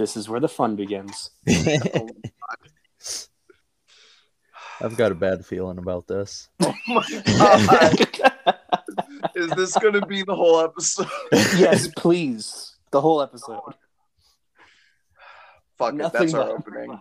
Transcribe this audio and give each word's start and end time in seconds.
this 0.00 0.16
is 0.16 0.30
where 0.30 0.40
the 0.40 0.48
fun 0.48 0.76
begins. 0.76 1.30
Oh 1.46 2.08
I've 4.80 4.96
got 4.96 5.12
a 5.12 5.14
bad 5.14 5.44
feeling 5.44 5.76
about 5.76 6.06
this. 6.06 6.48
my 6.88 7.04
god. 8.18 8.58
Is 9.34 9.50
this 9.50 9.76
gonna 9.76 10.06
be 10.06 10.22
the 10.22 10.34
whole 10.34 10.58
episode? 10.60 11.06
yes, 11.32 11.88
please. 11.98 12.76
The 12.92 13.00
whole 13.02 13.20
episode. 13.20 13.60
Fuck 15.78 15.94
it, 15.94 16.12
that's 16.14 16.32
our 16.32 16.48
opening. 16.48 16.98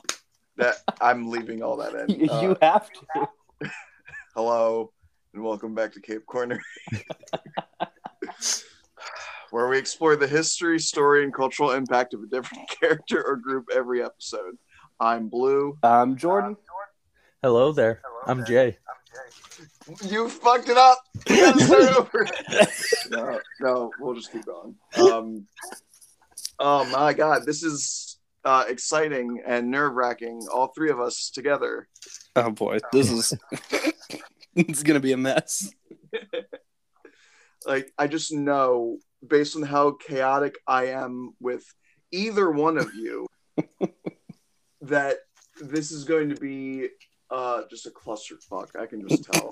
That 0.57 0.75
I'm 0.99 1.29
leaving 1.29 1.63
all 1.63 1.77
that 1.77 1.95
in. 1.95 2.19
You, 2.19 2.29
Uh, 2.29 2.41
you 2.41 2.57
have 2.61 2.89
to. 2.91 3.71
hello 4.35 4.91
and 5.33 5.41
welcome 5.41 5.73
back 5.73 5.93
to 5.93 6.01
Cape 6.01 6.25
Corner. 6.25 6.59
Where 9.51 9.67
we 9.67 9.79
explore 9.79 10.15
the 10.15 10.27
history, 10.27 10.79
story, 10.79 11.23
and 11.23 11.33
cultural 11.33 11.71
impact 11.71 12.13
of 12.13 12.21
a 12.21 12.27
different 12.27 12.69
character 12.79 13.23
or 13.25 13.35
group 13.35 13.67
every 13.73 14.03
episode. 14.03 14.57
I'm 14.99 15.27
Blue. 15.27 15.75
I'm 15.81 16.17
Jordan. 16.17 16.55
Hello 17.41 17.71
there. 17.71 18.01
I'm 18.27 18.45
Jay. 18.45 18.77
You 20.03 20.29
fucked 20.29 20.69
it 20.69 20.77
up. 20.77 20.99
Start 21.27 21.97
over. 21.97 22.27
no, 23.09 23.39
no, 23.59 23.91
we'll 23.99 24.13
just 24.13 24.31
keep 24.31 24.45
going. 24.45 24.75
Um, 24.97 25.47
oh 26.59 26.85
my 26.85 27.13
god, 27.13 27.43
this 27.47 27.63
is 27.63 28.19
uh, 28.45 28.65
exciting 28.67 29.41
and 29.47 29.71
nerve 29.71 29.95
wracking. 29.95 30.45
All 30.53 30.67
three 30.67 30.91
of 30.91 30.99
us 30.99 31.31
together. 31.31 31.87
Oh 32.35 32.51
boy, 32.51 32.77
this 32.91 33.09
is 33.11 33.33
it's 34.55 34.83
gonna 34.83 34.99
be 34.99 35.13
a 35.13 35.17
mess. 35.17 35.73
Like, 37.65 37.91
I 37.97 38.07
just 38.07 38.31
know 38.31 38.99
based 39.25 39.55
on 39.55 39.63
how 39.63 39.91
chaotic 39.91 40.57
I 40.67 40.87
am 40.87 41.33
with 41.39 41.63
either 42.11 42.49
one 42.49 42.77
of 42.77 42.93
you 42.95 43.27
that 44.81 45.17
this 45.61 45.91
is 45.91 46.03
going 46.03 46.29
to 46.29 46.35
be 46.35 46.87
uh, 47.29 47.63
just 47.69 47.85
a 47.85 47.91
clusterfuck. 47.91 48.79
I 48.79 48.85
can 48.85 49.07
just 49.07 49.25
tell. 49.31 49.51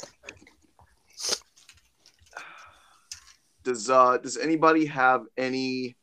Does 3.63 3.89
uh 3.89 4.17
does 4.17 4.37
anybody 4.37 4.85
have 4.85 5.25
any 5.37 5.97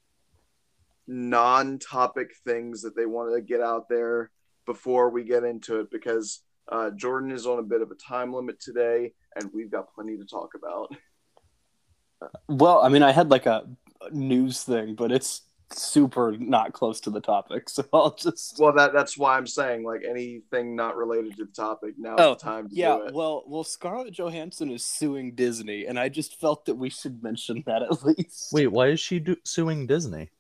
non-topic 1.07 2.31
things 2.47 2.83
that 2.83 2.95
they 2.95 3.07
want 3.07 3.35
to 3.35 3.41
get 3.41 3.61
out 3.61 3.89
there 3.89 4.31
before 4.67 5.09
we 5.09 5.25
get 5.25 5.45
into 5.45 5.81
it? 5.81 5.91
Because 5.91 6.43
uh, 6.71 6.91
Jordan 6.91 7.31
is 7.31 7.47
on 7.47 7.59
a 7.59 7.63
bit 7.63 7.81
of 7.83 7.91
a 7.91 7.95
time 7.95 8.33
limit 8.33 8.61
today, 8.61 9.13
and 9.37 9.51
we've 9.55 9.71
got 9.71 9.93
plenty 9.95 10.17
to 10.17 10.25
talk 10.25 10.51
about. 10.55 10.95
Well, 12.49 12.81
I 12.83 12.89
mean, 12.89 13.03
I 13.03 13.13
had 13.13 13.31
like 13.31 13.47
a 13.47 13.65
news 14.13 14.63
thing, 14.63 14.95
but 14.95 15.11
it's 15.13 15.43
super 15.73 16.37
not 16.39 16.73
close 16.73 17.01
to 17.01 17.11
the 17.11 17.21
topic, 17.21 17.69
so 17.69 17.85
I'll 17.93 18.15
just. 18.15 18.59
Well, 18.59 18.73
that 18.75 18.93
that's 18.93 19.17
why 19.17 19.37
I'm 19.37 19.47
saying 19.47 19.85
like 19.85 20.03
anything 20.09 20.77
not 20.77 20.97
related 20.97 21.37
to 21.39 21.45
the 21.47 21.53
topic. 21.53 21.95
now 21.99 22.17
Oh, 22.19 22.35
the 22.35 22.41
time 22.41 22.69
to 22.69 22.75
Yeah, 22.75 22.97
do 22.97 23.03
it. 23.07 23.15
well, 23.15 23.45
well, 23.47 23.65
Scarlett 23.65 24.13
Johansson 24.15 24.71
is 24.71 24.85
suing 24.85 25.35
Disney, 25.35 25.87
and 25.87 25.99
I 25.99 26.09
just 26.09 26.39
felt 26.41 26.67
that 26.67 26.75
we 26.75 26.91
should 26.91 27.23
mention 27.23 27.63
that 27.67 27.83
at 27.83 28.03
least. 28.05 28.53
Wait, 28.53 28.69
why 28.69 28.89
is 28.89 29.01
she 29.01 29.19
do- 29.21 29.37
suing 29.45 29.87
Disney? 29.87 30.31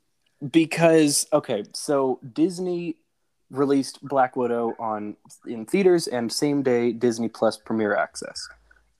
because 0.50 1.26
okay 1.32 1.62
so 1.72 2.18
disney 2.34 2.96
released 3.50 4.02
black 4.02 4.36
widow 4.36 4.74
on 4.78 5.16
in 5.46 5.64
theaters 5.64 6.06
and 6.06 6.30
same 6.30 6.62
day 6.62 6.92
disney 6.92 7.28
plus 7.28 7.56
premiere 7.56 7.96
access 7.96 8.46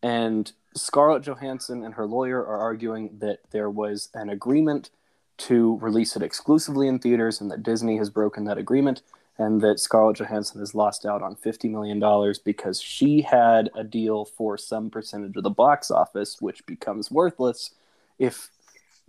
and 0.02 0.52
scarlett 0.75 1.22
johansson 1.22 1.84
and 1.84 1.94
her 1.94 2.06
lawyer 2.06 2.41
are 2.41 2.58
arguing 2.58 3.11
that 3.19 3.39
there 3.50 3.70
was 3.70 4.08
an 4.14 4.28
agreement 4.28 4.91
to 5.36 5.78
release 5.78 6.14
it 6.17 6.22
exclusively 6.22 6.89
in 6.89 6.98
theaters 6.98 7.41
and 7.41 7.50
that 7.50 7.62
disney 7.62 7.97
has 7.97 8.11
broken 8.11 8.44
that 8.44 8.58
agreement 8.58 9.02
and 9.39 9.61
that 9.61 9.80
scarlett 9.80 10.19
johansson 10.19 10.61
has 10.61 10.75
lost 10.75 11.05
out 11.05 11.22
on 11.22 11.36
$50 11.36 11.70
million 11.70 12.34
because 12.45 12.80
she 12.80 13.22
had 13.22 13.70
a 13.75 13.84
deal 13.84 14.25
for 14.25 14.56
some 14.56 14.91
percentage 14.91 15.36
of 15.36 15.42
the 15.42 15.50
box 15.50 15.90
office 15.90 16.40
which 16.40 16.64
becomes 16.67 17.11
worthless 17.11 17.70
if 18.18 18.51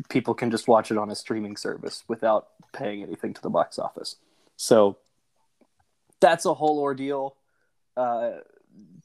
people 0.10 0.34
can 0.34 0.52
just 0.52 0.68
watch 0.68 0.92
it 0.92 0.98
on 0.98 1.10
a 1.10 1.16
streaming 1.16 1.56
service 1.56 2.04
without 2.08 2.50
paying 2.74 3.02
anything 3.02 3.34
to 3.34 3.42
the 3.42 3.50
box 3.50 3.80
office. 3.80 4.18
So 4.58 4.98
that's 6.20 6.46
a 6.46 6.54
whole 6.54 6.80
ordeal. 6.80 7.36
Uh, 7.96 8.32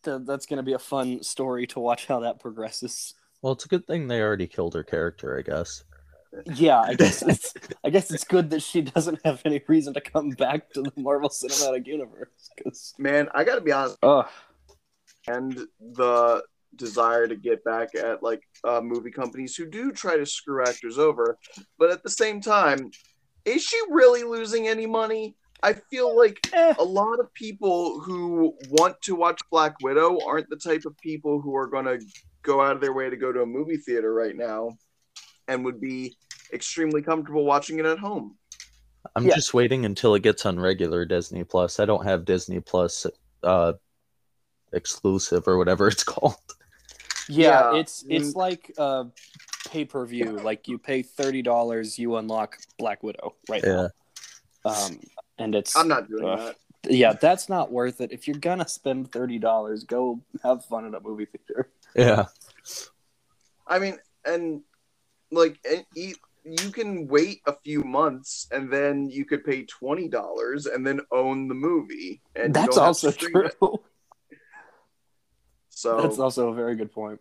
th- 0.05 0.23
that's 0.25 0.47
going 0.47 0.59
to 0.59 0.63
be 0.63 0.73
a 0.73 0.79
fun 0.79 1.23
story 1.23 1.67
to 1.69 1.81
watch 1.81 2.07
how 2.07 2.21
that 2.21 2.41
progresses. 2.41 3.15
Well, 3.43 3.53
it's 3.55 3.65
a 3.65 3.69
good 3.69 3.87
thing 3.87 4.09
they 4.09 4.21
already 4.21 4.47
killed 4.47 4.75
her 4.75 4.83
character, 4.83 5.39
I 5.39 5.43
guess. 5.43 5.85
Yeah, 6.55 6.81
I 6.81 6.95
guess 6.95 7.23
it's 7.27 7.55
I 7.85 7.91
guess 7.91 8.11
it's 8.11 8.25
good 8.25 8.51
that 8.51 8.63
she 8.63 8.83
doesn't 8.83 9.21
have 9.25 9.43
any 9.45 9.61
reason 9.67 9.95
to 9.95 10.01
come 10.01 10.31
back 10.31 10.71
to 10.75 10.83
the 10.83 10.93
Marvel 10.97 11.29
Cinematic 11.29 11.87
Universe. 11.87 12.29
Cause, 12.63 12.95
Man, 12.99 13.29
I 13.35 13.45
got 13.45 13.57
to 13.57 13.61
be 13.61 13.73
honest. 13.73 13.99
oh, 14.03 14.29
And 15.27 15.59
the 15.81 16.43
desire 16.77 17.27
to 17.27 17.35
get 17.35 17.65
back 17.65 17.95
at 17.97 18.23
like 18.23 18.43
uh, 18.63 18.81
movie 18.81 19.11
companies 19.11 19.57
who 19.57 19.67
do 19.67 19.91
try 19.91 20.17
to 20.17 20.25
screw 20.25 20.63
actors 20.63 20.99
over, 20.99 21.37
but 21.79 21.91
at 21.91 22.03
the 22.03 22.11
same 22.11 22.41
time, 22.41 22.91
is 23.45 23.63
she 23.63 23.79
really 23.91 24.23
losing 24.23 24.69
any 24.69 24.87
money? 24.87 25.35
I 25.63 25.75
feel 25.75 26.17
like 26.17 26.39
eh. 26.53 26.75
a 26.79 26.85
lot 26.85 27.21
of 27.21 27.33
people 27.35 28.01
who 28.01 28.55
want 28.71 29.01
to 29.03 29.15
watch 29.15 29.41
Black 29.51 29.77
Widow 29.83 30.19
aren't 30.27 30.49
the 30.49 30.57
type 30.57 30.83
of 30.87 30.97
people 30.99 31.41
who 31.41 31.55
are 31.57 31.67
going 31.67 31.85
to 31.85 31.99
go 32.43 32.61
out 32.63 32.75
of 32.75 32.81
their 32.81 32.93
way 32.95 33.11
to 33.11 33.17
go 33.17 33.33
to 33.33 33.43
a 33.43 33.47
movie 33.47 33.77
theater 33.77 34.13
right 34.15 34.35
now 34.37 34.71
and 35.49 35.65
would 35.65 35.81
be 35.81 36.17
extremely 36.53 37.03
comfortable 37.03 37.45
watching 37.45 37.79
it 37.79 37.87
at 37.87 37.99
home. 37.99 38.37
I'm 39.17 39.27
Yeah. 39.27 39.35
just 39.35 39.55
waiting 39.55 39.85
until 39.85 40.15
it 40.15 40.23
gets 40.23 40.47
on 40.47 40.59
regular 40.59 41.05
Disney 41.05 41.45
Plus. 41.45 41.81
I 41.81 41.85
don't 41.85 42.05
have 42.05 42.25
Disney 42.25 42.61
Plus 42.61 43.07
uh 43.43 43.73
exclusive 44.73 45.49
or 45.49 45.57
whatever 45.59 45.89
it's 45.95 46.05
called. 46.05 46.37
yeah, 47.29 47.73
Yeah, 47.73 47.79
it's 47.81 48.05
it's 48.09 48.35
like 48.35 48.73
uh, 48.79 49.05
pay 49.69 49.85
per 49.85 50.05
view. 50.07 50.39
Like 50.39 50.69
you 50.69 50.79
pay 50.79 51.03
thirty 51.03 51.43
dollars, 51.43 51.99
you 51.99 52.17
unlock 52.17 52.59
Black 52.79 53.03
Widow 53.03 53.35
right 53.49 53.63
Yeah. 53.65 53.89
now. 54.65 54.71
Um, 54.73 55.01
and 55.41 55.55
it's 55.55 55.75
I'm 55.77 55.89
not 55.89 56.09
doing 56.09 56.25
Ugh. 56.25 56.39
that. 56.85 56.93
yeah, 56.93 57.13
that's 57.15 57.49
not 57.49 57.73
worth 57.73 58.01
it. 58.01 58.13
If 58.13 58.29
you're 58.29 58.39
gonna 58.39 58.69
spend 58.69 59.11
thirty 59.11 59.39
dollars, 59.39 59.85
go 59.85 60.21
have 60.45 60.65
fun 60.67 60.87
at 60.87 60.95
a 60.95 61.01
movie 61.01 61.27
theater. 61.27 61.71
Yeah. 61.97 62.27
I 63.67 63.79
mean, 63.79 63.99
and 64.25 64.63
like 65.33 65.59
and 65.69 65.85
e- 65.97 66.15
you 66.45 66.71
can 66.71 67.07
wait 67.09 67.41
a 67.47 67.55
few 67.65 67.83
months 67.83 68.47
and 68.51 68.73
then 68.73 69.09
you 69.11 69.25
could 69.25 69.45
pay 69.45 69.65
twenty 69.65 70.09
dollars 70.09 70.67
and 70.67 70.87
then 70.87 71.01
own 71.11 71.49
the 71.49 71.55
movie. 71.55 72.21
And 72.37 72.55
That's 72.55 72.77
also 72.79 73.11
true. 73.11 73.47
it. 73.47 73.57
So 75.71 76.01
That's 76.01 76.19
also 76.19 76.49
a 76.51 76.55
very 76.55 76.77
good 76.77 76.93
point. 76.93 77.21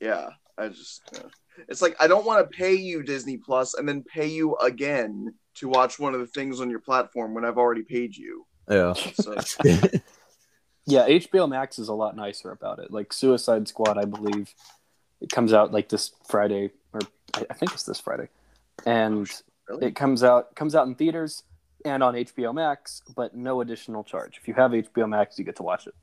yeah, 0.00 0.28
I 0.58 0.68
just 0.68 1.02
yeah. 1.14 1.22
it's 1.68 1.80
like 1.82 1.96
I 1.98 2.06
don't 2.06 2.26
want 2.26 2.48
to 2.48 2.56
pay 2.56 2.74
you 2.74 3.02
Disney 3.02 3.38
Plus 3.38 3.74
and 3.74 3.88
then 3.88 4.02
pay 4.04 4.26
you 4.26 4.56
again 4.56 5.34
to 5.56 5.68
watch 5.68 5.98
one 5.98 6.14
of 6.14 6.20
the 6.20 6.26
things 6.26 6.60
on 6.60 6.70
your 6.70 6.78
platform 6.80 7.34
when 7.34 7.44
I've 7.44 7.58
already 7.58 7.82
paid 7.82 8.16
you. 8.16 8.46
Yeah. 8.68 8.92
So 8.94 9.34
Yeah, 10.86 11.06
HBO 11.08 11.48
Max 11.48 11.78
is 11.78 11.88
a 11.88 11.94
lot 11.94 12.16
nicer 12.16 12.50
about 12.50 12.78
it. 12.78 12.90
Like 12.90 13.12
Suicide 13.12 13.68
Squad, 13.68 13.98
I 13.98 14.04
believe 14.06 14.52
it 15.20 15.30
comes 15.30 15.52
out 15.52 15.72
like 15.72 15.88
this 15.88 16.12
Friday, 16.28 16.70
or 16.92 17.00
I 17.34 17.46
I 17.50 17.54
think 17.54 17.72
it's 17.72 17.84
this 17.84 18.00
Friday, 18.00 18.28
and 18.86 19.30
oh, 19.68 19.74
really? 19.74 19.86
it 19.88 19.96
comes 19.96 20.24
out 20.24 20.54
comes 20.56 20.74
out 20.74 20.86
in 20.86 20.94
theaters 20.94 21.44
and 21.84 22.02
on 22.02 22.14
HBO 22.14 22.54
Max, 22.54 23.02
but 23.14 23.36
no 23.36 23.60
additional 23.60 24.02
charge. 24.04 24.38
If 24.40 24.48
you 24.48 24.54
have 24.54 24.72
HBO 24.72 25.08
Max, 25.08 25.38
you 25.38 25.44
get 25.44 25.56
to 25.56 25.62
watch 25.62 25.86
it. 25.86 25.94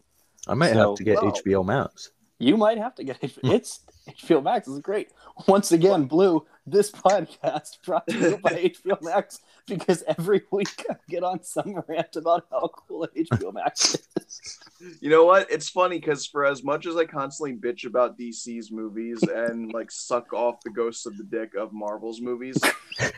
I 0.48 0.54
might 0.54 0.74
So- 0.74 0.90
have 0.90 0.98
to 0.98 1.04
get 1.04 1.22
Wow. 1.22 1.32
HBO 1.32 1.66
Max. 1.66 2.12
You 2.40 2.56
might 2.56 2.78
have 2.78 2.94
to 2.96 3.04
get 3.04 3.24
it. 3.24 3.32
Hmm. 3.42 3.52
It's 3.52 3.82
HBO 4.08 4.44
Max 4.44 4.68
is 4.68 4.80
great. 4.80 5.10
Once 5.48 5.72
again, 5.72 6.06
Blue, 6.06 6.46
this 6.68 6.92
podcast 6.92 7.82
brought 7.86 8.08
to 8.08 8.18
you 8.18 8.38
by 8.44 8.52
HBO 8.52 9.02
Max 9.02 9.40
because 9.66 10.04
every 10.08 10.44
week 10.52 10.86
I 10.90 10.96
get 11.10 11.24
on 11.24 11.44
some 11.44 11.82
rant 11.88 12.16
about 12.16 12.46
how 12.52 12.68
cool 12.68 13.08
HBO 13.16 13.54
Max 13.54 13.96
is. 13.96 14.60
You 15.02 15.10
know 15.10 15.26
what? 15.26 15.50
It's 15.50 15.70
funny 15.70 15.98
because 15.98 16.28
for 16.28 16.46
as 16.46 16.64
much 16.64 16.86
as 16.86 16.96
I 16.96 17.06
constantly 17.06 17.56
bitch 17.58 17.88
about 17.88 18.16
DC's 18.16 18.72
movies 18.72 19.20
and 19.24 19.74
like 19.74 19.90
suck 19.90 20.34
off 20.34 20.62
the 20.64 20.70
ghosts 20.70 21.08
of 21.08 21.18
the 21.18 21.24
dick 21.24 21.56
of 21.56 21.74
Marvel's 21.74 22.22
movies, 22.22 22.62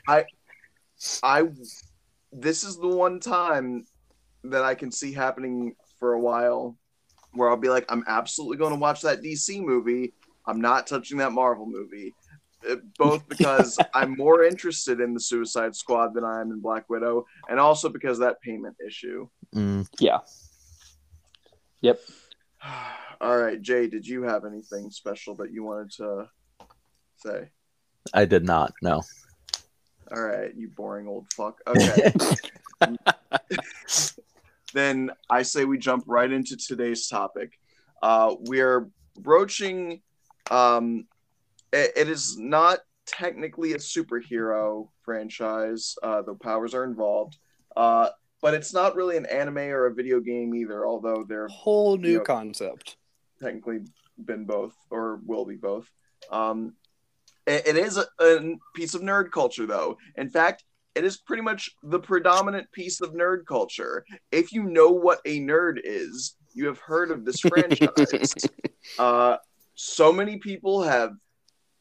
I, 0.08 0.24
I, 1.22 1.50
this 2.32 2.64
is 2.64 2.78
the 2.78 2.88
one 2.88 3.20
time 3.20 3.84
that 4.46 4.64
I 4.64 4.74
can 4.74 4.90
see 4.90 5.12
happening 5.12 5.76
for 6.00 6.14
a 6.14 6.20
while, 6.20 6.78
where 7.40 7.50
I'll 7.50 7.56
be 7.58 7.70
like, 7.70 7.86
I'm 7.88 8.04
absolutely 8.06 8.58
going 8.58 8.74
to 8.74 8.80
watch 8.80 9.02
that 9.04 9.22
DC 9.22 9.62
movie. 9.64 10.14
I'm 10.46 10.60
not 10.60 10.88
touching 10.88 11.18
that 11.20 11.32
Marvel 11.32 11.66
movie. 11.66 12.14
Uh, 12.70 12.76
Both 12.98 13.28
because 13.30 13.80
I'm 13.94 14.18
more 14.18 14.44
interested 14.44 15.00
in 15.00 15.14
the 15.14 15.22
Suicide 15.22 15.74
Squad 15.74 16.14
than 16.14 16.26
I 16.26 16.42
am 16.42 16.52
in 16.52 16.60
Black 16.60 16.90
Widow, 16.90 17.26
and 17.48 17.58
also 17.58 17.88
because 17.88 18.20
of 18.20 18.26
that 18.26 18.42
payment 18.42 18.76
issue. 18.86 19.30
Mm, 19.56 19.88
Yeah. 20.00 20.20
Yep. 21.82 22.02
All 23.22 23.38
right, 23.38 23.62
Jay, 23.62 23.88
did 23.88 24.06
you 24.06 24.24
have 24.24 24.44
anything 24.44 24.92
special 24.92 25.36
that 25.36 25.52
you 25.52 25.64
wanted 25.64 25.92
to 25.94 26.30
say? 27.18 27.50
I 28.14 28.26
did 28.26 28.44
not. 28.46 28.74
No. 28.82 29.02
All 30.12 30.22
right, 30.22 30.54
you 30.56 30.70
boring 30.76 31.08
old 31.08 31.32
fuck. 31.34 31.60
Okay, 31.68 32.12
I 34.76 35.42
say 35.44 35.66
we 35.66 35.78
jump 35.78 36.04
right 36.08 36.32
into 36.32 36.56
today's 36.58 37.08
topic. 37.08 37.60
Uh, 38.02 38.36
we 38.48 38.62
are 38.62 38.90
broaching. 39.20 40.02
Um, 40.50 41.06
it, 41.74 41.92
it 41.96 42.10
is 42.10 42.38
not 42.38 42.80
technically 43.06 43.74
a 43.74 43.78
superhero 43.78 44.90
franchise, 45.04 45.96
uh, 46.04 46.22
though 46.22 46.36
powers 46.36 46.74
are 46.74 46.84
involved. 46.84 47.38
Uh, 47.76 48.10
but 48.42 48.54
it's 48.54 48.74
not 48.74 48.96
really 48.96 49.18
an 49.18 49.26
anime 49.26 49.58
or 49.58 49.88
a 49.88 49.94
video 49.94 50.20
game 50.20 50.54
either, 50.56 50.86
although 50.86 51.26
they're 51.28 51.48
Whole 51.50 51.98
new 51.98 52.10
You 52.10 52.18
know- 52.20 52.24
concept. 52.24 52.98
technically 53.42 53.80
been 54.24 54.46
both 54.46 54.74
or 54.90 55.20
will 55.26 55.46
be 55.46 55.56
both. 55.56 55.90
Um, 56.32 56.74
it- 57.48 57.68
it 57.68 57.78
is 57.78 57.98
a, 57.98 58.06
a 58.20 58.56
piece 58.76 58.94
of 58.94 59.02
nerd 59.02 59.32
culture, 59.32 59.66
though. 59.66 59.98
In 60.16 60.30
fact, 60.30 60.64
it 60.96 61.04
is 61.04 61.18
pretty 61.18 61.44
much 61.44 61.70
the 61.84 62.00
predominant 62.00 62.72
piece 62.72 63.02
of 63.02 63.14
nerd 63.14 63.46
culture. 63.46 64.06
If 64.32 64.52
you 64.52 64.64
know 64.64 64.90
what 64.90 65.20
a 65.26 65.40
nerd 65.40 65.80
is, 65.84 66.36
you 66.54 66.68
have 66.68 66.80
heard 66.80 67.12
of 67.12 67.26
this 67.26 67.40
franchise. 67.40 68.34
uh, 68.98 69.38
so 69.76 70.12
many 70.12 70.38
people 70.38 70.84
have 70.84 71.14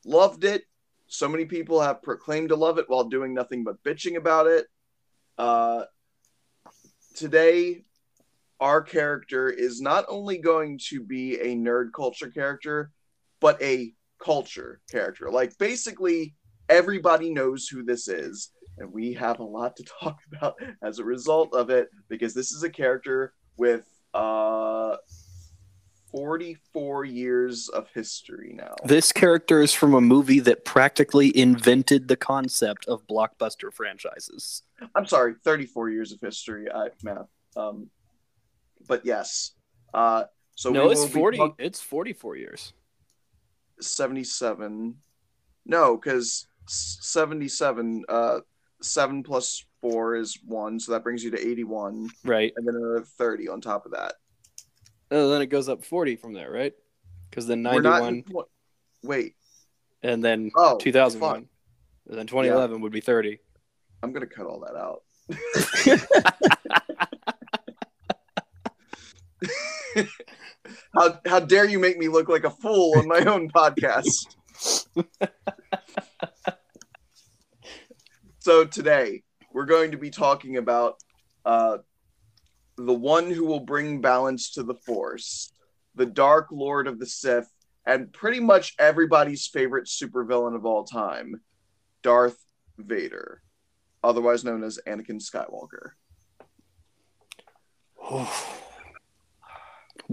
loved 0.05 0.45
it. 0.45 0.63
So 1.07 1.29
many 1.29 1.47
people 1.47 1.81
have 1.81 2.03
proclaimed 2.03 2.51
to 2.51 2.57
love 2.57 2.79
it 2.79 2.85
while 2.89 3.05
doing 3.05 3.33
nothing 3.33 3.65
but 3.65 3.83
bitching 3.83 4.17
about 4.17 4.47
it. 4.47 4.67
Uh, 5.39 5.85
today, 7.15 7.85
our 8.61 8.83
character 8.83 9.49
is 9.49 9.81
not 9.81 10.05
only 10.09 10.39
going 10.39 10.79
to 10.89 11.03
be 11.03 11.37
a 11.41 11.55
nerd 11.55 11.93
culture 11.95 12.29
character, 12.29 12.91
but 13.41 13.61
a 13.63 13.93
culture 14.23 14.81
character. 14.91 15.31
Like 15.31 15.57
basically 15.59 16.35
everybody 16.69 17.31
knows 17.31 17.69
who 17.69 17.85
this 17.85 18.09
is, 18.09 18.51
and 18.81 18.93
we 18.93 19.13
have 19.15 19.41
a 19.41 19.45
lot 19.45 19.77
to 19.77 19.85
talk 20.01 20.19
about 20.33 20.57
as 20.83 20.99
a 20.99 21.05
result 21.05 21.55
of 21.55 21.71
it 21.71 21.89
because 22.09 22.35
this 22.35 22.53
is 22.53 22.63
a 22.63 22.71
character 22.71 23.35
with 23.57 23.87
uh 24.15 24.97
44 26.11 27.05
years 27.05 27.69
of 27.69 27.87
history 27.93 28.55
now. 28.57 28.75
This 28.85 29.13
character 29.13 29.61
is 29.61 29.75
from 29.75 29.93
a 29.93 30.01
movie 30.01 30.41
that 30.41 30.65
practically 30.65 31.37
invented 31.37 32.09
the 32.09 32.17
concept 32.17 32.87
of 32.87 33.07
blockbuster 33.07 33.71
franchises. 33.71 34.63
I'm 34.95 35.05
sorry, 35.05 35.35
34 35.45 35.91
years 35.91 36.13
of 36.13 36.21
history. 36.23 36.67
I 36.73 36.89
math. 37.03 37.27
Um, 37.57 37.91
but 38.87 39.05
yes. 39.05 39.53
Uh, 39.93 40.25
so 40.55 40.71
no, 40.71 40.91
it's 40.91 41.01
will 41.01 41.07
be 41.09 41.13
forty. 41.13 41.55
It's 41.59 41.81
forty-four 41.81 42.37
years. 42.37 42.73
77. 43.81 44.97
No, 45.67 45.97
because 45.97 46.49
77. 46.67 48.05
Uh, 48.09 48.41
seven 48.83 49.23
plus 49.23 49.65
four 49.81 50.17
is 50.17 50.39
one, 50.45 50.79
so 50.81 50.93
that 50.93 51.03
brings 51.05 51.23
you 51.25 51.31
to 51.31 51.39
81, 51.41 52.09
Right. 52.25 52.53
and 52.57 52.67
then 52.67 52.75
another 52.75 53.05
30 53.05 53.49
on 53.49 53.61
top 53.61 53.87
of 53.87 53.93
that. 53.93 54.15
And 55.11 55.31
then 55.33 55.41
it 55.41 55.47
goes 55.47 55.69
up 55.71 55.85
forty 55.85 56.17
from 56.17 56.35
there, 56.35 56.51
right? 56.51 56.75
Because 57.31 57.47
then 57.47 57.63
not 57.63 57.83
ninety-one, 57.83 58.45
Wait. 59.03 59.37
and 60.03 60.23
then 60.23 60.51
Oh, 60.55 60.77
two 60.77 60.93
thousand 60.93 61.21
one, 61.21 61.49
and 62.09 62.19
then 62.19 62.27
twenty 62.27 62.49
eleven 62.51 62.83
would 62.83 62.93
be 62.93 63.01
thirty. 63.01 63.39
I'm 64.03 64.13
gonna 64.13 64.27
cut 64.27 64.47
all 64.47 64.61
that 64.61 64.77
out. 64.77 65.03
how 70.95 71.19
how 71.27 71.41
dare 71.41 71.65
you 71.65 71.79
make 71.79 71.97
me 71.99 72.09
look 72.09 72.29
like 72.29 72.45
a 72.45 72.51
fool 72.51 72.99
on 72.99 73.09
my 73.09 73.21
own 73.21 73.51
podcast? 73.51 74.37
so 78.49 78.65
today 78.65 79.23
we're 79.53 79.67
going 79.67 79.91
to 79.91 79.99
be 79.99 80.09
talking 80.09 80.57
about 80.57 80.95
uh, 81.45 81.77
the 82.79 82.95
one 82.95 83.31
who 83.31 83.45
will 83.45 83.61
bring 83.61 84.01
balance 84.01 84.53
to 84.53 84.63
the 84.63 84.73
Force, 84.73 85.53
the 85.95 86.07
Dark 86.07 86.47
Lord 86.51 86.87
of 86.87 86.99
the 86.99 87.05
Sith, 87.05 87.53
and 87.85 88.11
pretty 88.11 88.41
much 88.41 88.75
everybody's 88.79 89.47
favorite 89.47 89.85
supervillain 89.85 90.57
of 90.57 90.65
all 90.65 90.85
time, 90.85 91.43
Darth 92.03 92.39
Vader, 92.79 93.43
otherwise 94.03 94.45
known 94.45 94.65
as 94.65 94.79
Anakin 94.87 95.21
Skywalker. 95.21 95.91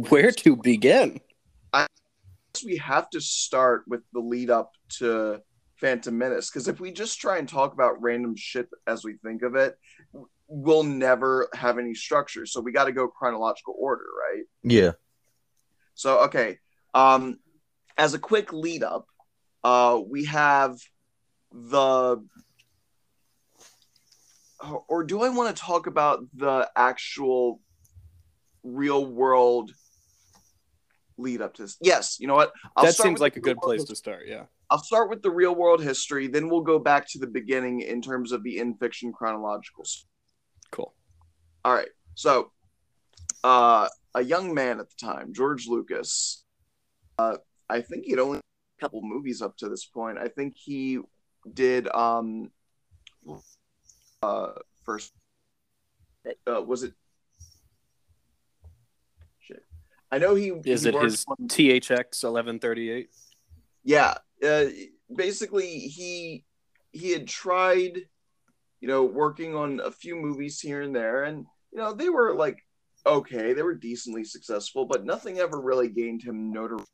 Where 0.10 0.32
to 0.34 0.58
begin? 0.58 1.22
I 1.72 1.88
guess 2.54 2.66
we 2.66 2.76
have 2.80 3.10
to 3.12 3.22
start 3.22 3.86
with 3.88 4.02
the 4.12 4.20
lead 4.20 4.50
up 4.50 4.74
to 4.98 5.42
Phantom 5.78 6.18
Menace 6.18 6.50
because 6.50 6.68
if 6.68 6.80
we 6.80 6.92
just 6.92 7.20
try 7.20 7.38
and 7.38 7.48
talk 7.48 7.74
about 7.74 8.02
random 8.02 8.36
shit 8.36 8.70
as 8.88 9.04
we 9.04 9.16
think 9.24 9.42
of 9.42 9.56
it, 9.56 9.78
we'll 10.48 10.84
never 10.84 11.50
have 11.54 11.78
any 11.78 11.94
structure. 11.94 12.46
So 12.46 12.62
we 12.62 12.72
got 12.72 12.86
to 12.86 12.92
go 12.92 13.08
chronological 13.08 13.76
order, 13.78 14.06
right? 14.20 14.44
Yeah. 14.64 14.92
So 15.96 16.24
okay, 16.26 16.60
um, 16.94 17.40
as 17.98 18.14
a 18.14 18.20
quick 18.20 18.54
lead 18.54 18.84
up, 18.84 19.08
uh, 19.64 20.00
we 20.06 20.26
have 20.26 20.78
the. 21.52 22.24
Or 24.88 25.04
do 25.04 25.22
I 25.22 25.30
want 25.30 25.56
to 25.56 25.62
talk 25.62 25.86
about 25.86 26.22
the 26.34 26.70
actual 26.76 27.62
real 28.64 29.06
world 29.06 29.72
lead 31.18 31.42
up 31.42 31.54
to 31.56 31.64
this? 31.64 31.78
Yes, 31.82 32.18
you 32.20 32.28
know 32.28 32.36
what? 32.36 32.52
I'll 32.76 32.86
that 32.86 32.94
start 32.94 33.08
seems 33.08 33.20
like 33.20 33.36
a 33.36 33.42
good 33.42 33.58
place 33.58 33.84
to 33.84 33.96
start. 33.96 34.24
Yeah. 34.28 34.46
I'll 34.70 34.80
start 34.84 35.10
with 35.10 35.22
the 35.22 35.30
real 35.32 35.54
world 35.56 35.84
history, 35.84 36.28
then 36.28 36.50
we'll 36.50 36.62
go 36.62 36.80
back 36.80 37.08
to 37.10 37.20
the 37.20 37.28
beginning 37.28 37.82
in 37.82 38.02
terms 38.02 38.32
of 38.32 38.44
the 38.44 38.58
in 38.58 38.76
fiction 38.76 39.14
chronological. 39.14 39.86
Cool. 40.72 40.94
All 41.64 41.74
right. 41.74 41.88
So, 42.16 42.52
uh, 43.44 43.88
a 44.16 44.24
young 44.24 44.54
man 44.54 44.80
at 44.80 44.90
the 44.90 44.96
time, 45.00 45.34
George 45.34 45.68
Lucas, 45.68 46.44
uh, 47.20 47.38
I 47.70 47.82
think 47.82 48.06
he'd 48.06 48.20
only 48.20 48.40
a 48.40 48.82
couple 48.82 49.02
movies 49.04 49.42
up 49.42 49.56
to 49.58 49.70
this 49.70 49.86
point. 49.86 50.18
I 50.18 50.28
think 50.30 50.56
he 50.58 51.00
did 51.54 51.88
um 51.90 52.50
uh 54.24 54.52
first 54.84 55.14
uh 56.48 56.60
was 56.62 56.82
it 56.84 56.94
shit. 59.40 59.64
I 60.12 60.18
know 60.18 60.34
he 60.36 60.50
Is 60.66 60.84
he 60.84 60.90
it 60.90 60.96
his 61.04 61.26
on- 61.28 61.48
THX 61.48 62.24
eleven 62.24 62.60
thirty 62.60 62.90
eight? 62.90 63.10
yeah 63.84 64.16
uh, 64.44 64.66
basically 65.14 65.80
he 65.80 66.44
he 66.92 67.12
had 67.12 67.28
tried 67.28 67.98
you 68.80 68.88
know 68.88 69.04
working 69.04 69.56
on 69.56 69.80
a 69.80 69.92
few 69.92 70.16
movies 70.16 70.60
here 70.60 70.82
and 70.82 70.96
there 70.96 71.24
and 71.24 71.46
you 71.72 71.80
know 71.80 71.94
they 71.94 72.10
were 72.10 72.34
like 72.36 72.58
okay 73.06 73.54
they 73.54 73.62
were 73.62 73.76
decently 73.76 74.24
successful 74.24 74.86
but 74.86 75.06
nothing 75.06 75.40
ever 75.40 75.60
really 75.60 75.90
gained 75.90 76.24
him 76.24 76.52
notoriety 76.52 76.86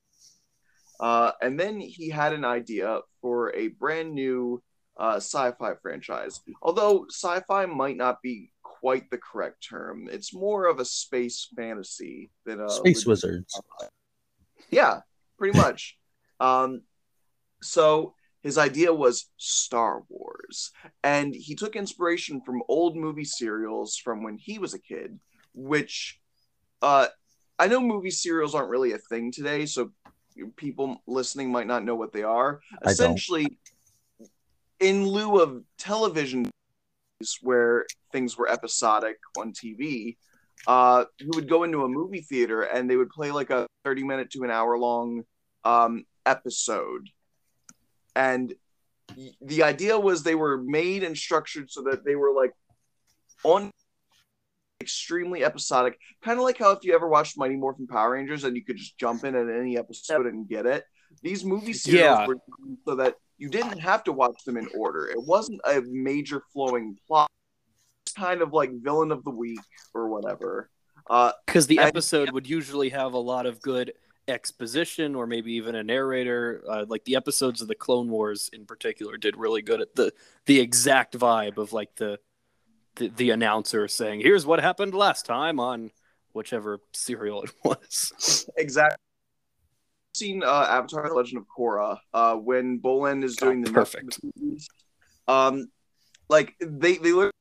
uh, 1.00 1.32
and 1.42 1.60
then 1.60 1.80
he 1.80 2.10
had 2.10 2.32
an 2.32 2.46
idea 2.46 3.00
for 3.22 3.56
a 3.56 3.70
brand 3.70 4.13
new 4.13 4.62
uh, 4.98 5.15
sci-fi 5.15 5.74
franchise 5.82 6.42
although 6.62 7.06
sci-fi 7.10 7.65
might 7.65 7.98
not 7.98 8.22
be 8.22 8.51
quite 8.82 9.10
the 9.10 9.18
correct 9.18 9.65
term 9.68 10.08
it's 10.12 10.34
more 10.34 10.65
of 10.65 10.80
a 10.80 10.86
space 10.86 11.48
fantasy 11.56 12.30
than 12.46 12.60
a 12.60 12.70
Space 12.70 13.06
Wizards. 13.06 13.62
yeah, 14.70 15.01
pretty 15.38 15.58
much. 15.58 15.98
um, 16.39 16.82
so 17.62 18.13
his 18.41 18.58
idea 18.58 18.94
was 18.94 19.30
Star 19.38 20.03
Wars, 20.10 20.72
and 21.03 21.34
he 21.34 21.56
took 21.56 21.75
inspiration 21.75 22.41
from 22.41 22.63
old 22.68 22.96
movie 22.96 23.25
serials 23.25 23.98
from 23.98 24.24
when 24.24 24.38
he 24.38 24.58
was 24.58 24.74
a 24.74 24.80
kid, 24.80 25.20
which 25.53 26.20
uh, 26.82 27.08
I 27.60 27.68
know 27.68 27.80
movie 27.80 28.12
serials 28.12 28.56
aren't 28.56 28.70
really 28.70 28.94
a 28.94 28.98
thing 28.98 29.32
today, 29.32 29.65
so 29.65 29.91
people 30.56 31.01
listening 31.08 31.51
might 31.51 31.68
not 31.68 31.84
know 31.84 31.96
what 31.96 32.13
they 32.13 32.24
are. 32.24 32.62
I 32.82 32.86
don't. 32.86 32.91
Essentially, 32.91 33.58
in 34.80 35.06
lieu 35.06 35.39
of 35.39 35.63
television 35.77 36.50
where 37.41 37.86
things 38.12 38.38
were 38.38 38.50
episodic 38.50 39.18
on 39.38 39.53
TV, 39.53 40.18
uh, 40.68 41.06
would 41.27 41.50
go 41.50 41.63
into 41.63 41.84
a 41.84 41.88
movie 41.88 42.22
theater 42.22 42.63
and 42.63 42.89
they 42.89 42.96
would 42.96 43.10
play 43.10 43.32
like 43.32 43.50
a 43.50 43.68
30 43.84 44.03
minute 44.03 44.32
to 44.32 44.44
an 44.44 44.51
hour 44.51 44.77
long 44.77 45.24
um, 45.63 46.03
episode. 46.25 47.10
And 48.15 48.53
the 49.41 49.63
idea 49.63 50.00
was 50.00 50.24
they 50.24 50.36
were 50.36 50.58
made 50.58 51.03
and 51.03 51.18
structured 51.18 51.70
so 51.70 51.84
that 51.84 52.06
they 52.06 52.15
were 52.15 52.34
like 52.34 52.51
on 53.44 53.72
extremely 54.82 55.44
episodic, 55.44 55.98
kind 56.24 56.38
of 56.39 56.44
like 56.44 56.58
how 56.58 56.72
if 56.72 56.84
you 56.84 56.94
ever 56.96 57.08
watched 57.08 57.38
Mighty 57.38 57.56
Morphin 57.56 57.88
Power 57.88 58.12
Rangers 58.12 58.44
and 58.44 58.56
you 58.56 58.63
could 58.63 58.77
just 58.77 58.98
jump 58.98 59.24
in 59.24 59.36
at 59.36 59.48
any 59.50 59.77
episode 59.77 60.25
and 60.25 60.48
get 60.48 60.65
it. 60.65 60.84
These 61.22 61.44
movie 61.46 61.74
serials 61.74 62.20
Yeah. 62.20 62.27
were 62.27 62.38
so 62.88 62.96
that 62.96 63.15
you 63.38 63.50
didn't 63.50 63.80
have 63.80 64.03
to 64.06 64.12
watch 64.12 64.44
them 64.46 64.58
in 64.58 64.68
order. 64.75 65.08
It 65.08 65.22
wasn't 65.22 65.62
a 65.65 65.82
major 65.82 66.44
flowing 66.53 66.98
plot. 67.08 67.30
It's 68.06 68.13
kind 68.13 68.41
of 68.41 68.53
like 68.53 68.72
villain 68.74 69.12
of 69.12 69.24
the 69.24 69.30
week 69.32 69.60
or 69.94 70.08
whatever. 70.10 70.70
Uh, 71.10 71.34
Because 71.46 71.68
the 71.68 71.77
And- 71.80 71.88
episode 71.88 72.32
would 72.32 72.48
usually 72.50 72.89
have 72.89 73.13
a 73.13 73.20
lot 73.20 73.46
of 73.46 73.62
good 73.62 73.94
exposition 74.32 75.16
or 75.16 75.28
maybe 75.28 75.54
even 75.54 75.76
a 75.76 75.84
narrator. 75.84 76.64
Uh, 76.68 76.86
like 76.88 77.04
the 77.06 77.16
episodes 77.16 77.62
of 77.62 77.68
the 77.68 77.76
Clone 77.76 78.10
Wars 78.10 78.50
in 78.54 78.66
particular 78.66 79.18
did 79.18 79.38
really 79.38 79.62
good 79.62 79.82
at 79.82 79.96
the 79.96 80.14
the 80.46 80.60
exact 80.60 81.18
vibe 81.18 81.58
of 81.58 81.74
like 81.74 81.96
the 81.96 82.20
the, 82.96 83.10
the 83.10 83.30
announcer 83.30 83.88
saying, 83.88 84.22
"Here's 84.22 84.46
what 84.46 84.60
happened 84.60 84.94
last 84.94 85.26
time 85.26 85.60
on 85.60 85.92
whichever 86.34 86.80
serial 86.94 87.44
it 87.44 87.52
was. 87.64 88.48
exactly. 88.58 88.98
Seen 90.14 90.44
uh, 90.44 90.68
Avatar: 90.70 91.08
The 91.08 91.16
Legend 91.16 91.38
of 91.38 91.46
Korra 91.48 91.98
uh, 92.14 92.36
when 92.36 92.80
Bolin 92.80 93.24
is 93.24 93.36
doing 93.36 93.62
Oh, 93.62 93.66
the 93.66 93.72
perfect. 93.72 94.20
movies. 94.38 94.68
Um, 95.28 95.68
like 96.30 96.56
they 96.60 96.98
they 96.98 97.12
look 97.14 97.32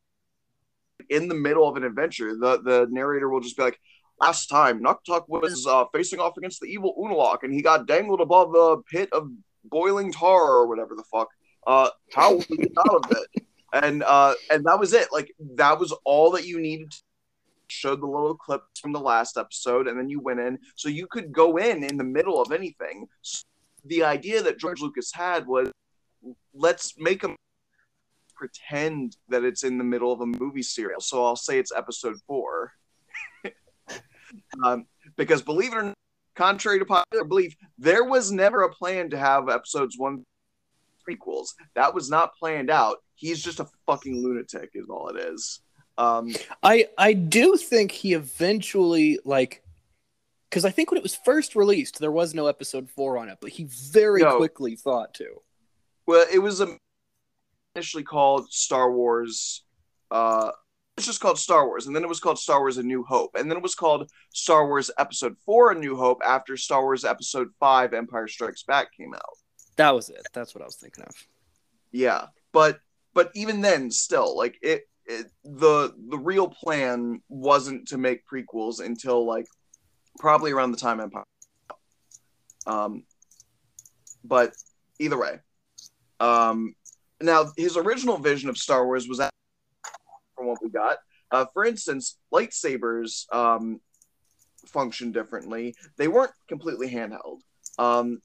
in 1.09 1.29
the 1.29 1.35
middle 1.35 1.69
of 1.69 1.77
an 1.77 1.85
adventure. 1.85 2.37
The 2.37 2.63
the 2.63 2.87
narrator 2.91 3.29
will 3.29 3.41
just 3.41 3.57
be 3.57 3.63
like, 3.65 3.81
"Last 4.21 4.47
time, 4.47 4.83
Nuktuk 4.83 5.25
was 5.29 5.67
uh, 5.67 5.85
facing 5.93 6.21
off 6.21 6.37
against 6.37 6.61
the 6.61 6.67
evil 6.67 6.95
Unalak, 6.99 7.39
and 7.43 7.53
he 7.53 7.63
got 7.63 7.87
dangled 7.87 8.21
above 8.21 8.53
the 8.53 8.83
pit 8.91 9.09
of 9.13 9.31
boiling 9.65 10.13
tar 10.13 10.43
or 10.43 10.67
whatever 10.67 10.95
the 10.95 11.05
fuck. 11.11 11.29
Uh, 11.67 11.91
how 12.13 12.35
will 12.35 12.57
get 12.57 12.73
out 12.79 13.05
of 13.05 13.11
it?" 13.11 13.45
And 13.73 14.03
uh, 14.03 14.35
and 14.51 14.65
that 14.65 14.79
was 14.79 14.93
it. 14.93 15.09
Like 15.13 15.33
that 15.57 15.79
was 15.79 15.93
all 16.05 16.31
that 16.33 16.47
you 16.47 16.61
needed. 16.61 16.91
To 16.91 16.99
showed 17.71 18.01
the 18.01 18.07
little 18.07 18.35
clips 18.35 18.81
from 18.81 18.93
the 18.93 19.01
last 19.01 19.37
episode, 19.37 19.87
and 19.87 19.99
then 19.99 20.09
you 20.09 20.21
went 20.21 20.41
in, 20.41 20.59
so 20.75 20.89
you 20.89 21.07
could 21.07 21.33
go 21.33 21.57
in 21.57 21.85
in 21.85 21.97
the 21.97 22.05
middle 22.05 22.41
of 22.41 22.53
anything. 22.53 23.07
So 23.23 23.45
the 23.85 24.05
idea 24.05 24.43
that 24.43 24.59
George 24.59 24.81
Lucas 24.81 25.13
had 25.15 25.47
was, 25.47 25.71
let's 26.53 26.95
make 26.99 27.23
them 27.23 27.37
pretend 28.35 29.17
that 29.29 29.45
it's 29.45 29.65
in 29.65 29.79
the 29.79 29.85
middle 29.85 30.13
of 30.13 30.21
a 30.21 30.27
movie 30.27 30.63
serial. 30.63 31.01
So 31.01 31.25
I'll 31.25 31.37
say 31.37 31.59
it's 31.59 31.73
episode 31.75 32.17
four, 32.27 32.73
um, 34.65 34.87
because 35.17 35.43
believe 35.43 35.73
it 35.73 35.77
or 35.77 35.83
not, 35.83 35.95
contrary 36.37 36.79
to 36.79 36.85
popular 36.85 37.25
belief, 37.25 37.55
there 37.79 38.05
was 38.05 38.31
never 38.33 38.63
a 38.63 38.73
plan 38.73 39.11
to 39.11 39.19
have 39.19 39.49
episodes 39.49 39.99
one 39.99 40.25
prequels. 41.09 41.49
That 41.75 41.95
was 41.95 42.11
not 42.11 42.35
planned 42.37 42.71
out. 42.71 42.99
He's 43.15 43.43
just 43.43 43.61
a 43.61 43.67
fucking 43.87 44.23
lunatic, 44.23 44.71
is 44.75 44.89
all 44.89 45.09
it 45.09 45.19
is. 45.19 45.61
Um, 45.99 46.33
I 46.63 46.89
I 46.97 47.13
do 47.13 47.57
think 47.57 47.93
he 47.93 48.15
eventually 48.15 49.19
like 49.25 49.63
because 50.49 50.65
I 50.65 50.71
think 50.71 50.91
when 50.91 50.99
it 50.99 51.03
was 51.03 51.15
first 51.15 51.55
released, 51.55 52.01
there 52.01 52.11
was 52.11 52.35
no 52.35 52.47
episode 52.47 52.89
four 52.91 53.19
on 53.19 53.29
it, 53.29 53.39
but 53.41 53.51
he 53.51 53.65
very 53.65 54.23
No. 54.23 54.37
quickly 54.37 54.77
thought 54.77 55.15
to. 55.15 55.43
Well, 56.07 56.27
it 56.33 56.39
was 56.39 56.61
initially 57.77 58.03
called 58.03 58.53
Star 58.53 58.91
Wars. 58.91 59.65
Uh, 60.11 60.51
it's 61.01 61.07
just 61.07 61.21
called 61.21 61.39
Star 61.39 61.67
Wars, 61.67 61.87
and 61.87 61.97
then 61.97 62.03
it 62.03 62.09
was 62.09 62.21
called 62.21 62.39
Star 62.39 62.61
Wars: 62.61 62.77
A 62.77 62.83
New 62.83 63.03
Hope, 63.05 63.35
and 63.35 63.51
then 63.51 63.57
it 63.57 63.63
was 63.63 63.75
called 63.75 64.11
Star 64.35 64.67
Wars 64.67 64.91
Episode 64.99 65.35
Four: 65.47 65.73
A 65.73 65.75
New 65.75 65.97
Hope 65.97 66.21
after 66.25 66.59
Star 66.59 66.83
Wars 66.83 67.07
Episode 67.07 67.49
Five: 67.59 67.95
Empire 67.95 68.29
Strikes 68.29 68.65
Back 68.65 68.95
came 68.95 69.15
out. 69.15 69.39
That 69.77 69.95
was 69.95 70.11
it. 70.11 70.27
That's 70.35 70.55
what 70.55 70.61
I 70.61 70.67
was 70.67 70.77
thinking 70.77 71.05
of. 71.05 71.15
Yeah, 71.91 72.27
but 72.53 72.81
but 73.15 73.31
even 73.35 73.63
then, 73.63 73.91
still, 73.91 74.37
like 74.37 74.59
it, 74.61 74.83
it 75.07 75.31
the 75.43 75.95
the 76.11 76.19
real 76.19 76.49
plan 76.49 77.23
wasn't 77.31 77.89
to 77.89 77.97
make 77.97 78.29
prequels 78.29 78.85
until 78.85 79.25
like 79.25 79.47
probably 80.19 80.53
around 80.53 80.73
the 80.73 80.77
time 80.77 81.01
Empire. 81.01 81.25
Um, 82.67 83.05
but 84.23 84.53
either 84.99 85.19
way, 85.19 85.39
um, 86.21 86.75
now 87.23 87.47
his 87.57 87.79
original 87.79 88.19
vision 88.19 88.51
of 88.51 88.59
Star 88.59 88.85
Wars 88.85 89.09
was 89.09 89.17
that 89.17 89.31
from 90.41 90.49
what 90.49 90.63
we 90.63 90.71
got. 90.71 90.97
Uh, 91.31 91.45
for 91.53 91.65
instance, 91.65 92.19
lightsabers 92.33 93.33
um, 93.33 93.81
function 94.67 95.13
differently. 95.13 95.75
They 95.99 96.09
weren't 96.09 96.33
completely 96.49 96.91
handheld. 96.91 97.41
Um, 97.79 98.21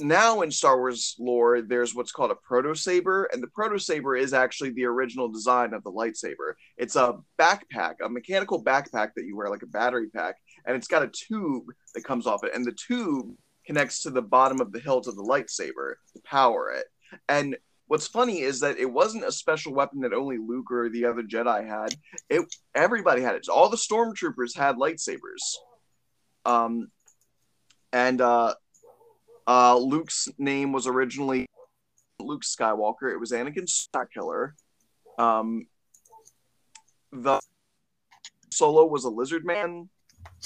now 0.00 0.40
in 0.40 0.50
Star 0.50 0.78
Wars 0.78 1.14
lore, 1.18 1.62
there's 1.62 1.94
what's 1.94 2.10
called 2.10 2.30
a 2.30 2.34
proto 2.34 2.74
saber, 2.74 3.28
and 3.32 3.42
the 3.42 3.48
proto 3.48 3.78
saber 3.78 4.16
is 4.16 4.32
actually 4.32 4.70
the 4.70 4.86
original 4.86 5.28
design 5.28 5.74
of 5.74 5.84
the 5.84 5.92
lightsaber. 5.92 6.54
It's 6.76 6.96
a 6.96 7.18
backpack, 7.38 7.96
a 8.02 8.08
mechanical 8.08 8.64
backpack 8.64 9.10
that 9.14 9.26
you 9.26 9.36
wear, 9.36 9.48
like 9.48 9.62
a 9.62 9.66
battery 9.66 10.08
pack, 10.08 10.36
and 10.66 10.76
it's 10.76 10.88
got 10.88 11.02
a 11.02 11.08
tube 11.08 11.64
that 11.94 12.02
comes 12.02 12.26
off 12.26 12.44
it, 12.44 12.54
and 12.54 12.64
the 12.64 12.72
tube 12.72 13.34
connects 13.66 14.02
to 14.02 14.10
the 14.10 14.22
bottom 14.22 14.60
of 14.60 14.72
the 14.72 14.80
hilt 14.80 15.06
of 15.06 15.16
the 15.16 15.22
lightsaber 15.22 15.94
to 16.14 16.20
power 16.24 16.70
it. 16.70 16.86
And 17.28 17.56
what's 17.90 18.06
funny 18.06 18.40
is 18.40 18.60
that 18.60 18.78
it 18.78 18.86
wasn't 18.86 19.24
a 19.24 19.32
special 19.32 19.74
weapon 19.74 20.02
that 20.02 20.12
only 20.12 20.38
Luke 20.38 20.70
or 20.70 20.88
the 20.88 21.06
other 21.06 21.24
Jedi 21.24 21.66
had. 21.66 21.92
It 22.28 22.42
everybody 22.72 23.20
had 23.20 23.34
it. 23.34 23.48
All 23.48 23.68
the 23.68 23.76
stormtroopers 23.76 24.56
had 24.56 24.76
lightsabers. 24.76 25.42
Um, 26.44 26.92
and 27.92 28.20
uh, 28.20 28.54
uh, 29.44 29.76
Luke's 29.76 30.28
name 30.38 30.70
was 30.70 30.86
originally 30.86 31.48
Luke 32.20 32.44
Skywalker. 32.44 33.12
It 33.12 33.18
was 33.18 33.32
Anakin 33.32 33.66
Skywalker. 33.66 34.52
Um, 35.18 35.66
the 37.10 37.40
Solo 38.52 38.86
was 38.86 39.02
a 39.02 39.10
lizard 39.10 39.44
man. 39.44 39.88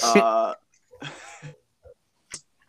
Uh, 0.03 0.55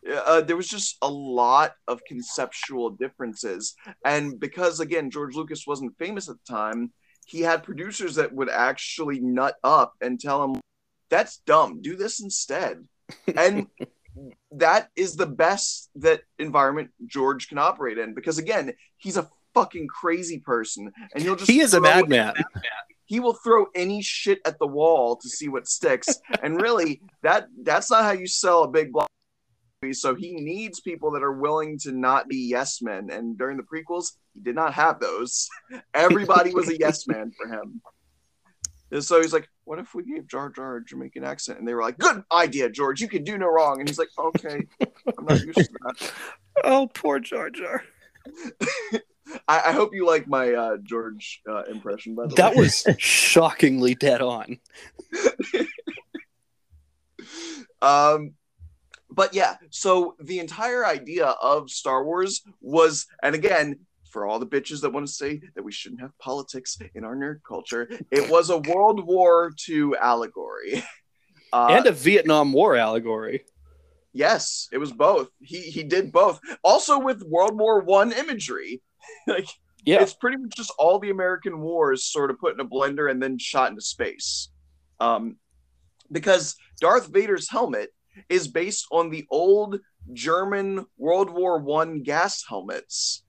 uh, 0.09 0.41
there 0.41 0.55
was 0.57 0.67
just 0.67 0.97
a 1.01 1.09
lot 1.09 1.73
of 1.87 2.03
conceptual 2.07 2.91
differences, 2.91 3.75
and 4.03 4.39
because 4.39 4.79
again 4.79 5.09
George 5.09 5.35
Lucas 5.35 5.65
wasn't 5.65 5.97
famous 5.97 6.29
at 6.29 6.35
the 6.45 6.53
time, 6.53 6.91
he 7.25 7.41
had 7.41 7.63
producers 7.63 8.15
that 8.15 8.33
would 8.33 8.49
actually 8.49 9.19
nut 9.19 9.55
up 9.63 9.93
and 10.01 10.19
tell 10.19 10.43
him, 10.43 10.61
"That's 11.09 11.37
dumb. 11.39 11.81
Do 11.81 11.95
this 11.95 12.21
instead." 12.21 12.85
And 13.35 13.67
that 14.51 14.89
is 14.95 15.15
the 15.15 15.25
best 15.25 15.89
that 15.95 16.21
environment 16.39 16.91
George 17.05 17.49
can 17.49 17.57
operate 17.57 17.97
in 17.97 18.13
because 18.13 18.37
again, 18.37 18.73
he's 18.97 19.17
a 19.17 19.27
fucking 19.53 19.87
crazy 19.87 20.39
person, 20.39 20.91
and 21.13 21.23
he'll 21.23 21.35
just 21.35 21.49
He 21.49 21.61
is 21.61 21.73
a 21.73 21.79
throw- 21.79 21.89
madman. 21.89 22.35
He 23.07 23.19
will 23.19 23.33
throw 23.33 23.67
any 23.75 24.01
shit 24.01 24.39
at 24.45 24.57
the 24.57 24.65
wall 24.65 25.15
to 25.17 25.29
see 25.29 25.47
what 25.47 25.67
sticks, 25.67 26.09
and 26.41 26.59
really, 26.59 27.01
that 27.21 27.47
that's 27.63 27.91
not 27.91 28.03
how 28.03 28.11
you 28.11 28.27
sell 28.27 28.63
a 28.63 28.67
big 28.67 28.91
block. 28.91 29.07
So 29.93 30.15
he 30.15 30.33
needs 30.33 30.79
people 30.79 31.11
that 31.11 31.23
are 31.23 31.33
willing 31.33 31.77
to 31.79 31.91
not 31.91 32.27
be 32.27 32.37
yes 32.37 32.81
men. 32.81 33.09
And 33.09 33.37
during 33.37 33.57
the 33.57 33.63
prequels, 33.63 34.13
he 34.33 34.41
did 34.41 34.55
not 34.55 34.73
have 34.73 34.99
those. 34.99 35.47
Everybody 35.93 36.53
was 36.53 36.69
a 36.69 36.77
yes 36.77 37.07
man 37.07 37.31
for 37.37 37.47
him. 37.47 37.81
And 38.91 39.03
so 39.03 39.21
he's 39.21 39.33
like, 39.33 39.49
"What 39.63 39.79
if 39.79 39.93
we 39.95 40.03
gave 40.03 40.27
Jar 40.27 40.49
Jar 40.49 40.77
a 40.77 40.85
Jamaican 40.85 41.23
accent?" 41.23 41.59
And 41.59 41.67
they 41.67 41.73
were 41.73 41.81
like, 41.81 41.97
"Good 41.97 42.23
idea, 42.31 42.69
George. 42.69 43.01
You 43.01 43.07
can 43.07 43.23
do 43.23 43.37
no 43.37 43.47
wrong." 43.47 43.79
And 43.79 43.89
he's 43.89 43.97
like, 43.97 44.09
"Okay, 44.17 44.61
I'm 45.17 45.25
not 45.25 45.41
used 45.41 45.57
to 45.57 45.69
that." 45.83 46.11
Oh, 46.63 46.87
poor 46.93 47.19
Jar 47.19 47.49
Jar. 47.49 47.83
I, 49.47 49.61
I 49.65 49.71
hope 49.73 49.93
you 49.93 50.07
like 50.07 50.25
my 50.25 50.53
uh, 50.53 50.77
George 50.81 51.41
uh, 51.49 51.63
impression. 51.63 52.15
By 52.15 52.23
the 52.23 52.29
way. 52.29 52.35
That 52.37 52.55
way, 52.55 52.61
was 52.61 52.87
shockingly 52.97 53.93
dead 53.93 54.21
on. 54.21 54.59
um, 57.81 58.35
but 59.15 59.33
yeah. 59.33 59.55
So 59.69 60.15
the 60.19 60.39
entire 60.39 60.85
idea 60.85 61.27
of 61.27 61.69
Star 61.69 62.03
Wars 62.03 62.41
was, 62.61 63.07
and 63.23 63.33
again, 63.33 63.79
for 64.11 64.25
all 64.27 64.39
the 64.39 64.47
bitches 64.47 64.81
that 64.81 64.91
want 64.93 65.07
to 65.07 65.11
say 65.11 65.41
that 65.55 65.63
we 65.63 65.71
shouldn't 65.71 66.01
have 66.01 66.17
politics 66.19 66.77
in 66.93 67.03
our 67.03 67.15
nerd 67.15 67.39
culture, 67.47 67.89
it 68.11 68.29
was 68.29 68.49
a 68.49 68.57
World 68.59 69.05
War 69.05 69.51
II 69.67 69.91
allegory. 69.99 70.83
Uh, 71.53 71.67
and 71.69 71.85
a 71.85 71.91
Vietnam 71.91 72.51
War 72.51 72.75
allegory. 72.75 73.45
Yes, 74.11 74.67
it 74.73 74.77
was 74.77 74.91
both. 74.91 75.29
He 75.41 75.61
he 75.61 75.83
did 75.83 76.11
both. 76.11 76.41
Also 76.63 76.99
with 76.99 77.21
World 77.23 77.57
War 77.57 77.79
One 77.81 78.11
imagery. 78.11 78.81
like 79.27 79.47
Yeah. 79.85 80.01
it's 80.01 80.15
pretty 80.15 80.35
much 80.37 80.51
just 80.57 80.73
all 80.77 80.99
the 80.99 81.11
American 81.11 81.61
wars 81.61 82.03
sort 82.03 82.29
of 82.29 82.39
put 82.39 82.55
in 82.55 82.59
a 82.59 82.65
blender 82.67 83.09
and 83.09 83.21
then 83.23 83.37
shot 83.37 83.69
into 83.69 83.81
space. 83.81 84.49
Um, 84.99 85.37
because 86.11 86.55
Darth 86.81 87.07
Vader's 87.07 87.49
helmet 87.49 87.93
is 88.29 88.47
based 88.47 88.87
on 88.91 89.09
the 89.09 89.25
old 89.29 89.79
German 90.13 90.85
World 90.97 91.29
War 91.29 91.59
One 91.59 92.01
gas 92.03 92.43
helmets. 92.47 93.23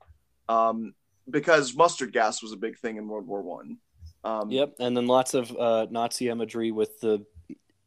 Um, 0.48 0.94
because 1.28 1.74
mustard 1.74 2.12
gas 2.12 2.42
was 2.42 2.52
a 2.52 2.56
big 2.56 2.78
thing 2.78 2.96
in 2.98 3.08
World 3.08 3.26
War 3.26 3.42
One. 3.42 3.78
Um, 4.24 4.50
Yep. 4.50 4.74
And 4.78 4.96
then 4.96 5.06
lots 5.06 5.34
of 5.34 5.54
uh, 5.56 5.86
Nazi 5.90 6.28
imagery 6.28 6.70
with 6.70 7.00
the 7.00 7.24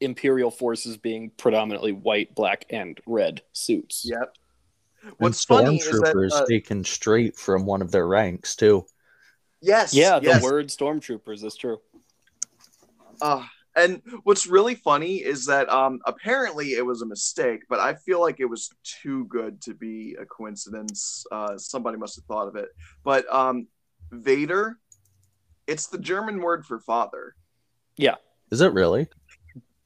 Imperial 0.01 0.51
forces 0.51 0.98
being 0.98 1.32
predominantly 1.38 1.91
white, 1.91 2.34
black, 2.36 2.65
and 2.70 3.00
red 3.06 3.41
suits. 3.53 4.03
Yep. 4.06 4.36
And 5.03 5.13
What's 5.18 5.44
funny 5.46 5.77
is 5.77 5.86
that 5.86 6.13
stormtroopers 6.13 6.32
uh, 6.34 6.46
taken 6.46 6.84
straight 6.84 7.38
from 7.38 7.65
one 7.65 7.82
of 7.82 7.91
their 7.91 8.08
ranks 8.08 8.56
too. 8.56 8.86
yes, 9.62 9.94
Yeah, 9.94 10.20
the 10.20 10.27
yes. 10.27 10.44
word 10.44 10.68
stormtroopers 10.68 11.44
is 11.46 11.56
true. 11.56 11.79
Uh, 13.22 13.44
and 13.79 14.01
what's 14.24 14.45
really 14.48 14.75
funny 14.75 15.17
is 15.17 15.45
that 15.45 15.69
um, 15.69 16.00
apparently 16.05 16.74
it 16.74 16.86
was 16.86 17.01
a 17.01 17.05
mistake, 17.05 17.62
but 17.69 17.79
I 17.79 17.93
feel 17.95 18.19
like 18.21 18.39
it 18.39 18.45
was 18.45 18.69
too 18.83 19.25
good 19.25 19.62
to 19.63 19.74
be 19.74 20.15
a 20.19 20.25
coincidence. 20.25 21.25
Uh, 21.31 21.57
somebody 21.57 21.98
must 21.98 22.15
have 22.17 22.25
thought 22.25 22.48
of 22.48 22.55
it. 22.55 22.69
But 23.03 23.31
um, 23.33 23.67
Vader, 24.12 24.77
it's 25.67 25.88
the 25.88 25.98
German 26.00 26.41
word 26.41 26.65
for 26.65 26.79
father. 26.79 27.36
Yeah. 27.98 28.15
Is 28.51 28.62
it 28.62 28.74
really? 28.74 29.07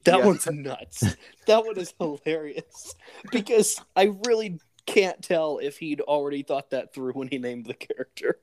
That 0.05 0.19
Yeah. 0.19 0.25
one's 0.25 0.47
nuts. 0.51 1.03
that 1.47 1.65
one 1.65 1.77
is 1.77 1.93
hilarious 1.99 2.93
because 3.31 3.79
I 3.95 4.13
really 4.25 4.59
can't 4.85 5.21
tell 5.21 5.59
if 5.59 5.77
he'd 5.77 6.01
already 6.01 6.43
thought 6.43 6.71
that 6.71 6.93
through 6.93 7.13
when 7.13 7.27
he 7.29 7.37
named 7.37 7.65
the 7.65 7.73
character. 7.73 8.39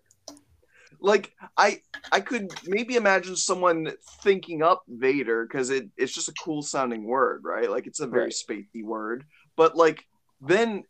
Like 1.00 1.32
I 1.56 1.80
I 2.12 2.20
could 2.20 2.48
maybe 2.66 2.96
imagine 2.96 3.36
someone 3.36 3.92
thinking 4.22 4.62
up 4.62 4.82
Vader 4.88 5.46
because 5.46 5.70
it, 5.70 5.88
it's 5.96 6.12
just 6.12 6.28
a 6.28 6.34
cool 6.34 6.62
sounding 6.62 7.04
word, 7.04 7.42
right? 7.44 7.70
Like 7.70 7.86
it's 7.86 8.00
a 8.00 8.06
very 8.06 8.24
Right. 8.24 8.34
spacey 8.34 8.84
word. 8.84 9.24
But 9.56 9.76
like 9.76 10.04
then 10.40 10.84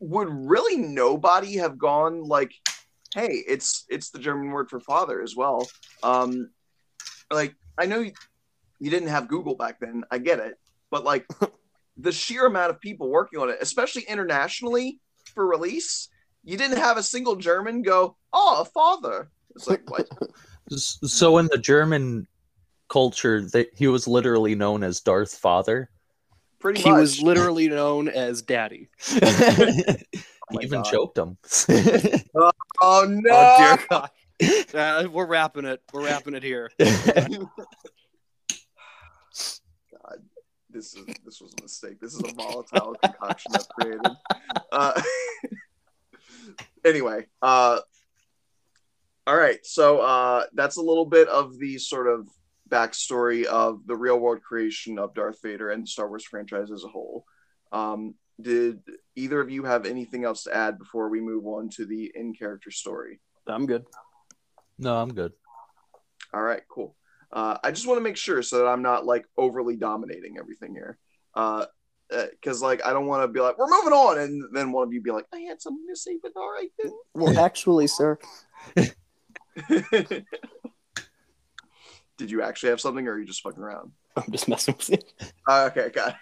would 0.00 0.28
really 0.30 0.76
nobody 0.78 1.56
have 1.58 1.78
gone 1.78 2.22
like, 2.22 2.52
hey, 3.14 3.42
it's 3.46 3.84
it's 3.88 4.10
the 4.10 4.18
German 4.18 4.50
word 4.50 4.70
for 4.70 4.80
father 4.80 5.20
as 5.22 5.34
well. 5.36 5.68
Um 6.02 6.50
like 7.30 7.54
I 7.78 7.86
know 7.86 8.00
you, 8.00 8.12
you 8.78 8.90
didn't 8.90 9.08
have 9.08 9.28
Google 9.28 9.56
back 9.56 9.78
then, 9.80 10.04
I 10.10 10.18
get 10.18 10.38
it, 10.38 10.54
but 10.90 11.04
like 11.04 11.26
the 11.96 12.12
sheer 12.12 12.46
amount 12.46 12.70
of 12.70 12.80
people 12.80 13.10
working 13.10 13.40
on 13.40 13.50
it, 13.50 13.58
especially 13.60 14.02
internationally 14.02 15.00
for 15.34 15.46
release, 15.46 16.08
you 16.44 16.56
didn't 16.56 16.78
have 16.78 16.96
a 16.96 17.02
single 17.02 17.36
German 17.36 17.82
go, 17.82 18.16
"Oh, 18.32 18.62
a 18.62 18.64
father." 18.64 19.30
It's 19.60 19.68
like 19.68 19.90
what? 19.90 20.08
So 20.70 21.38
in 21.38 21.48
the 21.50 21.58
German 21.58 22.28
culture, 22.88 23.42
they, 23.42 23.66
he 23.76 23.88
was 23.88 24.06
literally 24.06 24.54
known 24.54 24.84
as 24.84 25.00
Darth 25.00 25.36
Father. 25.36 25.90
Pretty 26.60 26.80
He 26.80 26.88
much. 26.88 27.00
was 27.00 27.20
literally 27.20 27.68
known 27.68 28.08
as 28.08 28.42
Daddy. 28.42 28.88
he 29.08 29.20
even 30.62 30.82
God. 30.82 30.84
choked 30.84 31.18
him. 31.18 31.36
oh 32.36 32.52
no! 32.80 33.30
Oh 33.32 33.54
dear 33.58 33.84
God. 33.90 34.10
Uh, 34.72 35.08
we're 35.10 35.26
wrapping 35.26 35.64
it. 35.64 35.82
We're 35.92 36.04
wrapping 36.04 36.34
it 36.34 36.44
here. 36.44 36.70
God, 36.78 36.94
this 40.70 40.94
is 40.94 41.04
this 41.24 41.40
was 41.40 41.52
a 41.58 41.62
mistake. 41.62 41.98
This 42.00 42.14
is 42.14 42.22
a 42.22 42.32
volatile 42.32 42.94
concoction 43.02 43.54
I've 43.56 43.68
created. 43.70 44.16
Uh, 44.70 45.02
anyway, 46.84 47.26
uh, 47.42 47.80
all 49.26 49.36
right. 49.36 49.58
So 49.64 50.00
uh, 50.00 50.44
that's 50.54 50.76
a 50.76 50.82
little 50.82 51.06
bit 51.06 51.28
of 51.28 51.58
the 51.58 51.78
sort 51.78 52.08
of 52.08 52.28
backstory 52.68 53.44
of 53.44 53.86
the 53.86 53.96
real 53.96 54.18
world 54.18 54.42
creation 54.42 54.98
of 54.98 55.14
Darth 55.14 55.38
Vader 55.42 55.70
and 55.70 55.82
the 55.84 55.88
Star 55.88 56.08
Wars 56.08 56.24
franchise 56.24 56.70
as 56.70 56.84
a 56.84 56.88
whole. 56.88 57.24
Um, 57.72 58.14
did 58.40 58.80
either 59.16 59.40
of 59.40 59.50
you 59.50 59.64
have 59.64 59.86
anything 59.86 60.24
else 60.24 60.44
to 60.44 60.56
add 60.56 60.78
before 60.78 61.08
we 61.08 61.20
move 61.20 61.46
on 61.46 61.68
to 61.70 61.84
the 61.84 62.10
in 62.14 62.32
character 62.34 62.70
story? 62.70 63.20
I'm 63.46 63.66
good. 63.66 63.84
no, 64.78 64.96
I'm 64.96 65.12
good. 65.12 65.32
All 66.32 66.42
right, 66.42 66.62
cool. 66.68 66.96
Uh, 67.32 67.58
I 67.62 67.70
just 67.70 67.86
want 67.86 67.98
to 67.98 68.02
make 68.02 68.16
sure 68.16 68.42
so 68.42 68.58
that 68.58 68.66
I'm 68.66 68.82
not 68.82 69.04
like 69.04 69.26
overly 69.36 69.76
dominating 69.76 70.36
everything 70.38 70.74
here. 70.74 70.98
Uh, 71.34 71.66
because 72.08 72.60
like 72.60 72.84
I 72.84 72.92
don't 72.92 73.06
want 73.06 73.22
to 73.22 73.28
be 73.28 73.40
like 73.40 73.56
we're 73.56 73.68
moving 73.68 73.92
on, 73.92 74.18
and 74.18 74.42
then 74.52 74.72
one 74.72 74.86
of 74.86 74.92
you 74.92 75.00
be 75.00 75.12
like 75.12 75.26
I 75.32 75.40
had 75.40 75.62
something 75.62 75.86
to 75.88 75.96
say, 75.96 76.18
but 76.20 76.32
all 76.34 76.50
right 76.50 76.70
then. 76.82 76.92
Well, 77.14 77.38
actually, 77.38 77.86
sir, 77.86 78.18
then. 78.74 78.90
Did 82.18 82.30
you 82.30 82.42
actually 82.42 82.70
have 82.70 82.80
something, 82.80 83.06
or 83.08 83.12
are 83.12 83.18
you 83.18 83.24
just 83.24 83.42
fucking 83.42 83.62
around? 83.62 83.92
I'm 84.16 84.30
just 84.30 84.48
messing 84.48 84.74
with 84.76 84.90
you. 84.90 84.98
Uh, 85.48 85.70
okay, 85.70 85.90
got 85.90 86.10
it. 86.10 86.14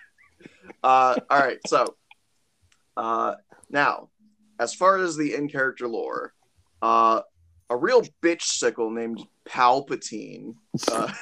Uh, 0.83 1.17
all 1.29 1.39
right, 1.39 1.59
so 1.67 1.97
uh, 2.97 3.35
now, 3.71 4.11
as 4.61 4.75
far 4.75 4.99
as 4.99 5.17
the 5.17 5.35
in 5.35 5.49
character 5.49 5.89
lore, 5.89 6.33
uh, 6.83 7.23
a 7.71 7.77
real 7.77 8.03
bitch 8.23 8.43
sickle 8.43 8.91
named 8.91 9.27
Palpatine, 9.49 10.55
uh, 10.91 11.13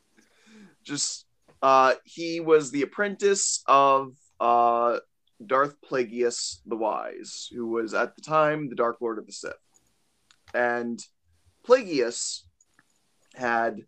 just 0.84 1.26
uh, 1.62 1.94
he 2.04 2.40
was 2.40 2.70
the 2.70 2.82
apprentice 2.82 3.62
of 3.66 4.14
uh, 4.40 4.98
Darth 5.44 5.76
Plagueis 5.88 6.60
the 6.66 6.76
Wise, 6.76 7.48
who 7.54 7.68
was 7.68 7.94
at 7.94 8.16
the 8.16 8.22
time 8.22 8.68
the 8.68 8.74
Dark 8.74 8.98
Lord 9.00 9.18
of 9.18 9.26
the 9.26 9.32
Sith, 9.32 9.52
and 10.54 11.00
Plagueis 11.66 12.42
had 13.34 13.82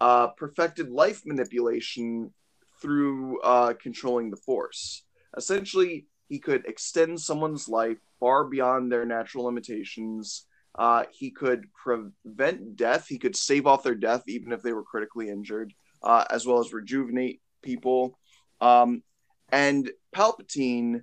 uh, 0.00 0.28
perfected 0.28 0.90
life 0.90 1.22
manipulation 1.26 2.32
through 2.80 3.40
uh, 3.42 3.74
controlling 3.74 4.30
the 4.30 4.36
force. 4.36 5.04
Essentially, 5.36 6.06
he 6.28 6.38
could 6.38 6.64
extend 6.66 7.20
someone's 7.20 7.68
life 7.68 7.98
far 8.18 8.44
beyond 8.44 8.90
their 8.90 9.04
natural 9.04 9.44
limitations. 9.44 10.46
Uh, 10.74 11.04
he 11.10 11.30
could 11.30 11.64
prevent 11.74 12.76
death. 12.76 13.06
He 13.08 13.18
could 13.18 13.36
save 13.36 13.66
off 13.66 13.82
their 13.82 13.94
death 13.94 14.22
even 14.28 14.52
if 14.52 14.62
they 14.62 14.72
were 14.72 14.84
critically 14.84 15.28
injured, 15.28 15.74
uh, 16.02 16.24
as 16.30 16.46
well 16.46 16.60
as 16.60 16.72
rejuvenate 16.72 17.40
people. 17.62 18.16
Um, 18.60 19.02
and 19.50 19.90
Palpatine, 20.14 21.02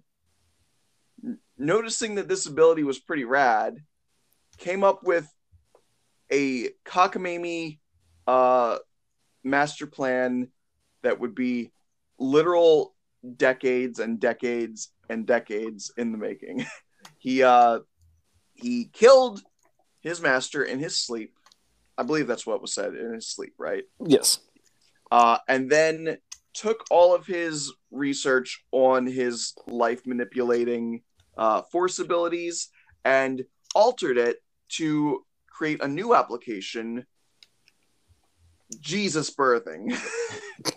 noticing 1.58 2.16
that 2.16 2.30
this 2.30 2.46
ability 2.46 2.84
was 2.84 3.00
pretty 3.00 3.26
rad, 3.26 3.78
came 4.58 4.84
up 4.84 5.04
with 5.04 5.32
a 6.32 6.70
cockamamie 6.86 7.80
uh, 8.26 8.78
master 9.44 9.88
plan 9.88 10.50
that 11.04 11.20
would 11.20 11.36
be 11.36 11.72
literal 12.20 12.96
decades 13.36 14.00
and 14.00 14.20
decades 14.20 14.92
and 15.10 15.26
decades 15.26 15.92
in 15.98 16.12
the 16.12 16.18
making. 16.18 16.66
he 17.18 17.44
uh 17.44 17.80
he 18.54 18.90
killed 18.92 19.42
his 20.02 20.22
master 20.22 20.64
in 20.64 20.80
his 20.80 20.98
sleep. 20.98 21.34
I 21.98 22.04
believe 22.04 22.28
that's 22.28 22.46
what 22.46 22.62
was 22.62 22.74
said 22.74 22.94
in 22.96 23.14
his 23.14 23.28
sleep, 23.28 23.54
right? 23.58 23.84
Yes. 24.06 24.40
Uh 25.12 25.38
and 25.48 25.70
then 25.70 26.18
took 26.54 26.86
all 26.90 27.14
of 27.14 27.26
his 27.26 27.72
research 27.92 28.64
on 28.72 29.06
his 29.06 29.54
life 29.68 30.06
manipulating 30.08 31.02
uh, 31.38 31.62
force 31.72 32.00
abilities 32.00 32.70
and 33.06 33.46
altered 33.76 34.18
it 34.18 34.38
to 34.70 35.24
create 35.58 35.82
a 35.82 35.88
new 35.88 36.14
application 36.14 37.06
Jesus 38.80 39.34
birthing. 39.34 39.98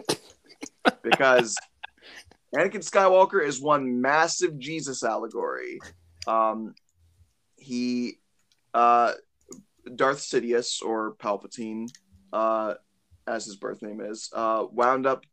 because 1.02 1.56
Anakin 2.54 2.82
Skywalker 2.88 3.44
is 3.44 3.60
one 3.60 4.00
massive 4.00 4.58
Jesus 4.58 5.02
allegory. 5.02 5.78
Um, 6.26 6.74
he, 7.56 8.14
uh, 8.72 9.12
Darth 9.94 10.18
Sidious 10.18 10.82
or 10.82 11.14
Palpatine, 11.16 11.88
uh, 12.32 12.74
as 13.26 13.44
his 13.44 13.56
birth 13.56 13.82
name 13.82 14.00
is, 14.00 14.30
uh, 14.32 14.64
wound 14.70 15.06
up 15.06 15.24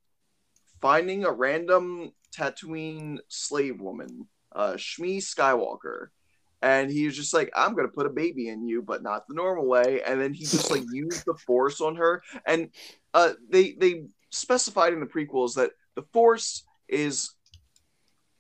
finding 0.81 1.25
a 1.25 1.31
random 1.31 2.11
Tatooine 2.35 3.19
slave 3.29 3.79
woman, 3.79 4.27
uh, 4.53 4.73
Shmi 4.73 5.17
Skywalker. 5.17 6.07
And 6.61 6.89
he 6.91 7.05
was 7.05 7.15
just 7.15 7.33
like, 7.33 7.51
I'm 7.55 7.75
gonna 7.75 7.87
put 7.87 8.07
a 8.07 8.11
baby 8.11 8.49
in 8.49 8.67
you, 8.67 8.81
but 8.81 9.03
not 9.03 9.27
the 9.27 9.35
normal 9.35 9.67
way. 9.67 10.01
And 10.05 10.19
then 10.19 10.33
he 10.33 10.43
just 10.43 10.71
like 10.71 10.83
used 10.91 11.25
the 11.25 11.35
force 11.35 11.81
on 11.81 11.95
her. 11.95 12.23
And 12.45 12.69
uh, 13.13 13.33
they 13.49 13.73
they 13.73 14.05
specified 14.29 14.93
in 14.93 14.99
the 14.99 15.05
prequels 15.05 15.55
that 15.55 15.71
the 15.95 16.03
force 16.13 16.63
is 16.87 17.31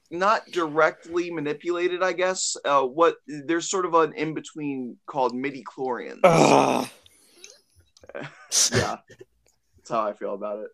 not 0.09 0.45
directly 0.51 1.31
manipulated. 1.31 2.01
I 2.01 2.13
guess 2.13 2.55
uh, 2.65 2.83
what 2.83 3.17
there's 3.27 3.69
sort 3.69 3.85
of 3.85 3.93
an 3.93 4.13
in 4.13 4.33
between 4.33 4.97
called 5.05 5.35
midi 5.35 5.63
chlorians. 5.63 6.21
Yeah, 8.71 8.97
that's 9.77 9.89
how 9.89 10.07
I 10.07 10.13
feel 10.13 10.33
about 10.33 10.59
it. 10.59 10.71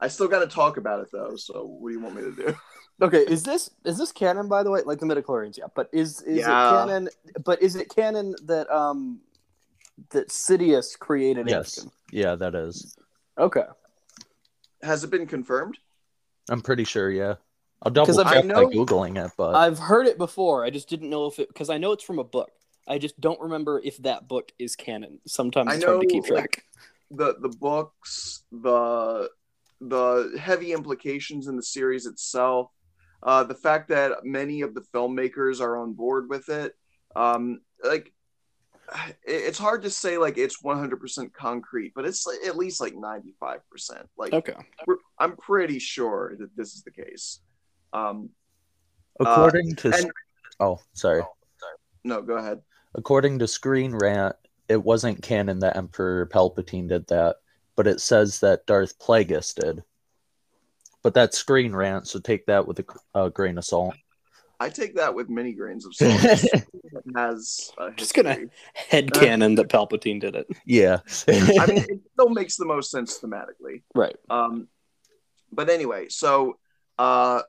I 0.00 0.08
still 0.08 0.28
got 0.28 0.40
to 0.40 0.46
talk 0.46 0.76
about 0.76 1.00
it 1.00 1.08
though. 1.12 1.36
So 1.36 1.64
what 1.64 1.90
do 1.90 1.94
you 1.96 2.00
want 2.02 2.16
me 2.16 2.22
to 2.22 2.32
do? 2.32 2.54
Okay, 3.02 3.24
is 3.28 3.42
this 3.44 3.70
is 3.86 3.96
this 3.96 4.12
canon 4.12 4.46
by 4.46 4.62
the 4.62 4.70
way? 4.70 4.82
Like 4.84 4.98
the 4.98 5.06
midichlorians, 5.06 5.56
yeah. 5.56 5.68
But 5.74 5.88
is 5.90 6.20
is 6.20 6.40
Yeah. 6.40 6.44
it 6.44 6.76
canon? 6.86 7.08
But 7.42 7.62
is 7.62 7.74
it 7.74 7.88
canon 7.88 8.34
that 8.44 8.68
um 8.70 9.20
that 10.10 10.28
Sidious 10.28 10.98
created 10.98 11.48
Yes. 11.48 11.78
Anakin? 11.78 11.90
Yeah, 12.12 12.34
that 12.34 12.54
is. 12.54 12.94
Okay. 13.38 13.64
Has 14.82 15.02
it 15.02 15.08
been 15.10 15.26
confirmed? 15.26 15.78
I'm 16.50 16.60
pretty 16.60 16.84
sure. 16.84 17.10
Yeah, 17.10 17.36
I'll 17.82 17.90
double 17.90 18.04
'Cause 18.04 18.16
check 18.18 18.26
I've- 18.26 18.50
I 18.50 18.54
by 18.54 18.64
googling 18.64 19.16
it, 19.24 19.32
but 19.38 19.54
I've 19.54 19.78
heard 19.78 20.06
it 20.06 20.18
before. 20.18 20.66
I 20.66 20.68
just 20.68 20.90
didn't 20.90 21.08
know 21.08 21.24
if 21.26 21.38
it 21.38 21.48
because 21.48 21.70
I 21.70 21.78
know 21.78 21.92
it's 21.92 22.04
from 22.04 22.18
a 22.18 22.24
book. 22.24 22.50
I 22.86 22.98
just 22.98 23.18
don't 23.18 23.40
remember 23.40 23.80
if 23.82 23.96
that 24.02 24.28
book 24.28 24.52
is 24.58 24.76
canon. 24.76 25.20
Sometimes 25.26 25.70
I 25.70 25.76
it's 25.76 25.84
hard 25.86 26.02
to 26.02 26.06
keep 26.06 26.24
track. 26.26 26.40
like- 26.42 26.64
the 27.12 27.36
the 27.40 27.48
books, 27.48 28.42
the 28.52 29.30
the 29.80 30.36
heavy 30.38 30.72
implications 30.72 31.46
in 31.46 31.56
the 31.56 31.62
series 31.62 32.06
itself, 32.06 32.70
uh, 33.22 33.44
the 33.44 33.54
fact 33.54 33.88
that 33.88 34.24
many 34.24 34.60
of 34.62 34.74
the 34.74 34.82
filmmakers 34.94 35.60
are 35.60 35.76
on 35.76 35.92
board 35.92 36.28
with 36.28 36.48
it, 36.48 36.74
um, 37.16 37.60
like 37.84 38.12
it- 39.06 39.14
it's 39.26 39.58
hard 39.58 39.82
to 39.82 39.90
say 39.90 40.18
like 40.18 40.36
it's 40.38 40.62
100% 40.62 41.32
concrete, 41.32 41.92
but 41.94 42.04
it's 42.04 42.26
at 42.46 42.56
least 42.56 42.80
like 42.80 42.94
95%. 42.94 43.60
Like 44.18 44.32
okay. 44.32 44.54
we're, 44.86 44.96
I'm 45.18 45.36
pretty 45.36 45.78
sure 45.78 46.34
that 46.38 46.56
this 46.56 46.74
is 46.74 46.82
the 46.82 46.90
case. 46.90 47.40
Um, 47.92 48.30
according 49.18 49.76
to 49.76 49.92
and- 49.92 50.10
oh, 50.60 50.78
sorry, 50.92 51.22
no, 52.04 52.22
go 52.22 52.36
ahead. 52.36 52.60
according 52.94 53.38
to 53.40 53.48
Screen 53.48 53.94
Rant, 53.94 54.36
it 54.68 54.82
wasn't 54.82 55.22
canon 55.22 55.58
that 55.60 55.76
Emperor 55.76 56.26
Palpatine 56.32 56.88
did 56.88 57.06
that, 57.08 57.36
but 57.76 57.86
it 57.86 58.00
says 58.00 58.40
that 58.40 58.66
Darth 58.66 58.98
Plagueis 58.98 59.54
did. 59.54 59.82
But 61.02 61.14
that's 61.14 61.38
Screen 61.38 61.74
Rant, 61.74 62.06
so 62.06 62.18
take 62.18 62.46
that 62.46 62.66
with 62.66 62.80
a, 62.80 62.84
a 63.22 63.30
grain 63.30 63.56
of 63.58 63.64
salt. 63.64 63.94
I 64.62 64.68
take 64.68 64.96
that 64.96 65.14
with 65.14 65.30
many 65.30 65.52
grains 65.54 65.86
of 65.86 65.94
salt. 65.94 66.20
It 66.92 67.04
has 67.16 67.70
Just 67.96 68.14
gonna- 68.14 68.30
history. 68.34 68.50
Headcanon 68.90 69.56
that 69.56 69.68
Palpatine 69.68 70.20
did 70.20 70.34
it. 70.34 70.46
Yeah. 70.66 70.98
I 71.28 71.66
mean, 71.66 71.78
it 71.88 72.00
still 72.12 72.28
makes 72.30 72.56
the 72.56 72.66
most 72.66 72.90
sense 72.90 73.18
thematically. 73.18 73.82
Right. 73.94 74.16
Um, 74.28 74.66
but 75.52 75.70
anyway, 75.70 76.08
so 76.08 76.58
uh, 76.98 77.42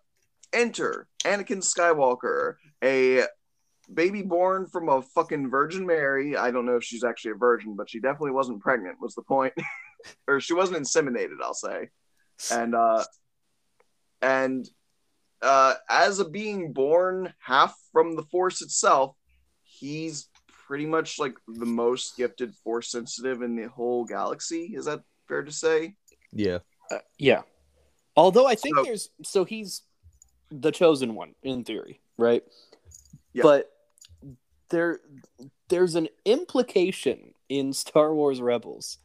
enter 0.53 1.07
Anakin 1.25 1.57
Skywalker, 1.63 2.55
a 2.83 3.23
baby 3.93 4.21
born 4.21 4.67
from 4.67 4.87
a 4.89 5.01
fucking 5.01 5.49
Virgin 5.49 5.85
Mary. 5.85 6.37
I 6.37 6.51
don't 6.51 6.65
know 6.65 6.77
if 6.77 6.83
she's 6.83 7.03
actually 7.03 7.31
a 7.31 7.35
virgin, 7.35 7.75
but 7.75 7.89
she 7.89 7.99
definitely 7.99 8.31
wasn't 8.31 8.61
pregnant. 8.61 9.01
Was 9.01 9.15
the 9.15 9.23
point, 9.23 9.53
or 10.27 10.39
she 10.39 10.53
wasn't 10.53 10.77
inseminated? 10.79 11.41
I'll 11.43 11.53
say, 11.53 11.89
and 12.51 12.75
uh, 12.75 13.03
and 14.21 14.69
uh, 15.41 15.75
as 15.89 16.19
a 16.19 16.25
being 16.29 16.73
born 16.73 17.33
half 17.39 17.75
from 17.91 18.15
the 18.15 18.23
Force 18.23 18.61
itself, 18.61 19.15
he's 19.63 20.29
pretty 20.67 20.85
much 20.85 21.19
like 21.19 21.35
the 21.47 21.65
most 21.65 22.15
gifted 22.17 22.53
Force 22.63 22.91
sensitive 22.91 23.41
in 23.41 23.55
the 23.55 23.67
whole 23.67 24.05
galaxy. 24.05 24.73
Is 24.75 24.85
that 24.85 25.01
fair 25.27 25.43
to 25.43 25.51
say? 25.51 25.95
yeah. 26.31 26.59
Uh, 26.89 26.97
yeah. 27.17 27.41
Although 28.17 28.45
I 28.47 28.55
think 28.55 28.75
So- 28.77 28.83
there's 28.83 29.09
so 29.23 29.45
he's 29.45 29.81
the 30.49 30.71
chosen 30.71 31.15
one 31.15 31.33
in 31.41 31.63
theory, 31.63 32.01
right? 32.17 32.43
Yeah. 33.33 33.43
But 33.43 33.71
there 34.69 34.99
there's 35.69 35.95
an 35.95 36.09
implication 36.25 37.33
in 37.47 37.71
Star 37.71 38.13
Wars 38.13 38.41
Rebels 38.41 38.97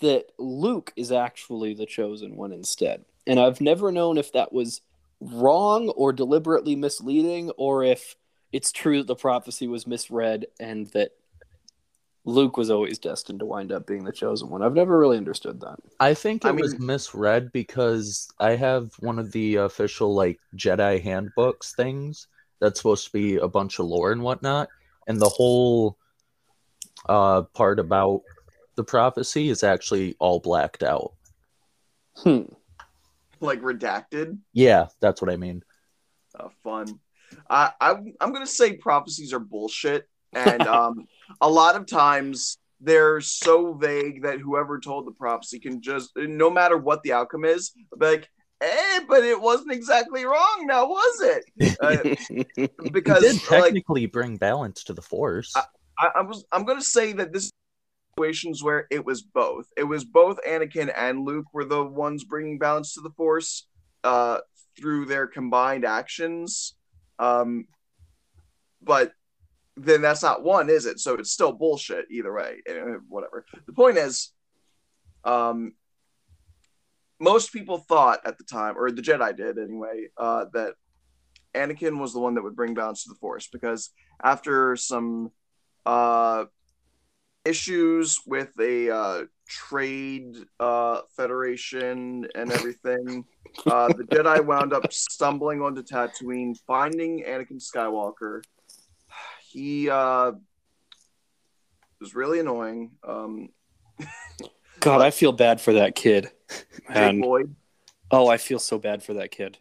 that 0.00 0.26
Luke 0.38 0.92
is 0.96 1.10
actually 1.10 1.74
the 1.74 1.86
chosen 1.86 2.36
one 2.36 2.52
instead. 2.52 3.04
And 3.26 3.38
I've 3.38 3.60
never 3.60 3.90
known 3.92 4.18
if 4.18 4.32
that 4.32 4.52
was 4.52 4.82
wrong 5.20 5.88
or 5.90 6.12
deliberately 6.12 6.76
misleading 6.76 7.50
or 7.56 7.84
if 7.84 8.16
it's 8.52 8.72
true 8.72 8.98
that 8.98 9.06
the 9.06 9.14
prophecy 9.14 9.66
was 9.66 9.86
misread 9.86 10.46
and 10.58 10.88
that 10.88 11.12
Luke 12.24 12.56
was 12.56 12.70
always 12.70 12.98
destined 12.98 13.38
to 13.38 13.46
wind 13.46 13.72
up 13.72 13.86
being 13.86 14.04
the 14.04 14.12
chosen 14.12 14.50
one. 14.50 14.62
I've 14.62 14.74
never 14.74 14.98
really 14.98 15.16
understood 15.16 15.60
that. 15.60 15.76
I 16.00 16.14
think 16.14 16.44
it 16.44 16.48
I 16.48 16.52
was 16.52 16.78
misread 16.78 17.50
because 17.52 18.28
I 18.38 18.56
have 18.56 18.92
one 19.00 19.18
of 19.18 19.32
the 19.32 19.56
official 19.56 20.14
like 20.14 20.38
Jedi 20.54 21.02
handbooks 21.02 21.74
things 21.74 22.26
that's 22.60 22.78
supposed 22.78 23.06
to 23.06 23.12
be 23.12 23.36
a 23.36 23.48
bunch 23.48 23.78
of 23.78 23.86
lore 23.86 24.12
and 24.12 24.22
whatnot, 24.22 24.68
and 25.06 25.18
the 25.20 25.28
whole 25.28 25.96
uh 27.08 27.42
part 27.54 27.78
about 27.78 28.20
the 28.80 28.84
prophecy 28.84 29.50
is 29.50 29.62
actually 29.62 30.16
all 30.18 30.40
blacked 30.40 30.82
out. 30.82 31.12
Hmm. 32.16 32.44
Like 33.38 33.60
redacted? 33.60 34.38
Yeah, 34.54 34.86
that's 35.00 35.20
what 35.20 35.30
I 35.30 35.36
mean. 35.36 35.62
Uh, 36.34 36.48
fun. 36.64 36.98
I, 37.50 37.72
I 37.78 37.90
I'm 38.22 38.32
gonna 38.32 38.46
say 38.46 38.78
prophecies 38.78 39.34
are 39.34 39.38
bullshit, 39.38 40.08
and 40.32 40.62
um, 40.66 41.06
a 41.42 41.50
lot 41.50 41.76
of 41.76 41.84
times 41.84 42.56
they're 42.80 43.20
so 43.20 43.74
vague 43.74 44.22
that 44.22 44.40
whoever 44.40 44.80
told 44.80 45.06
the 45.06 45.12
prophecy 45.12 45.58
can 45.58 45.82
just, 45.82 46.12
no 46.16 46.48
matter 46.48 46.78
what 46.78 47.02
the 47.02 47.12
outcome 47.12 47.44
is, 47.44 47.72
be 47.98 48.06
like, 48.06 48.30
"Eh, 48.62 49.00
but 49.06 49.24
it 49.24 49.38
wasn't 49.38 49.72
exactly 49.72 50.24
wrong, 50.24 50.64
now 50.64 50.86
was 50.86 51.20
it?" 51.20 51.76
Uh, 51.82 51.98
It 52.56 52.92
because 52.92 53.20
did 53.20 53.50
like 53.50 53.64
technically 53.64 54.06
bring 54.06 54.38
balance 54.38 54.84
to 54.84 54.94
the 54.94 55.02
force. 55.02 55.52
I, 55.54 55.64
I 56.16 56.22
was 56.22 56.46
I'm 56.50 56.64
gonna 56.64 56.80
say 56.80 57.12
that 57.12 57.30
this 57.30 57.50
situations 58.14 58.62
where 58.62 58.86
it 58.90 59.04
was 59.04 59.22
both. 59.22 59.66
It 59.76 59.84
was 59.84 60.04
both 60.04 60.38
Anakin 60.46 60.92
and 60.96 61.24
Luke 61.24 61.46
were 61.52 61.64
the 61.64 61.84
ones 61.84 62.24
bringing 62.24 62.58
balance 62.58 62.94
to 62.94 63.00
the 63.00 63.10
Force 63.10 63.66
uh, 64.04 64.38
through 64.78 65.06
their 65.06 65.26
combined 65.26 65.84
actions. 65.84 66.74
Um, 67.18 67.66
but 68.82 69.12
then 69.76 70.02
that's 70.02 70.22
not 70.22 70.42
one, 70.42 70.68
is 70.70 70.86
it? 70.86 71.00
So 71.00 71.14
it's 71.14 71.32
still 71.32 71.52
bullshit 71.52 72.06
either 72.10 72.32
way. 72.32 72.56
Eh, 72.66 72.80
Whatever. 73.08 73.44
The 73.66 73.72
point 73.72 73.98
is, 73.98 74.32
um, 75.24 75.74
most 77.18 77.52
people 77.52 77.78
thought 77.78 78.20
at 78.24 78.38
the 78.38 78.44
time, 78.44 78.74
or 78.76 78.90
the 78.90 79.02
Jedi 79.02 79.36
did 79.36 79.58
anyway, 79.58 80.08
uh, 80.16 80.46
that 80.54 80.74
Anakin 81.54 81.98
was 81.98 82.12
the 82.12 82.20
one 82.20 82.34
that 82.34 82.42
would 82.42 82.56
bring 82.56 82.74
balance 82.74 83.04
to 83.04 83.10
the 83.10 83.18
Force 83.18 83.48
because 83.52 83.90
after 84.22 84.76
some 84.76 85.30
uh, 85.84 86.44
issues 87.44 88.20
with 88.26 88.50
a 88.60 88.90
uh, 88.90 89.24
trade 89.48 90.36
uh, 90.58 91.00
federation 91.16 92.26
and 92.34 92.52
everything. 92.52 93.24
Uh, 93.66 93.88
the 93.88 94.04
Jedi 94.04 94.44
wound 94.44 94.72
up 94.72 94.92
stumbling 94.92 95.60
onto 95.60 95.82
Tatooine, 95.82 96.56
finding 96.66 97.24
Anakin 97.24 97.60
Skywalker. 97.60 98.42
He 99.42 99.90
uh, 99.90 100.32
was 102.00 102.14
really 102.14 102.40
annoying. 102.40 102.92
Um, 103.06 103.50
God, 104.80 105.02
I 105.02 105.10
feel 105.10 105.32
bad 105.32 105.60
for 105.60 105.74
that 105.74 105.94
kid. 105.94 106.30
Lloyd, 106.94 107.54
Oh, 108.10 108.28
I 108.28 108.38
feel 108.38 108.58
so 108.58 108.78
bad 108.78 109.02
for 109.02 109.14
that 109.14 109.30
kid. 109.30 109.58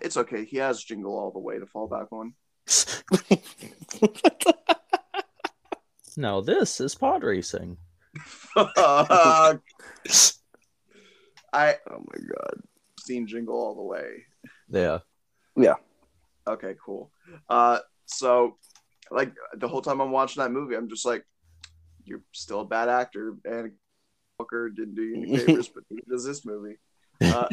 it's 0.00 0.16
okay. 0.16 0.44
He 0.44 0.58
has 0.58 0.82
Jingle 0.82 1.18
All 1.18 1.30
the 1.30 1.38
Way 1.38 1.58
to 1.58 1.66
fall 1.66 1.88
back 1.88 2.12
on. 2.12 2.34
no, 6.16 6.40
this 6.40 6.80
is 6.80 6.94
pod 6.94 7.22
racing. 7.22 7.76
Fuck. 8.18 8.72
I 8.76 9.58
oh 11.90 11.98
my 11.98 12.18
god. 12.18 12.60
seen 13.00 13.26
Jingle 13.26 13.56
All 13.56 13.74
the 13.74 13.82
Way. 13.82 14.24
Yeah, 14.68 14.98
yeah. 15.56 15.74
Okay, 16.46 16.74
cool. 16.84 17.10
Uh, 17.48 17.78
so 18.06 18.56
like 19.10 19.32
the 19.56 19.68
whole 19.68 19.82
time 19.82 20.00
I'm 20.00 20.10
watching 20.10 20.42
that 20.42 20.52
movie, 20.52 20.76
I'm 20.76 20.88
just 20.88 21.06
like, 21.06 21.24
you're 22.04 22.22
still 22.32 22.60
a 22.60 22.64
bad 22.64 22.88
actor, 22.88 23.34
and 23.44 23.72
Walker 24.38 24.70
didn't 24.70 24.94
do 24.94 25.02
you 25.02 25.16
any 25.16 25.36
favors, 25.36 25.68
but 25.68 25.84
he 25.88 25.98
does 26.08 26.24
this 26.24 26.44
movie. 26.44 26.76
Uh, 27.20 27.48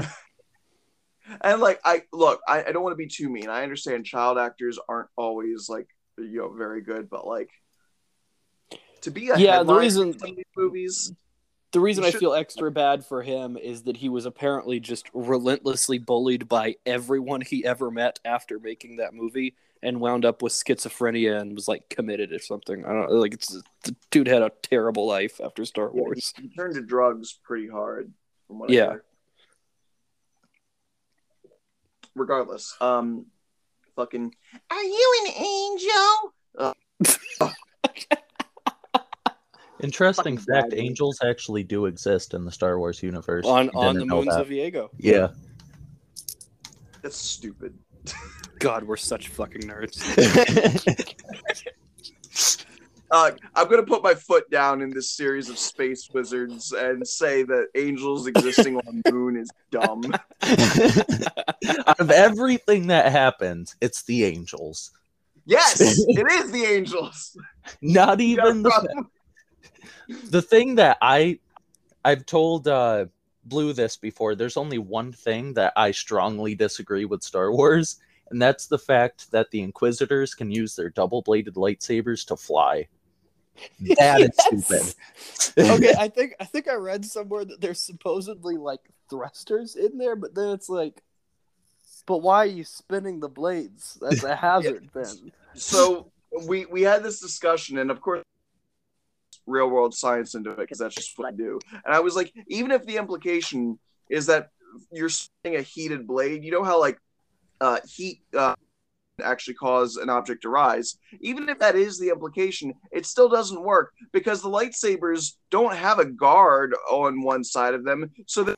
and 1.42 1.62
like, 1.62 1.80
I 1.86 2.04
look, 2.12 2.42
I, 2.48 2.66
I 2.66 2.72
don't 2.72 2.84
want 2.84 2.94
to 2.94 2.98
be 2.98 3.08
too 3.08 3.30
mean. 3.30 3.50
I 3.50 3.64
understand 3.64 4.06
child 4.06 4.38
actors 4.38 4.80
aren't 4.88 5.10
always 5.16 5.70
like 5.70 5.88
you 6.18 6.40
know 6.40 6.54
very 6.54 6.82
good, 6.82 7.10
but 7.10 7.26
like 7.26 7.50
to 9.04 9.12
be 9.12 9.30
a 9.30 9.38
Yeah, 9.38 9.64
the 9.64 9.74
reason- 9.76 10.10
in 10.10 10.20
some 10.20 10.30
of 10.32 10.36
these 10.38 10.46
movies, 10.58 11.14
The 11.72 11.80
reason 11.80 12.04
I 12.04 12.10
should- 12.12 12.20
feel 12.20 12.34
extra 12.34 12.72
bad 12.72 13.06
for 13.06 13.22
him 13.24 13.58
is 13.58 13.84
that 13.84 13.98
he 13.98 14.10
was 14.10 14.26
apparently 14.26 14.80
just 14.80 15.10
relentlessly 15.14 15.98
bullied 15.98 16.48
by 16.48 16.76
everyone 16.86 17.42
he 17.42 17.66
ever 17.66 17.90
met 17.90 18.20
after 18.26 18.60
making 18.60 18.98
that 18.98 19.14
movie 19.14 19.56
and 19.82 20.00
wound 20.00 20.24
up 20.24 20.42
with 20.42 20.54
schizophrenia 20.54 21.40
and 21.42 21.54
was 21.56 21.68
like 21.68 21.90
committed 21.90 22.32
or 22.32 22.40
something. 22.40 22.86
I 22.86 22.90
don't 22.94 23.10
know. 23.10 23.16
Like, 23.18 23.34
it's 23.34 23.62
the 23.84 23.96
dude 24.12 24.28
had 24.28 24.42
a 24.44 24.52
terrible 24.62 25.06
life 25.08 25.42
after 25.44 25.66
Star 25.66 25.92
Wars. 25.92 26.34
he 26.40 26.48
turned 26.50 26.76
to 26.76 26.82
drugs 26.82 27.34
pretty 27.44 27.68
hard. 27.68 28.14
From 28.48 28.60
what 28.60 28.70
I 28.70 28.74
Yeah. 28.74 28.96
Regardless, 32.16 32.76
um, 32.80 33.26
fucking, 33.96 34.36
are 34.70 34.84
you 34.84 35.24
an 35.26 35.34
angel? 35.44 36.34
Interesting 39.84 40.38
fact: 40.38 40.70
bad. 40.72 40.80
angels 40.80 41.20
actually 41.24 41.64
do 41.64 41.86
exist 41.88 42.34
in 42.34 42.46
the 42.46 42.52
Star 42.52 42.80
Wars 42.80 43.04
universe. 43.04 43.46
on 43.46 43.66
You 43.66 43.72
on 43.76 43.96
the 43.96 44.06
moons 44.06 44.28
that. 44.28 44.42
of 44.42 44.48
Iego. 44.48 44.90
Yeah. 44.98 45.28
That's 47.02 47.18
stupid. 47.18 47.78
God, 48.60 48.84
we're 48.86 48.96
such 48.96 49.28
fucking 49.28 49.64
nerds. 49.64 50.00
Uh, 53.12 53.30
I'm 53.54 53.70
gonna 53.70 53.84
put 53.84 54.02
my 54.02 54.16
foot 54.16 54.50
down 54.50 54.82
in 54.82 54.90
this 54.90 55.12
series 55.12 55.48
of 55.48 55.60
space 55.60 56.10
wizards 56.12 56.72
and 56.72 57.08
say 57.08 57.44
that 57.44 57.68
angels 57.76 58.26
existing 58.26 58.76
on 58.78 59.04
the 59.06 59.12
moon 59.12 59.38
is 59.38 59.52
dumb. 59.70 60.02
Out 61.86 62.00
of 62.00 62.10
everything 62.10 62.88
that 62.88 63.12
happens, 63.12 63.76
it's 63.82 64.02
the 64.06 64.24
angels. 64.24 64.90
Yes, 65.46 65.80
it 65.80 66.32
is 66.32 66.52
the 66.52 66.66
angels. 66.66 67.38
Not 67.84 68.20
You 68.20 68.38
got 68.38 68.48
a 68.48 68.50
even 68.50 68.64
the 68.64 68.70
problem? 68.72 69.12
The 70.30 70.42
thing 70.42 70.76
that 70.76 70.98
I 71.02 71.40
I've 72.06 72.26
told 72.26 72.68
uh 72.68 73.06
Blue 73.46 73.74
this 73.74 73.98
before. 73.98 74.36
There's 74.36 74.56
only 74.58 74.78
one 74.78 75.12
thing 75.12 75.54
that 75.56 75.74
I 75.76 75.92
strongly 75.92 76.56
disagree 76.56 77.04
with 77.06 77.24
Star 77.24 77.52
Wars, 77.52 78.00
and 78.30 78.42
that's 78.42 78.68
the 78.68 78.80
fact 78.80 79.30
that 79.32 79.52
the 79.52 79.62
Inquisitors 79.62 80.34
can 80.34 80.50
use 80.50 80.76
their 80.76 80.90
double-bladed 80.90 81.56
lightsabers 81.56 82.26
to 82.28 82.38
fly. 82.38 82.88
That 83.98 84.22
is 84.22 84.30
Yes! 84.38 84.96
stupid. 85.46 85.66
okay, 85.70 85.94
I 86.00 86.08
think 86.08 86.36
I 86.40 86.46
think 86.46 86.68
I 86.70 86.76
read 86.76 87.06
somewhere 87.06 87.46
that 87.46 87.60
there's 87.62 87.82
supposedly 87.84 88.58
like 88.58 88.80
thrusters 89.10 89.76
in 89.76 89.98
there, 89.98 90.16
but 90.16 90.34
then 90.34 90.50
it's 90.50 90.70
like, 90.70 91.04
but 92.06 92.20
why 92.20 92.38
are 92.38 92.46
you 92.46 92.64
spinning 92.64 93.20
the 93.20 93.30
blades? 93.30 93.98
That's 94.02 94.24
a 94.24 94.36
hazard 94.48 94.90
then. 94.94 95.32
so 95.54 96.12
we 96.48 96.66
we 96.66 96.82
had 96.82 97.04
this 97.04 97.20
discussion 97.20 97.78
and 97.78 97.92
of 97.92 98.02
course 98.02 98.24
real 99.46 99.70
world 99.70 99.94
science 99.94 100.36
into 100.36 100.52
it 100.52 100.58
because 100.58 100.78
that's 100.78 100.96
just 100.96 101.18
what 101.18 101.28
i 101.28 101.32
do 101.32 101.60
and 101.86 101.94
i 101.94 102.00
was 102.00 102.16
like 102.16 102.34
even 102.48 102.72
if 102.72 102.86
the 102.86 102.98
implication 102.98 103.78
is 104.10 104.26
that 104.26 104.50
you're 104.92 105.10
spinning 105.10 105.60
a 105.60 105.62
heated 105.62 106.08
blade 106.08 106.44
you 106.44 106.52
know 106.52 106.64
how 106.64 106.80
like 106.80 106.98
uh 107.62 107.80
heat 107.88 108.22
uh 108.36 108.56
actually 109.22 109.54
cause 109.54 109.98
an 109.98 110.10
object 110.10 110.42
to 110.44 110.50
rise. 110.50 110.98
Even 111.22 111.50
if 111.50 111.60
that 111.60 111.76
is 111.76 112.00
the 112.00 112.10
implication, 112.10 112.74
it 112.92 113.06
still 113.06 113.30
doesn't 113.30 113.62
work 113.62 113.94
because 114.12 114.42
the 114.42 114.50
lightsabers 114.50 115.36
don't 115.50 115.76
have 115.76 116.00
a 116.00 116.06
guard 116.06 116.74
on 116.90 117.22
one 117.22 117.44
side 117.44 117.74
of 117.74 117.84
them, 117.84 118.10
so 118.26 118.44
the 118.44 118.56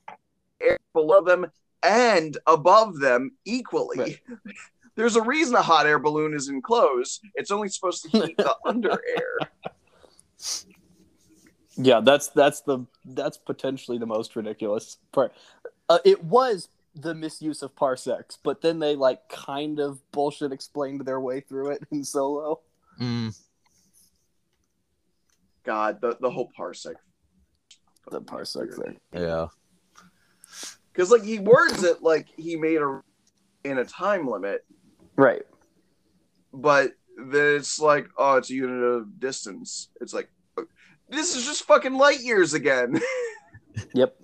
air 0.62 0.78
below 0.94 1.22
them 1.22 1.46
and 1.84 2.38
above 2.48 3.00
them 3.00 3.32
equally. 3.46 3.98
Right. 4.00 4.20
There's 4.96 5.18
a 5.18 5.22
reason 5.22 5.56
a 5.56 5.62
hot 5.62 5.88
air 5.88 6.00
balloon 6.00 6.34
is 6.34 6.48
enclosed. 6.48 7.22
It's 7.36 7.52
only 7.52 7.68
supposed 7.68 8.04
to 8.04 8.10
heat 8.10 8.38
the 8.38 8.56
under 8.66 8.92
air. 8.92 9.38
Yeah, 11.78 12.00
that's 12.02 12.30
that's 12.30 12.62
the 12.62 12.86
that's 13.06 13.38
potentially 13.38 13.98
the 13.98 14.06
most 14.06 14.36
ridiculous 14.36 14.98
part. 15.12 15.34
Uh, 15.90 16.00
it 16.06 16.24
was 16.24 16.70
the 16.96 17.14
misuse 17.14 17.62
of 17.62 17.76
parsecs, 17.76 18.38
but 18.44 18.62
then 18.62 18.80
they 18.80 18.96
like 18.96 19.28
kind 19.30 19.80
of 19.80 20.00
bullshit 20.12 20.54
explained 20.54 21.02
their 21.06 21.20
way 21.20 21.42
through 21.42 21.72
it 21.72 21.84
in 21.92 22.04
Solo. 22.04 22.62
Mm, 23.02 23.38
God, 25.66 26.00
the, 26.02 26.18
the 26.22 26.30
whole 26.30 26.50
parsec. 26.58 26.96
The 28.12 28.22
parsec 28.22 28.74
thing. 28.76 29.00
yeah. 29.14 29.48
Because 30.94 31.12
like 31.12 31.24
he 31.24 31.40
words 31.40 31.84
it 31.84 32.02
like 32.04 32.28
he 32.38 32.56
made 32.56 32.80
a 32.82 33.02
in 33.64 33.80
a 33.80 33.86
time 33.86 34.28
limit, 34.28 34.64
Right. 35.18 35.42
but 36.54 36.92
then 37.18 37.56
it's 37.56 37.80
like, 37.80 38.08
oh, 38.18 38.36
it's 38.38 38.50
a 38.52 38.54
unit 38.54 38.84
of 38.84 39.20
distance. 39.20 39.90
It's 40.00 40.14
like 40.14 40.30
this 41.10 41.36
is 41.36 41.46
just 41.46 41.64
fucking 41.64 41.94
light 41.94 42.22
years 42.22 42.54
again. 42.54 43.00
Yep. 43.94 44.16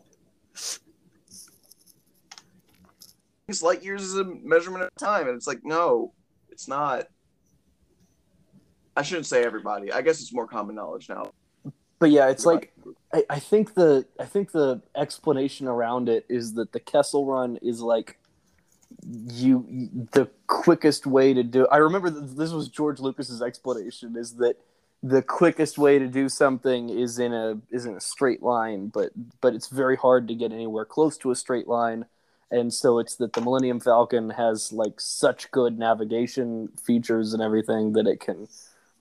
These 3.48 3.62
light 3.62 3.84
years 3.84 4.02
is 4.02 4.16
a 4.16 4.24
measurement 4.24 4.84
of 4.84 4.96
time, 4.96 5.28
and 5.28 5.36
it's 5.36 5.46
like, 5.46 5.60
no, 5.64 6.14
it's 6.50 6.70
not. 6.70 7.08
I 8.96 9.02
shouldn't 9.02 9.26
say 9.26 9.44
everybody. 9.44 9.92
I 9.92 10.02
guess 10.02 10.22
it's 10.22 10.34
more 10.34 10.48
common 10.48 10.76
knowledge 10.76 11.10
now. 11.10 11.32
But 12.00 12.12
yeah, 12.12 12.30
it's 12.30 12.46
like 12.46 12.74
I, 13.14 13.24
I 13.30 13.40
think 13.40 13.74
the 13.74 14.06
I 14.20 14.26
think 14.26 14.52
the 14.52 14.82
explanation 14.96 15.68
around 15.68 16.10
it 16.10 16.26
is 16.30 16.54
that 16.54 16.72
the 16.72 16.80
Kessel 16.80 17.26
Run 17.26 17.58
is 17.62 17.82
like 17.82 18.18
you 19.06 19.66
the 20.12 20.30
quickest 20.48 21.06
way 21.06 21.34
to 21.34 21.44
do. 21.44 21.68
I 21.68 21.78
remember 21.78 22.10
th- 22.10 22.32
this 22.36 22.52
was 22.52 22.70
George 22.70 23.00
Lucas's 23.00 23.42
explanation 23.42 24.16
is 24.18 24.36
that 24.36 24.56
the 25.04 25.22
quickest 25.22 25.78
way 25.78 25.98
to 25.98 26.08
do 26.08 26.30
something 26.30 26.90
is 26.90 27.18
in 27.18 27.34
a 27.34 27.58
is 27.72 27.86
in 27.86 27.96
a 27.96 28.02
straight 28.02 28.44
line, 28.44 28.88
but 28.88 29.12
but 29.42 29.56
it's 29.56 29.68
very 29.68 29.96
hard 29.98 30.28
to 30.28 30.36
get 30.36 30.52
anywhere 30.52 30.86
close 30.86 31.18
to 31.20 31.32
a 31.32 31.36
straight 31.36 31.68
line. 31.68 32.06
And 32.52 32.74
so 32.74 33.00
it's 33.00 33.16
that 33.16 33.34
the 33.34 33.42
Millennium 33.42 33.80
Falcon 33.80 34.32
has 34.32 34.74
like 34.74 35.00
such 35.00 35.50
good 35.52 35.80
navigation 35.80 36.68
features 36.84 37.34
and 37.34 37.42
everything 37.42 37.94
that 37.94 38.08
it 38.08 38.20
can 38.20 38.48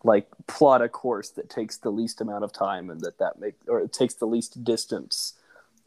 like 0.05 0.29
plot 0.47 0.81
a 0.81 0.89
course 0.89 1.31
that 1.31 1.51
takes 1.51 1.77
the 1.77 1.91
least 1.91 2.21
amount 2.21 2.45
of 2.45 2.53
time 2.53 2.89
and 2.89 3.01
that 3.03 3.19
that 3.19 3.39
make 3.39 3.57
or 3.67 3.81
it 3.81 3.93
takes 3.93 4.15
the 4.15 4.27
least 4.27 4.65
distance 4.65 5.35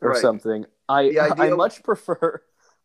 or 0.01 0.09
Right. 0.11 0.21
something. 0.21 0.65
I 0.89 1.17
I 1.19 1.47
of- 1.47 1.57
much 1.57 1.81
prefer 1.83 2.41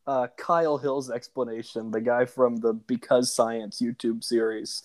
uh, 0.07 0.29
Kyle 0.39 0.79
Hill's 0.79 1.11
explanation, 1.11 1.91
the 1.91 2.01
guy 2.01 2.25
from 2.25 2.57
the 2.57 2.73
Because 2.73 3.35
Science 3.35 3.83
YouTube 3.83 4.25
series, 4.25 4.83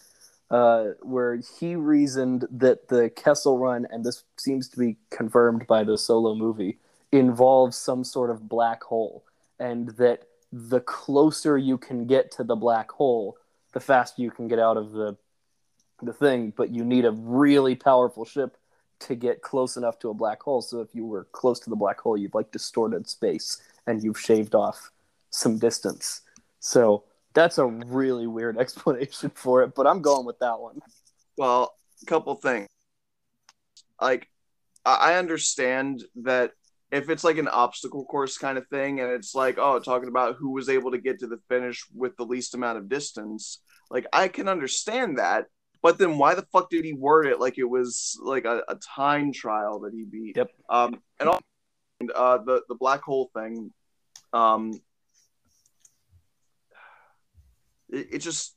uh, 0.54 0.92
where 1.02 1.39
he 1.60 1.76
reasoned 1.76 2.46
that 2.52 2.88
the 2.88 3.10
Kessel 3.10 3.58
Run, 3.58 3.88
and 3.89 4.06
this 4.06 4.24
seems 4.38 4.70
to 4.70 4.78
be 4.78 4.98
confirmed 5.10 5.66
by 5.66 5.84
the 5.84 5.98
solo 5.98 6.36
movie, 6.36 6.78
involves 7.12 7.76
some 7.76 8.04
sort 8.04 8.30
of 8.30 8.48
black 8.48 8.84
hole, 8.84 9.26
and 9.60 9.89
that 9.98 10.28
the 10.52 10.80
closer 10.80 11.58
you 11.58 11.80
can 11.80 12.06
get 12.06 12.30
to 12.34 12.44
the 12.44 12.56
black 12.56 12.92
hole, 12.92 13.36
the 13.72 13.80
faster 13.80 14.22
you 14.22 14.30
can 14.30 14.48
get 14.48 14.60
out 14.60 14.78
of 14.78 14.92
the 14.92 15.18
the 16.04 16.13
thing. 16.13 16.54
But 16.56 16.70
you 16.70 16.86
need 16.86 17.06
a 17.06 17.12
really 17.12 17.74
powerful 17.74 18.24
ship 18.24 18.56
to 19.00 19.16
get 19.16 19.42
close 19.42 19.76
enough 19.76 19.98
to 20.00 20.12
a 20.12 20.13
black 20.13 20.44
hole. 20.44 20.62
So 20.62 20.82
if 20.82 20.94
you 20.94 21.08
were 21.08 21.24
close 21.32 21.60
to 21.62 21.72
the 21.72 21.76
black 21.76 22.00
hole, 22.00 22.16
you've 22.16 22.36
like 22.36 22.52
distorted 22.52 23.10
space 23.10 23.60
and 23.88 24.04
you've 24.04 24.20
shaved 24.20 24.54
off 24.54 24.92
some 25.32 25.58
distance. 25.58 26.22
So 26.60 27.06
that's 27.34 27.58
a 27.58 27.65
really 27.65 28.28
weird 28.28 28.58
explanation 28.60 29.32
for 29.34 29.63
it, 29.63 29.74
but 29.76 29.88
I'm 29.88 30.02
going 30.02 30.26
with 30.26 30.39
that 30.39 30.60
one. 30.60 30.80
Well, 31.38 31.74
a 32.02 32.06
couple 32.06 32.36
things. 32.36 32.67
Like, 34.02 34.28
I 34.86 35.15
understand 35.15 36.04
that 36.24 36.52
if 36.91 37.10
it's 37.10 37.24
like 37.24 37.38
an 37.38 37.48
obstacle 37.48 38.06
course 38.06 38.38
kind 38.38 38.58
of 38.58 38.67
thing, 38.67 39.00
and 39.00 39.12
it's 39.12 39.34
like, 39.34 39.58
oh, 39.58 39.80
talking 39.80 40.10
about 40.10 40.36
who 40.36 40.52
was 40.52 40.69
able 40.69 40.91
to 40.91 40.98
get 40.98 41.19
to 41.19 41.28
the 41.28 41.39
finish 41.50 41.84
with 41.93 42.15
the 42.17 42.26
least 42.26 42.54
amount 42.54 42.78
of 42.78 42.89
distance, 42.89 43.62
like 43.89 44.06
I 44.13 44.28
can 44.28 44.48
understand 44.48 45.17
that. 45.17 45.46
But 45.82 45.98
then 45.98 46.17
why 46.17 46.36
the 46.36 46.46
fuck 46.54 46.69
did 46.69 46.86
he 46.86 46.93
word 46.93 47.26
it 47.28 47.39
like 47.39 47.58
it 47.58 47.65
was 47.65 48.17
like 48.24 48.46
a, 48.46 48.63
a 48.69 48.76
time 48.76 49.34
trial 49.34 49.82
that 49.82 49.93
he 49.93 50.06
beat? 50.06 50.38
Yep. 50.38 50.52
Um, 50.69 51.02
and 51.19 51.30
also, 51.30 51.43
uh, 52.13 52.38
the 52.38 52.62
the 52.69 52.76
black 52.76 53.02
hole 53.02 53.32
thing, 53.36 53.72
um, 54.32 54.74
it, 57.94 58.08
it 58.16 58.20
just 58.20 58.56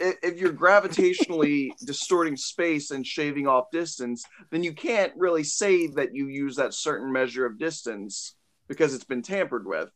i- 0.00 0.14
if 0.22 0.38
you're 0.38 0.52
gravitationally 0.52 1.70
distorting 1.86 2.36
space 2.36 2.90
and 2.90 3.06
shaving 3.06 3.46
off 3.46 3.66
distance, 3.72 4.24
then 4.50 4.62
you 4.62 4.72
can't 4.74 5.12
really 5.16 5.44
say 5.44 5.86
that 5.88 6.14
you 6.14 6.28
use 6.28 6.56
that 6.56 6.74
certain 6.74 7.12
measure 7.12 7.46
of 7.46 7.58
distance 7.58 8.34
because 8.68 8.94
it's 8.94 9.04
been 9.04 9.22
tampered 9.22 9.66
with. 9.66 9.88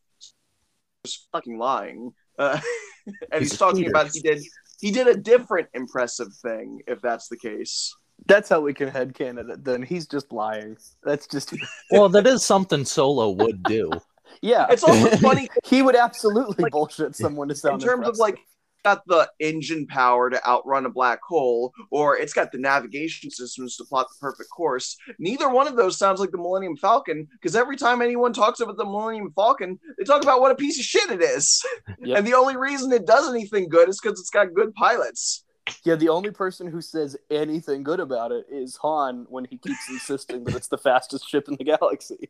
Just 1.05 1.27
fucking 1.31 1.57
lying. 1.57 2.11
Uh, 2.39 2.59
and 3.31 3.41
he's, 3.43 3.51
He's 3.51 3.59
talking 3.59 3.79
cheater. 3.81 3.89
about 3.91 4.09
he 4.13 4.21
did 4.21 4.41
he 4.79 4.91
did 4.91 5.07
a 5.07 5.15
different 5.15 5.67
impressive 5.73 6.29
thing 6.41 6.81
if 6.87 7.01
that's 7.01 7.27
the 7.27 7.37
case. 7.37 7.93
That's 8.25 8.47
how 8.47 8.61
we 8.61 8.73
can 8.73 8.89
headcanon 8.89 9.51
it. 9.51 9.63
Then 9.65 9.81
he's 9.83 10.07
just 10.07 10.31
lying. 10.31 10.77
That's 11.03 11.27
just 11.27 11.53
Well, 11.91 12.09
that 12.09 12.25
is 12.27 12.43
something 12.43 12.85
Solo 12.85 13.29
would 13.31 13.63
do. 13.63 14.01
Yeah. 14.41 14.67
It's 14.69 14.83
also 14.83 15.09
funny 15.17 15.49
he 15.65 15.81
would 15.81 15.95
absolutely 15.95 16.63
Like, 16.63 16.71
bullshit 16.71 17.15
someone 17.15 17.47
to 17.49 17.55
sound 17.55 17.81
in 17.81 17.87
terms 17.87 18.07
of 18.07 18.17
like 18.17 18.37
got 18.83 19.01
the 19.07 19.29
engine 19.39 19.87
power 19.87 20.29
to 20.29 20.45
outrun 20.45 20.85
a 20.85 20.89
black 20.89 21.19
hole 21.25 21.73
or 21.89 22.17
it's 22.17 22.33
got 22.33 22.51
the 22.51 22.57
navigation 22.57 23.31
systems 23.31 23.77
to 23.77 23.85
plot 23.85 24.07
the 24.09 24.15
perfect 24.19 24.49
course 24.49 24.97
neither 25.19 25.49
one 25.49 25.67
of 25.69 25.77
those 25.77 25.97
sounds 25.97 26.19
like 26.19 26.31
the 26.31 26.37
millennium 26.37 26.75
falcon 26.75 27.25
because 27.31 27.55
every 27.55 27.77
time 27.77 28.01
anyone 28.01 28.33
talks 28.33 28.59
about 28.59 28.75
the 28.75 28.83
millennium 28.83 29.31
falcon 29.35 29.79
they 29.97 30.03
talk 30.03 30.21
about 30.21 30.41
what 30.41 30.51
a 30.51 30.55
piece 30.55 30.77
of 30.77 30.83
shit 30.83 31.09
it 31.11 31.21
is 31.21 31.65
Yep. 32.03 32.17
and 32.17 32.27
the 32.27 32.33
only 32.33 32.57
reason 32.57 32.91
it 32.91 33.05
does 33.07 33.29
anything 33.29 33.69
good 33.69 33.87
is 33.87 34.01
because 34.01 34.19
it's 34.19 34.29
got 34.29 34.53
good 34.53 34.73
pilots 34.75 35.45
Yeah, 35.85 35.95
the 35.95 36.09
only 36.09 36.31
person 36.31 36.67
who 36.67 36.81
says 36.81 37.15
anything 37.31 37.83
good 37.83 38.01
about 38.01 38.33
it 38.33 38.45
is 38.51 38.75
Han 38.81 39.25
when 39.29 39.45
he 39.45 39.57
keeps 39.57 39.87
insisting 39.89 40.43
that 40.43 40.55
it's 40.55 40.67
the 40.67 40.77
fastest 40.77 41.29
ship 41.29 41.47
in 41.47 41.55
the 41.55 41.63
galaxy. 41.63 42.29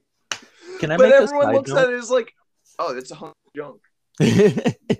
Can 0.79 0.91
I 0.91 0.97
but 0.97 1.09
make 1.09 1.13
everyone 1.13 1.53
looks 1.53 1.69
note? 1.69 1.77
at 1.77 1.89
it 1.93 1.95
as 1.97 2.09
like 2.11 2.33
oh 2.79 2.95
it's 2.97 3.11
a 3.11 3.15
hunk 3.15 3.33
of 3.47 3.53
junk 3.55 3.81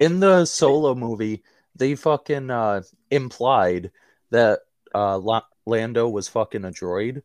in 0.00 0.20
the 0.20 0.44
solo 0.44 0.94
movie, 0.94 1.42
they 1.76 1.94
fucking 1.94 2.50
uh, 2.50 2.82
implied 3.10 3.90
that 4.30 4.60
uh, 4.94 5.18
La- 5.18 5.42
Lando 5.66 6.08
was 6.08 6.28
fucking 6.28 6.64
a 6.64 6.70
droid, 6.70 7.22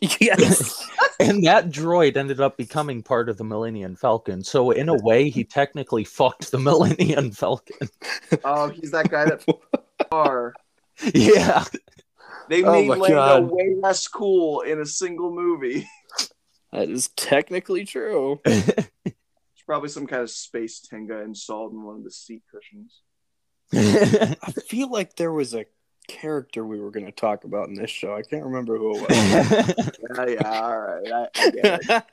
Yes. 0.00 0.86
and 1.20 1.44
that 1.44 1.70
droid 1.70 2.16
ended 2.16 2.40
up 2.40 2.56
becoming 2.56 3.02
part 3.02 3.28
of 3.28 3.38
the 3.38 3.44
Millennium 3.44 3.96
Falcon. 3.96 4.42
So 4.44 4.70
in 4.70 4.88
a 4.90 4.94
way, 5.02 5.30
he 5.30 5.44
technically 5.44 6.04
fucked 6.04 6.50
the 6.50 6.58
Millennium 6.68 7.30
Falcon. 7.30 7.88
oh 8.44 8.68
he's 8.68 8.90
that 8.90 9.10
guy 9.10 9.24
that 9.26 9.44
are 10.10 10.54
yeah, 11.14 11.64
they 12.48 12.62
Oh 12.62 12.72
made 12.72 12.88
my 12.88 12.96
Lando 12.96 13.14
God. 13.16 13.50
way 13.50 13.74
less 13.80 14.06
cool 14.08 14.60
in 14.62 14.80
a 14.80 14.86
single 14.86 15.30
movie 15.32 15.88
that 16.72 16.88
is 16.90 17.08
technically 17.16 17.84
true. 17.84 18.40
It's 19.06 19.64
probably 19.66 19.88
some 19.88 20.06
kind 20.06 20.22
of 20.22 20.30
space 20.30 20.78
tenga 20.80 21.22
installed 21.22 21.72
in 21.72 21.82
one 21.82 21.96
of 21.96 22.04
the 22.04 22.10
seat 22.10 22.42
cushions. 22.52 23.00
I 23.74 24.52
feel 24.68 24.88
like 24.90 25.16
there 25.16 25.32
was 25.32 25.54
a 25.54 25.66
character 26.06 26.64
we 26.64 26.78
were 26.78 26.92
going 26.92 27.06
to 27.06 27.10
talk 27.12 27.42
about 27.42 27.66
in 27.68 27.74
this 27.74 27.90
show. 27.90 28.14
I 28.14 28.22
can't 28.22 28.44
remember 28.44 28.78
who 28.78 28.96
it 28.96 29.00
was. 29.08 29.96
Yeah, 30.16 30.26
yeah, 30.40 30.60
all 30.60 30.78
right. 30.78 31.28
I, 31.34 32.08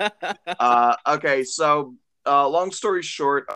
I. 0.48 0.56
Uh, 0.60 0.96
okay, 1.16 1.44
so 1.44 1.94
uh, 2.26 2.48
long 2.50 2.72
story 2.72 3.04
short, 3.04 3.46
I 3.50 3.56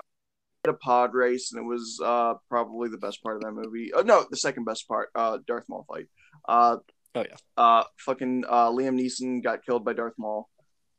had 0.65 0.75
a 0.75 0.77
pod 0.77 1.15
race, 1.15 1.51
and 1.51 1.63
it 1.63 1.67
was 1.67 1.99
uh, 2.03 2.35
probably 2.49 2.89
the 2.89 2.97
best 2.99 3.23
part 3.23 3.37
of 3.37 3.41
that 3.41 3.53
movie. 3.53 3.91
Oh, 3.95 4.01
no, 4.01 4.25
the 4.29 4.37
second 4.37 4.65
best 4.65 4.87
part, 4.87 5.09
uh, 5.15 5.39
Darth 5.47 5.65
Maul 5.69 5.85
fight. 5.89 6.05
Uh, 6.47 6.77
Oh, 7.15 7.23
yeah. 7.27 7.35
Uh, 7.57 7.83
fucking 7.97 8.43
uh, 8.47 8.69
Liam 8.69 8.99
Neeson 8.99 9.41
got 9.41 9.65
killed 9.65 9.83
by 9.83 9.93
Darth 9.93 10.13
Maul. 10.19 10.47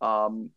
Um, 0.00 0.50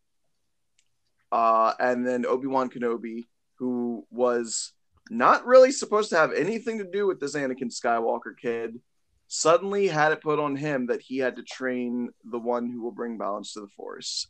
uh, 1.30 1.74
and 1.78 2.04
then 2.04 2.26
Obi 2.26 2.48
Wan 2.48 2.68
Kenobi, 2.68 3.26
who 3.58 4.04
was 4.10 4.72
not 5.08 5.46
really 5.46 5.70
supposed 5.70 6.10
to 6.10 6.16
have 6.16 6.32
anything 6.32 6.78
to 6.78 6.84
do 6.90 7.06
with 7.06 7.20
this 7.20 7.36
Anakin 7.36 7.70
Skywalker 7.72 8.36
kid, 8.40 8.80
suddenly 9.28 9.86
had 9.86 10.10
it 10.10 10.20
put 10.20 10.40
on 10.40 10.56
him 10.56 10.86
that 10.86 11.00
he 11.00 11.18
had 11.18 11.36
to 11.36 11.44
train 11.44 12.08
the 12.24 12.40
one 12.40 12.68
who 12.68 12.82
will 12.82 12.90
bring 12.90 13.16
balance 13.16 13.52
to 13.52 13.60
the 13.60 13.68
Force. 13.76 14.26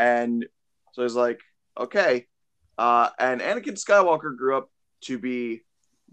And 0.00 0.44
so 0.94 1.02
he's 1.02 1.14
like, 1.14 1.38
okay, 1.78 2.26
Uh, 2.76 3.10
and 3.20 3.40
Anakin 3.40 3.78
Skywalker 3.78 4.36
grew 4.36 4.56
up 4.56 4.68
to 5.02 5.18
be 5.18 5.62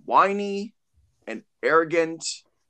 whiny 0.05 0.75
and 1.25 1.43
arrogant 1.63 2.23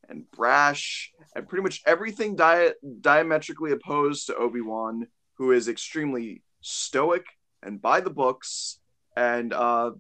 and 0.10 0.30
brash 0.32 1.12
and 1.36 1.48
pretty 1.48 1.63
much 1.63 1.82
everything 1.86 2.36
di- 2.36 2.74
diametrically 3.02 3.72
opposed 3.72 4.28
to 4.28 4.36
Obi 4.36 4.62
Wan, 4.62 5.08
who 5.38 5.52
is 5.52 5.67
extremely 5.67 6.43
stoic 6.62 7.26
and 7.63 7.82
by 7.82 8.02
the 8.02 8.10
books 8.10 8.80
and 9.15 9.54
uh, 9.54 9.91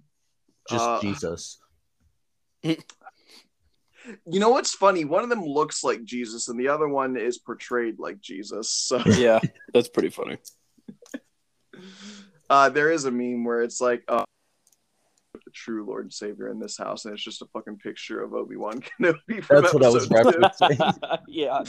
Just 0.69 0.85
Uh, 0.85 1.01
Jesus. 1.01 1.59
you 2.63 2.77
know 4.25 4.49
what's 4.49 4.73
funny? 4.73 5.05
One 5.05 5.23
of 5.23 5.29
them 5.29 5.43
looks 5.43 5.83
like 5.83 6.03
Jesus, 6.03 6.47
and 6.47 6.59
the 6.59 6.67
other 6.67 6.87
one 6.87 7.17
is 7.17 7.37
portrayed 7.37 7.99
like 7.99 8.19
Jesus. 8.19 8.69
So 8.69 9.01
Yeah, 9.17 9.39
that's 9.73 9.89
pretty 9.89 10.09
funny. 10.09 10.37
uh, 12.49 12.69
there 12.69 12.91
is 12.91 13.05
a 13.05 13.11
meme 13.11 13.43
where 13.43 13.61
it's 13.61 13.81
like, 13.81 14.03
uh, 14.07 14.23
the 15.49 15.53
true 15.53 15.85
Lord 15.85 16.05
and 16.05 16.13
Savior 16.13 16.49
in 16.49 16.59
this 16.59 16.77
house, 16.77 17.05
and 17.05 17.13
it's 17.13 17.23
just 17.23 17.41
a 17.41 17.45
fucking 17.47 17.77
picture 17.77 18.21
of 18.21 18.33
Obi 18.33 18.55
Wan 18.55 18.81
Kenobi. 19.01 19.43
From 19.43 19.61
That's 19.61 19.73
what 19.73 19.83
I 19.83 19.89
was 19.89 20.09
episode 20.11 20.35
referencing. 20.35 21.19
yeah, 21.27 21.63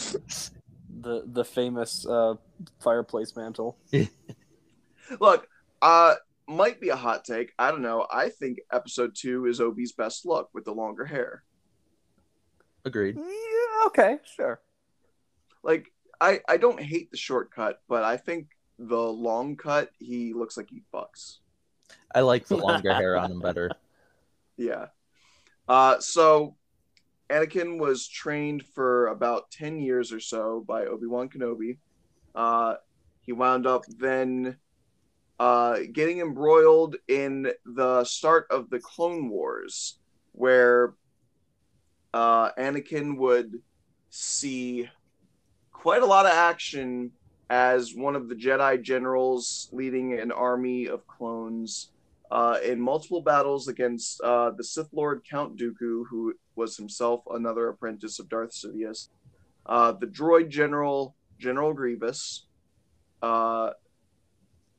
the 1.00 1.24
the 1.26 1.44
famous 1.44 2.06
uh, 2.06 2.34
fireplace 2.80 3.34
mantle. 3.34 3.78
Look, 5.20 5.48
uh, 5.80 6.14
might 6.46 6.80
be 6.80 6.90
a 6.90 6.96
hot 6.96 7.24
take. 7.24 7.52
I 7.58 7.70
don't 7.70 7.82
know. 7.82 8.06
I 8.10 8.28
think 8.28 8.58
episode 8.72 9.14
two 9.14 9.46
is 9.46 9.60
Obi's 9.60 9.92
best 9.92 10.26
look 10.26 10.50
with 10.54 10.64
the 10.64 10.72
longer 10.72 11.04
hair. 11.04 11.42
Agreed. 12.84 13.16
Yeah, 13.16 13.86
okay, 13.86 14.18
sure. 14.36 14.60
Like, 15.62 15.86
I 16.20 16.40
I 16.48 16.58
don't 16.58 16.80
hate 16.80 17.10
the 17.10 17.16
shortcut, 17.16 17.80
but 17.88 18.04
I 18.04 18.16
think 18.18 18.48
the 18.78 19.00
long 19.00 19.56
cut, 19.56 19.90
he 19.98 20.32
looks 20.32 20.56
like 20.56 20.68
he 20.70 20.82
fucks. 20.94 21.38
I 22.14 22.20
like 22.20 22.46
the 22.46 22.56
longer 22.56 22.92
hair 22.94 23.16
on 23.16 23.32
him 23.32 23.40
better. 23.40 23.70
Yeah. 24.56 24.86
Uh, 25.68 26.00
so 26.00 26.56
Anakin 27.30 27.78
was 27.78 28.08
trained 28.08 28.64
for 28.74 29.06
about 29.08 29.50
10 29.50 29.80
years 29.80 30.12
or 30.12 30.20
so 30.20 30.64
by 30.66 30.86
Obi-Wan 30.86 31.28
Kenobi. 31.28 31.78
Uh, 32.34 32.74
he 33.20 33.32
wound 33.32 33.66
up 33.66 33.84
then 33.86 34.56
uh, 35.38 35.78
getting 35.92 36.20
embroiled 36.20 36.96
in 37.08 37.50
the 37.64 38.04
start 38.04 38.46
of 38.50 38.68
the 38.70 38.80
Clone 38.80 39.30
Wars, 39.30 39.98
where 40.32 40.94
uh, 42.12 42.50
Anakin 42.52 43.16
would 43.16 43.60
see 44.10 44.88
quite 45.72 46.02
a 46.02 46.06
lot 46.06 46.26
of 46.26 46.32
action 46.32 47.12
as 47.50 47.96
one 47.96 48.14
of 48.14 48.28
the 48.28 48.34
Jedi 48.36 48.80
generals 48.80 49.68
leading 49.72 50.18
an 50.18 50.30
army 50.30 50.86
of 50.86 51.06
clones 51.08 51.90
uh, 52.30 52.58
in 52.64 52.80
multiple 52.80 53.20
battles 53.20 53.66
against 53.66 54.20
uh, 54.20 54.52
the 54.52 54.62
Sith 54.62 54.88
Lord 54.92 55.26
Count 55.28 55.58
Dooku, 55.58 56.04
who 56.08 56.34
was 56.54 56.76
himself 56.76 57.22
another 57.28 57.68
apprentice 57.68 58.20
of 58.20 58.28
Darth 58.28 58.52
Sidious, 58.52 59.08
uh, 59.66 59.90
the 59.92 60.06
droid 60.06 60.48
general 60.48 61.16
General 61.40 61.72
Grievous, 61.72 62.46
uh, 63.20 63.70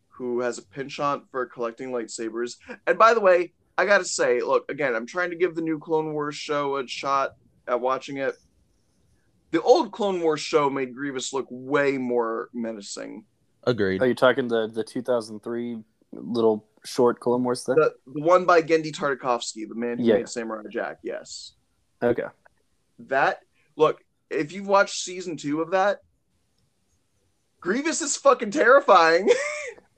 who 0.07 0.39
has 0.39 0.57
a 0.57 0.61
penchant 0.61 1.23
for 1.29 1.45
collecting 1.47 1.91
lightsabers. 1.91 2.55
And 2.87 2.97
by 2.97 3.13
the 3.13 3.19
way, 3.19 3.51
I 3.77 3.85
gotta 3.85 4.05
say, 4.05 4.41
look 4.41 4.69
again, 4.71 4.95
I'm 4.95 5.07
trying 5.07 5.31
to 5.31 5.35
give 5.35 5.55
the 5.55 5.61
new 5.61 5.77
Clone 5.77 6.13
Wars 6.13 6.35
show 6.35 6.77
a 6.77 6.87
shot 6.87 7.35
at 7.67 7.81
watching 7.81 8.17
it. 8.17 8.35
The 9.51 9.61
old 9.61 9.91
Clone 9.91 10.21
Wars 10.21 10.39
show 10.41 10.69
made 10.69 10.93
Grievous 10.95 11.33
look 11.33 11.45
way 11.49 11.97
more 11.97 12.49
menacing. 12.53 13.25
Agreed. 13.65 14.01
Are 14.01 14.07
you 14.07 14.15
talking 14.15 14.47
the 14.47 14.67
the 14.67 14.83
2003 14.83 15.77
little 16.13 16.65
short 16.85 17.19
Clone 17.19 17.43
Wars 17.43 17.63
thing? 17.63 17.75
The, 17.75 17.93
the 18.13 18.21
one 18.21 18.45
by 18.45 18.61
Genndy 18.61 18.91
Tartakovsky, 18.91 19.67
the 19.67 19.75
man 19.75 19.97
who 19.99 20.05
Yeah. 20.05 20.15
made 20.15 20.29
Samurai 20.29 20.63
Jack, 20.71 20.97
yes. 21.03 21.53
Okay. 22.01 22.23
That 22.99 23.39
look, 23.75 24.01
if 24.29 24.51
you've 24.51 24.67
watched 24.67 25.03
season 25.03 25.37
two 25.37 25.61
of 25.61 25.71
that, 25.71 25.99
Grievous 27.59 28.01
is 28.01 28.17
fucking 28.17 28.51
terrifying. 28.51 29.29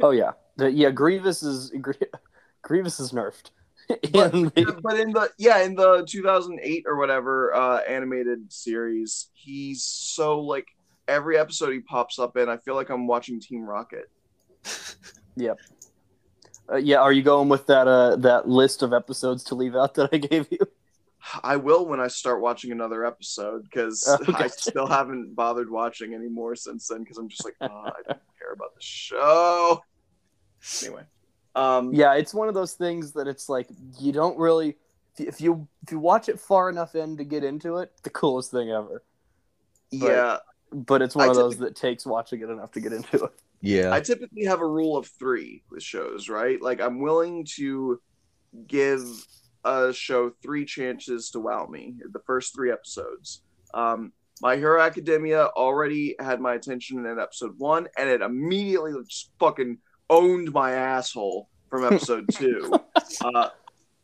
Oh 0.02 0.10
yeah, 0.10 0.32
the, 0.58 0.70
yeah. 0.72 0.90
Grievous 0.90 1.44
is 1.44 1.70
Grie- 1.80 1.96
Grievous 2.64 3.00
is 3.00 3.12
nerfed. 3.14 3.52
But- 4.12 4.34
In 4.34 4.44
the- 4.46 4.80
but 4.82 5.00
in 5.00 5.12
the 5.12 5.30
yeah, 5.38 5.60
in 5.64 5.76
the 5.76 6.04
2008 6.08 6.84
or 6.88 6.98
whatever 6.98 7.54
uh 7.54 7.80
animated 7.88 8.52
series, 8.52 9.30
he's 9.34 9.84
so 9.84 10.40
like 10.40 10.68
every 11.08 11.38
episode 11.38 11.72
he 11.74 11.80
pops 11.82 12.18
up 12.20 12.38
in, 12.38 12.50
I 12.50 12.58
feel 12.58 12.76
like 12.76 12.90
I'm 12.90 13.08
watching 13.08 13.40
Team 13.40 13.64
Rocket. 13.64 14.10
uh, 16.72 16.78
yeah, 16.78 16.98
are 17.00 17.12
you 17.12 17.24
going 17.24 17.50
with 17.50 17.66
that 17.68 17.88
uh 17.88 18.16
that 18.18 18.48
list 18.48 18.84
of 18.84 18.94
episodes 18.94 19.44
to 19.46 19.56
leave 19.56 19.76
out 19.76 19.96
that 19.96 20.10
I 20.14 20.18
gave 20.18 20.48
you? 20.52 20.60
I 21.42 21.56
will 21.56 21.86
when 21.86 22.02
I 22.02 22.08
start 22.08 22.42
watching 22.42 22.72
another 22.72 23.06
episode 23.06 23.64
because 23.64 24.04
Oh, 24.08 24.34
I 24.34 24.48
still 24.48 24.88
haven't 24.88 25.36
bothered 25.36 25.70
watching 25.70 26.14
anymore 26.14 26.56
since 26.56 26.88
then 26.90 27.04
because 27.04 27.18
I'm 27.18 27.30
just 27.30 27.46
like, 27.46 27.56
oh, 27.62 27.68
I 27.68 27.92
don't 28.08 28.20
care 28.38 28.52
about 28.54 28.76
the 28.76 28.82
show. 28.82 29.82
Anyway, 30.84 31.04
um, 31.56 31.94
Yeah, 31.94 32.16
it's 32.16 32.34
one 32.34 32.48
of 32.48 32.54
those 32.54 32.74
things 32.74 33.14
that 33.14 33.28
it's 33.28 33.50
like 33.50 33.68
you 34.00 34.12
don't 34.12 34.38
really 34.38 34.78
if 35.18 35.42
you 35.42 35.68
if 35.84 35.92
you, 35.92 36.00
watch 36.00 36.30
it 36.30 36.40
far 36.40 36.70
enough 36.70 36.96
in 36.96 37.18
to 37.18 37.24
get 37.24 37.44
into 37.44 37.78
it, 37.78 37.92
the 38.04 38.10
coolest 38.10 38.52
thing 38.52 38.72
ever. 38.72 39.04
yeah, 39.92 40.38
But 40.72 41.02
it's 41.02 41.16
one 41.16 41.28
I 41.28 41.32
of 41.32 41.36
those 41.36 41.58
that 41.58 41.76
takes 41.76 42.06
watching 42.06 42.42
it 42.42 42.50
enough 42.50 42.72
to 42.72 42.82
get 42.82 42.94
into 42.94 43.26
it. 43.26 43.32
Yeah. 43.62 43.94
I 43.94 44.02
typically 44.02 44.46
have 44.46 44.60
a 44.60 44.68
rule 44.68 44.98
of 44.98 45.08
three 45.08 45.64
with 45.70 45.84
shows, 45.84 46.30
right? 46.30 46.62
Like 46.62 46.82
I'm 46.82 47.00
willing 47.00 47.46
to 47.56 48.02
give 48.68 49.02
a 49.64 49.94
show 49.94 50.32
three 50.42 50.66
chances 50.66 51.30
to 51.32 51.40
wow 51.40 51.68
me. 51.68 51.96
The 52.12 52.20
first 52.26 52.54
three 52.54 52.72
episodes. 52.72 53.42
Um, 53.74 54.12
My 54.42 54.58
Hero 54.58 54.82
Academia 54.82 55.46
already 55.56 56.16
had 56.20 56.42
my 56.42 56.56
attention 56.56 57.06
in 57.06 57.20
episode 57.20 57.54
one, 57.58 57.88
and 57.98 58.10
it 58.10 58.22
immediately 58.22 58.92
just 59.08 59.32
fucking 59.40 59.78
owned 60.14 60.54
my 60.54 60.74
asshole 60.74 61.50
from 61.70 61.86
episode 61.86 62.30
two. 62.32 62.72
Uh, 63.22 63.50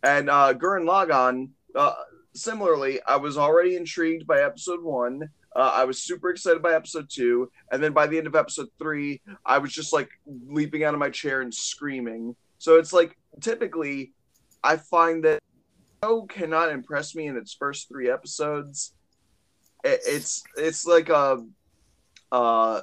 and 0.01 0.29
uh, 0.29 0.53
Gurren 0.55 0.85
Lagann, 0.85 1.49
uh, 1.75 1.93
similarly, 2.33 2.99
I 3.07 3.17
was 3.17 3.37
already 3.37 3.75
intrigued 3.75 4.25
by 4.25 4.41
episode 4.41 4.81
one. 4.81 5.29
Uh, 5.55 5.71
I 5.75 5.83
was 5.85 6.01
super 6.01 6.31
excited 6.31 6.63
by 6.63 6.73
episode 6.73 7.09
two, 7.11 7.51
and 7.71 7.81
then 7.81 7.93
by 7.93 8.07
the 8.07 8.17
end 8.17 8.25
of 8.25 8.35
episode 8.35 8.69
three, 8.79 9.21
I 9.45 9.59
was 9.59 9.71
just 9.71 9.93
like 9.93 10.09
leaping 10.25 10.83
out 10.83 10.95
of 10.95 10.99
my 10.99 11.09
chair 11.11 11.41
and 11.41 11.53
screaming. 11.53 12.35
So 12.57 12.77
it's 12.77 12.93
like 12.93 13.15
typically, 13.41 14.13
I 14.63 14.77
find 14.77 15.23
that 15.25 15.39
show 16.03 16.23
cannot 16.23 16.71
impress 16.71 17.13
me 17.15 17.27
in 17.27 17.37
its 17.37 17.53
first 17.53 17.87
three 17.87 18.09
episodes. 18.09 18.93
It, 19.83 20.01
it's 20.05 20.43
it's 20.55 20.85
like 20.85 21.09
a, 21.09 21.43
uh, 22.31 22.81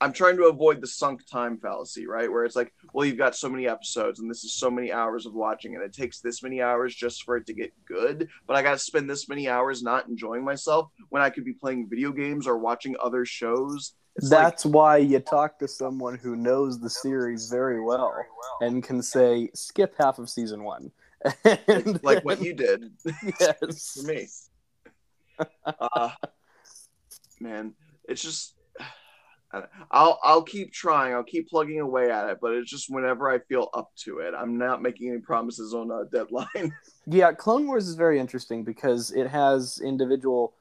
I'm 0.00 0.12
trying 0.12 0.36
to 0.36 0.44
avoid 0.44 0.80
the 0.80 0.86
sunk 0.86 1.26
time 1.26 1.58
fallacy, 1.58 2.06
right? 2.06 2.30
Where 2.30 2.44
it's 2.44 2.56
like, 2.56 2.72
well, 2.92 3.06
you've 3.06 3.18
got 3.18 3.36
so 3.36 3.48
many 3.48 3.66
episodes, 3.66 4.20
and 4.20 4.30
this 4.30 4.44
is 4.44 4.52
so 4.52 4.70
many 4.70 4.92
hours 4.92 5.26
of 5.26 5.34
watching, 5.34 5.74
and 5.74 5.82
it 5.82 5.92
takes 5.92 6.20
this 6.20 6.42
many 6.42 6.60
hours 6.60 6.94
just 6.94 7.24
for 7.24 7.36
it 7.36 7.46
to 7.46 7.54
get 7.54 7.72
good. 7.86 8.28
But 8.46 8.56
I 8.56 8.62
got 8.62 8.72
to 8.72 8.78
spend 8.78 9.08
this 9.08 9.28
many 9.28 9.48
hours 9.48 9.82
not 9.82 10.08
enjoying 10.08 10.44
myself 10.44 10.90
when 11.08 11.22
I 11.22 11.30
could 11.30 11.44
be 11.44 11.54
playing 11.54 11.88
video 11.88 12.12
games 12.12 12.46
or 12.46 12.58
watching 12.58 12.96
other 13.02 13.24
shows. 13.24 13.94
It's 14.16 14.30
like, 14.30 14.42
That's 14.42 14.64
why 14.66 14.98
you 14.98 15.20
talk 15.20 15.58
to 15.58 15.68
someone 15.68 16.16
who 16.16 16.36
knows 16.36 16.80
the 16.80 16.90
series 16.90 17.48
very 17.50 17.80
well 17.80 18.14
and 18.60 18.82
can 18.82 19.02
say 19.02 19.50
skip 19.54 19.94
half 19.98 20.18
of 20.18 20.28
season 20.30 20.64
one. 20.64 20.90
And 21.44 22.00
like 22.04 22.24
what 22.24 22.42
you 22.42 22.54
did 22.54 22.92
yes. 23.40 23.94
for 24.00 24.06
me. 24.06 24.28
Uh, 25.66 26.08
man, 27.40 27.74
it's 28.08 28.22
just 28.22 28.55
I'll 29.90 30.18
I'll 30.22 30.42
keep 30.42 30.72
trying. 30.72 31.14
I'll 31.14 31.24
keep 31.24 31.48
plugging 31.48 31.80
away 31.80 32.10
at 32.10 32.28
it, 32.28 32.38
but 32.40 32.52
it's 32.52 32.70
just 32.70 32.86
whenever 32.90 33.30
I 33.30 33.38
feel 33.40 33.68
up 33.74 33.90
to 34.04 34.18
it. 34.18 34.34
I'm 34.36 34.58
not 34.58 34.82
making 34.82 35.10
any 35.10 35.20
promises 35.20 35.74
on 35.74 35.90
a 35.90 36.04
deadline. 36.10 36.72
Yeah, 37.08 37.30
Clone 37.30 37.68
Wars 37.68 37.86
is 37.86 37.94
very 37.94 38.18
interesting 38.18 38.64
because 38.64 39.12
it 39.12 39.28
has 39.28 39.80
individual 39.80 40.54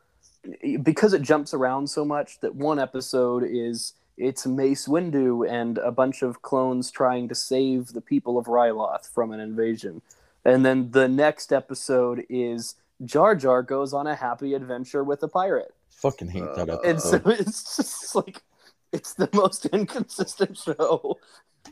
because 0.84 1.13
it 1.13 1.24
jumps 1.24 1.55
around 1.55 1.89
so 1.89 2.05
much 2.05 2.39
that 2.41 2.53
one 2.53 2.78
episode 2.78 3.43
is 3.43 3.93
it's 4.17 4.45
Mace 4.45 4.88
Windu 4.88 5.49
and 5.49 5.80
a 5.80 5.91
bunch 5.91 6.22
of 6.22 6.41
clones 6.43 6.91
trying 6.91 7.28
to 7.30 7.36
save 7.36 7.88
the 7.93 8.01
people 8.01 8.38
of 8.38 8.45
Ryloth 8.45 9.09
from 9.11 9.32
an 9.32 9.39
invasion. 9.39 10.01
And 10.45 10.63
then 10.65 10.91
the 10.91 11.07
next 11.07 11.51
episode 11.51 12.24
is 12.30 12.76
Jar 13.03 13.36
Jar 13.36 13.63
goes 13.63 13.91
on 13.93 14.07
a 14.07 14.15
happy 14.15 14.53
adventure 14.53 15.03
with 15.03 15.24
a 15.24 15.28
pirate. 15.28 15.74
Fucking 15.89 16.30
hate 16.30 16.45
that 16.55 16.69
Uh, 16.69 16.80
And 16.86 17.01
so 17.01 17.19
it's 17.26 17.76
just 17.78 18.15
like 18.15 18.43
it's 18.91 19.13
the 19.13 19.29
most 19.33 19.65
inconsistent 19.73 20.57
show. 20.57 21.17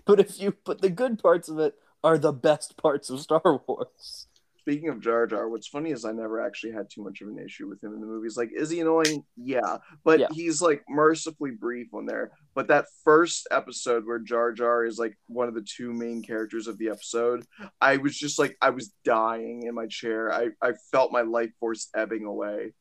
But 0.06 0.20
if 0.20 0.40
you 0.40 0.56
but 0.66 0.82
the 0.82 0.90
good 0.90 1.22
parts 1.22 1.50
of 1.50 1.60
it 1.60 1.76
are 2.04 2.18
the 2.18 2.34
best 2.34 2.78
parts 2.78 3.10
of 3.10 3.20
Star 3.22 3.62
Wars. 3.68 4.28
speaking 4.60 4.90
of 4.90 5.00
Jar 5.02 5.28
Jar, 5.28 5.50
what's 5.50 5.68
funny 5.68 5.92
is 5.92 6.04
I 6.06 6.12
never 6.14 6.40
actually 6.42 6.72
had 6.74 6.90
too 6.90 7.04
much 7.04 7.22
of 7.22 7.28
an 7.28 7.38
issue 7.38 7.68
with 7.68 7.84
him 7.84 7.94
in 7.94 8.00
the 8.02 8.08
movies. 8.08 8.36
Like, 8.38 8.50
is 8.54 8.70
he 8.70 8.80
annoying? 8.80 9.24
Yeah, 9.38 9.78
but 10.04 10.20
Yeah. 10.22 10.28
he's 10.32 10.62
like 10.62 10.84
mercifully 10.90 11.52
brief 11.52 11.94
on 11.94 12.06
there. 12.06 12.32
But 12.56 12.68
that 12.70 12.86
first 13.04 13.48
episode 13.52 14.06
where 14.06 14.20
Jar 14.20 14.52
Jar 14.54 14.86
is 14.86 14.98
like 14.98 15.18
one 15.28 15.48
of 15.48 15.54
the 15.54 15.62
two 15.78 15.94
main 15.94 16.22
characters 16.24 16.68
of 16.68 16.78
the 16.78 16.90
episode, 16.90 17.46
I 17.82 17.98
was 17.98 18.18
just 18.18 18.40
like 18.40 18.58
I 18.62 18.70
was 18.72 18.94
dying 19.06 19.64
in 19.68 19.76
my 19.76 19.88
chair. 19.88 20.32
I 20.34 20.50
I 20.62 20.74
felt 20.92 21.12
my 21.12 21.22
life 21.22 21.52
force 21.60 21.90
ebbing 21.96 22.26
away. 22.26 22.74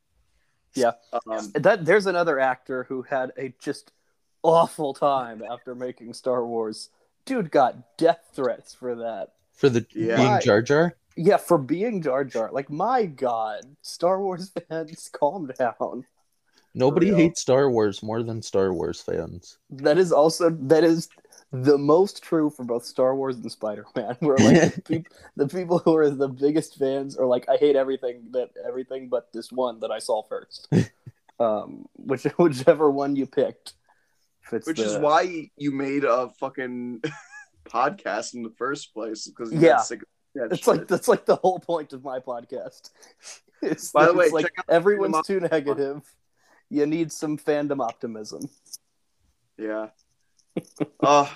Yeah. 0.73 0.93
Um, 1.29 1.51
That 1.55 1.85
there's 1.85 2.07
another 2.07 2.39
actor 2.39 2.85
who 2.85 3.03
had 3.03 3.31
a 3.37 3.53
just 3.61 3.91
awful 4.43 4.93
time 4.93 5.41
after 5.49 5.73
making 5.73 6.13
Star 6.13 6.45
Wars. 6.45 6.89
Dude 7.25 7.51
got 7.51 7.97
death 7.97 8.19
threats 8.33 8.73
for 8.73 8.95
that. 8.95 9.29
For 9.53 9.69
the 9.69 9.85
Yeah. 9.93 10.17
being 10.17 10.39
Jar 10.41 10.61
Jar? 10.61 10.95
Yeah, 11.15 11.37
for 11.37 11.57
being 11.57 12.01
Jar 12.01 12.23
Jar. 12.23 12.49
Like 12.51 12.69
my 12.69 13.05
God, 13.05 13.61
Star 13.81 14.19
Wars 14.21 14.51
fans, 14.69 15.09
calm 15.13 15.51
down. 15.57 16.05
Nobody 16.75 17.13
hates 17.13 17.39
Star 17.39 17.69
Wars 17.69 18.01
more 18.01 18.23
than 18.23 18.41
Star 18.41 18.73
Wars 18.73 18.99
fans. 18.99 19.59
That 19.69 19.99
is 19.99 20.11
also 20.11 20.49
that 20.49 20.83
is 20.83 21.07
the 21.51 21.77
most 21.77 22.23
true 22.23 22.49
for 22.49 22.63
both 22.63 22.83
Star 22.83 23.15
Wars 23.15 23.35
and 23.37 23.51
Spider 23.51 23.85
Man. 23.95 24.17
Where 24.21 24.37
like 24.37 24.73
the, 24.75 24.81
peop- 24.85 25.07
the 25.37 25.47
people 25.47 25.77
who 25.77 25.95
are 25.95 26.09
the 26.09 26.27
biggest 26.27 26.77
fans 26.79 27.15
are 27.15 27.27
like, 27.27 27.47
I 27.47 27.57
hate 27.57 27.75
everything 27.75 28.23
that 28.31 28.49
everything 28.67 29.07
but 29.07 29.31
this 29.33 29.51
one 29.51 29.79
that 29.81 29.91
I 29.91 29.99
saw 29.99 30.23
first. 30.23 30.67
um, 31.39 31.87
which 31.95 32.23
whichever 32.37 32.89
one 32.89 33.15
you 33.15 33.27
picked 33.27 33.73
fits. 34.43 34.67
which 34.67 34.77
the- 34.77 34.85
is 34.85 34.97
why 34.97 35.49
you 35.57 35.71
made 35.71 36.03
a 36.03 36.29
fucking 36.39 37.01
podcast 37.65 38.33
in 38.35 38.43
the 38.43 38.51
first 38.57 38.93
place 38.93 39.27
because 39.27 39.51
Yeah. 39.53 39.77
sick 39.77 40.01
It's 40.35 40.57
shit. 40.59 40.67
like 40.67 40.87
that's 40.87 41.07
like 41.07 41.25
the 41.25 41.35
whole 41.37 41.59
point 41.59 41.93
of 41.93 42.03
my 42.03 42.19
podcast. 42.19 42.89
It's, 43.61 43.91
By 43.93 44.07
the 44.07 44.13
way, 44.13 44.27
like 44.29 44.51
everyone's 44.67 45.25
too 45.25 45.39
negative. 45.39 46.01
You 46.69 46.85
need 46.85 47.13
some 47.13 47.37
fandom 47.37 47.79
optimism. 47.81 48.41
Yeah. 49.57 49.87
uh 51.01 51.29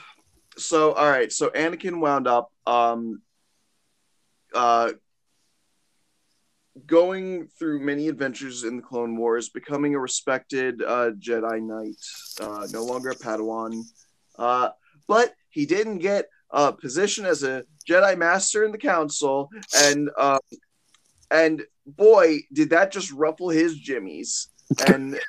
so 0.58 0.92
all 0.92 1.10
right, 1.10 1.32
so 1.32 1.50
Anakin 1.52 2.02
wound 2.02 2.28
up 2.28 2.52
um 2.66 3.22
uh 4.54 4.92
going 6.86 7.48
through 7.60 7.80
many 7.80 8.08
adventures 8.08 8.64
in 8.64 8.78
the 8.78 8.82
Clone 8.82 9.18
Wars, 9.18 9.50
becoming 9.50 9.96
a 9.96 10.00
respected 10.00 10.82
uh 10.82 11.12
Jedi 11.20 11.62
Knight, 11.62 11.96
uh 12.40 12.68
no 12.72 12.84
longer 12.84 13.10
a 13.10 13.16
Padawan. 13.16 13.84
Uh 14.38 14.70
but 15.08 15.34
he 15.50 15.66
didn't 15.66 16.00
get 16.00 16.30
a 16.52 16.72
position 16.72 17.26
as 17.26 17.44
a 17.44 17.64
Jedi 17.90 18.18
Master 18.18 18.64
in 18.64 18.72
the 18.72 18.78
Council 18.78 19.50
and 19.76 20.10
um 20.18 20.40
and 21.32 21.64
boy, 21.86 22.40
did 22.54 22.70
that 22.72 22.92
just 22.92 23.12
ruffle 23.12 23.50
his 23.50 23.78
jimmies. 23.78 24.50
And 24.88 25.20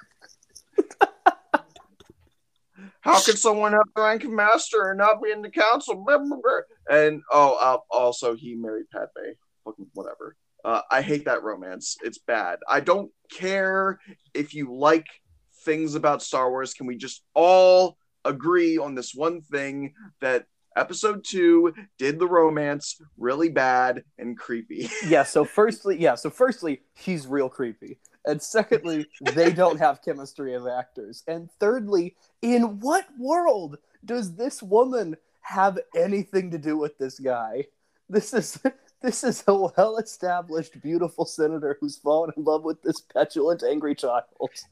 how 3.00 3.20
could 3.20 3.38
someone 3.38 3.72
have 3.72 3.82
the 3.94 4.02
rank 4.02 4.24
of 4.24 4.30
master 4.30 4.90
and 4.90 4.98
not 4.98 5.22
be 5.22 5.30
in 5.30 5.42
the 5.42 5.50
council? 5.50 6.04
And 6.90 7.22
oh, 7.32 7.58
uh, 7.60 7.78
also 7.90 8.34
he 8.34 8.54
married 8.54 8.90
Padme. 8.90 9.32
Fucking 9.64 9.86
whatever. 9.94 10.36
Uh, 10.64 10.82
I 10.90 11.02
hate 11.02 11.24
that 11.26 11.42
romance. 11.42 11.96
It's 12.02 12.18
bad. 12.18 12.58
I 12.68 12.80
don't 12.80 13.10
care 13.30 13.98
if 14.34 14.54
you 14.54 14.74
like 14.74 15.06
things 15.64 15.94
about 15.94 16.22
Star 16.22 16.50
Wars. 16.50 16.74
Can 16.74 16.86
we 16.86 16.96
just 16.96 17.22
all 17.34 17.96
agree 18.24 18.78
on 18.78 18.94
this 18.94 19.14
one 19.14 19.40
thing 19.40 19.94
that 20.20 20.46
Episode 20.78 21.24
two 21.24 21.74
did 21.98 22.20
the 22.20 22.26
romance 22.28 23.00
really 23.16 23.48
bad 23.48 24.04
and 24.16 24.38
creepy. 24.38 24.88
Yeah, 25.08 25.24
so 25.24 25.44
firstly, 25.44 25.96
yeah, 25.98 26.14
so 26.14 26.30
firstly, 26.30 26.82
he's 26.94 27.26
real 27.26 27.48
creepy. 27.48 27.98
And 28.24 28.40
secondly, 28.40 29.06
they 29.20 29.50
don't 29.50 29.78
have 29.78 30.02
chemistry 30.02 30.54
as 30.54 30.66
actors. 30.66 31.24
And 31.26 31.50
thirdly, 31.58 32.14
in 32.42 32.78
what 32.78 33.06
world 33.18 33.78
does 34.04 34.36
this 34.36 34.62
woman 34.62 35.16
have 35.40 35.80
anything 35.96 36.52
to 36.52 36.58
do 36.58 36.76
with 36.76 36.96
this 36.98 37.18
guy? 37.18 37.64
This 38.08 38.32
is 38.32 38.60
this 39.02 39.24
is 39.24 39.44
a 39.46 39.54
well-established, 39.54 40.80
beautiful 40.82 41.24
senator 41.24 41.76
who's 41.80 41.96
fallen 41.96 42.32
in 42.36 42.44
love 42.44 42.64
with 42.64 42.82
this 42.82 43.00
petulant, 43.00 43.62
angry 43.62 43.94
child. 43.94 44.24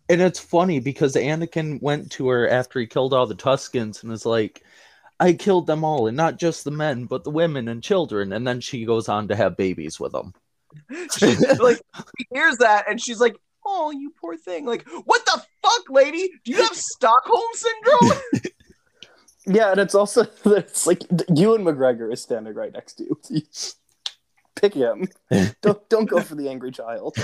And 0.08 0.20
it's 0.20 0.40
funny 0.40 0.80
because 0.80 1.14
Anakin 1.14 1.80
went 1.82 2.10
to 2.12 2.28
her 2.28 2.48
after 2.48 2.80
he 2.80 2.86
killed 2.86 3.14
all 3.14 3.26
the 3.26 3.34
Tuscans 3.34 4.02
and 4.02 4.12
is 4.12 4.26
like, 4.26 4.62
I 5.18 5.32
killed 5.32 5.66
them 5.66 5.84
all, 5.84 6.06
and 6.08 6.16
not 6.16 6.38
just 6.38 6.64
the 6.64 6.70
men, 6.70 7.04
but 7.04 7.24
the 7.24 7.30
women 7.30 7.68
and 7.68 7.82
children. 7.82 8.32
And 8.32 8.46
then 8.46 8.60
she 8.60 8.84
goes 8.84 9.08
on 9.08 9.28
to 9.28 9.36
have 9.36 9.56
babies 9.56 9.98
with 9.98 10.12
them. 10.12 10.34
She's 11.16 11.40
like, 11.58 11.80
he 12.18 12.26
hears 12.32 12.58
that 12.58 12.84
and 12.90 13.00
she's 13.00 13.20
like, 13.20 13.36
"Oh, 13.64 13.90
you 13.92 14.12
poor 14.20 14.36
thing! 14.36 14.66
Like, 14.66 14.86
what 15.06 15.24
the 15.24 15.42
fuck, 15.62 15.88
lady? 15.88 16.28
Do 16.44 16.52
you 16.52 16.58
have 16.58 16.74
Stockholm 16.74 17.46
syndrome?" 17.54 18.20
Yeah, 19.46 19.70
and 19.70 19.80
it's 19.80 19.94
also 19.94 20.24
that 20.42 20.56
it's 20.56 20.86
like 20.86 21.02
Ewan 21.34 21.62
McGregor 21.62 22.12
is 22.12 22.20
standing 22.20 22.54
right 22.54 22.72
next 22.72 22.94
to 22.94 23.04
you. 23.04 23.42
Pick 24.56 24.74
him. 24.74 25.08
don't 25.62 25.88
don't 25.88 26.08
go 26.08 26.20
for 26.20 26.34
the 26.34 26.48
angry 26.48 26.70
child. 26.72 27.16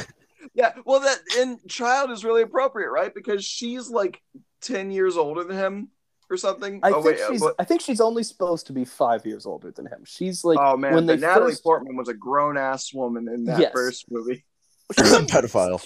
yeah, 0.55 0.73
well, 0.85 1.01
that 1.01 1.19
and 1.39 1.59
child 1.69 2.11
is 2.11 2.25
really 2.25 2.43
appropriate, 2.43 2.91
right? 2.91 3.15
Because 3.15 3.45
she's 3.45 3.89
like 3.91 4.23
ten 4.61 4.91
years 4.91 5.17
older 5.17 5.43
than 5.45 5.57
him 5.57 5.89
or 6.31 6.37
something. 6.37 6.81
I 6.83 6.91
oh 6.91 7.03
think 7.03 7.17
wait, 7.17 7.21
uh, 7.21 7.31
she's 7.33 7.41
what- 7.41 7.55
I 7.59 7.65
think 7.65 7.81
she's 7.81 8.01
only 8.01 8.23
supposed 8.23 8.67
to 8.69 8.73
be 8.73 8.85
five 8.85 9.25
years 9.27 9.47
older 9.47 9.71
than 9.71 9.87
him. 9.87 10.05
She's 10.05 10.45
like 10.45 10.59
oh 10.61 10.77
man, 10.77 10.95
when 10.95 11.07
but 11.07 11.21
Natalie 11.21 11.53
first 11.53 11.63
Portman 11.65 11.97
was 11.97 12.09
a 12.09 12.15
grown 12.15 12.57
ass 12.57 12.93
woman 12.95 13.29
in 13.29 13.45
that 13.47 13.59
Yes. 13.61 13.73
first 13.73 14.11
movie. 14.11 14.45
Pedophile. 14.93 15.83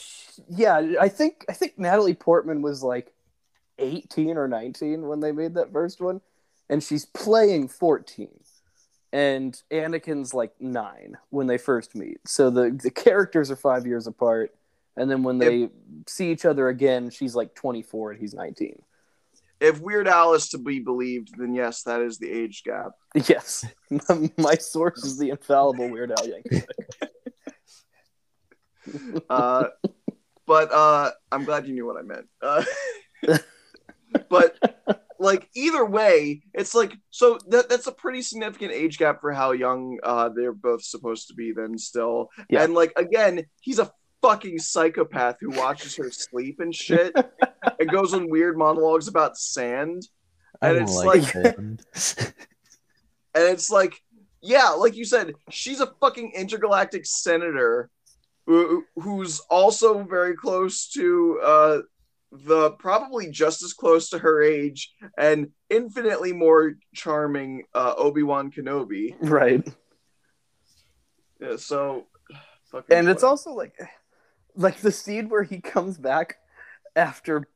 Yeah, 0.48 0.94
I 1.00 1.08
think 1.08 1.44
I 1.48 1.52
think 1.52 1.78
Natalie 1.78 2.14
Portman 2.14 2.60
was 2.62 2.82
like 2.82 3.12
eighteen 3.78 4.36
or 4.36 4.48
nineteen 4.48 5.06
when 5.06 5.20
they 5.20 5.32
made 5.32 5.54
that 5.54 5.72
first 5.72 6.00
one, 6.00 6.20
and 6.68 6.82
she's 6.82 7.04
playing 7.06 7.68
fourteen. 7.68 8.40
And 9.12 9.60
Anakin's 9.70 10.34
like 10.34 10.52
nine 10.60 11.16
when 11.30 11.46
they 11.46 11.58
first 11.58 11.94
meet. 11.94 12.18
So 12.26 12.50
the 12.50 12.78
the 12.82 12.90
characters 12.90 13.50
are 13.50 13.56
five 13.56 13.86
years 13.86 14.06
apart, 14.06 14.54
and 14.96 15.10
then 15.10 15.22
when 15.22 15.38
they 15.38 15.70
see 16.06 16.30
each 16.30 16.44
other 16.44 16.68
again, 16.68 17.10
she's 17.10 17.34
like 17.34 17.54
twenty 17.54 17.82
four 17.82 18.10
and 18.10 18.20
he's 18.20 18.34
nineteen. 18.34 18.82
If 19.58 19.80
Weird 19.80 20.06
Al 20.06 20.34
is 20.34 20.50
to 20.50 20.58
be 20.58 20.80
believed, 20.80 21.30
then 21.38 21.54
yes, 21.54 21.82
that 21.84 22.02
is 22.02 22.18
the 22.18 22.30
age 22.30 22.62
gap. 22.64 22.92
Yes, 23.28 23.64
my 24.36 24.54
source 24.56 25.02
is 25.04 25.18
the 25.18 25.30
infallible 25.30 25.88
Weird 25.88 26.12
Al 26.12 26.26
Yankovic. 26.26 26.64
Uh, 29.28 29.64
but 30.46 30.72
uh, 30.72 31.10
I'm 31.32 31.44
glad 31.44 31.66
you 31.66 31.74
knew 31.74 31.84
what 31.84 31.96
I 31.96 32.02
meant. 32.02 32.28
Uh, 32.40 32.62
but 34.28 34.56
like 35.18 35.48
either 35.54 35.84
way, 35.84 36.42
it's 36.54 36.74
like 36.74 36.92
so 37.10 37.38
that 37.48 37.68
that's 37.68 37.86
a 37.86 37.92
pretty 37.92 38.22
significant 38.22 38.72
age 38.72 38.98
gap 38.98 39.20
for 39.20 39.32
how 39.32 39.52
young 39.52 39.98
uh, 40.02 40.28
they're 40.28 40.52
both 40.52 40.82
supposed 40.82 41.28
to 41.28 41.34
be. 41.34 41.52
Then 41.52 41.78
still, 41.78 42.30
Yeah. 42.50 42.62
and 42.64 42.74
like 42.74 42.92
again, 42.96 43.44
he's 43.60 43.78
a 43.78 43.90
fucking 44.22 44.58
psychopath 44.58 45.36
who 45.40 45.50
watches 45.50 45.96
her 45.96 46.10
sleep 46.10 46.60
and 46.60 46.74
shit. 46.74 47.14
and 47.78 47.90
goes 47.90 48.14
on 48.14 48.30
weird 48.30 48.56
monologues 48.56 49.08
about 49.08 49.36
sand. 49.36 50.08
And 50.62 50.78
it's 50.78 50.94
like, 50.96 51.34
like- 51.34 51.56
And 53.34 53.44
it's 53.44 53.70
like, 53.70 54.00
yeah, 54.40 54.70
like 54.70 54.96
you 54.96 55.04
said, 55.04 55.34
she's 55.50 55.80
a 55.80 55.92
fucking 56.00 56.32
intergalactic 56.34 57.04
senator 57.04 57.90
who, 58.46 58.84
who's 58.96 59.40
also 59.50 60.02
very 60.04 60.34
close 60.34 60.88
to 60.92 61.40
uh, 61.44 61.78
the 62.44 62.72
probably 62.72 63.30
just 63.30 63.62
as 63.62 63.72
close 63.72 64.10
to 64.10 64.18
her 64.18 64.42
age 64.42 64.92
and 65.18 65.50
infinitely 65.70 66.32
more 66.32 66.74
charming 66.94 67.64
uh, 67.74 67.94
Obi 67.96 68.22
Wan 68.22 68.50
Kenobi. 68.50 69.14
right. 69.20 69.66
Yeah, 71.40 71.56
so, 71.56 72.06
and 72.90 73.08
it's 73.08 73.22
also 73.22 73.52
like 73.52 73.74
like 74.54 74.78
the 74.78 74.90
scene 74.90 75.28
where 75.28 75.42
he 75.42 75.60
comes 75.60 75.98
back 75.98 76.36
after 76.94 77.46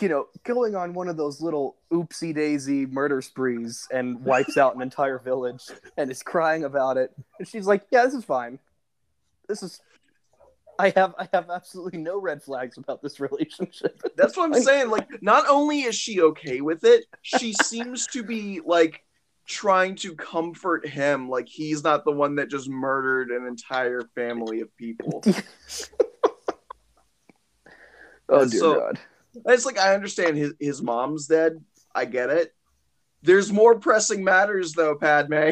you 0.00 0.08
know 0.08 0.26
going 0.44 0.74
on 0.74 0.92
one 0.92 1.08
of 1.08 1.16
those 1.16 1.40
little 1.40 1.76
oopsie 1.92 2.34
daisy 2.34 2.86
murder 2.86 3.22
sprees 3.22 3.86
and 3.92 4.22
wipes 4.24 4.56
out 4.56 4.74
an 4.74 4.82
entire 4.82 5.18
village 5.18 5.62
and 5.96 6.10
is 6.10 6.22
crying 6.22 6.64
about 6.64 6.96
it 6.96 7.12
and 7.38 7.48
she's 7.48 7.66
like 7.66 7.84
yeah 7.90 8.04
this 8.04 8.14
is 8.14 8.24
fine 8.24 8.58
this 9.48 9.62
is 9.62 9.80
i 10.78 10.92
have 10.96 11.14
i 11.18 11.28
have 11.32 11.50
absolutely 11.50 11.98
no 11.98 12.20
red 12.20 12.42
flags 12.42 12.78
about 12.78 13.02
this 13.02 13.20
relationship 13.26 14.00
That's 14.16 14.36
what 14.36 14.52
I'm 14.54 14.62
saying. 14.70 14.90
Like, 14.90 15.08
not 15.22 15.44
only 15.48 15.82
is 15.82 15.94
she 15.94 16.20
okay 16.22 16.60
with 16.60 16.84
it, 16.84 17.04
she 17.22 17.52
seems 17.62 18.06
to 18.08 18.22
be 18.22 18.60
like 18.64 19.02
trying 19.46 19.94
to 19.96 20.14
comfort 20.14 20.86
him. 20.88 21.28
Like 21.28 21.46
he's 21.48 21.84
not 21.84 22.04
the 22.04 22.12
one 22.12 22.36
that 22.36 22.48
just 22.48 22.68
murdered 22.68 23.30
an 23.30 23.46
entire 23.46 24.02
family 24.14 24.60
of 24.60 24.74
people. 24.76 25.22
oh 28.28 28.48
dear 28.48 28.60
So- 28.60 28.74
god 28.80 28.98
it's 29.46 29.66
like 29.66 29.78
I 29.78 29.94
understand 29.94 30.36
his 30.36 30.54
his 30.60 30.80
mom's 30.80 31.26
dead. 31.26 31.62
I 31.92 32.04
get 32.04 32.30
it. 32.30 32.54
There's 33.22 33.52
more 33.52 33.78
pressing 33.78 34.22
matters 34.22 34.72
though, 34.74 34.94
Padme. 34.94 35.50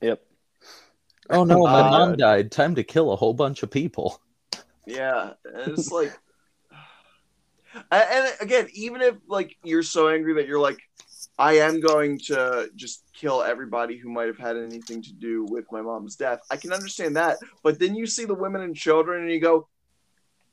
yep 0.00 0.22
Oh 1.30 1.44
no, 1.44 1.66
my 1.66 1.80
Uh, 1.80 1.90
mom 1.90 2.16
died. 2.16 2.52
Time 2.52 2.74
to 2.74 2.84
kill 2.84 3.12
a 3.12 3.16
whole 3.16 3.34
bunch 3.34 3.62
of 3.62 3.70
people. 3.70 4.20
Yeah, 4.86 5.32
and 5.44 5.72
it's 5.72 5.90
like, 5.90 6.12
and 7.90 8.04
and 8.10 8.34
again, 8.40 8.68
even 8.74 9.02
if 9.02 9.16
like 9.26 9.56
you're 9.64 9.82
so 9.82 10.08
angry 10.08 10.34
that 10.34 10.46
you're 10.46 10.60
like, 10.60 10.78
I 11.38 11.54
am 11.54 11.80
going 11.80 12.18
to 12.26 12.70
just 12.76 13.04
kill 13.12 13.42
everybody 13.42 13.98
who 13.98 14.10
might 14.10 14.28
have 14.28 14.38
had 14.38 14.56
anything 14.56 15.02
to 15.02 15.12
do 15.12 15.44
with 15.44 15.64
my 15.72 15.82
mom's 15.82 16.16
death. 16.16 16.40
I 16.50 16.56
can 16.56 16.72
understand 16.72 17.16
that, 17.16 17.38
but 17.62 17.78
then 17.78 17.94
you 17.94 18.06
see 18.06 18.24
the 18.24 18.34
women 18.34 18.62
and 18.62 18.76
children, 18.76 19.22
and 19.22 19.30
you 19.30 19.40
go, 19.40 19.68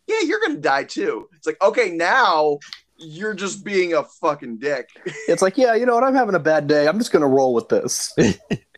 yeah, 0.07 0.21
you're 0.25 0.41
gonna 0.41 0.59
die 0.59 0.83
too. 0.83 1.29
It's 1.37 1.47
like, 1.47 1.61
okay, 1.61 1.91
now 1.91 2.57
you're 2.97 3.33
just 3.33 3.63
being 3.63 3.93
a 3.93 4.03
fucking 4.03 4.57
dick. 4.57 4.89
It's 5.27 5.41
like, 5.41 5.57
yeah, 5.57 5.75
you 5.75 5.85
know 5.85 5.95
what? 5.95 6.03
I'm 6.03 6.15
having 6.15 6.35
a 6.35 6.39
bad 6.39 6.67
day. 6.67 6.87
I'm 6.87 6.97
just 6.97 7.11
gonna 7.11 7.27
roll 7.27 7.53
with 7.53 7.69
this. 7.69 8.15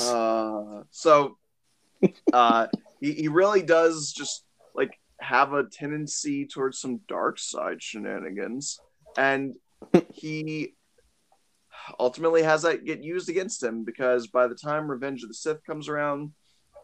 Uh, 0.00 0.82
so 0.90 1.36
uh, 2.32 2.66
he, 3.00 3.12
he 3.12 3.28
really 3.28 3.62
does 3.62 4.12
just 4.12 4.44
like 4.74 4.98
have 5.20 5.52
a 5.52 5.64
tendency 5.64 6.46
towards 6.46 6.80
some 6.80 7.00
dark 7.08 7.38
side 7.38 7.82
shenanigans, 7.82 8.80
and 9.16 9.54
he 10.12 10.74
ultimately 11.98 12.42
has 12.42 12.62
that 12.62 12.84
get 12.84 13.02
used 13.02 13.28
against 13.28 13.62
him 13.62 13.84
because 13.84 14.26
by 14.26 14.46
the 14.46 14.54
time 14.54 14.90
Revenge 14.90 15.22
of 15.22 15.28
the 15.28 15.34
Sith 15.34 15.64
comes 15.64 15.88
around, 15.88 16.32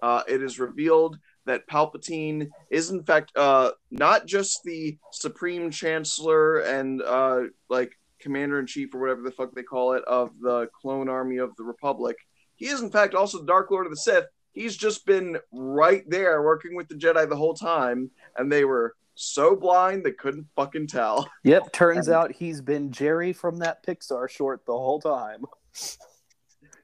uh, 0.02 0.22
it 0.28 0.42
is 0.42 0.58
revealed 0.58 1.18
that 1.44 1.66
Palpatine 1.68 2.48
is 2.70 2.90
in 2.90 3.02
fact 3.02 3.32
uh, 3.36 3.70
not 3.90 4.26
just 4.26 4.62
the 4.64 4.96
Supreme 5.12 5.70
Chancellor 5.70 6.60
and 6.60 7.02
uh, 7.02 7.42
like 7.68 7.92
Commander 8.20 8.60
in 8.60 8.66
Chief 8.66 8.94
or 8.94 9.00
whatever 9.00 9.22
the 9.22 9.32
fuck 9.32 9.54
they 9.54 9.62
call 9.62 9.94
it 9.94 10.04
of 10.04 10.30
the 10.40 10.68
clone 10.80 11.08
army 11.08 11.38
of 11.38 11.54
the 11.56 11.64
Republic. 11.64 12.16
He 12.62 12.68
is 12.68 12.80
in 12.80 12.92
fact 12.92 13.16
also 13.16 13.40
the 13.40 13.46
Dark 13.46 13.72
Lord 13.72 13.86
of 13.86 13.90
the 13.90 13.96
Sith. 13.96 14.26
He's 14.52 14.76
just 14.76 15.04
been 15.04 15.36
right 15.50 16.08
there 16.08 16.44
working 16.44 16.76
with 16.76 16.86
the 16.86 16.94
Jedi 16.94 17.28
the 17.28 17.34
whole 17.34 17.54
time, 17.54 18.08
and 18.36 18.52
they 18.52 18.64
were 18.64 18.94
so 19.16 19.56
blind 19.56 20.04
they 20.04 20.12
couldn't 20.12 20.46
fucking 20.54 20.86
tell. 20.86 21.28
Yep, 21.42 21.72
turns 21.72 22.08
out 22.08 22.30
he's 22.30 22.60
been 22.60 22.92
Jerry 22.92 23.32
from 23.32 23.58
that 23.58 23.84
Pixar 23.84 24.30
short 24.30 24.64
the 24.64 24.78
whole 24.78 25.00
time. 25.00 25.44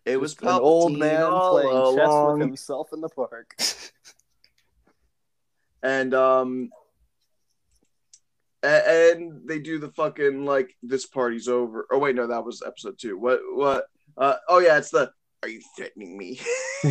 It 0.05 0.21
was 0.21 0.35
Just 0.35 0.43
an 0.43 0.61
old 0.61 0.99
man 0.99 1.31
playing 1.31 1.97
chess 1.97 2.09
with 2.11 2.41
himself 2.41 2.89
in 2.93 3.01
the 3.01 3.09
park. 3.09 3.55
and 5.85 6.13
um 6.13 6.71
and 8.65 9.43
they 9.47 9.61
do 9.61 9.79
the 9.79 9.93
fucking 9.93 10.45
like 10.45 10.77
this 10.83 11.07
party's 11.07 11.47
over 11.47 11.87
oh 11.93 12.01
wait 12.01 12.17
no 12.17 12.27
that 12.27 12.45
was 12.45 12.65
episode 12.67 12.99
two 12.99 13.17
what 13.17 13.39
what 13.53 13.85
uh 14.17 14.35
oh 14.49 14.59
yeah 14.59 14.77
it's 14.77 14.91
the 14.91 15.09
are 15.43 15.49
you 15.49 15.61
threatening 15.77 16.17
me 16.17 16.41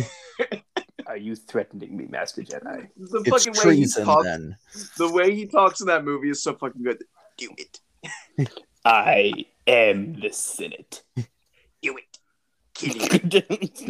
Are 1.06 1.16
you 1.16 1.36
threatening 1.36 1.96
me, 1.96 2.04
Master 2.06 2.42
Jedi? 2.42 2.88
the 2.96 3.22
It's 3.24 3.44
fucking 3.46 3.52
way 3.54 3.76
he 3.76 3.80
treason 3.82 4.04
talks 4.04 4.24
then. 4.24 4.56
the 4.98 5.10
way 5.10 5.34
he 5.34 5.46
talks 5.46 5.80
in 5.80 5.86
that 5.86 6.04
movie 6.04 6.28
is 6.30 6.42
so 6.42 6.54
fucking 6.54 6.82
good 6.82 7.02
do 7.38 7.48
it 7.56 7.80
I 8.84 9.46
am 9.66 10.20
the 10.20 10.30
Senate. 10.32 11.02
do 11.16 11.96
it 11.96 12.18
kill 12.74 12.92
it 12.98 13.82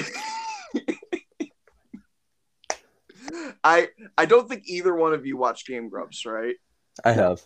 i 3.64 3.88
i 4.16 4.24
don't 4.24 4.48
think 4.48 4.62
either 4.66 4.94
one 4.94 5.12
of 5.12 5.26
you 5.26 5.36
watched 5.36 5.66
game 5.66 5.88
grumps 5.88 6.24
right 6.24 6.56
I 7.04 7.12
have. 7.12 7.40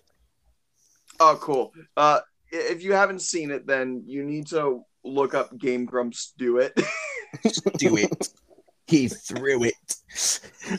Oh, 1.21 1.37
cool. 1.43 1.75
Uh, 1.95 2.21
if 2.51 2.83
you 2.83 2.95
haven't 2.95 3.21
seen 3.21 3.51
it, 3.51 3.67
then 3.67 4.03
you 4.07 4.25
need 4.25 4.47
to 4.47 4.83
look 5.05 5.35
up 5.35 5.57
Game 5.59 5.85
Grumps. 5.85 6.33
Do 6.39 6.59
it. 6.59 6.79
Do 7.79 7.97
it. 7.97 8.29
He 8.89 9.09
threw 9.09 9.63
it. 9.63 9.75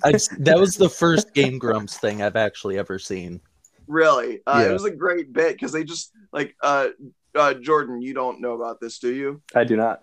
I, 0.04 0.12
that 0.40 0.58
was 0.60 0.76
the 0.76 0.90
first 0.90 1.34
Game 1.34 1.58
Grumps 1.58 1.98
thing 1.98 2.22
I've 2.22 2.36
actually 2.36 2.78
ever 2.78 3.00
seen. 3.00 3.40
really, 3.88 4.42
uh, 4.46 4.60
Yeah. 4.64 4.70
it 4.70 4.74
was 4.74 4.84
a 4.86 4.92
great 4.92 5.34
bit 5.34 5.54
because 5.54 5.72
they 5.72 5.84
just 5.84 6.12
like 6.32 6.54
uh, 6.62 6.90
uh, 7.34 7.56
Jordan. 7.56 8.02
You 8.04 8.14
don't 8.14 8.40
know 8.40 8.54
about 8.54 8.80
this, 8.80 9.00
do 9.00 9.12
you? 9.12 9.42
I 9.56 9.64
do 9.64 9.78
not. 9.78 10.02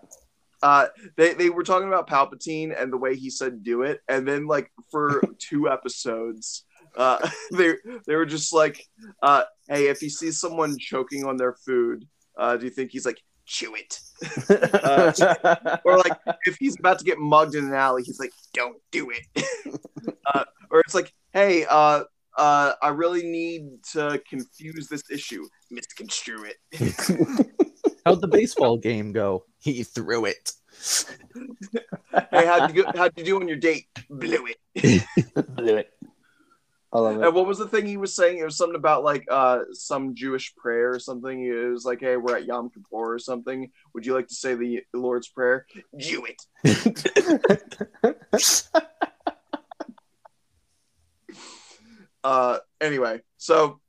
Uh, 0.61 0.87
they 1.15 1.35
they 1.35 1.49
were 1.51 1.63
talking 1.63 1.87
about 1.87 2.09
Palpatine 2.09 2.73
and 2.77 2.91
the 2.91 2.97
way 2.97 3.15
he 3.15 3.29
said 3.29 3.63
"do 3.63 3.83
it," 3.83 4.01
and 4.09 4.27
then 4.27 4.45
like 4.45 4.69
for 4.89 5.21
two 5.39 5.69
episodes. 5.69 6.65
Uh, 6.97 7.29
they 7.53 7.75
they 8.07 8.15
were 8.15 8.25
just 8.25 8.51
like, 8.51 8.83
uh, 9.23 9.43
"Hey, 9.69 9.87
if 9.87 9.99
he 9.99 10.09
sees 10.09 10.37
someone 10.39 10.75
choking 10.77 11.23
on 11.23 11.37
their 11.37 11.53
food, 11.53 12.05
uh, 12.37 12.57
do 12.57 12.65
you 12.65 12.71
think 12.71 12.91
he's 12.91 13.05
like 13.05 13.21
chew 13.51 13.75
it?" 13.75 13.99
or 15.83 15.97
like 15.97 16.17
if 16.45 16.57
he's 16.59 16.77
about 16.79 16.99
to 16.99 17.05
get 17.05 17.17
mugged 17.19 17.55
in 17.55 17.65
an 17.65 17.73
alley, 17.73 18.03
he's 18.03 18.19
like, 18.19 18.31
"Don't 18.53 18.77
do 18.91 19.11
it." 19.11 19.79
uh, 20.33 20.45
or 20.69 20.79
it's 20.79 20.95
like, 20.95 21.13
"Hey, 21.33 21.65
uh, 21.69 22.03
uh, 22.37 22.73
I 22.81 22.89
really 22.89 23.23
need 23.23 23.83
to 23.93 24.21
confuse 24.29 24.87
this 24.87 25.03
issue, 25.11 25.45
misconstrue 25.69 26.45
it." 26.45 26.57
How'd 28.05 28.21
the 28.21 28.27
baseball 28.27 28.77
game 28.77 29.11
go? 29.11 29.45
He 29.59 29.83
threw 29.83 30.25
it. 30.25 30.53
hey, 32.31 32.47
how'd 32.47 32.73
you 32.73 32.83
go, 32.83 32.91
how'd 32.95 33.11
you 33.15 33.23
do 33.23 33.35
on 33.39 33.47
your 33.47 33.57
date? 33.57 33.85
Blew 34.09 34.47
it. 34.47 35.05
Blew 35.55 35.75
it. 35.75 35.93
I 36.93 36.99
love 36.99 37.21
And 37.21 37.33
what 37.33 37.47
was 37.47 37.57
the 37.57 37.67
thing 37.67 37.85
he 37.85 37.97
was 37.97 38.15
saying? 38.15 38.39
It 38.39 38.43
was 38.43 38.57
something 38.57 38.75
about 38.75 39.03
like 39.03 39.25
uh 39.31 39.59
some 39.71 40.13
Jewish 40.15 40.53
prayer 40.55 40.91
or 40.91 40.99
something. 40.99 41.45
It 41.45 41.71
was 41.71 41.85
like, 41.85 42.01
"Hey, 42.01 42.17
we're 42.17 42.35
at 42.35 42.45
Yom 42.45 42.69
Kippur 42.69 43.13
or 43.13 43.19
something. 43.19 43.71
Would 43.93 44.05
you 44.05 44.13
like 44.13 44.27
to 44.27 44.35
say 44.35 44.55
the 44.55 44.83
Lord's 44.93 45.29
prayer?" 45.29 45.65
Do 45.97 46.25
it. 46.25 46.45
Uh, 52.23 52.59
anyway, 52.79 53.21
so 53.37 53.79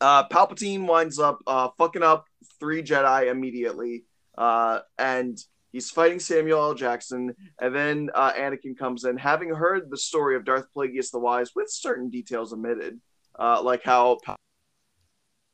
uh, 0.00 0.28
Palpatine 0.28 0.86
winds 0.86 1.18
up 1.18 1.38
uh, 1.46 1.68
fucking 1.78 2.02
up 2.02 2.26
three 2.60 2.82
Jedi 2.82 3.30
immediately, 3.30 4.04
uh, 4.36 4.80
and 4.98 5.38
he's 5.72 5.90
fighting 5.90 6.20
Samuel 6.20 6.62
L. 6.62 6.74
Jackson. 6.74 7.34
And 7.60 7.74
then 7.74 8.10
uh, 8.14 8.32
Anakin 8.32 8.78
comes 8.78 9.04
in, 9.04 9.16
having 9.16 9.54
heard 9.54 9.90
the 9.90 9.96
story 9.96 10.36
of 10.36 10.44
Darth 10.44 10.66
Plagueis 10.74 11.10
the 11.10 11.18
Wise, 11.18 11.50
with 11.56 11.70
certain 11.70 12.10
details 12.10 12.52
omitted, 12.52 13.00
uh, 13.38 13.62
like 13.62 13.82
how 13.82 14.18
Pal- 14.22 14.36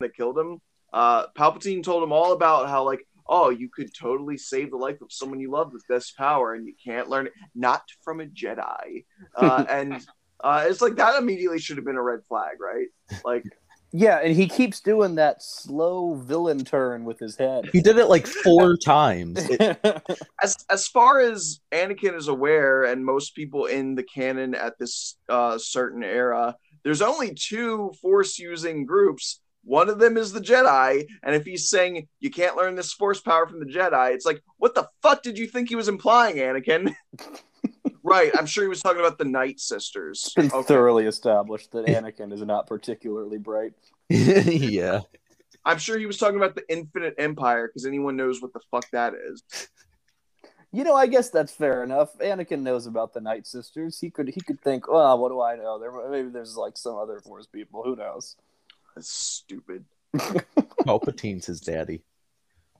that 0.01 0.15
killed 0.15 0.37
him. 0.37 0.59
Uh, 0.91 1.27
Palpatine 1.37 1.83
told 1.83 2.03
him 2.03 2.11
all 2.11 2.33
about 2.33 2.69
how 2.69 2.83
like. 2.83 3.05
Oh, 3.31 3.51
you 3.51 3.69
could 3.69 3.93
totally 3.93 4.39
save 4.39 4.71
the 4.71 4.77
life 4.77 5.01
of 5.01 5.11
someone 5.11 5.39
you 5.39 5.51
love 5.51 5.71
with 5.71 5.83
this 5.87 6.09
power, 6.09 6.55
and 6.55 6.65
you 6.65 6.73
can't 6.83 7.09
learn 7.09 7.27
it 7.27 7.33
not 7.53 7.83
from 8.01 8.21
a 8.21 8.25
Jedi. 8.25 9.05
Uh, 9.35 9.65
and 9.69 10.03
uh, 10.43 10.65
it's 10.67 10.81
like 10.81 10.95
that 10.95 11.15
immediately 11.15 11.59
should 11.59 11.77
have 11.77 11.85
been 11.85 11.95
a 11.95 12.01
red 12.01 12.21
flag, 12.27 12.59
right? 12.59 12.87
Like, 13.23 13.43
Yeah, 13.91 14.19
and 14.19 14.35
he 14.35 14.47
keeps 14.47 14.81
doing 14.81 15.15
that 15.15 15.41
slow 15.41 16.13
villain 16.15 16.63
turn 16.63 17.05
with 17.05 17.17
his 17.19 17.35
head. 17.35 17.69
He 17.73 17.81
did 17.81 17.97
it 17.97 18.05
like 18.05 18.27
four 18.27 18.77
times. 18.85 19.37
It- 19.49 19.79
as 20.43 20.57
as 20.69 20.87
far 20.87 21.19
as 21.19 21.59
Anakin 21.71 22.15
is 22.15 22.27
aware, 22.27 22.83
and 22.83 23.03
most 23.03 23.35
people 23.35 23.65
in 23.65 23.95
the 23.95 24.03
canon 24.03 24.53
at 24.53 24.77
this 24.77 25.17
uh, 25.27 25.57
certain 25.57 26.03
era, 26.03 26.55
there's 26.83 27.01
only 27.01 27.33
two 27.33 27.91
Force 28.01 28.37
using 28.37 28.85
groups. 28.85 29.41
One 29.63 29.89
of 29.89 29.99
them 29.99 30.17
is 30.17 30.31
the 30.31 30.39
Jedi, 30.39 31.05
and 31.23 31.35
if 31.35 31.43
he's 31.43 31.69
saying 31.69 32.07
you 32.19 32.29
can't 32.29 32.55
learn 32.55 32.75
this 32.75 32.93
Force 32.93 33.19
power 33.21 33.47
from 33.47 33.59
the 33.59 33.65
Jedi, 33.65 34.13
it's 34.13 34.25
like, 34.25 34.41
what 34.57 34.75
the 34.75 34.87
fuck 35.01 35.21
did 35.23 35.37
you 35.37 35.47
think 35.47 35.67
he 35.67 35.75
was 35.75 35.87
implying, 35.87 36.37
Anakin? 36.37 36.93
right, 38.09 38.31
I'm 38.37 38.45
sure 38.45 38.63
he 38.63 38.67
was 38.69 38.81
talking 38.81 38.99
about 38.99 39.17
the 39.17 39.25
Night 39.25 39.59
Sisters. 39.59 40.23
It's 40.25 40.33
been 40.33 40.51
Okay. 40.51 40.67
thoroughly 40.67 41.05
established 41.05 41.71
that 41.71 41.85
Anakin 41.85 42.33
is 42.33 42.41
not 42.41 42.67
particularly 42.67 43.37
bright. 43.37 43.73
yeah. 44.09 45.01
I'm 45.65 45.77
sure 45.77 45.97
he 45.99 46.05
was 46.05 46.17
talking 46.17 46.37
about 46.37 46.55
the 46.55 46.63
Infinite 46.69 47.15
Empire 47.17 47.67
because 47.67 47.85
anyone 47.85 48.15
knows 48.15 48.41
what 48.41 48.53
the 48.53 48.61
fuck 48.71 48.89
that 48.91 49.13
is. 49.13 49.43
You 50.71 50.83
know, 50.83 50.95
I 50.95 51.07
guess 51.07 51.29
that's 51.29 51.51
fair 51.51 51.83
enough. 51.83 52.17
Anakin 52.19 52.61
knows 52.61 52.85
about 52.85 53.13
the 53.13 53.21
Night 53.21 53.47
Sisters. 53.47 53.99
He 53.99 54.09
could 54.09 54.29
he 54.29 54.39
could 54.41 54.61
think, 54.61 54.85
oh, 54.87 55.15
what 55.15 55.29
do 55.29 55.41
I 55.41 55.55
know? 55.55 55.79
There 55.79 55.91
maybe 56.09 56.29
there's 56.29 56.55
like 56.55 56.77
some 56.77 56.95
other 56.95 57.19
Force 57.19 57.47
people. 57.47 57.81
Who 57.83 57.95
knows? 57.95 58.35
That's 58.95 59.09
stupid. 59.09 59.85
Palpatine's 60.85 61.45
his 61.47 61.59
daddy. 61.61 62.03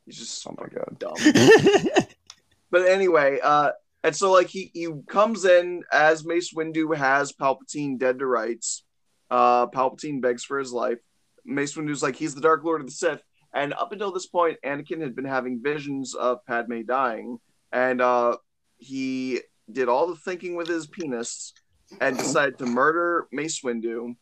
He's 0.05 0.17
just 0.17 0.45
Oh 0.47 0.55
my 0.59 0.67
god. 0.67 0.97
dumb. 0.99 1.15
but 2.71 2.87
anyway, 2.87 3.39
uh, 3.43 3.71
and 4.03 4.15
so 4.15 4.31
like 4.31 4.47
he 4.47 4.71
he 4.73 4.87
comes 5.07 5.45
in 5.45 5.83
as 5.91 6.25
Mace 6.25 6.53
Windu 6.53 6.95
has 6.95 7.33
Palpatine 7.33 7.97
dead 7.97 8.19
to 8.19 8.25
rights. 8.25 8.83
Uh, 9.29 9.67
Palpatine 9.67 10.21
begs 10.21 10.43
for 10.43 10.57
his 10.57 10.71
life. 10.71 10.99
Mace 11.45 11.75
Windu's 11.75 12.03
like 12.03 12.15
he's 12.15 12.35
the 12.35 12.41
Dark 12.41 12.63
Lord 12.63 12.81
of 12.81 12.87
the 12.87 12.93
Sith, 12.93 13.21
and 13.53 13.73
up 13.73 13.91
until 13.91 14.11
this 14.11 14.27
point, 14.27 14.57
Anakin 14.65 15.01
had 15.01 15.15
been 15.15 15.25
having 15.25 15.61
visions 15.61 16.15
of 16.15 16.45
Padme 16.45 16.81
dying, 16.87 17.39
and 17.71 18.01
uh, 18.01 18.37
he 18.77 19.41
did 19.71 19.89
all 19.89 20.07
the 20.07 20.15
thinking 20.15 20.55
with 20.55 20.67
his 20.67 20.87
penis 20.87 21.53
and 22.01 22.17
decided 22.17 22.57
to 22.57 22.65
murder 22.65 23.27
Mace 23.31 23.61
Windu. 23.61 24.15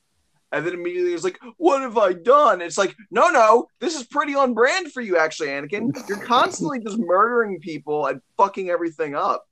And 0.54 0.66
then 0.66 0.74
immediately 0.74 1.12
he's 1.12 1.26
like, 1.26 1.40
What 1.58 1.82
have 1.82 1.98
I 1.98 2.14
done? 2.14 2.62
It's 2.62 2.78
like, 2.78 2.96
No, 3.12 3.28
no, 3.30 3.68
this 3.82 3.96
is 3.96 4.06
pretty 4.08 4.34
on 4.34 4.54
brand 4.54 4.92
for 4.94 5.02
you, 5.02 5.18
actually, 5.18 5.50
Anakin. 5.50 5.92
You're 6.08 6.24
constantly 6.24 6.80
just 6.80 6.98
murdering 6.98 7.60
people 7.60 8.08
and 8.08 8.22
fucking 8.38 8.70
everything 8.70 9.14
up. 9.14 9.46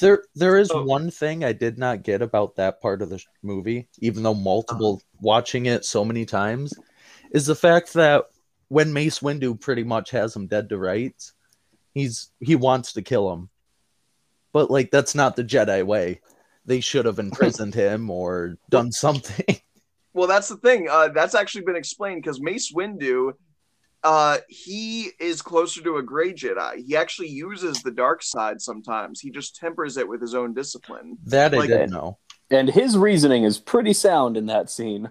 There, 0.00 0.24
there 0.34 0.56
is 0.56 0.70
Oh. 0.72 0.84
one 0.84 1.10
thing 1.10 1.44
I 1.44 1.52
did 1.52 1.78
not 1.78 2.02
get 2.02 2.20
about 2.22 2.56
that 2.56 2.80
part 2.80 3.00
of 3.02 3.10
the 3.10 3.22
movie, 3.42 3.88
even 3.98 4.22
though 4.22 4.34
multiple 4.34 5.00
watching 5.20 5.66
it 5.66 5.84
so 5.84 6.04
many 6.04 6.24
times, 6.24 6.74
is 7.32 7.46
the 7.46 7.54
fact 7.54 7.92
that 7.94 8.24
when 8.68 8.92
Mace 8.92 9.20
Windu 9.20 9.58
pretty 9.60 9.84
much 9.84 10.10
has 10.10 10.34
him 10.34 10.46
dead 10.46 10.68
to 10.70 10.78
rights, 10.78 11.32
he's 11.92 12.30
he 12.40 12.56
wants 12.56 12.94
to 12.94 13.02
kill 13.02 13.32
him, 13.32 13.50
but 14.52 14.70
like 14.70 14.90
that's 14.90 15.14
not 15.14 15.36
the 15.36 15.44
Jedi 15.44 15.84
way. 15.84 16.20
They 16.66 16.80
should 16.80 17.04
have 17.06 17.18
imprisoned 17.18 17.74
him 17.84 18.10
or 18.10 18.56
done 18.70 18.90
something. 18.90 19.60
Well, 20.12 20.28
that's 20.28 20.48
the 20.48 20.56
thing. 20.56 20.88
Uh, 20.88 21.08
that's 21.08 21.34
actually 21.34 21.64
been 21.64 21.76
explained 21.76 22.22
because 22.22 22.40
Mace 22.40 22.72
Windu, 22.72 23.32
uh, 24.04 24.38
he 24.48 25.10
is 25.18 25.42
closer 25.42 25.82
to 25.82 25.96
a 25.96 26.02
gray 26.02 26.32
Jedi. 26.32 26.84
He 26.86 26.96
actually 26.96 27.28
uses 27.28 27.82
the 27.82 27.90
dark 27.90 28.22
side 28.22 28.60
sometimes. 28.60 29.20
He 29.20 29.30
just 29.30 29.56
tempers 29.56 29.96
it 29.96 30.08
with 30.08 30.20
his 30.20 30.34
own 30.34 30.54
discipline. 30.54 31.16
That 31.24 31.54
I 31.54 31.58
Like- 31.58 31.68
didn't 31.70 31.90
know. 31.90 32.18
And 32.50 32.68
his 32.68 32.96
reasoning 32.98 33.42
is 33.44 33.58
pretty 33.58 33.94
sound 33.94 34.36
in 34.36 34.46
that 34.46 34.68
scene. 34.70 35.10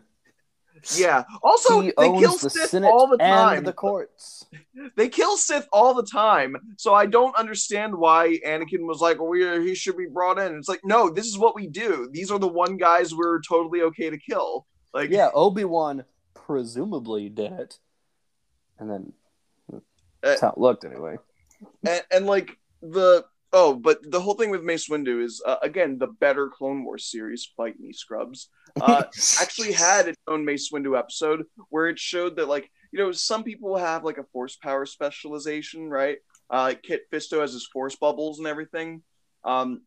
Yeah. 0.96 1.24
Also, 1.42 1.80
he 1.82 1.94
they 1.98 2.12
kill 2.20 2.38
the 2.38 2.50
Sith 2.50 2.70
Senate 2.70 2.90
all 2.90 3.08
the 3.08 3.18
time. 3.18 3.60
and 3.60 3.68
the 3.68 3.74
courts. 3.74 4.46
They 4.98 5.08
kill 5.08 5.38
Sith 5.38 5.68
all 5.72 5.94
the 5.94 6.04
time. 6.06 6.56
So 6.78 6.94
I 6.94 7.06
don't 7.06 7.36
understand 7.38 7.96
why 7.96 8.38
Anakin 8.46 8.86
was 8.86 9.00
like, 9.00 9.18
"Oh, 9.20 9.26
we, 9.30 9.44
he 9.68 9.76
should 9.76 9.96
be 9.98 10.08
brought 10.08 10.38
in." 10.40 10.56
It's 10.58 10.68
like, 10.68 10.82
no, 10.84 11.10
this 11.10 11.26
is 11.28 11.38
what 11.38 11.56
we 11.56 11.68
do. 11.68 12.10
These 12.12 12.30
are 12.32 12.38
the 12.40 12.48
one 12.50 12.76
guys 12.78 13.16
we're 13.16 13.40
totally 13.42 13.82
okay 13.84 14.10
to 14.10 14.18
kill. 14.18 14.68
Like, 14.94 15.10
Yeah, 15.10 15.30
Obi 15.34 15.64
Wan 15.64 16.04
presumably 16.34 17.30
did 17.30 17.54
it, 17.54 17.80
and 18.80 18.90
then 18.90 19.14
that's 20.22 20.42
how 20.42 20.50
it 20.50 20.58
looked 20.58 20.86
anyway. 20.86 21.18
and, 21.86 22.04
and 22.12 22.26
like 22.26 22.58
the 22.82 23.26
oh, 23.52 23.76
but 23.76 24.00
the 24.10 24.20
whole 24.20 24.34
thing 24.34 24.50
with 24.50 24.64
Mace 24.64 24.90
Windu 24.90 25.24
is 25.24 25.42
uh, 25.46 25.58
again 25.62 25.98
the 26.00 26.08
better 26.08 26.50
Clone 26.50 26.84
Wars 26.84 27.10
series, 27.10 27.50
fight 27.56 27.80
me 27.80 27.94
scrubs, 27.94 28.50
uh, 28.82 29.04
actually 29.42 29.74
had 29.74 30.08
its 30.08 30.20
own 30.28 30.46
Mace 30.46 30.72
Windu 30.72 30.98
episode 30.98 31.46
where 31.70 31.88
it 31.88 32.00
showed 32.00 32.38
that 32.38 32.48
like 32.48 32.70
you 32.92 33.00
know 33.00 33.12
some 33.12 33.44
people 33.44 33.78
have 33.78 34.04
like 34.04 34.18
a 34.18 34.26
force 34.32 34.56
power 34.56 34.86
specialization, 34.86 35.90
right? 35.90 36.18
Uh, 36.50 36.74
Kit 36.82 37.04
Fisto 37.12 37.42
has 37.42 37.54
his 37.54 37.68
force 37.68 37.96
bubbles 37.96 38.40
and 38.40 38.48
everything. 38.48 39.04
Um, 39.44 39.82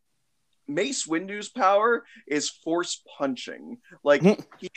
Mace 0.68 1.06
Windu's 1.06 1.48
power 1.48 2.04
is 2.26 2.50
force 2.50 3.02
punching. 3.18 3.78
Like 4.04 4.22
he 4.58 4.68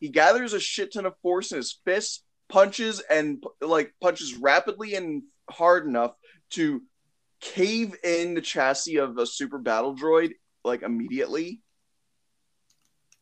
he 0.00 0.08
gathers 0.08 0.52
a 0.52 0.60
shit 0.60 0.92
ton 0.92 1.06
of 1.06 1.14
force 1.22 1.52
in 1.52 1.56
his 1.56 1.78
fists, 1.84 2.22
punches 2.48 3.00
and 3.10 3.42
like 3.60 3.92
punches 4.00 4.36
rapidly 4.36 4.94
and 4.94 5.22
hard 5.50 5.86
enough 5.86 6.14
to 6.50 6.82
cave 7.40 7.94
in 8.02 8.34
the 8.34 8.40
chassis 8.40 8.96
of 8.96 9.18
a 9.18 9.26
super 9.26 9.58
battle 9.58 9.94
droid 9.94 10.32
like 10.64 10.82
immediately. 10.82 11.62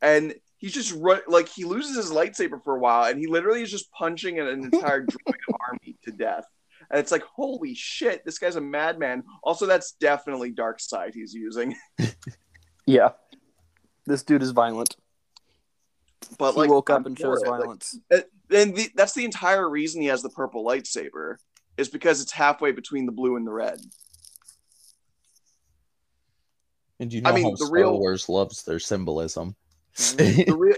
And 0.03 0.35
he's 0.59 0.75
just 0.75 0.95
run 0.95 1.21
like 1.27 1.49
he 1.49 1.65
loses 1.65 1.97
his 1.97 2.11
lightsaber 2.11 2.63
for 2.63 2.77
a 2.77 2.79
while, 2.79 3.11
and 3.11 3.19
he 3.19 3.27
literally 3.27 3.63
is 3.63 3.71
just 3.71 3.91
punching 3.93 4.39
an, 4.39 4.47
an 4.47 4.65
entire 4.73 5.05
droid 5.05 5.35
army 5.69 5.97
to 6.05 6.13
death. 6.13 6.45
And 6.91 7.01
it's 7.01 7.11
like, 7.11 7.25
holy 7.25 7.75
shit, 7.75 8.25
this 8.25 8.39
guy's 8.39 8.57
a 8.57 8.61
madman. 8.61 9.25
Also, 9.43 9.67
that's 9.67 9.93
definitely 9.93 10.53
dark 10.53 10.79
side 10.79 11.13
he's 11.15 11.35
using. 11.35 11.75
Yeah, 12.87 13.11
this 14.07 14.23
dude 14.23 14.43
is 14.43 14.53
violent. 14.53 14.97
But 16.39 16.53
he 16.53 16.61
like, 16.61 16.71
woke 16.71 16.91
up 16.91 17.01
I'm 17.01 17.07
and 17.07 17.17
for 17.17 17.23
chose 17.23 17.43
it. 17.43 17.49
Like, 17.49 17.61
violence. 17.61 17.99
and 18.11 18.77
the, 18.77 18.89
that's 18.95 19.15
the 19.15 19.25
entire 19.25 19.69
reason 19.69 20.03
he 20.03 20.09
has 20.09 20.23
the 20.23 20.31
purple 20.31 20.65
lightsaber 20.65 21.37
is 21.77 21.89
because 21.89 22.21
it's 22.21 22.33
halfway 22.33 22.73
between 22.73 23.07
the 23.07 23.13
blue 23.13 23.37
and 23.37 23.47
the 23.47 23.53
red. 23.53 23.81
And 26.99 27.13
you 27.13 27.21
know 27.21 27.31
I 27.31 27.35
mean, 27.35 27.45
how 27.45 27.51
the 27.51 27.57
Star 27.59 27.71
real- 27.71 27.99
Wars 27.99 28.29
loves 28.29 28.63
their 28.63 28.79
symbolism. 28.79 29.55
the 29.97 30.55
real 30.59 30.77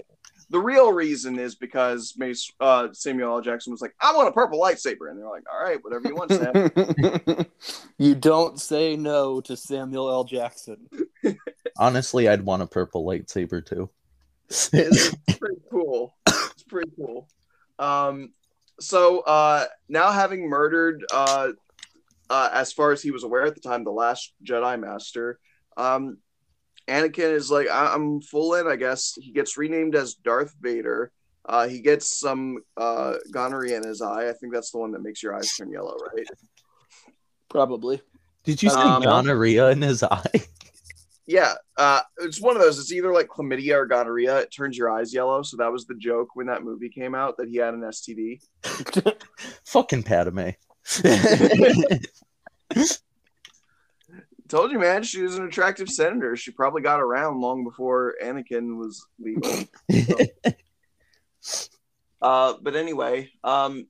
the 0.51 0.59
real 0.59 0.91
reason 0.91 1.37
is 1.37 1.55
because 1.55 2.15
Mace 2.17 2.51
uh, 2.59 2.87
Samuel 2.91 3.35
L. 3.35 3.41
Jackson 3.41 3.71
was 3.71 3.81
like, 3.81 3.93
"I 4.01 4.13
want 4.13 4.29
a 4.29 4.31
purple 4.31 4.59
lightsaber," 4.59 5.09
and 5.09 5.19
they're 5.19 5.29
like, 5.29 5.43
"All 5.51 5.61
right, 5.61 5.77
whatever 5.83 6.07
you 6.07 6.15
want, 6.15 6.31
Sam." 6.31 7.45
you 7.97 8.15
don't 8.15 8.59
say 8.59 8.95
no 8.95 9.41
to 9.41 9.55
Samuel 9.55 10.09
L. 10.09 10.23
Jackson. 10.23 10.89
Honestly, 11.77 12.27
I'd 12.27 12.41
want 12.41 12.63
a 12.63 12.67
purple 12.67 13.05
lightsaber 13.05 13.63
too. 13.63 13.89
It's 14.49 15.15
pretty 15.37 15.61
cool. 15.71 16.15
It's 16.27 16.63
pretty 16.63 16.91
cool. 16.95 17.27
Um, 17.77 18.33
so 18.79 19.19
uh, 19.21 19.65
now 19.87 20.11
having 20.11 20.47
murdered, 20.49 21.03
uh, 21.13 21.49
uh, 22.29 22.49
as 22.53 22.71
far 22.73 22.91
as 22.91 23.01
he 23.01 23.11
was 23.11 23.23
aware 23.23 23.43
at 23.45 23.55
the 23.55 23.61
time, 23.61 23.83
the 23.83 23.91
last 23.91 24.33
Jedi 24.43 24.79
Master, 24.79 25.39
um, 25.77 26.17
Anakin 26.87 27.33
is 27.33 27.51
like, 27.51 27.67
I- 27.69 27.93
I'm 27.93 28.21
full 28.21 28.55
in. 28.55 28.67
I 28.67 28.75
guess 28.75 29.13
he 29.21 29.31
gets 29.31 29.57
renamed 29.57 29.95
as 29.95 30.15
Darth 30.15 30.53
Vader. 30.59 31.11
Uh, 31.45 31.67
he 31.67 31.79
gets 31.81 32.19
some 32.19 32.57
uh, 32.77 33.15
gonorrhea 33.31 33.77
in 33.77 33.83
his 33.87 34.01
eye. 34.01 34.29
I 34.29 34.33
think 34.33 34.53
that's 34.53 34.71
the 34.71 34.77
one 34.79 34.91
that 34.91 35.01
makes 35.01 35.21
your 35.23 35.35
eyes 35.35 35.51
turn 35.55 35.71
yellow, 35.71 35.95
right? 36.15 36.27
Probably. 37.49 38.01
Did 38.43 38.61
you 38.63 38.69
see 38.69 38.75
Um, 38.75 39.01
gonorrhea 39.03 39.69
in 39.69 39.81
his 39.81 40.03
eye? 40.03 40.23
Yeah, 41.29 41.53
uh, 41.77 42.01
it's 42.21 42.41
one 42.41 42.55
of 42.55 42.61
those. 42.63 42.79
It's 42.79 42.91
either 42.91 43.13
like 43.13 43.27
chlamydia 43.27 43.75
or 43.75 43.85
gonorrhea. 43.85 44.39
It 44.39 44.51
turns 44.51 44.75
your 44.75 44.89
eyes 44.89 45.13
yellow. 45.13 45.43
So 45.43 45.57
that 45.57 45.71
was 45.71 45.85
the 45.85 45.93
joke 45.93 46.29
when 46.33 46.47
that 46.47 46.63
movie 46.63 46.89
came 46.89 47.13
out 47.13 47.37
that 47.37 47.49
he 47.49 47.57
had 47.57 47.75
an 47.75 47.81
STD. 47.81 48.41
Fucking 49.65 50.01
Padme. 50.01 50.49
Told 54.47 54.71
you, 54.71 54.79
man. 54.79 55.03
She 55.03 55.21
was 55.21 55.37
an 55.37 55.45
attractive 55.45 55.89
senator. 55.89 56.35
She 56.35 56.49
probably 56.49 56.81
got 56.81 56.99
around 56.99 57.39
long 57.39 57.63
before 57.63 58.15
Anakin 58.23 58.79
was 58.79 59.05
legal. 59.19 59.65
uh, 62.23 62.55
but 62.59 62.75
anyway, 62.75 63.29
um, 63.43 63.85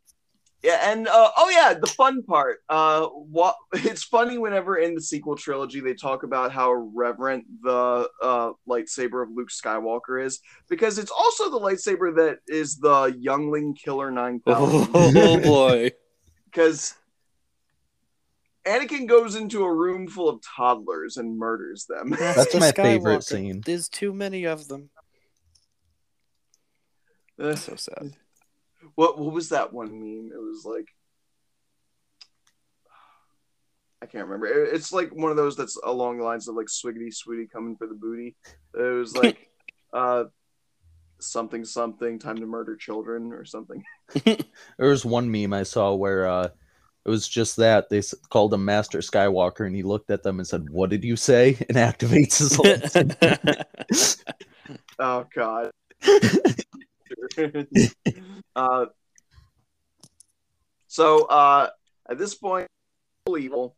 yeah, 0.63 0.91
and 0.91 1.07
uh, 1.07 1.31
oh 1.37 1.49
yeah, 1.49 1.73
the 1.73 1.87
fun 1.87 2.23
part. 2.23 2.59
Uh, 2.67 3.07
what 3.07 3.55
it's 3.73 4.03
funny 4.03 4.37
whenever 4.37 4.77
in 4.77 4.95
the 4.95 5.01
sequel 5.01 5.35
trilogy 5.35 5.79
they 5.79 5.93
talk 5.93 6.23
about 6.23 6.51
how 6.51 6.73
reverent 6.73 7.45
the 7.63 8.07
uh, 8.21 8.51
lightsaber 8.67 9.23
of 9.23 9.29
Luke 9.33 9.49
Skywalker 9.49 10.23
is, 10.23 10.39
because 10.69 10.97
it's 10.97 11.11
also 11.11 11.49
the 11.49 11.59
lightsaber 11.59 12.15
that 12.17 12.39
is 12.47 12.77
the 12.77 13.15
Youngling 13.19 13.73
Killer 13.75 14.11
Nine 14.11 14.39
Thousand. 14.45 14.89
oh 14.93 15.39
boy. 15.39 15.91
because 16.45 16.95
Anakin 18.65 19.07
goes 19.07 19.35
into 19.35 19.63
a 19.63 19.73
room 19.73 20.07
full 20.07 20.29
of 20.29 20.41
toddlers 20.41 21.17
and 21.17 21.37
murders 21.37 21.85
them. 21.87 22.09
That's 22.19 22.53
my 22.55 22.71
favorite 22.71 23.23
scene. 23.23 23.61
There's 23.65 23.87
too 23.87 24.13
many 24.13 24.45
of 24.45 24.67
them. 24.67 24.89
Uh, 27.39 27.55
So 27.55 27.75
sad. 27.75 28.15
What 28.99 29.17
what 29.17 29.33
was 29.33 29.47
that 29.49 29.71
one 29.71 29.91
meme? 29.97 30.29
It 30.33 30.41
was 30.41 30.65
like 30.65 30.87
I 34.01 34.05
can't 34.07 34.25
remember. 34.25 34.47
It- 34.47 34.73
It's 34.75 34.91
like 34.91 35.15
one 35.15 35.31
of 35.31 35.37
those 35.37 35.55
that's 35.55 35.77
along 35.83 36.17
the 36.17 36.25
lines 36.25 36.47
of 36.49 36.55
like 36.55 36.67
swiggity 36.67 37.13
sweetie 37.13 37.47
coming 37.47 37.77
for 37.77 37.87
the 37.87 37.93
booty. 37.95 38.35
It 38.73 38.81
was 38.81 39.15
like 39.15 39.37
uh 39.93 40.25
something 41.21 41.63
something 41.63 42.19
time 42.19 42.37
to 42.37 42.45
murder 42.45 42.75
children 42.75 43.31
or 43.31 43.45
something. 43.45 43.81
There 44.25 44.89
was 44.89 45.05
one 45.05 45.31
meme 45.31 45.53
I 45.53 45.63
saw 45.63 45.93
where 45.93 46.27
uh, 46.27 46.49
it 47.05 47.09
was 47.09 47.27
just 47.27 47.55
that 47.57 47.89
they 47.89 47.99
s- 47.99 48.13
called 48.29 48.53
him 48.53 48.65
Master 48.65 48.99
Skywalker, 48.99 49.65
and 49.65 49.75
he 49.75 49.83
looked 49.83 50.09
at 50.11 50.23
them 50.23 50.39
and 50.39 50.47
said, 50.47 50.69
"What 50.69 50.89
did 50.89 51.03
you 51.05 51.15
say?" 51.15 51.55
and 51.69 51.77
activates 51.77 52.39
his 52.39 52.57
lightsaber. 52.57 53.63
Oh 54.99 55.25
god. 55.33 55.71
uh, 58.55 58.85
so 60.87 61.25
uh, 61.25 61.69
at 62.09 62.17
this 62.17 62.35
point, 62.35 62.67
evil, 63.37 63.75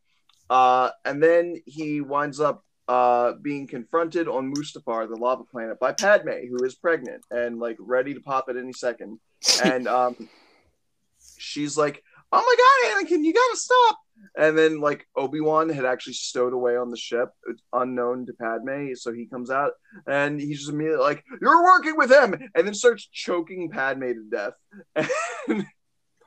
uh, 0.50 0.90
and 1.06 1.22
then 1.22 1.62
he 1.66 2.02
winds 2.02 2.40
up 2.40 2.64
uh, 2.88 3.34
being 3.42 3.68
confronted 3.68 4.28
on 4.28 4.54
Mustafar, 4.54 5.08
the 5.08 5.16
lava 5.16 5.44
planet, 5.44 5.80
by 5.80 5.94
Padme, 5.94 6.48
who 6.50 6.64
is 6.66 6.76
pregnant 6.76 7.24
and 7.32 7.60
like 7.60 7.78
ready 7.80 8.14
to 8.14 8.20
pop 8.20 8.46
at 8.50 8.58
any 8.58 8.74
second. 8.74 9.20
And 9.64 9.88
um, 9.88 10.30
she's 11.38 11.78
like, 11.78 12.04
"Oh 12.32 12.42
my 12.42 12.94
god, 12.96 13.06
Anakin, 13.06 13.24
you 13.24 13.34
gotta 13.34 13.58
stop!" 13.58 13.98
And 14.38 14.58
then 14.58 14.80
like 14.80 15.08
Obi 15.16 15.42
Wan 15.42 15.70
had 15.70 15.86
actually 15.86 16.14
stowed 16.14 16.54
away 16.54 16.78
on 16.78 16.92
the 16.92 16.98
ship, 16.98 17.30
unknown 17.74 18.26
to 18.28 18.34
Padme, 18.34 18.94
so 18.94 19.12
he 19.12 19.26
comes 19.26 19.50
out 19.50 19.74
and 20.08 20.40
he's 20.40 20.60
just 20.60 20.72
immediately 20.72 21.04
like, 21.04 21.24
"You're 21.42 21.64
working 21.64 21.98
with 21.98 22.12
him," 22.12 22.34
and 22.56 22.68
then 22.68 22.74
starts 22.74 23.08
choking 23.12 23.70
Padme 23.70 24.14
to 24.14 24.24
death. 24.30 24.54
And, 25.48 25.66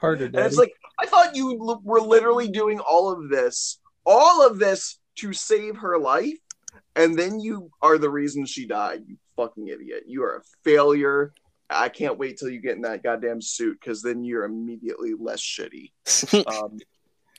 Harder, 0.00 0.24
and 0.26 0.36
it's 0.36 0.58
like, 0.58 0.72
I 0.98 1.06
thought 1.06 1.36
you 1.36 1.52
l- 1.52 1.80
were 1.84 2.00
literally 2.00 2.48
doing 2.48 2.80
all 2.80 3.10
of 3.10 3.30
this, 3.30 3.80
all 4.04 4.46
of 4.46 4.58
this 4.58 4.98
to 5.20 5.32
save 5.32 5.76
her 5.76 5.98
life, 5.98 6.36
and 6.96 7.18
then 7.18 7.40
you 7.40 7.70
are 7.80 7.96
the 7.96 8.10
reason 8.10 8.44
she 8.44 8.66
died. 8.66 9.04
You 9.06 9.16
fucking 9.36 9.68
idiot! 9.68 10.02
You 10.06 10.24
are 10.24 10.36
a 10.38 10.42
failure. 10.64 11.32
I 11.70 11.88
can't 11.88 12.18
wait 12.18 12.36
till 12.38 12.50
you 12.50 12.60
get 12.60 12.76
in 12.76 12.82
that 12.82 13.02
goddamn 13.02 13.40
suit 13.40 13.78
because 13.80 14.02
then 14.02 14.22
you're 14.24 14.44
immediately 14.44 15.14
less 15.18 15.40
shitty. 15.40 15.92
Um, 16.46 16.78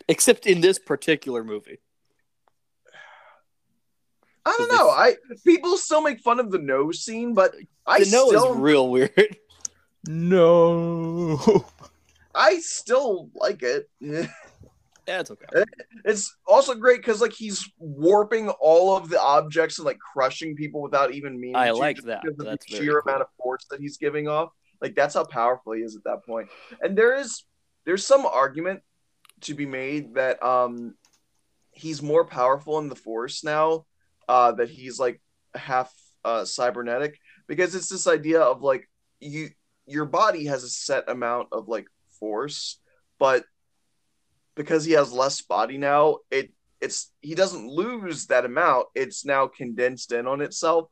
Except 0.07 0.45
in 0.45 0.61
this 0.61 0.77
particular 0.77 1.43
movie. 1.43 1.79
I 4.45 4.53
don't 4.57 4.69
They- 4.69 4.75
know. 4.75 4.89
I 4.89 5.15
people 5.43 5.77
still 5.77 6.01
make 6.01 6.19
fun 6.21 6.39
of 6.39 6.51
the 6.51 6.59
nose 6.59 7.03
scene, 7.03 7.33
but 7.33 7.55
I 7.87 8.03
the 8.03 8.11
nose 8.11 8.27
still 8.29 8.53
is 8.53 8.57
real 8.59 8.89
weird. 8.89 9.37
No. 10.07 11.65
I 12.35 12.59
still 12.59 13.29
like 13.33 13.63
it. 13.63 13.89
Yeah, 15.07 15.19
it's 15.19 15.31
okay. 15.31 15.63
It's 16.03 16.35
also 16.47 16.73
great 16.73 16.97
because 16.97 17.21
like 17.21 17.33
he's 17.33 17.69
warping 17.77 18.49
all 18.49 18.97
of 18.97 19.09
the 19.09 19.21
objects 19.21 19.77
and 19.77 19.85
like 19.85 19.99
crushing 19.99 20.55
people 20.55 20.81
without 20.81 21.13
even 21.13 21.39
meaning. 21.39 21.55
I 21.55 21.67
to, 21.67 21.75
like 21.75 22.01
that. 22.03 22.23
That's 22.37 22.65
the 22.65 22.75
sheer 22.75 23.01
cool. 23.01 23.11
amount 23.11 23.21
of 23.21 23.27
force 23.37 23.65
that 23.69 23.79
he's 23.79 23.97
giving 23.97 24.27
off. 24.27 24.49
Like 24.81 24.95
that's 24.95 25.13
how 25.13 25.23
powerful 25.23 25.73
he 25.73 25.81
is 25.81 25.95
at 25.95 26.03
that 26.05 26.25
point. 26.25 26.49
And 26.81 26.97
there 26.97 27.15
is 27.15 27.43
there's 27.85 28.05
some 28.05 28.25
argument 28.25 28.81
to 29.41 29.53
be 29.53 29.65
made 29.65 30.15
that 30.15 30.41
um 30.43 30.95
he's 31.71 32.01
more 32.01 32.25
powerful 32.25 32.79
in 32.79 32.89
the 32.89 32.95
force 32.95 33.43
now 33.43 33.85
uh 34.29 34.51
that 34.53 34.69
he's 34.69 34.97
like 34.97 35.21
half 35.53 35.93
uh 36.23 36.45
cybernetic 36.45 37.17
because 37.47 37.75
it's 37.75 37.89
this 37.89 38.07
idea 38.07 38.41
of 38.41 38.61
like 38.61 38.89
you 39.19 39.49
your 39.85 40.05
body 40.05 40.45
has 40.45 40.63
a 40.63 40.69
set 40.69 41.09
amount 41.09 41.49
of 41.51 41.67
like 41.67 41.85
force 42.19 42.79
but 43.19 43.43
because 44.55 44.85
he 44.85 44.93
has 44.93 45.11
less 45.11 45.41
body 45.41 45.77
now 45.77 46.17
it 46.31 46.51
it's 46.81 47.11
he 47.21 47.35
doesn't 47.35 47.67
lose 47.67 48.27
that 48.27 48.45
amount 48.45 48.87
it's 48.95 49.25
now 49.25 49.47
condensed 49.47 50.11
in 50.11 50.27
on 50.27 50.41
itself 50.41 50.89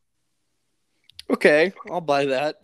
Okay, 1.30 1.72
I'll 1.90 2.02
buy 2.02 2.26
that. 2.26 2.58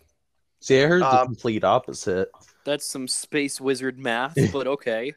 See, 0.60 0.84
I 0.84 0.86
heard 0.86 1.02
the 1.02 1.22
Um, 1.22 1.28
complete 1.28 1.64
opposite. 1.64 2.30
That's 2.66 2.86
some 2.86 3.08
space 3.08 3.62
wizard 3.62 3.98
math, 3.98 4.36
but 4.52 4.68
okay. 4.68 5.14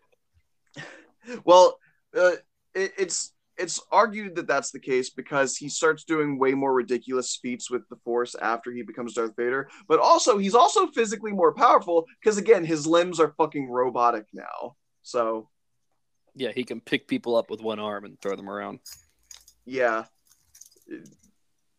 well 1.45 1.77
uh, 2.17 2.37
it, 2.75 2.93
it's 2.97 3.33
it's 3.59 3.81
argued 3.91 4.37
that 4.37 4.47
that's 4.47 4.71
the 4.71 4.79
case 4.81 5.11
because 5.11 5.57
he 5.57 5.69
starts 5.69 6.05
doing 6.05 6.39
way 6.39 6.55
more 6.55 6.73
ridiculous 6.73 7.37
feats 7.41 7.71
with 7.71 7.83
the 7.89 7.97
force 8.05 8.35
after 8.41 8.73
he 8.73 8.83
becomes 8.83 9.15
darth 9.15 9.35
vader 9.37 9.69
but 9.89 10.01
also 10.01 10.39
he's 10.39 10.55
also 10.55 10.87
physically 10.89 11.33
more 11.33 11.53
powerful 11.53 12.07
because 12.21 12.39
again 12.39 12.65
his 12.65 12.87
limbs 12.87 13.21
are 13.21 13.35
fucking 13.37 13.69
robotic 13.69 14.25
now 14.33 14.75
so 15.03 15.49
Yeah, 16.35 16.53
he 16.55 16.65
can 16.65 16.81
pick 16.81 17.07
people 17.09 17.37
up 17.37 17.51
with 17.51 17.61
one 17.61 17.79
arm 17.79 18.05
and 18.05 18.21
throw 18.21 18.37
them 18.37 18.49
around. 18.49 18.81
yeah 19.65 20.05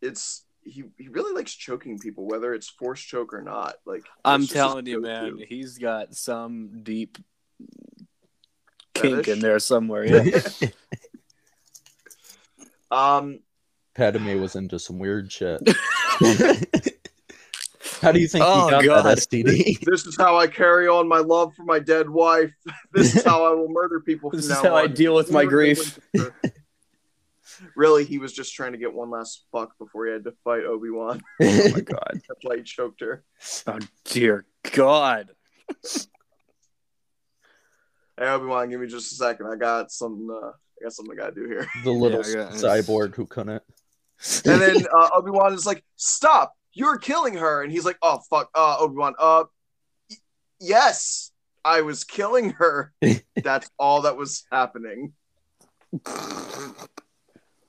it's 0.00 0.44
he, 0.62 0.84
he 0.96 1.08
really 1.08 1.34
likes 1.34 1.54
choking 1.54 1.98
people 1.98 2.26
whether 2.26 2.54
it's 2.54 2.68
force 2.68 3.00
choke 3.00 3.34
or 3.34 3.42
not 3.42 3.76
like 3.84 4.04
I'm 4.24 4.40
that's 4.40 4.52
just 4.52 4.54
his 4.54 4.62
telling 4.62 4.86
you, 4.86 5.00
man, 5.02 5.30
go-to. 5.32 5.46
he's 5.46 5.78
got 5.78 6.14
some 6.14 6.82
deep 6.82 7.18
kink 8.94 9.16
Fetish? 9.16 9.28
in 9.28 9.38
there 9.40 9.58
somewhere. 9.58 10.06
Yeah. 10.06 10.40
um 12.90 13.40
Padme 13.94 14.40
was 14.40 14.56
into 14.56 14.78
some 14.78 14.98
weird 14.98 15.30
shit. 15.30 15.60
How 18.04 18.12
do 18.12 18.20
you 18.20 18.28
think 18.28 18.44
Oh, 18.46 18.66
he 18.66 18.70
got 18.70 18.84
God. 18.84 19.02
that 19.06 19.18
STD? 19.18 19.80
this 19.84 20.04
is 20.06 20.14
how 20.16 20.36
I 20.36 20.46
carry 20.46 20.86
on 20.86 21.08
my 21.08 21.18
love 21.18 21.54
for 21.54 21.64
my 21.64 21.78
dead 21.78 22.08
wife. 22.10 22.52
This 22.92 23.16
is 23.16 23.24
how 23.24 23.44
I 23.44 23.54
will 23.54 23.68
murder 23.70 24.00
people. 24.00 24.30
From 24.30 24.36
This 24.38 24.44
is 24.46 24.50
now 24.52 24.62
how 24.70 24.76
I 24.76 24.86
deal 24.86 25.14
with 25.14 25.32
my 25.32 25.44
grief. 25.46 25.98
really, 27.76 28.04
he 28.04 28.18
was 28.18 28.32
just 28.34 28.54
trying 28.54 28.72
to 28.72 28.78
get 28.78 28.92
one 28.92 29.10
last 29.10 29.46
fuck 29.50 29.76
before 29.78 30.06
he 30.06 30.12
had 30.12 30.24
to 30.24 30.32
fight 30.44 30.64
Obi 30.64 30.90
Wan. 30.90 31.22
oh 31.42 31.68
my 31.70 31.80
god. 31.80 32.12
That's 32.28 32.40
why 32.42 32.58
he 32.58 32.62
choked 32.62 33.00
her. 33.00 33.24
Oh 33.66 33.78
dear 34.04 34.44
God. 34.72 35.30
Hey 38.18 38.26
Obi 38.28 38.46
Wan, 38.46 38.68
give 38.70 38.80
me 38.80 38.86
just 38.86 39.12
a 39.12 39.14
second. 39.16 39.46
I 39.52 39.56
got 39.56 39.90
some. 39.90 40.28
Uh, 40.30 40.48
I 40.48 40.84
got 40.84 40.92
something 40.92 41.18
I 41.18 41.22
gotta 41.22 41.34
do 41.34 41.46
here. 41.46 41.66
the 41.84 41.90
little 41.90 42.22
Yeah, 42.24 42.50
yeah. 42.50 42.56
cyborg 42.56 43.14
who 43.14 43.26
couldn't. 43.26 43.62
And 44.44 44.60
then 44.60 44.86
uh, 44.96 45.08
Obi 45.14 45.30
Wan 45.30 45.52
is 45.52 45.66
like, 45.66 45.82
"Stop! 45.96 46.54
You're 46.74 46.98
killing 46.98 47.34
her!" 47.34 47.62
And 47.62 47.72
he's 47.72 47.84
like, 47.84 47.98
"Oh 48.02 48.20
fuck, 48.28 48.50
uh, 48.54 48.76
Obi 48.80 48.96
Wan. 48.96 49.14
Uh, 49.18 49.44
y- 50.10 50.16
yes, 50.60 51.30
I 51.64 51.80
was 51.82 52.04
killing 52.04 52.50
her. 52.50 52.92
That's 53.42 53.70
all 53.78 54.02
that 54.02 54.16
was 54.16 54.44
happening." 54.52 55.12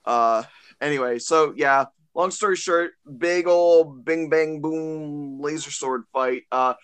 Uh, 0.06 0.44
anyway, 0.82 1.20
so 1.20 1.54
yeah. 1.56 1.86
Long 2.14 2.32
story 2.32 2.56
short, 2.56 2.92
big 3.18 3.46
old 3.46 4.06
bing 4.06 4.30
bang 4.30 4.62
boom 4.62 5.42
laser 5.42 5.70
sword 5.70 6.04
fight. 6.14 6.44
Uh, 6.50 6.76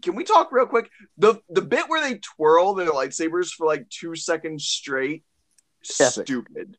can 0.00 0.14
we 0.14 0.22
talk 0.22 0.52
real 0.52 0.66
quick? 0.66 0.88
The 1.16 1.40
the 1.48 1.60
bit 1.62 1.88
where 1.88 2.00
they 2.00 2.18
twirl 2.18 2.74
their 2.74 2.86
lightsabers 2.90 3.48
for 3.50 3.66
like 3.66 3.88
two 3.90 4.14
seconds 4.14 4.64
straight, 4.64 5.24
Epic. 5.98 6.26
stupid, 6.26 6.76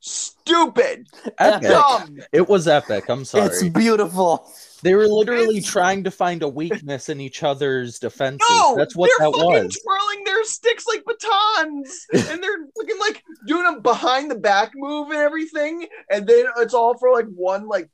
stupid, 0.00 1.06
Epic. 1.38 1.68
dumb. 1.68 2.18
It 2.32 2.48
was 2.48 2.66
epic. 2.66 3.08
I'm 3.08 3.24
sorry. 3.24 3.46
It's 3.46 3.62
beautiful. 3.68 4.50
They 4.82 4.94
were 4.94 5.06
literally 5.06 5.58
It's- 5.58 5.70
trying 5.70 6.04
to 6.04 6.10
find 6.10 6.42
a 6.42 6.48
weakness 6.48 7.08
in 7.10 7.20
each 7.20 7.42
other's 7.42 7.98
defenses. 7.98 8.46
No, 8.50 8.76
That's 8.76 8.96
what 8.96 9.10
they're 9.18 9.28
that 9.28 9.36
fucking 9.36 9.64
was. 9.64 9.78
twirling 9.82 10.24
their 10.24 10.42
sticks 10.44 10.86
like 10.86 11.04
batons, 11.04 12.06
and 12.30 12.42
they're 12.42 12.66
looking 12.76 12.98
like 12.98 13.22
doing 13.46 13.66
a 13.66 13.80
behind 13.80 14.30
the 14.30 14.36
back 14.36 14.72
move 14.74 15.08
and 15.10 15.18
everything, 15.18 15.86
and 16.10 16.26
then 16.26 16.46
it's 16.58 16.74
all 16.74 16.96
for 16.98 17.12
like 17.12 17.26
one 17.26 17.68
like 17.68 17.90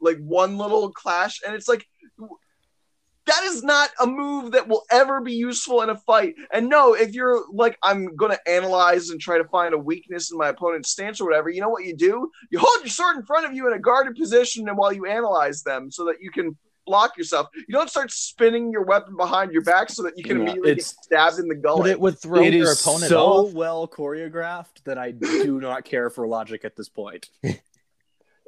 like 0.00 0.18
one 0.18 0.58
little 0.58 0.92
clash, 0.92 1.40
and 1.46 1.54
it's 1.54 1.66
like 1.68 1.86
that 3.28 3.44
is 3.44 3.62
not 3.62 3.90
a 4.00 4.06
move 4.06 4.52
that 4.52 4.66
will 4.68 4.84
ever 4.90 5.20
be 5.20 5.32
useful 5.34 5.82
in 5.82 5.90
a 5.90 5.96
fight. 5.96 6.34
And 6.52 6.68
no, 6.68 6.94
if 6.94 7.12
you're 7.14 7.44
like 7.52 7.78
I'm 7.82 8.16
gonna 8.16 8.38
analyze 8.46 9.10
and 9.10 9.20
try 9.20 9.38
to 9.38 9.44
find 9.44 9.74
a 9.74 9.78
weakness 9.78 10.32
in 10.32 10.38
my 10.38 10.48
opponent's 10.48 10.90
stance 10.90 11.20
or 11.20 11.26
whatever, 11.26 11.48
you 11.50 11.60
know 11.60 11.68
what 11.68 11.84
you 11.84 11.94
do? 11.96 12.30
You 12.50 12.58
hold 12.58 12.80
your 12.80 12.88
sword 12.90 13.16
in 13.16 13.24
front 13.24 13.46
of 13.46 13.52
you 13.54 13.66
in 13.68 13.72
a 13.74 13.78
guarded 13.78 14.16
position, 14.16 14.68
and 14.68 14.76
while 14.76 14.92
you 14.92 15.06
analyze 15.06 15.62
them, 15.62 15.90
so 15.90 16.04
that 16.06 16.16
you 16.20 16.30
can 16.30 16.56
block 16.86 17.18
yourself. 17.18 17.48
You 17.54 17.72
don't 17.72 17.90
start 17.90 18.10
spinning 18.10 18.72
your 18.72 18.82
weapon 18.82 19.14
behind 19.14 19.52
your 19.52 19.62
back 19.62 19.90
so 19.90 20.02
that 20.04 20.14
you 20.16 20.24
can 20.24 20.38
Yeah, 20.38 20.44
immediately 20.44 20.74
get 20.76 20.84
stabbed 20.84 21.38
in 21.38 21.46
the 21.46 21.54
But 21.54 21.62
gullet. 21.62 21.90
it 21.90 22.00
would 22.00 22.18
throw 22.18 22.42
It 22.42 22.54
your 22.54 22.72
opponent 22.72 23.10
so 23.10 23.20
off. 23.26 23.52
well 23.52 23.86
choreographed 23.86 24.84
that 24.84 24.96
I 24.96 25.10
do 25.10 25.60
not 25.60 25.84
care 25.84 26.08
for 26.08 26.26
logic 26.26 26.64
at 26.64 26.76
this 26.76 26.88
point. 26.88 27.28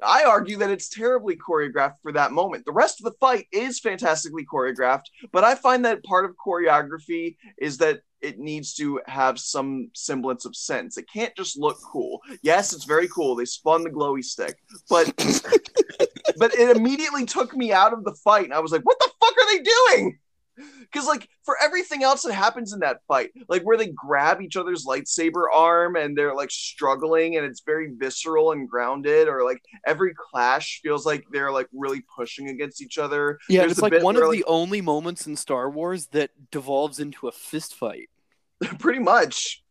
I 0.02 0.24
argue 0.24 0.56
that 0.58 0.70
it's 0.70 0.88
terribly 0.88 1.36
choreographed 1.36 1.96
for 2.02 2.12
that 2.12 2.32
moment. 2.32 2.64
The 2.64 2.72
rest 2.72 3.00
of 3.00 3.04
the 3.04 3.18
fight 3.20 3.46
is 3.52 3.80
fantastically 3.80 4.46
choreographed, 4.46 5.06
but 5.32 5.44
I 5.44 5.54
find 5.54 5.84
that 5.84 6.04
part 6.04 6.24
of 6.24 6.36
choreography 6.44 7.36
is 7.58 7.78
that 7.78 8.00
it 8.20 8.38
needs 8.38 8.74
to 8.74 9.00
have 9.06 9.38
some 9.38 9.90
semblance 9.94 10.44
of 10.44 10.54
sense. 10.54 10.98
It 10.98 11.06
can't 11.12 11.34
just 11.36 11.58
look 11.58 11.78
cool. 11.82 12.20
Yes, 12.42 12.72
it's 12.72 12.84
very 12.84 13.08
cool. 13.08 13.34
They 13.34 13.46
spun 13.46 13.82
the 13.82 13.90
glowy 13.90 14.22
stick, 14.22 14.56
but 14.88 15.06
but 16.36 16.54
it 16.54 16.76
immediately 16.76 17.24
took 17.24 17.56
me 17.56 17.72
out 17.72 17.92
of 17.92 18.04
the 18.04 18.14
fight, 18.22 18.44
and 18.44 18.54
I 18.54 18.60
was 18.60 18.72
like, 18.72 18.82
"What 18.82 18.98
the 18.98 19.10
fuck 19.20 19.34
are 19.38 19.56
they 19.56 19.62
doing?" 19.62 20.18
Because 20.80 21.06
like 21.06 21.28
for 21.44 21.56
everything 21.62 22.02
else 22.02 22.22
that 22.22 22.32
happens 22.32 22.72
in 22.72 22.80
that 22.80 23.00
fight, 23.08 23.30
like 23.48 23.62
where 23.62 23.76
they 23.76 23.88
grab 23.88 24.40
each 24.40 24.56
other's 24.56 24.84
lightsaber 24.86 25.44
arm 25.52 25.96
and 25.96 26.16
they're 26.16 26.34
like 26.34 26.50
struggling, 26.50 27.36
and 27.36 27.46
it's 27.46 27.62
very 27.64 27.92
visceral 27.96 28.52
and 28.52 28.68
grounded, 28.68 29.28
or 29.28 29.44
like 29.44 29.62
every 29.86 30.14
clash 30.14 30.80
feels 30.82 31.06
like 31.06 31.24
they're 31.32 31.52
like 31.52 31.68
really 31.72 32.02
pushing 32.16 32.48
against 32.48 32.82
each 32.82 32.98
other. 32.98 33.38
Yeah, 33.48 33.60
There's 33.60 33.72
it's 33.72 33.82
like 33.82 34.02
one 34.02 34.16
of 34.16 34.22
like- 34.22 34.38
the 34.38 34.44
only 34.44 34.80
moments 34.80 35.26
in 35.26 35.36
Star 35.36 35.70
Wars 35.70 36.06
that 36.08 36.30
devolves 36.50 36.98
into 36.98 37.28
a 37.28 37.32
fist 37.32 37.74
fight. 37.74 38.08
pretty 38.78 38.98
much 38.98 39.62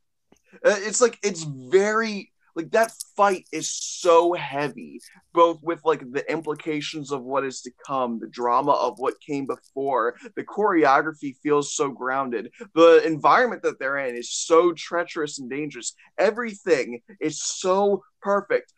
Uh, 0.66 0.76
it's 0.80 1.00
like 1.00 1.20
it's 1.22 1.44
very 1.44 2.29
like 2.60 2.72
that 2.72 2.91
fight 3.16 3.45
is 3.51 3.72
so 3.72 4.34
heavy 4.34 4.99
both 5.34 5.60
with 5.62 5.80
like 5.86 6.01
the 6.12 6.30
implications 6.30 7.12
of 7.12 7.24
what 7.24 7.45
is 7.45 7.62
to 7.62 7.72
come 7.86 8.20
the 8.20 8.28
drama 8.28 8.72
of 8.72 8.99
what 8.99 9.20
came 9.22 9.45
before 9.45 10.16
the 10.36 10.43
choreography 10.43 11.36
feels 11.41 11.74
so 11.74 11.89
grounded 11.89 12.51
the 12.76 13.01
environment 13.05 13.64
that 13.64 13.80
they're 13.80 13.97
in 13.97 14.16
is 14.16 14.32
so 14.32 14.74
treacherous 14.74 15.39
and 15.39 15.49
dangerous 15.49 15.95
everything 16.18 17.01
is 17.22 17.41
so 17.41 18.03
perfect 18.22 18.74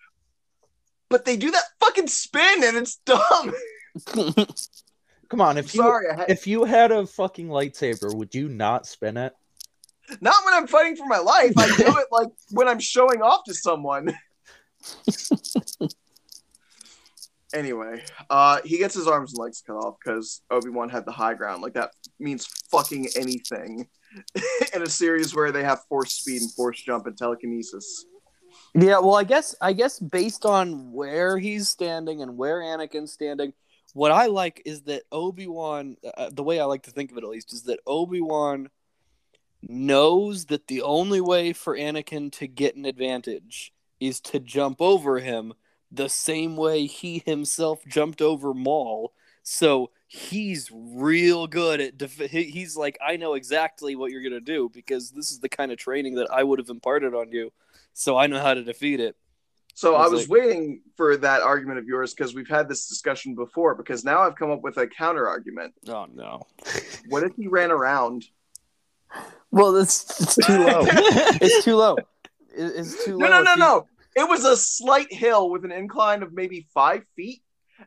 but 1.09 1.25
they 1.25 1.35
do 1.35 1.49
that 1.49 1.63
fucking 1.79 2.07
spin 2.07 2.63
and 2.63 2.77
it's 2.77 2.97
dumb 2.97 3.53
Come 5.31 5.39
on, 5.39 5.57
if 5.57 5.73
you 5.73 5.81
sorry 5.81 6.13
had, 6.13 6.29
if 6.29 6.45
you 6.45 6.65
had 6.65 6.91
a 6.91 7.07
fucking 7.07 7.47
lightsaber, 7.47 8.13
would 8.13 8.35
you 8.35 8.49
not 8.49 8.85
spin 8.85 9.15
it? 9.15 9.33
Not 10.21 10.35
when 10.45 10.53
i'm 10.53 10.67
fighting 10.67 10.95
for 10.95 11.05
my 11.07 11.19
life. 11.19 11.53
I 11.57 11.67
do 11.75 11.97
it 11.97 12.07
like 12.11 12.29
when 12.51 12.67
i'm 12.67 12.79
showing 12.79 13.21
off 13.21 13.43
to 13.45 13.53
someone. 13.53 14.15
Anyway 17.53 18.03
uh 18.29 18.61
he 18.63 18.77
gets 18.77 18.95
his 18.95 19.07
arms 19.07 19.33
and 19.33 19.39
legs 19.41 19.61
cut 19.65 19.73
off 19.73 19.95
because 20.03 20.41
obi-wan 20.49 20.89
had 20.89 21.05
the 21.05 21.11
high 21.11 21.33
ground. 21.33 21.61
Like 21.61 21.73
that 21.73 21.91
means 22.19 22.45
fucking 22.71 23.09
anything 23.15 23.87
in 24.73 24.81
a 24.81 24.89
series 24.89 25.35
where 25.35 25.51
they 25.51 25.63
have 25.63 25.83
force 25.89 26.13
speed 26.13 26.41
and 26.41 26.51
force 26.51 26.81
jump 26.81 27.07
and 27.07 27.17
telekinesis. 27.17 28.05
Yeah, 28.73 28.99
well, 28.99 29.15
I 29.15 29.23
guess 29.23 29.55
I 29.61 29.73
guess 29.73 29.99
based 29.99 30.45
on 30.45 30.91
where 30.91 31.37
he's 31.37 31.69
standing 31.69 32.21
and 32.21 32.37
where 32.37 32.59
Anakin's 32.59 33.11
standing, 33.11 33.53
what 33.93 34.11
I 34.11 34.27
like 34.27 34.61
is 34.65 34.83
that 34.83 35.03
Obi 35.11 35.47
Wan. 35.47 35.97
Uh, 36.17 36.29
the 36.31 36.43
way 36.43 36.59
I 36.59 36.65
like 36.65 36.83
to 36.83 36.91
think 36.91 37.11
of 37.11 37.17
it, 37.17 37.23
at 37.23 37.29
least, 37.29 37.53
is 37.53 37.63
that 37.63 37.79
Obi 37.85 38.21
Wan 38.21 38.69
knows 39.67 40.45
that 40.45 40.67
the 40.67 40.81
only 40.81 41.21
way 41.21 41.53
for 41.53 41.77
Anakin 41.77 42.31
to 42.33 42.47
get 42.47 42.75
an 42.75 42.85
advantage 42.85 43.73
is 43.99 44.19
to 44.21 44.39
jump 44.39 44.81
over 44.81 45.19
him 45.19 45.53
the 45.91 46.09
same 46.09 46.55
way 46.57 46.85
he 46.85 47.21
himself 47.25 47.83
jumped 47.85 48.21
over 48.21 48.53
Maul. 48.53 49.13
So 49.43 49.91
he's 50.07 50.69
real 50.73 51.47
good 51.47 51.81
at 51.81 51.97
def- 51.97 52.31
he's 52.31 52.75
like 52.75 52.97
I 53.05 53.17
know 53.17 53.33
exactly 53.33 53.95
what 53.95 54.11
you're 54.11 54.21
going 54.21 54.31
to 54.33 54.39
do 54.39 54.69
because 54.73 55.11
this 55.11 55.31
is 55.31 55.39
the 55.39 55.49
kind 55.49 55.71
of 55.71 55.77
training 55.77 56.15
that 56.15 56.31
I 56.31 56.43
would 56.43 56.59
have 56.59 56.69
imparted 56.69 57.13
on 57.13 57.31
you. 57.31 57.51
So 57.93 58.17
I 58.17 58.27
know 58.27 58.39
how 58.39 58.53
to 58.53 58.63
defeat 58.63 58.99
it. 58.99 59.15
So 59.73 59.95
I 59.95 60.03
It's 60.03 60.11
was 60.11 60.29
like- 60.29 60.41
waiting 60.41 60.81
for 60.95 61.17
that 61.17 61.41
argument 61.41 61.79
of 61.79 61.85
yours 61.85 62.13
because 62.13 62.33
we've 62.35 62.47
had 62.47 62.67
this 62.69 62.87
discussion 62.87 63.35
before. 63.35 63.73
Because 63.75 64.03
now 64.03 64.19
I've 64.19 64.35
come 64.35 64.51
up 64.51 64.61
with 64.61 64.77
a 64.77 64.87
counter 64.87 65.27
argument. 65.27 65.73
Oh 65.87 66.07
no. 66.13 66.45
What 67.09 67.23
if 67.23 67.35
he 67.35 67.47
ran 67.47 67.71
around? 67.71 68.25
Well, 69.51 69.75
it's, 69.77 70.19
it's 70.21 70.35
too 70.47 70.59
low. 70.63 70.81
it's 70.85 71.63
too 71.63 71.75
low. 71.75 71.97
It's 72.55 73.05
too 73.05 73.17
No, 73.17 73.27
low. 73.27 73.41
no, 73.41 73.43
no, 73.43 73.53
he- 73.53 73.59
no. 73.59 73.87
It 74.15 74.27
was 74.27 74.43
a 74.45 74.57
slight 74.57 75.11
hill 75.11 75.49
with 75.49 75.63
an 75.63 75.71
incline 75.71 76.21
of 76.21 76.33
maybe 76.33 76.67
five 76.73 77.03
feet, 77.15 77.41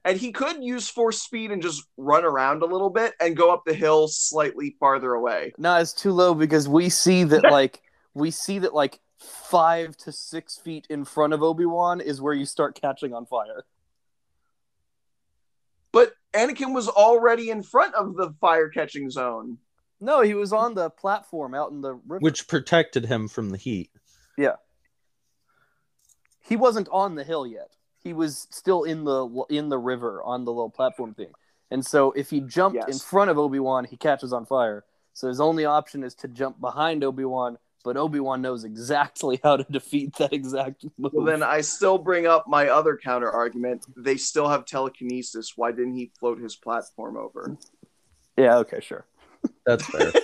and 0.07 0.17
he 0.17 0.33
could 0.33 0.63
use 0.65 0.89
force 0.89 1.21
speed 1.21 1.51
and 1.51 1.61
just 1.61 1.83
run 1.99 2.25
around 2.25 2.63
a 2.63 2.67
little 2.67 2.89
bit 2.91 3.13
and 3.21 3.37
go 3.37 3.53
up 3.53 3.65
the 3.67 3.75
hill 3.75 4.09
slightly 4.09 4.75
farther 4.81 5.13
away. 5.13 5.53
No, 5.59 5.77
it's 5.77 5.93
too 5.93 6.13
low 6.13 6.33
because 6.35 6.67
we 6.67 6.89
see 6.89 7.25
that 7.25 7.43
like 7.51 7.83
we 8.15 8.31
see 8.31 8.59
that 8.61 8.73
like 8.75 9.01
five 9.19 9.97
to 9.99 10.13
six 10.13 10.57
feet 10.57 10.87
in 10.89 11.05
front 11.05 11.35
of 11.35 11.43
Obi 11.43 11.67
Wan 11.67 12.01
is 12.01 12.23
where 12.23 12.35
you 12.35 12.47
start 12.47 12.79
catching 12.81 13.13
on 13.13 13.27
fire. 13.27 13.65
But 15.93 16.13
Anakin 16.33 16.75
was 16.75 16.89
already 16.89 17.51
in 17.51 17.63
front 17.63 17.95
of 17.95 18.17
the 18.17 18.35
fire 18.41 18.69
catching 18.69 19.11
zone. 19.11 19.59
No, 20.05 20.21
he 20.21 20.35
was 20.35 20.53
on 20.53 20.75
the 20.75 20.91
platform 20.91 21.55
out 21.55 21.71
in 21.71 21.81
the 21.81 21.95
river. 21.95 22.19
Which 22.21 22.47
protected 22.47 23.07
him 23.07 23.27
from 23.27 23.49
the 23.49 23.57
heat. 23.57 23.91
Yeah. 24.37 24.57
He 26.43 26.57
wasn't 26.57 26.89
on 26.93 27.15
the 27.15 27.25
hill 27.25 27.47
yet. 27.47 27.71
He 28.03 28.13
was 28.13 28.47
still 28.51 28.83
in 28.85 29.05
the 29.05 29.45
in 29.49 29.71
the 29.71 29.79
river 29.79 30.23
on 30.23 30.45
the 30.45 30.53
little 30.53 30.69
platform 30.71 31.15
thing. 31.15 31.33
And 31.71 31.85
so 31.85 32.13
if 32.13 32.29
he 32.29 32.41
jumped 32.41 32.77
Yes. 32.77 32.89
in 32.89 32.99
front 32.99 33.31
of 33.31 33.39
Obi 33.39 33.59
Wan, 33.59 33.87
he 33.87 33.97
catches 33.97 34.33
on 34.35 34.45
fire. 34.45 34.85
So 35.15 35.27
his 35.29 35.41
only 35.41 35.65
option 35.65 36.05
is 36.05 36.15
to 36.17 36.29
jump 36.29 36.61
behind 36.61 37.03
Obi 37.03 37.25
Wan, 37.25 37.57
but 37.83 37.97
Obi 37.97 38.21
Wan 38.21 38.43
knows 38.43 38.65
exactly 38.65 39.41
how 39.43 39.57
to 39.57 39.65
defeat 39.71 40.17
that 40.17 40.35
exact 40.35 40.85
move. 40.99 41.13
Well, 41.15 41.25
then 41.25 41.43
I 41.43 41.63
still 41.63 41.97
bring 41.97 42.27
up 42.27 42.47
my 42.47 42.69
other 42.69 42.99
counter 43.03 43.31
argument. 43.31 43.87
They 43.97 44.19
still 44.19 44.49
have 44.49 44.67
telekinesis. 44.67 45.55
Why 45.57 45.71
didn't 45.73 45.95
he 45.95 46.13
float 46.21 46.39
his 46.41 46.57
platform 46.57 47.17
over? 47.17 47.57
yeah, 48.37 48.59
okay, 48.59 48.81
sure. 48.83 49.07
That's 49.67 49.87
fair. 49.87 50.13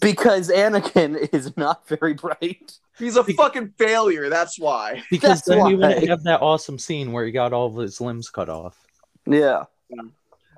Because 0.00 0.50
Anakin 0.50 1.34
is 1.34 1.56
not 1.56 1.88
very 1.88 2.14
bright. 2.14 2.78
He's 2.96 3.16
a 3.16 3.24
fucking 3.24 3.74
failure. 3.76 4.28
That's 4.28 4.58
why. 4.58 5.02
Because 5.10 5.42
That's 5.42 5.48
then 5.48 5.66
you 5.66 5.78
wouldn't 5.78 6.08
have 6.08 6.22
that 6.24 6.40
awesome 6.42 6.78
scene 6.78 7.10
where 7.10 7.24
he 7.26 7.32
got 7.32 7.52
all 7.52 7.66
of 7.66 7.74
his 7.76 8.00
limbs 8.00 8.30
cut 8.30 8.48
off. 8.48 8.78
Yeah, 9.26 9.64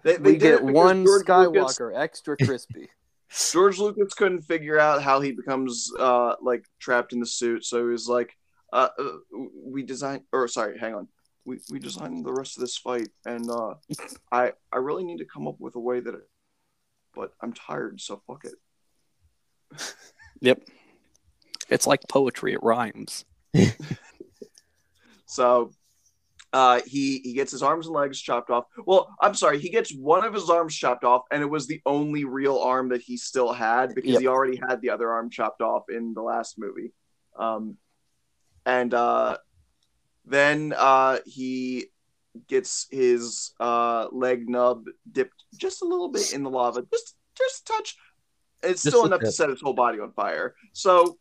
They, 0.04 0.16
they 0.16 0.32
we 0.32 0.36
get 0.36 0.62
one 0.62 1.04
George 1.04 1.26
Lucas- 1.28 1.78
Skywalker 1.78 1.98
extra 1.98 2.36
crispy. 2.44 2.88
George 3.52 3.78
Lucas 3.78 4.12
couldn't 4.12 4.42
figure 4.42 4.78
out 4.78 5.02
how 5.02 5.20
he 5.20 5.32
becomes 5.32 5.90
uh 5.98 6.34
like 6.42 6.66
trapped 6.78 7.14
in 7.14 7.20
the 7.20 7.26
suit, 7.26 7.64
so 7.64 7.78
he 7.78 7.90
was 7.90 8.08
like, 8.08 8.36
uh, 8.72 8.88
uh 8.98 9.12
we 9.64 9.82
designed 9.82 10.24
or 10.32 10.46
sorry, 10.48 10.78
hang 10.78 10.94
on. 10.94 11.08
We 11.46 11.58
we 11.70 11.78
designed 11.78 12.26
the 12.26 12.32
rest 12.32 12.58
of 12.58 12.60
this 12.60 12.76
fight 12.76 13.08
and 13.24 13.48
uh 13.50 13.74
I 14.30 14.52
I 14.70 14.76
really 14.76 15.04
need 15.04 15.18
to 15.18 15.24
come 15.24 15.48
up 15.48 15.58
with 15.58 15.74
a 15.76 15.80
way 15.80 16.00
that 16.00 16.14
it 16.14 16.28
but 17.14 17.32
I'm 17.40 17.52
tired, 17.52 18.00
so 18.00 18.22
fuck 18.26 18.44
it. 18.44 18.54
yep, 20.40 20.60
it's 21.68 21.86
like 21.86 22.00
poetry; 22.08 22.52
it 22.54 22.62
rhymes. 22.62 23.24
So 25.26 25.70
uh 26.52 26.80
he 26.84 27.20
he 27.24 27.32
gets 27.32 27.50
his 27.52 27.62
arms 27.62 27.86
and 27.86 27.94
legs 27.94 28.20
chopped 28.20 28.50
off. 28.50 28.64
Well, 28.84 29.08
I'm 29.22 29.34
sorry, 29.34 29.58
he 29.58 29.70
gets 29.70 29.90
one 29.94 30.24
of 30.26 30.34
his 30.34 30.50
arms 30.50 30.76
chopped 30.76 31.04
off 31.04 31.22
and 31.30 31.42
it 31.42 31.46
was 31.48 31.66
the 31.66 31.80
only 31.86 32.24
real 32.24 32.58
arm 32.58 32.90
that 32.90 33.00
he 33.00 33.16
still 33.16 33.50
had 33.54 33.94
because 33.94 34.10
Yep. 34.10 34.20
he 34.20 34.26
already 34.26 34.56
had 34.68 34.82
the 34.82 34.90
other 34.90 35.10
arm 35.10 35.30
chopped 35.30 35.62
off 35.62 35.84
in 35.88 36.12
the 36.12 36.20
last 36.20 36.58
movie. 36.58 36.92
Um 37.38 37.78
and 38.66 38.92
uh 38.92 39.38
then 40.26 40.74
uh 40.76 41.20
he 41.24 41.86
gets 42.48 42.86
his 42.90 43.52
uh 43.60 44.06
leg 44.10 44.48
nub 44.48 44.86
dipped 45.10 45.44
just 45.56 45.82
a 45.82 45.84
little 45.84 46.10
bit 46.10 46.32
in 46.32 46.42
the 46.42 46.50
lava. 46.50 46.84
Just 46.92 47.16
just 47.36 47.68
a 47.68 47.72
touch. 47.72 47.96
It's 48.62 48.82
Just 48.82 48.94
still 48.94 49.02
a 49.02 49.06
enough 49.06 49.20
to 49.20 49.32
set 49.32 49.50
his 49.50 49.60
whole 49.60 49.74
body 49.74 49.98
on 50.00 50.12
fire. 50.12 50.54
So 50.72 51.18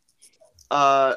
uh 0.69 1.15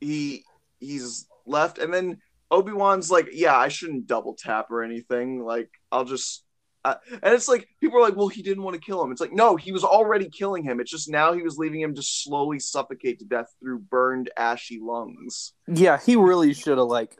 he 0.00 0.44
he's 0.78 1.26
left 1.46 1.78
and 1.78 1.92
then 1.92 2.18
Obi-Wan's 2.52 3.10
like, 3.10 3.28
yeah, 3.32 3.56
I 3.56 3.68
shouldn't 3.68 4.06
double 4.06 4.36
tap 4.38 4.70
or 4.70 4.82
anything. 4.82 5.42
Like, 5.42 5.70
I'll 5.90 6.04
just 6.04 6.44
uh, 6.84 6.96
and 7.22 7.32
it's 7.32 7.48
like 7.48 7.68
people 7.80 7.96
are 7.98 8.02
like, 8.02 8.16
well, 8.16 8.28
he 8.28 8.42
didn't 8.42 8.64
want 8.64 8.74
to 8.74 8.80
kill 8.80 9.02
him. 9.02 9.12
It's 9.12 9.20
like, 9.20 9.32
no, 9.32 9.54
he 9.54 9.70
was 9.70 9.84
already 9.84 10.28
killing 10.28 10.64
him. 10.64 10.80
It's 10.80 10.90
just 10.90 11.08
now 11.08 11.32
he 11.32 11.42
was 11.42 11.56
leaving 11.56 11.80
him 11.80 11.94
to 11.94 12.02
slowly 12.02 12.58
suffocate 12.58 13.20
to 13.20 13.24
death 13.24 13.46
through 13.60 13.78
burned, 13.78 14.30
ashy 14.36 14.80
lungs. 14.82 15.52
Yeah, 15.68 15.98
he 16.04 16.16
really 16.16 16.52
should 16.52 16.78
have 16.78 16.88
like 16.88 17.16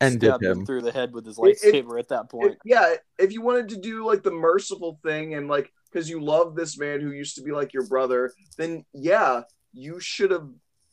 Ended 0.00 0.28
stabbed 0.28 0.44
him 0.44 0.58
him. 0.60 0.66
through 0.66 0.82
the 0.82 0.92
head 0.92 1.12
with 1.12 1.26
his 1.26 1.38
It- 1.38 1.58
it- 1.62 1.86
lightsaber 1.86 1.98
at 1.98 2.08
that 2.08 2.30
point. 2.30 2.52
If- 2.52 2.58
yeah, 2.64 2.94
if 3.18 3.32
you 3.32 3.42
wanted 3.42 3.68
to 3.70 3.76
do 3.76 4.04
like 4.06 4.22
the 4.22 4.30
merciful 4.30 5.00
thing 5.02 5.34
and 5.34 5.48
like 5.48 5.72
because 5.90 6.08
you 6.08 6.20
love 6.20 6.54
this 6.54 6.78
man 6.78 7.00
who 7.00 7.10
used 7.10 7.34
to 7.36 7.42
be 7.42 7.50
like 7.50 7.72
your 7.72 7.86
brother, 7.86 8.32
then 8.56 8.84
yeah, 8.92 9.42
you 9.72 9.98
should 10.00 10.30
have 10.30 10.48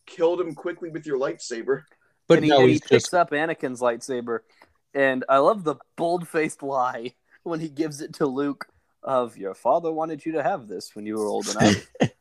killed 0.06 0.40
him 0.42 0.56
quickly 0.56 0.90
with 0.90 1.06
your 1.06 1.20
lightsaber. 1.20 1.84
But 2.28 2.38
and 2.40 2.46
he, 2.46 2.50
no, 2.50 2.58
and 2.60 2.66
he 2.68 2.72
he's 2.74 2.82
picks 2.82 3.04
just 3.04 3.14
up 3.14 3.30
Anakin's 3.32 3.82
lightsaber, 3.82 4.40
and 4.94 5.24
I 5.30 5.38
love 5.38 5.64
the 5.64 5.76
bold-faced 5.96 6.64
lie 6.64 7.14
when 7.44 7.60
he 7.60 7.70
gives 7.70 8.02
it 8.02 8.14
to 8.16 8.26
Luke 8.26 8.66
of 9.04 9.38
your 9.38 9.54
father 9.54 9.92
wanted 9.92 10.26
you 10.26 10.32
to 10.32 10.42
have 10.42 10.68
this 10.68 10.96
when 10.96 11.06
you 11.06 11.16
were 11.18 11.26
old 11.28 11.48
enough. 11.50 11.88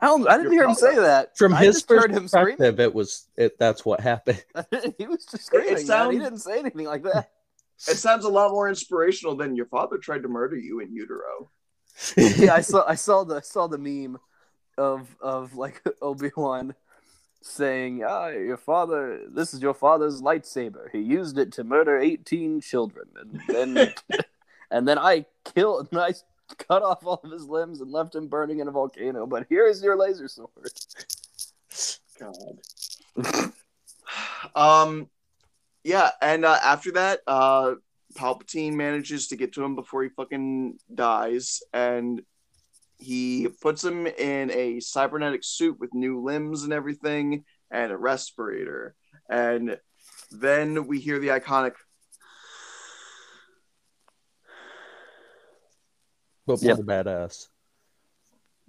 I 0.00 0.06
don't. 0.06 0.26
I 0.28 0.36
didn't 0.36 0.52
Your 0.52 0.62
hear 0.62 0.68
him 0.70 0.74
say 0.74 0.90
father- 0.90 1.02
that. 1.02 1.36
from 1.38 1.54
I 1.54 1.58
his 1.64 1.76
just 1.76 1.88
heard 1.88 2.10
him 2.10 2.26
screaming. 2.28 2.56
perspective, 2.56 2.80
it 2.80 2.94
was 2.94 3.28
it. 3.36 3.58
That's 3.58 3.84
what 3.84 4.00
happened. 4.00 4.42
he 4.98 5.06
was 5.06 5.24
just 5.26 5.46
screaming. 5.46 5.74
man. 5.74 5.84
sounds- 5.86 6.12
He 6.14 6.18
didn't 6.18 6.38
say 6.38 6.58
anything 6.58 6.86
like 6.86 7.02
that. 7.04 7.30
It 7.88 7.98
sounds 7.98 8.24
a 8.24 8.30
lot 8.30 8.52
more 8.52 8.70
inspirational 8.70 9.36
than 9.36 9.54
your 9.54 9.66
father 9.66 9.98
tried 9.98 10.22
to 10.22 10.28
murder 10.28 10.56
you 10.56 10.80
in 10.80 10.94
utero. 10.94 11.50
yeah, 12.16 12.54
I 12.54 12.62
saw. 12.62 12.84
I 12.88 12.94
saw 12.94 13.22
the 13.24 13.42
saw 13.42 13.66
the 13.66 13.76
meme 13.76 14.18
of 14.78 15.14
of 15.20 15.54
like 15.56 15.82
Obi 16.00 16.30
Wan 16.36 16.74
saying, 17.42 18.02
"Ah, 18.02 18.28
your 18.28 18.56
father. 18.56 19.20
This 19.30 19.52
is 19.52 19.60
your 19.60 19.74
father's 19.74 20.22
lightsaber. 20.22 20.90
He 20.90 21.00
used 21.00 21.36
it 21.36 21.52
to 21.52 21.64
murder 21.64 21.98
eighteen 21.98 22.62
children, 22.62 23.08
and 23.20 23.42
then 23.46 23.92
and 24.70 24.88
then 24.88 24.98
I 24.98 25.26
killed. 25.54 25.88
And 25.92 26.00
I 26.00 26.14
cut 26.68 26.82
off 26.82 27.04
all 27.04 27.20
of 27.22 27.30
his 27.30 27.46
limbs 27.46 27.80
and 27.80 27.90
left 27.90 28.14
him 28.14 28.28
burning 28.28 28.60
in 28.60 28.68
a 28.68 28.72
volcano. 28.72 29.26
But 29.26 29.46
here 29.48 29.66
is 29.66 29.82
your 29.82 29.96
laser 29.96 30.28
sword. 30.28 30.50
God. 32.18 33.52
um, 34.54 35.08
yeah, 35.84 36.10
and 36.20 36.44
uh, 36.44 36.58
after 36.62 36.92
that, 36.92 37.20
uh, 37.26 37.74
Palpatine 38.14 38.74
manages 38.74 39.28
to 39.28 39.36
get 39.36 39.52
to 39.54 39.64
him 39.64 39.74
before 39.74 40.02
he 40.02 40.08
fucking 40.08 40.78
dies, 40.92 41.62
and 41.72 42.22
he 42.98 43.48
puts 43.60 43.84
him 43.84 44.06
in 44.06 44.50
a 44.50 44.80
cybernetic 44.80 45.44
suit 45.44 45.78
with 45.78 45.94
new 45.94 46.22
limbs 46.22 46.64
and 46.64 46.72
everything, 46.72 47.44
and 47.70 47.92
a 47.92 47.96
respirator, 47.96 48.94
and 49.28 49.78
then 50.30 50.86
we 50.86 51.00
hear 51.00 51.18
the 51.18 51.28
iconic. 51.28 51.72
But 56.46 56.62
Yep. 56.62 56.78
what 56.78 56.80
a 56.80 57.04
badass. 57.04 57.48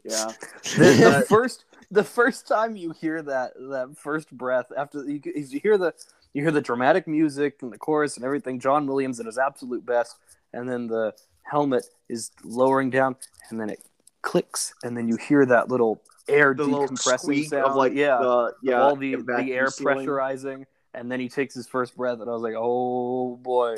Yeah, 0.03 0.31
the, 0.77 0.93
the 0.93 1.25
first 1.27 1.65
the 1.91 2.03
first 2.03 2.47
time 2.47 2.75
you 2.75 2.91
hear 2.91 3.21
that 3.21 3.53
that 3.55 3.95
first 3.97 4.31
breath 4.31 4.67
after 4.75 5.03
you, 5.03 5.21
you 5.23 5.59
hear 5.59 5.77
the 5.77 5.93
you 6.33 6.41
hear 6.41 6.51
the 6.51 6.61
dramatic 6.61 7.07
music 7.07 7.61
and 7.61 7.71
the 7.71 7.77
chorus 7.77 8.17
and 8.17 8.25
everything 8.25 8.59
john 8.59 8.85
williams 8.85 9.19
at 9.19 9.25
his 9.25 9.37
absolute 9.37 9.85
best 9.85 10.17
and 10.53 10.69
then 10.69 10.87
the 10.87 11.13
helmet 11.43 11.85
is 12.09 12.31
lowering 12.43 12.89
down 12.89 13.15
and 13.49 13.59
then 13.59 13.69
it 13.69 13.79
clicks 14.21 14.73
and 14.83 14.97
then 14.97 15.07
you 15.07 15.15
hear 15.15 15.45
that 15.45 15.69
little 15.69 16.01
air 16.27 16.53
the 16.53 16.65
decompressing 16.65 17.19
squeak 17.19 17.49
sound 17.49 17.65
of 17.65 17.75
like 17.75 17.93
yeah, 17.93 18.17
the, 18.17 18.27
of 18.27 18.53
yeah 18.61 18.81
all 18.81 18.95
the, 18.95 19.15
the 19.15 19.53
air 19.53 19.67
sealing. 19.67 20.05
pressurizing 20.05 20.65
and 20.93 21.09
then 21.09 21.19
he 21.19 21.29
takes 21.29 21.55
his 21.55 21.67
first 21.67 21.95
breath 21.95 22.19
and 22.19 22.29
i 22.29 22.33
was 22.33 22.41
like 22.41 22.55
oh 22.57 23.37
boy 23.37 23.77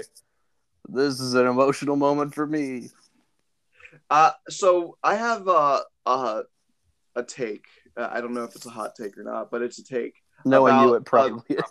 this 0.87 1.19
is 1.19 1.35
an 1.35 1.45
emotional 1.45 1.95
moment 1.95 2.33
for 2.33 2.47
me 2.47 2.89
Uh, 4.09 4.31
so 4.49 4.97
I 5.03 5.15
have 5.15 5.47
uh, 5.47 5.81
uh, 6.05 6.41
a 7.15 7.23
take. 7.23 7.65
Uh, 7.97 8.09
I 8.11 8.21
don't 8.21 8.33
know 8.33 8.43
if 8.43 8.55
it's 8.55 8.65
a 8.65 8.71
hot 8.71 8.91
take 8.99 9.17
or 9.17 9.23
not, 9.23 9.51
but 9.51 9.61
it's 9.61 9.79
a 9.79 9.83
take. 9.83 10.15
no 10.45 10.63
one 10.63 10.85
knew 10.85 10.93
it 10.95 11.05
probably 11.05 11.57
is. 11.57 11.63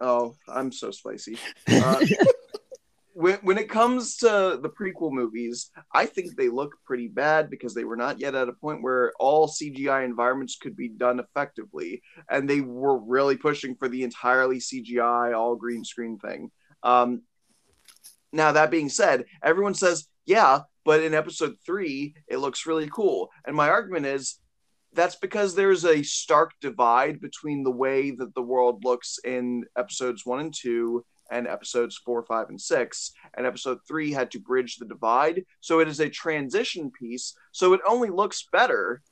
Oh, 0.00 0.36
I'm 0.48 0.72
so 0.72 0.90
spicy. 0.90 1.38
Uh, 1.68 2.04
when 3.16 3.36
when 3.36 3.56
it 3.56 3.70
comes 3.70 4.18
to 4.18 4.58
the 4.60 4.68
prequel 4.68 5.10
movies, 5.10 5.70
I 5.92 6.04
think 6.04 6.36
they 6.36 6.50
look 6.50 6.74
pretty 6.84 7.08
bad 7.08 7.48
because 7.48 7.72
they 7.72 7.84
were 7.84 7.96
not 7.96 8.20
yet 8.20 8.34
at 8.34 8.50
a 8.50 8.52
point 8.52 8.82
where 8.82 9.12
all 9.18 9.48
CGI 9.48 10.04
environments 10.04 10.56
could 10.56 10.76
be 10.76 10.88
done 10.88 11.18
effectively, 11.18 12.02
and 12.30 12.48
they 12.48 12.60
were 12.60 12.98
really 12.98 13.38
pushing 13.38 13.74
for 13.74 13.88
the 13.88 14.02
entirely 14.02 14.58
CGI, 14.58 15.34
all 15.34 15.56
green 15.56 15.82
screen 15.82 16.18
thing. 16.18 16.50
Um, 16.82 17.22
now 18.34 18.52
that 18.52 18.70
being 18.70 18.90
said, 18.90 19.24
everyone 19.42 19.74
says, 19.74 20.06
yeah, 20.26 20.60
but 20.86 21.02
in 21.02 21.12
episode 21.12 21.56
three, 21.66 22.14
it 22.28 22.38
looks 22.38 22.64
really 22.64 22.88
cool, 22.88 23.28
and 23.46 23.54
my 23.54 23.68
argument 23.68 24.06
is 24.06 24.38
that's 24.94 25.16
because 25.16 25.54
there's 25.54 25.84
a 25.84 26.02
stark 26.02 26.52
divide 26.62 27.20
between 27.20 27.62
the 27.62 27.70
way 27.70 28.12
that 28.12 28.34
the 28.34 28.42
world 28.42 28.82
looks 28.84 29.18
in 29.24 29.64
episodes 29.76 30.24
one 30.24 30.40
and 30.40 30.54
two 30.54 31.04
and 31.30 31.46
episodes 31.46 31.96
four, 31.96 32.22
five, 32.22 32.48
and 32.48 32.60
six. 32.60 33.12
And 33.36 33.46
episode 33.46 33.78
three 33.86 34.12
had 34.12 34.30
to 34.30 34.40
bridge 34.40 34.76
the 34.76 34.86
divide. 34.86 35.44
So 35.60 35.80
it 35.80 35.88
is 35.88 36.00
a 36.00 36.08
transition 36.08 36.90
piece. 36.90 37.34
So 37.52 37.72
it 37.72 37.80
only 37.86 38.10
looks 38.10 38.46
better 38.52 39.02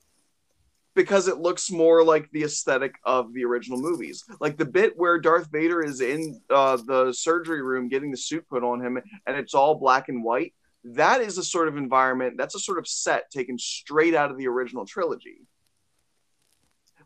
because 0.95 1.27
it 1.27 1.39
looks 1.39 1.71
more 1.71 2.05
like 2.05 2.31
the 2.31 2.45
aesthetic 2.45 2.95
of 3.05 3.33
the 3.35 3.45
original 3.45 3.81
movies. 3.81 4.25
Like 4.41 4.57
the 4.57 4.65
bit 4.65 4.97
where 4.97 5.19
Darth 5.19 5.51
Vader 5.51 5.85
is 5.85 6.01
in 6.01 6.41
uh, 6.51 6.79
the 6.87 7.13
surgery 7.13 7.63
room 7.63 7.89
getting 7.89 8.13
the 8.13 8.17
suit 8.17 8.49
put 8.49 8.63
on 8.63 8.81
him 8.81 8.99
and 9.27 9.37
it's 9.37 9.55
all 9.55 9.75
black 9.75 10.09
and 10.09 10.23
white. 10.23 10.55
That 10.85 11.21
is 11.21 11.39
a 11.39 11.43
sort 11.43 11.69
of 11.69 11.77
environment, 11.77 12.37
that's 12.37 12.55
a 12.55 12.61
sort 12.61 12.79
of 12.79 12.87
set 12.87 13.31
taken 13.31 13.59
straight 13.59 14.15
out 14.15 14.31
of 14.31 14.37
the 14.37 14.49
original 14.49 14.85
trilogy. 14.85 15.47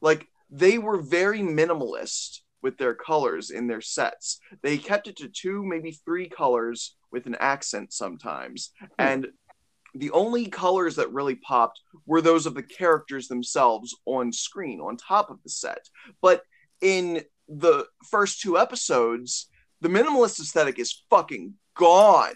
Like 0.00 0.26
they 0.50 0.78
were 0.78 1.00
very 1.00 1.40
minimalist 1.40 2.40
with 2.62 2.78
their 2.78 2.94
colors 2.94 3.50
in 3.50 3.66
their 3.68 3.80
sets. 3.80 4.40
They 4.62 4.78
kept 4.78 5.06
it 5.06 5.16
to 5.18 5.28
two, 5.28 5.64
maybe 5.64 5.92
three 5.92 6.28
colors 6.28 6.96
with 7.12 7.26
an 7.26 7.36
accent 7.38 7.92
sometimes. 7.92 8.72
Hmm. 8.80 8.86
And 8.98 9.28
the 9.94 10.10
only 10.10 10.46
colors 10.46 10.96
that 10.96 11.12
really 11.12 11.36
popped 11.36 11.80
were 12.06 12.20
those 12.20 12.46
of 12.46 12.54
the 12.54 12.62
characters 12.62 13.28
themselves 13.28 13.96
on 14.04 14.32
screen, 14.32 14.80
on 14.80 14.96
top 14.96 15.30
of 15.30 15.42
the 15.42 15.50
set. 15.50 15.88
But 16.20 16.42
in 16.80 17.22
the 17.48 17.86
first 18.10 18.40
two 18.40 18.58
episodes, 18.58 19.48
the 19.80 19.88
minimalist 19.88 20.40
aesthetic 20.40 20.78
is 20.78 21.02
fucking 21.08 21.54
gone. 21.78 22.34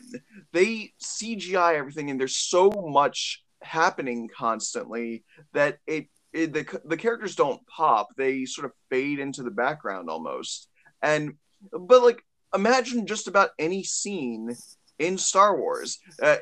They 0.53 0.93
CGI 1.03 1.75
everything, 1.75 2.11
and 2.11 2.19
there's 2.19 2.37
so 2.37 2.71
much 2.71 3.45
happening 3.63 4.29
constantly 4.35 5.25
that 5.53 5.79
it 5.87 6.07
it, 6.33 6.55
the 6.55 6.81
the 6.87 6.97
characters 6.97 7.37
don't 7.37 7.61
pop; 7.67 8.09
they 8.17 8.47
sort 8.47 8.65
of 8.65 8.73
fade 8.89 9.19
into 9.19 9.43
the 9.43 9.51
background 9.51 10.09
almost. 10.09 10.69
And 11.03 11.35
but 11.71 12.03
like 12.03 12.25
imagine 12.55 13.07
just 13.07 13.29
about 13.29 13.51
any 13.59 13.83
scene 13.85 14.57
in 14.99 15.19
Star 15.19 15.59
Wars. 15.59 15.99
Uh, 16.23 16.37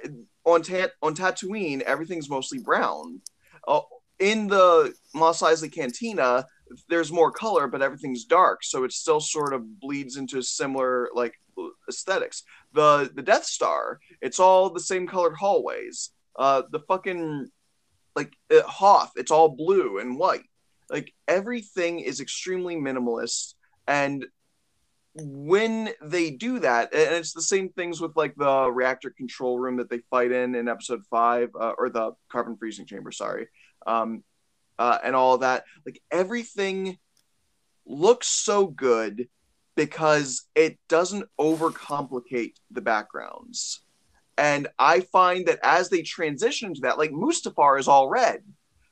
on 0.44 0.62
Ta- 0.62 0.88
on 1.02 1.14
Tatooine, 1.14 1.80
everything's 1.82 2.30
mostly 2.30 2.58
brown. 2.58 3.20
Uh, 3.66 3.80
in 4.18 4.46
the 4.48 4.92
Mos 5.14 5.42
Eisley 5.42 5.72
Cantina, 5.72 6.46
there's 6.88 7.10
more 7.10 7.32
color, 7.32 7.66
but 7.66 7.82
everything's 7.82 8.24
dark, 8.24 8.62
so 8.62 8.84
it 8.84 8.92
still 8.92 9.20
sort 9.20 9.54
of 9.54 9.80
bleeds 9.80 10.16
into 10.16 10.38
a 10.38 10.42
similar 10.42 11.08
like 11.14 11.39
aesthetics. 11.88 12.44
The 12.72 13.10
the 13.14 13.22
Death 13.22 13.44
Star, 13.44 14.00
it's 14.20 14.40
all 14.40 14.70
the 14.70 14.80
same 14.80 15.06
colored 15.06 15.36
hallways. 15.36 16.10
Uh, 16.36 16.62
the 16.70 16.80
fucking 16.80 17.48
like 18.16 18.32
uh, 18.50 18.62
Hoth, 18.62 19.12
it's 19.16 19.30
all 19.30 19.48
blue 19.48 19.98
and 19.98 20.18
white. 20.18 20.44
Like 20.88 21.12
everything 21.28 22.00
is 22.00 22.20
extremely 22.20 22.76
minimalist, 22.76 23.54
and 23.86 24.26
when 25.14 25.90
they 26.02 26.30
do 26.30 26.60
that, 26.60 26.94
and 26.94 27.14
it's 27.14 27.32
the 27.32 27.42
same 27.42 27.70
things 27.70 28.00
with 28.00 28.16
like 28.16 28.34
the 28.36 28.70
reactor 28.70 29.10
control 29.10 29.58
room 29.58 29.76
that 29.78 29.90
they 29.90 30.00
fight 30.10 30.32
in 30.32 30.54
in 30.54 30.68
episode 30.68 31.02
five, 31.10 31.50
uh, 31.58 31.72
or 31.78 31.90
the 31.90 32.12
carbon 32.30 32.56
freezing 32.56 32.86
chamber, 32.86 33.12
sorry, 33.12 33.48
um, 33.86 34.22
uh, 34.78 34.98
and 35.02 35.16
all 35.16 35.38
that. 35.38 35.64
Like 35.84 36.00
everything 36.10 36.98
looks 37.86 38.28
so 38.28 38.66
good 38.66 39.28
because 39.76 40.48
it 40.54 40.78
doesn't 40.88 41.26
overcomplicate 41.38 42.54
the 42.70 42.80
backgrounds. 42.80 43.80
And 44.36 44.68
I 44.78 45.00
find 45.00 45.46
that 45.46 45.60
as 45.62 45.90
they 45.90 46.02
transition 46.02 46.74
to 46.74 46.80
that, 46.82 46.98
like 46.98 47.10
Mustafar 47.10 47.78
is 47.78 47.88
all 47.88 48.08
red. 48.08 48.42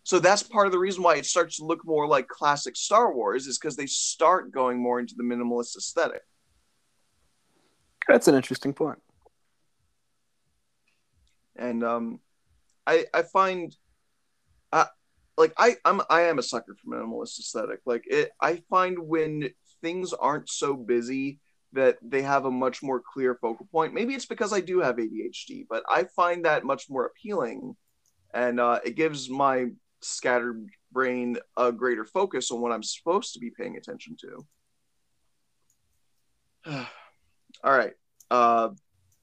So 0.02 0.18
that's 0.18 0.42
part 0.42 0.66
of 0.66 0.72
the 0.72 0.78
reason 0.78 1.02
why 1.02 1.16
it 1.16 1.26
starts 1.26 1.56
to 1.58 1.64
look 1.64 1.84
more 1.84 2.06
like 2.06 2.28
classic 2.28 2.76
Star 2.76 3.14
Wars, 3.14 3.46
is 3.46 3.58
because 3.58 3.76
they 3.76 3.86
start 3.86 4.52
going 4.52 4.78
more 4.78 5.00
into 5.00 5.14
the 5.14 5.22
minimalist 5.22 5.76
aesthetic. 5.76 6.22
That's 8.06 8.28
an 8.28 8.34
interesting 8.34 8.72
point. 8.72 9.00
And 11.56 11.84
um, 11.84 12.20
I 12.86 13.04
I 13.12 13.22
find, 13.22 13.76
uh, 14.72 14.86
like 15.36 15.52
I 15.58 15.76
I'm 15.84 16.00
I 16.08 16.22
am 16.22 16.38
a 16.38 16.42
sucker 16.42 16.74
for 16.74 16.94
minimalist 16.94 17.38
aesthetic. 17.38 17.80
Like 17.84 18.04
it, 18.06 18.30
I 18.40 18.62
find 18.70 18.98
when 18.98 19.50
things 19.80 20.12
aren't 20.12 20.48
so 20.48 20.74
busy 20.74 21.40
that 21.72 21.98
they 22.02 22.22
have 22.22 22.44
a 22.44 22.50
much 22.50 22.82
more 22.82 23.00
clear 23.00 23.34
focal 23.34 23.68
point. 23.70 23.94
Maybe 23.94 24.14
it's 24.14 24.26
because 24.26 24.52
I 24.52 24.60
do 24.60 24.80
have 24.80 24.96
ADHD, 24.96 25.66
but 25.68 25.82
I 25.88 26.04
find 26.16 26.44
that 26.44 26.64
much 26.64 26.88
more 26.88 27.06
appealing, 27.06 27.76
and 28.32 28.58
uh, 28.58 28.80
it 28.84 28.96
gives 28.96 29.28
my 29.28 29.66
scattered 30.00 30.66
brain 30.92 31.36
a 31.56 31.72
greater 31.72 32.04
focus 32.04 32.50
on 32.50 32.60
what 32.60 32.72
I'm 32.72 32.82
supposed 32.82 33.34
to 33.34 33.40
be 33.40 33.50
paying 33.50 33.76
attention 33.76 34.16
to. 34.22 34.46
All 37.64 37.76
right, 37.76 37.92
uh, 38.30 38.70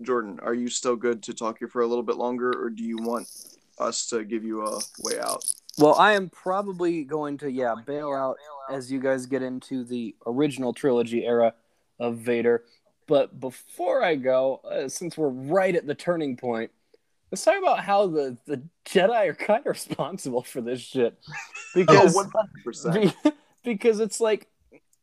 Jordan, 0.02 0.40
are 0.42 0.54
you 0.54 0.68
still 0.68 0.96
good 0.96 1.24
to 1.24 1.34
talk 1.34 1.60
here 1.60 1.68
for 1.68 1.82
a 1.82 1.88
little 1.88 2.04
bit 2.04 2.18
longer, 2.18 2.52
or 2.52 2.70
do 2.70 2.84
you 2.84 2.98
want 2.98 3.28
us 3.80 4.08
to 4.08 4.24
give 4.24 4.44
you 4.44 4.66
a 4.66 4.80
way 5.00 5.20
out? 5.20 5.44
Well, 5.78 5.96
I 5.96 6.14
am 6.14 6.30
probably 6.30 7.04
going 7.04 7.38
to 7.40 7.52
yeah 7.52 7.76
bail 7.86 8.14
out 8.14 8.38
as 8.70 8.92
you 8.92 9.00
guys 9.00 9.26
get 9.26 9.42
into 9.42 9.84
the 9.84 10.16
original 10.26 10.74
trilogy 10.74 11.26
era 11.26 11.54
of 12.00 12.18
Vader. 12.18 12.64
But 13.08 13.40
before 13.40 14.04
I 14.04 14.16
go, 14.16 14.62
uh, 14.70 14.88
since 14.90 15.18
we're 15.18 15.30
right 15.30 15.76
at 15.76 15.86
the 15.86 15.94
turning 15.94 16.38
point, 16.38 16.72
let's 17.32 17.44
talk 17.44 17.60
about 17.60 17.82
how 17.82 18.08
the, 18.08 18.38
the 18.46 18.64
Jedi 18.86 19.28
are 19.28 19.36
kind 19.36 19.60
of 19.60 19.66
responsible 19.72 20.42
for 20.42 20.62
this 20.62 20.82
shit. 20.82 21.18
Because, 21.76 22.16
oh, 22.18 23.14
because 23.64 24.00
it's 24.00 24.20
like, 24.20 24.48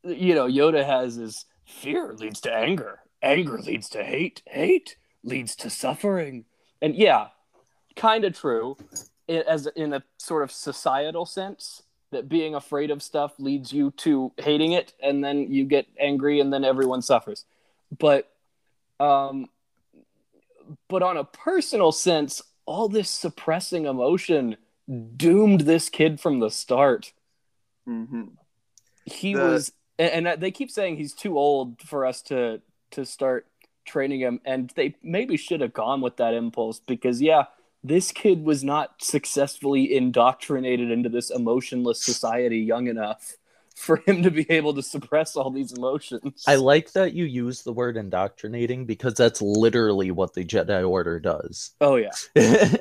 you 0.03 0.35
know, 0.35 0.49
Yoda 0.49 0.85
has 0.85 1.15
his 1.15 1.45
fear 1.65 2.13
leads 2.15 2.41
to 2.41 2.53
anger, 2.53 3.01
anger 3.23 3.59
leads 3.59 3.89
to 3.91 4.03
hate, 4.03 4.43
hate 4.47 4.97
leads 5.23 5.55
to 5.57 5.71
suffering. 5.71 6.45
And 6.81 6.97
yeah, 6.97 7.29
kind 7.95 8.25
of 8.25 8.37
true 8.37 8.77
as 9.33 9.67
in 9.69 9.93
a 9.93 10.03
sort 10.19 10.43
of 10.43 10.51
societal 10.51 11.27
sense 11.27 11.83
that 12.11 12.29
being 12.29 12.55
afraid 12.55 12.91
of 12.91 13.03
stuff 13.03 13.33
leads 13.39 13.73
you 13.73 13.91
to 13.93 14.33
hating 14.37 14.73
it 14.73 14.93
and 15.03 15.25
then 15.25 15.51
you 15.53 15.65
get 15.65 15.87
angry 15.99 16.41
and 16.41 16.53
then 16.53 16.65
everyone 16.65 17.03
suffers 17.03 17.45
but 17.99 18.31
um 19.01 19.47
but 20.89 21.03
on 21.03 21.17
a 21.17 21.25
personal 21.25 21.91
sense 21.91 22.41
all 22.67 22.89
this 22.89 23.11
suppressing 23.11 23.87
emotion 23.87 24.57
doomed 25.17 25.63
this 25.63 25.89
kid 25.89 26.21
from 26.21 26.39
the 26.39 26.51
start 26.51 27.13
mm-hmm. 27.89 28.25
he 29.05 29.35
the... 29.35 29.43
was 29.43 29.73
and, 29.99 30.27
and 30.27 30.41
they 30.41 30.51
keep 30.51 30.71
saying 30.71 30.97
he's 30.97 31.15
too 31.15 31.39
old 31.39 31.81
for 31.81 32.07
us 32.07 32.23
to 32.23 32.61
to 32.91 33.05
start 33.05 33.47
training 33.85 34.21
him 34.21 34.41
and 34.45 34.73
they 34.77 34.95
maybe 35.03 35.37
should 35.37 35.61
have 35.61 35.73
gone 35.73 36.01
with 36.01 36.17
that 36.19 36.35
impulse 36.35 36.79
because 36.79 37.21
yeah 37.21 37.45
this 37.85 38.13
kid 38.13 38.45
was 38.45 38.63
not 38.63 39.03
successfully 39.03 39.95
indoctrinated 39.95 40.91
into 40.91 41.09
this 41.09 41.31
emotionless 41.31 42.05
society 42.05 42.59
young 42.59 42.87
enough 42.87 43.37
for 43.75 44.03
him 44.07 44.23
to 44.23 44.31
be 44.31 44.47
able 44.51 44.75
to 44.75 44.83
suppress 44.83 45.37
all 45.37 45.51
these 45.51 45.73
emotions. 45.73 46.45
I 46.47 46.57
like 46.57 46.93
that 46.93 47.15
you 47.15 47.25
use 47.25 47.63
the 47.63 47.73
word 47.73 47.97
indoctrinating 47.97 48.87
because 48.87 49.15
that's 49.15 49.43
literally 49.43 50.11
what 50.11 50.35
the 50.35 50.45
Jedi 50.45 50.89
Order 50.89 51.19
does. 51.19 51.73
Oh 51.81 51.97
yeah. 51.97 52.11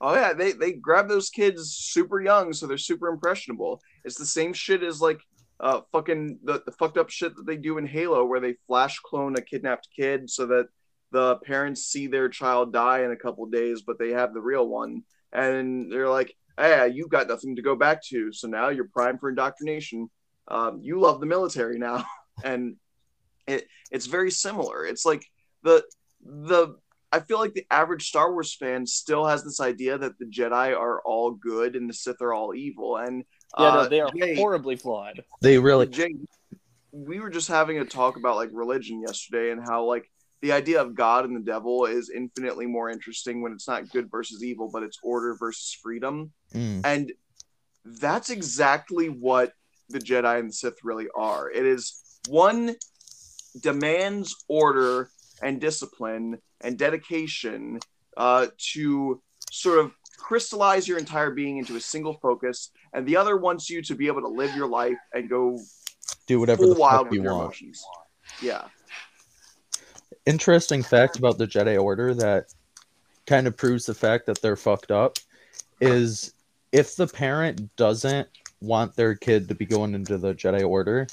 oh 0.00 0.14
yeah, 0.14 0.32
they 0.32 0.52
they 0.52 0.72
grab 0.72 1.08
those 1.08 1.30
kids 1.30 1.76
super 1.76 2.20
young 2.20 2.52
so 2.52 2.66
they're 2.66 2.78
super 2.78 3.08
impressionable. 3.08 3.80
It's 4.04 4.18
the 4.18 4.26
same 4.26 4.52
shit 4.52 4.82
as 4.82 5.00
like 5.00 5.20
uh 5.60 5.82
fucking 5.92 6.38
the, 6.42 6.62
the 6.66 6.72
fucked 6.72 6.98
up 6.98 7.10
shit 7.10 7.36
that 7.36 7.46
they 7.46 7.56
do 7.56 7.78
in 7.78 7.86
Halo 7.86 8.24
where 8.24 8.40
they 8.40 8.56
flash 8.66 8.98
clone 9.00 9.36
a 9.36 9.40
kidnapped 9.40 9.88
kid 9.94 10.28
so 10.28 10.46
that 10.46 10.68
the 11.16 11.36
parents 11.36 11.86
see 11.86 12.08
their 12.08 12.28
child 12.28 12.74
die 12.74 13.02
in 13.02 13.10
a 13.10 13.16
couple 13.16 13.46
days, 13.46 13.80
but 13.80 13.98
they 13.98 14.10
have 14.10 14.34
the 14.34 14.40
real 14.40 14.68
one, 14.68 15.02
and 15.32 15.90
they're 15.90 16.10
like, 16.10 16.36
"Hey, 16.58 16.88
you've 16.88 17.08
got 17.08 17.26
nothing 17.26 17.56
to 17.56 17.62
go 17.62 17.74
back 17.74 18.02
to, 18.08 18.30
so 18.34 18.48
now 18.48 18.68
you're 18.68 18.88
primed 18.92 19.20
for 19.20 19.30
indoctrination. 19.30 20.10
Um, 20.48 20.80
you 20.82 21.00
love 21.00 21.20
the 21.20 21.26
military 21.26 21.78
now," 21.78 22.04
and 22.44 22.76
it 23.46 23.66
it's 23.90 24.04
very 24.04 24.30
similar. 24.30 24.84
It's 24.84 25.06
like 25.06 25.24
the 25.62 25.84
the 26.22 26.76
I 27.10 27.20
feel 27.20 27.38
like 27.38 27.54
the 27.54 27.66
average 27.70 28.08
Star 28.08 28.30
Wars 28.30 28.54
fan 28.54 28.84
still 28.86 29.24
has 29.24 29.42
this 29.42 29.58
idea 29.58 29.96
that 29.96 30.18
the 30.18 30.26
Jedi 30.26 30.78
are 30.78 31.00
all 31.00 31.30
good 31.30 31.76
and 31.76 31.88
the 31.88 31.94
Sith 31.94 32.20
are 32.20 32.34
all 32.34 32.54
evil, 32.54 32.98
and 32.98 33.24
yeah, 33.58 33.70
no, 33.70 33.80
uh, 33.80 33.88
they 33.88 34.00
are 34.00 34.10
Jay, 34.14 34.36
horribly 34.36 34.76
flawed. 34.76 35.24
They 35.40 35.56
really. 35.56 35.86
Jay, 35.86 36.14
we 36.92 37.20
were 37.20 37.30
just 37.30 37.48
having 37.48 37.78
a 37.78 37.86
talk 37.86 38.18
about 38.18 38.36
like 38.36 38.50
religion 38.52 39.00
yesterday 39.00 39.50
and 39.50 39.62
how 39.66 39.84
like 39.84 40.10
the 40.42 40.52
idea 40.52 40.80
of 40.80 40.94
God 40.94 41.24
and 41.24 41.34
the 41.36 41.40
devil 41.40 41.86
is 41.86 42.10
infinitely 42.10 42.66
more 42.66 42.90
interesting 42.90 43.42
when 43.42 43.52
it's 43.52 43.66
not 43.66 43.90
good 43.90 44.10
versus 44.10 44.44
evil, 44.44 44.70
but 44.72 44.82
it's 44.82 44.98
order 45.02 45.34
versus 45.34 45.76
freedom. 45.82 46.32
Mm. 46.54 46.82
And 46.84 47.12
that's 47.84 48.30
exactly 48.30 49.08
what 49.08 49.52
the 49.88 49.98
Jedi 49.98 50.38
and 50.38 50.50
the 50.50 50.52
Sith 50.52 50.78
really 50.84 51.06
are. 51.14 51.50
It 51.50 51.64
is 51.64 52.02
one 52.28 52.76
demands 53.60 54.34
order 54.48 55.08
and 55.42 55.60
discipline 55.60 56.38
and 56.60 56.78
dedication 56.78 57.80
uh, 58.16 58.48
to 58.72 59.22
sort 59.50 59.78
of 59.78 59.92
crystallize 60.18 60.88
your 60.88 60.98
entire 60.98 61.30
being 61.30 61.58
into 61.58 61.76
a 61.76 61.80
single 61.80 62.14
focus, 62.14 62.70
and 62.92 63.06
the 63.06 63.16
other 63.16 63.36
wants 63.36 63.70
you 63.70 63.82
to 63.82 63.94
be 63.94 64.06
able 64.06 64.22
to 64.22 64.28
live 64.28 64.54
your 64.56 64.66
life 64.66 64.98
and 65.14 65.28
go 65.28 65.58
Do 66.26 66.40
whatever 66.40 66.66
the 66.66 66.74
wild 66.74 67.04
fuck 67.06 67.10
with 67.10 67.18
you 67.18 67.22
your 67.22 67.32
want. 67.32 67.44
emotions. 67.44 67.84
Yeah. 68.42 68.64
Interesting 70.26 70.82
fact 70.82 71.18
about 71.18 71.38
the 71.38 71.46
Jedi 71.46 71.80
Order 71.80 72.12
that 72.14 72.52
kind 73.26 73.46
of 73.46 73.56
proves 73.56 73.86
the 73.86 73.94
fact 73.94 74.26
that 74.26 74.42
they're 74.42 74.56
fucked 74.56 74.90
up 74.90 75.18
is 75.80 76.34
if 76.72 76.96
the 76.96 77.06
parent 77.06 77.74
doesn't 77.76 78.28
want 78.60 78.96
their 78.96 79.14
kid 79.14 79.48
to 79.48 79.54
be 79.54 79.64
going 79.66 79.94
into 79.94 80.18
the 80.18 80.34
Jedi 80.34 80.68
Order, 80.68 81.06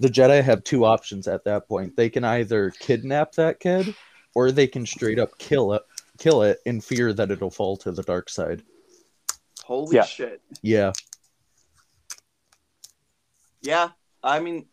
the 0.00 0.08
Jedi 0.08 0.42
have 0.42 0.62
two 0.64 0.84
options 0.84 1.26
at 1.26 1.44
that 1.44 1.68
point. 1.68 1.96
They 1.96 2.10
can 2.10 2.24
either 2.24 2.70
kidnap 2.70 3.32
that 3.32 3.60
kid 3.60 3.94
or 4.34 4.52
they 4.52 4.66
can 4.66 4.86
straight 4.86 5.18
up 5.18 5.36
kill 5.38 5.72
it 5.72 5.82
kill 6.18 6.42
it 6.42 6.58
in 6.66 6.80
fear 6.80 7.12
that 7.12 7.30
it'll 7.30 7.50
fall 7.50 7.76
to 7.78 7.92
the 7.92 8.02
dark 8.02 8.28
side. 8.28 8.62
Holy 9.64 9.96
Yeah. 9.96 10.04
shit. 10.04 10.42
Yeah. 10.62 10.92
Yeah, 13.60 13.90
I 14.22 14.40
mean, 14.40 14.66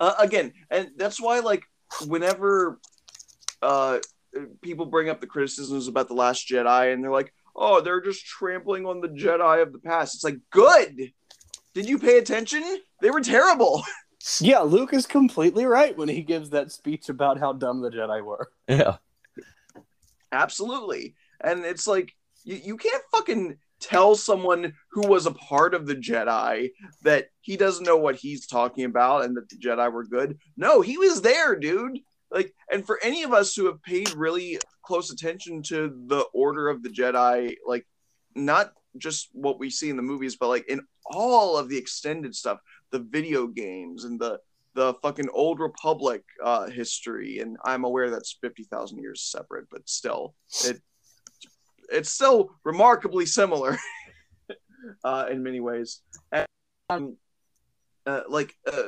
uh, 0.00 0.14
again, 0.18 0.52
and 0.70 0.90
that's 0.96 1.20
why, 1.20 1.40
like, 1.40 1.64
whenever 2.06 2.78
uh, 3.62 3.98
people 4.62 4.86
bring 4.86 5.08
up 5.08 5.20
the 5.20 5.26
criticisms 5.26 5.88
about 5.88 6.08
the 6.08 6.14
Last 6.14 6.48
Jedi, 6.48 6.92
and 6.92 7.02
they're 7.02 7.10
like, 7.10 7.32
"Oh, 7.54 7.80
they're 7.80 8.00
just 8.00 8.24
trampling 8.24 8.86
on 8.86 9.00
the 9.00 9.08
Jedi 9.08 9.62
of 9.62 9.72
the 9.72 9.78
past," 9.78 10.14
it's 10.14 10.24
like, 10.24 10.38
good. 10.50 11.12
Did 11.74 11.88
you 11.88 11.98
pay 11.98 12.18
attention? 12.18 12.62
They 13.00 13.10
were 13.10 13.20
terrible. 13.20 13.82
Yeah, 14.40 14.60
Luke 14.60 14.94
is 14.94 15.06
completely 15.06 15.66
right 15.66 15.94
when 15.98 16.08
he 16.08 16.22
gives 16.22 16.48
that 16.48 16.72
speech 16.72 17.10
about 17.10 17.38
how 17.38 17.52
dumb 17.52 17.82
the 17.82 17.90
Jedi 17.90 18.24
were. 18.24 18.50
Yeah. 18.66 18.96
Absolutely, 20.32 21.14
and 21.42 21.66
it's 21.66 21.86
like 21.86 22.14
you, 22.42 22.56
you 22.64 22.76
can't 22.78 23.02
fucking 23.12 23.58
tell 23.84 24.14
someone 24.14 24.72
who 24.90 25.06
was 25.06 25.26
a 25.26 25.32
part 25.32 25.74
of 25.74 25.86
the 25.86 25.94
Jedi 25.94 26.70
that 27.02 27.28
he 27.40 27.56
doesn't 27.56 27.84
know 27.84 27.96
what 27.96 28.16
he's 28.16 28.46
talking 28.46 28.84
about 28.84 29.24
and 29.24 29.36
that 29.36 29.48
the 29.48 29.56
Jedi 29.56 29.92
were 29.92 30.04
good. 30.04 30.38
No, 30.56 30.80
he 30.80 30.96
was 30.96 31.22
there, 31.22 31.56
dude. 31.56 31.98
Like, 32.30 32.52
and 32.70 32.84
for 32.84 32.98
any 33.02 33.22
of 33.22 33.32
us 33.32 33.54
who 33.54 33.66
have 33.66 33.82
paid 33.82 34.14
really 34.14 34.58
close 34.82 35.10
attention 35.10 35.62
to 35.64 35.94
the 36.06 36.24
Order 36.32 36.68
of 36.68 36.82
the 36.82 36.88
Jedi, 36.88 37.56
like, 37.66 37.86
not 38.34 38.72
just 38.96 39.28
what 39.32 39.58
we 39.58 39.70
see 39.70 39.90
in 39.90 39.96
the 39.96 40.02
movies, 40.02 40.36
but 40.36 40.48
like 40.48 40.66
in 40.68 40.80
all 41.06 41.56
of 41.56 41.68
the 41.68 41.76
extended 41.76 42.34
stuff, 42.34 42.58
the 42.90 42.98
video 42.98 43.46
games 43.46 44.04
and 44.04 44.20
the 44.20 44.38
the 44.74 44.94
fucking 45.02 45.28
old 45.32 45.60
republic 45.60 46.24
uh 46.42 46.66
history 46.66 47.38
and 47.38 47.56
i'm 47.64 47.84
aware 47.84 48.10
that's 48.10 48.38
50,000 48.40 48.98
years 48.98 49.22
separate 49.22 49.66
but 49.70 49.88
still 49.88 50.34
it 50.64 50.82
it's 51.90 52.10
still 52.10 52.50
remarkably 52.64 53.26
similar 53.26 53.78
uh 55.04 55.26
in 55.30 55.42
many 55.42 55.60
ways 55.60 56.00
and 56.32 56.46
um, 56.90 57.16
uh, 58.06 58.20
like 58.28 58.54
uh, 58.70 58.82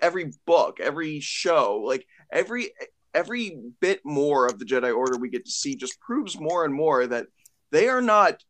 every 0.00 0.32
book 0.46 0.80
every 0.80 1.20
show 1.20 1.82
like 1.84 2.06
every 2.32 2.70
every 3.12 3.58
bit 3.80 4.00
more 4.04 4.46
of 4.46 4.58
the 4.58 4.64
jedi 4.64 4.94
order 4.96 5.18
we 5.18 5.28
get 5.28 5.44
to 5.44 5.50
see 5.50 5.76
just 5.76 6.00
proves 6.00 6.40
more 6.40 6.64
and 6.64 6.72
more 6.74 7.06
that 7.06 7.26
they 7.70 7.88
are 7.88 8.00
not 8.00 8.42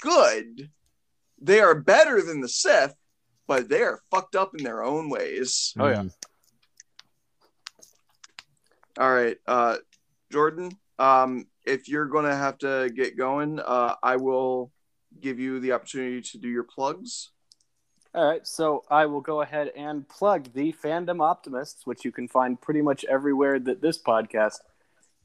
good 0.00 0.70
they 1.40 1.60
are 1.60 1.74
better 1.74 2.22
than 2.22 2.40
the 2.40 2.48
sith 2.48 2.94
but 3.46 3.68
they 3.68 3.82
are 3.82 4.00
fucked 4.10 4.34
up 4.34 4.52
in 4.56 4.64
their 4.64 4.82
own 4.82 5.10
ways 5.10 5.74
Oh, 5.78 5.88
yeah. 5.88 6.04
All 8.98 9.12
right, 9.12 9.38
uh, 9.46 9.76
Jordan. 10.30 10.70
Um, 10.98 11.46
if 11.64 11.88
you're 11.88 12.06
gonna 12.06 12.34
have 12.34 12.58
to 12.58 12.90
get 12.94 13.16
going, 13.16 13.60
uh, 13.60 13.94
I 14.02 14.16
will 14.16 14.72
give 15.20 15.38
you 15.38 15.60
the 15.60 15.72
opportunity 15.72 16.22
to 16.22 16.38
do 16.38 16.48
your 16.48 16.64
plugs. 16.64 17.30
All 18.14 18.26
right, 18.26 18.46
so 18.46 18.84
I 18.90 19.06
will 19.06 19.22
go 19.22 19.40
ahead 19.40 19.72
and 19.74 20.06
plug 20.06 20.52
the 20.52 20.74
Fandom 20.84 21.22
Optimists, 21.22 21.86
which 21.86 22.04
you 22.04 22.12
can 22.12 22.28
find 22.28 22.60
pretty 22.60 22.82
much 22.82 23.04
everywhere 23.04 23.58
that 23.60 23.80
this 23.80 24.00
podcast 24.00 24.58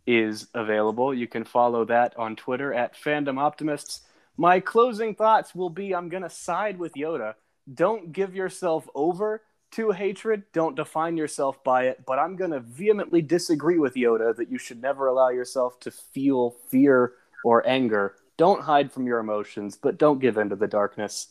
is 0.05 0.47
available. 0.53 1.13
You 1.13 1.27
can 1.27 1.43
follow 1.43 1.83
that 1.85 2.17
on 2.17 2.37
Twitter 2.37 2.73
at 2.73 2.95
Fandom 2.95 3.37
Optimists. 3.37 4.01
My 4.37 4.61
closing 4.61 5.15
thoughts 5.15 5.53
will 5.53 5.69
be 5.69 5.93
I'm 5.93 6.07
going 6.07 6.23
to 6.23 6.29
side 6.29 6.79
with 6.79 6.93
Yoda. 6.93 7.33
Don't 7.71 8.13
give 8.13 8.33
yourself 8.33 8.87
over 8.95 9.41
to 9.71 9.91
hatred, 9.91 10.43
don't 10.53 10.75
define 10.75 11.17
yourself 11.17 11.63
by 11.63 11.87
it, 11.87 12.05
but 12.05 12.19
I'm 12.19 12.35
going 12.35 12.51
to 12.51 12.59
vehemently 12.59 13.21
disagree 13.21 13.77
with 13.79 13.95
Yoda 13.95 14.35
that 14.35 14.49
you 14.49 14.57
should 14.57 14.81
never 14.81 15.07
allow 15.07 15.29
yourself 15.29 15.79
to 15.81 15.91
feel 15.91 16.51
fear 16.69 17.13
or 17.43 17.67
anger. 17.67 18.15
Don't 18.37 18.61
hide 18.61 18.91
from 18.91 19.05
your 19.07 19.19
emotions, 19.19 19.77
but 19.81 19.97
don't 19.97 20.19
give 20.19 20.37
in 20.37 20.49
to 20.49 20.55
the 20.55 20.67
darkness 20.67 21.27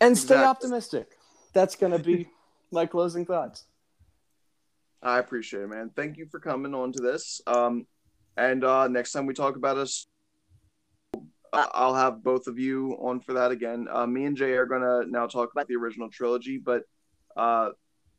and 0.00 0.18
stay 0.18 0.34
Exactly. 0.34 0.46
optimistic. 0.48 1.18
That's 1.52 1.76
going 1.76 1.92
to 1.92 1.98
be 1.98 2.28
my 2.72 2.86
closing 2.86 3.24
thoughts. 3.24 3.64
I 5.02 5.18
appreciate 5.18 5.62
it, 5.62 5.68
man. 5.68 5.90
Thank 5.94 6.16
you 6.16 6.26
for 6.30 6.40
coming 6.40 6.74
on 6.74 6.92
to 6.92 7.02
this. 7.02 7.40
Um, 7.46 7.86
and 8.36 8.64
uh, 8.64 8.88
next 8.88 9.12
time 9.12 9.26
we 9.26 9.34
talk 9.34 9.56
about 9.56 9.76
us, 9.76 10.06
uh, 11.52 11.66
I'll 11.72 11.94
have 11.94 12.22
both 12.22 12.46
of 12.46 12.58
you 12.58 12.96
on 13.00 13.20
for 13.20 13.34
that 13.34 13.50
again. 13.50 13.86
Uh, 13.90 14.06
me 14.06 14.24
and 14.24 14.36
Jay 14.36 14.52
are 14.52 14.66
gonna 14.66 15.02
now 15.06 15.26
talk 15.26 15.52
about 15.52 15.68
the 15.68 15.76
original 15.76 16.10
trilogy, 16.10 16.58
but 16.58 16.82
uh, 17.36 17.70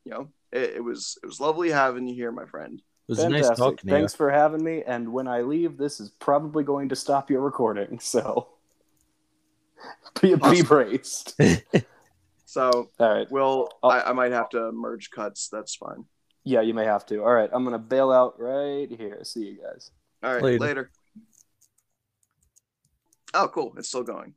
you 0.04 0.12
know, 0.12 0.28
it, 0.52 0.76
it 0.76 0.84
was 0.84 1.18
it 1.22 1.26
was 1.26 1.40
lovely 1.40 1.70
having 1.70 2.06
you 2.06 2.14
here, 2.14 2.32
my 2.32 2.46
friend. 2.46 2.80
It 3.08 3.12
was 3.12 3.18
nice 3.18 3.32
Fantastic. 3.32 3.56
talking 3.56 3.76
to 3.76 3.86
Thanks 3.90 4.14
for 4.14 4.30
having 4.30 4.64
me. 4.64 4.82
And 4.86 5.12
when 5.12 5.28
I 5.28 5.42
leave, 5.42 5.76
this 5.76 6.00
is 6.00 6.08
probably 6.08 6.64
going 6.64 6.88
to 6.88 6.96
stop 6.96 7.30
your 7.30 7.42
recording. 7.42 7.98
So 8.00 8.48
be, 10.22 10.34
be 10.34 10.62
braced. 10.62 11.38
So 12.46 12.90
All 13.00 13.12
right. 13.12 13.28
we'll. 13.32 13.68
I, 13.82 14.02
I 14.02 14.12
might 14.12 14.30
have 14.30 14.48
to 14.50 14.70
merge 14.70 15.10
cuts. 15.10 15.48
That's 15.50 15.74
fine. 15.74 16.04
Yeah, 16.44 16.60
you 16.60 16.72
may 16.72 16.84
have 16.84 17.04
to. 17.06 17.18
All 17.18 17.32
right. 17.32 17.50
I'm 17.52 17.64
going 17.64 17.72
to 17.72 17.80
bail 17.80 18.12
out 18.12 18.38
right 18.38 18.86
here. 18.88 19.18
See 19.24 19.40
you 19.40 19.58
guys. 19.60 19.90
All 20.22 20.32
right, 20.32 20.42
Later. 20.42 20.58
later. 20.64 20.90
Oh, 23.34 23.48
cool. 23.48 23.74
It's 23.76 23.88
still 23.88 24.04
going. 24.04 24.34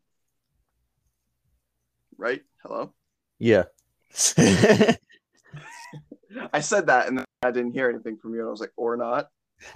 Right? 2.18 2.42
Hello? 2.64 2.94
Yeah. 3.38 3.66
I 6.52 6.60
said 6.60 6.88
that 6.88 7.08
and 7.08 7.24
I 7.44 7.52
didn't 7.52 7.74
hear 7.74 7.90
anything 7.90 8.18
from 8.18 8.34
you. 8.34 8.40
And 8.40 8.48
I 8.48 8.52
was 8.52 8.60
like, 8.60 8.74
or 8.76 8.98
not. 8.98 9.30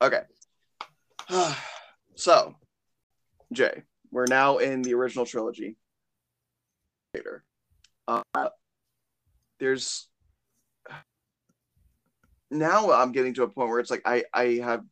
okay. 0.00 0.20
so, 2.14 2.54
Jay, 3.52 3.82
we're 4.12 4.26
now 4.26 4.58
in 4.58 4.82
the 4.82 4.94
original 4.94 5.26
trilogy. 5.26 5.76
Later. 7.14 7.42
Uh, 8.06 8.22
there's 9.58 10.08
now 12.50 12.92
I'm 12.92 13.10
getting 13.10 13.34
to 13.34 13.42
a 13.42 13.48
point 13.48 13.70
where 13.70 13.80
it's 13.80 13.90
like 13.90 14.02
I 14.04 14.22
I 14.32 14.60
have 14.62 14.84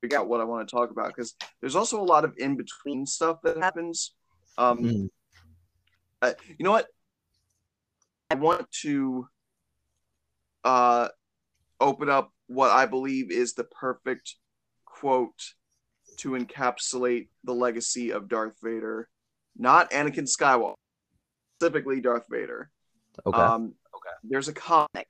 figured 0.00 0.20
out 0.20 0.28
what 0.28 0.40
I 0.40 0.44
want 0.44 0.68
to 0.68 0.74
talk 0.74 0.90
about 0.90 1.08
because 1.08 1.34
there's 1.60 1.76
also 1.76 2.00
a 2.00 2.04
lot 2.04 2.24
of 2.24 2.34
in 2.38 2.56
between 2.56 3.06
stuff 3.06 3.38
that 3.42 3.56
happens. 3.58 4.14
Um, 4.58 4.78
Mm. 4.78 5.10
uh, 6.22 6.32
you 6.58 6.64
know 6.64 6.72
what? 6.72 6.86
I 8.30 8.34
want 8.34 8.70
to 8.82 9.28
uh, 10.64 11.08
open 11.80 12.08
up 12.08 12.32
what 12.48 12.70
I 12.70 12.86
believe 12.86 13.30
is 13.30 13.54
the 13.54 13.64
perfect 13.64 14.34
quote 14.84 15.54
to 16.18 16.30
encapsulate 16.30 17.28
the 17.44 17.52
legacy 17.52 18.10
of 18.10 18.28
Darth 18.28 18.56
Vader, 18.62 19.08
not 19.56 19.90
Anakin 19.90 20.26
Skywalker, 20.26 20.74
specifically 21.58 22.00
Darth 22.00 22.24
Vader. 22.30 22.70
Okay. 23.24 23.38
Um, 23.38 23.74
okay. 23.94 24.14
There's 24.24 24.48
a 24.48 24.52
comic, 24.52 25.06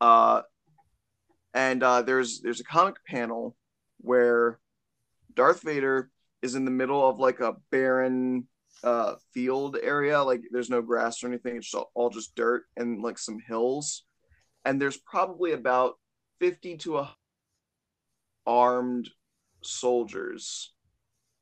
uh, 0.00 0.42
and 1.54 1.82
uh, 1.82 2.02
there's 2.02 2.40
there's 2.40 2.60
a 2.60 2.64
comic 2.64 2.96
panel 3.06 3.56
where 3.98 4.58
Darth 5.34 5.62
Vader 5.62 6.10
is 6.42 6.54
in 6.54 6.64
the 6.64 6.70
middle 6.70 7.08
of 7.08 7.18
like 7.18 7.40
a 7.40 7.56
barren 7.70 8.46
uh, 8.84 9.14
field 9.32 9.76
area. 9.82 10.22
Like 10.22 10.42
there's 10.50 10.70
no 10.70 10.82
grass 10.82 11.22
or 11.22 11.28
anything. 11.28 11.56
It's 11.56 11.74
all, 11.74 12.10
just 12.10 12.34
dirt 12.34 12.64
and 12.76 13.02
like 13.02 13.18
some 13.18 13.38
hills. 13.40 14.04
And 14.64 14.80
there's 14.80 14.98
probably 14.98 15.52
about 15.52 15.94
fifty 16.40 16.76
to 16.78 16.98
a 16.98 17.14
armed 18.46 19.08
soldiers, 19.62 20.72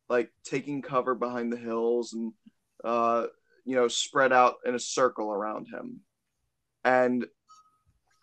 like 0.09 0.31
taking 0.45 0.83
cover 0.83 1.15
behind 1.15 1.53
the 1.53 1.57
hills 1.57 2.13
and 2.13 2.33
uh, 2.85 3.27
you 3.65 3.77
know 3.77 3.89
spread 3.89 4.33
out 4.33 4.57
in 4.65 4.75
a 4.75 4.79
circle 4.79 5.31
around 5.31 5.67
him 5.67 6.01
and 6.87 7.27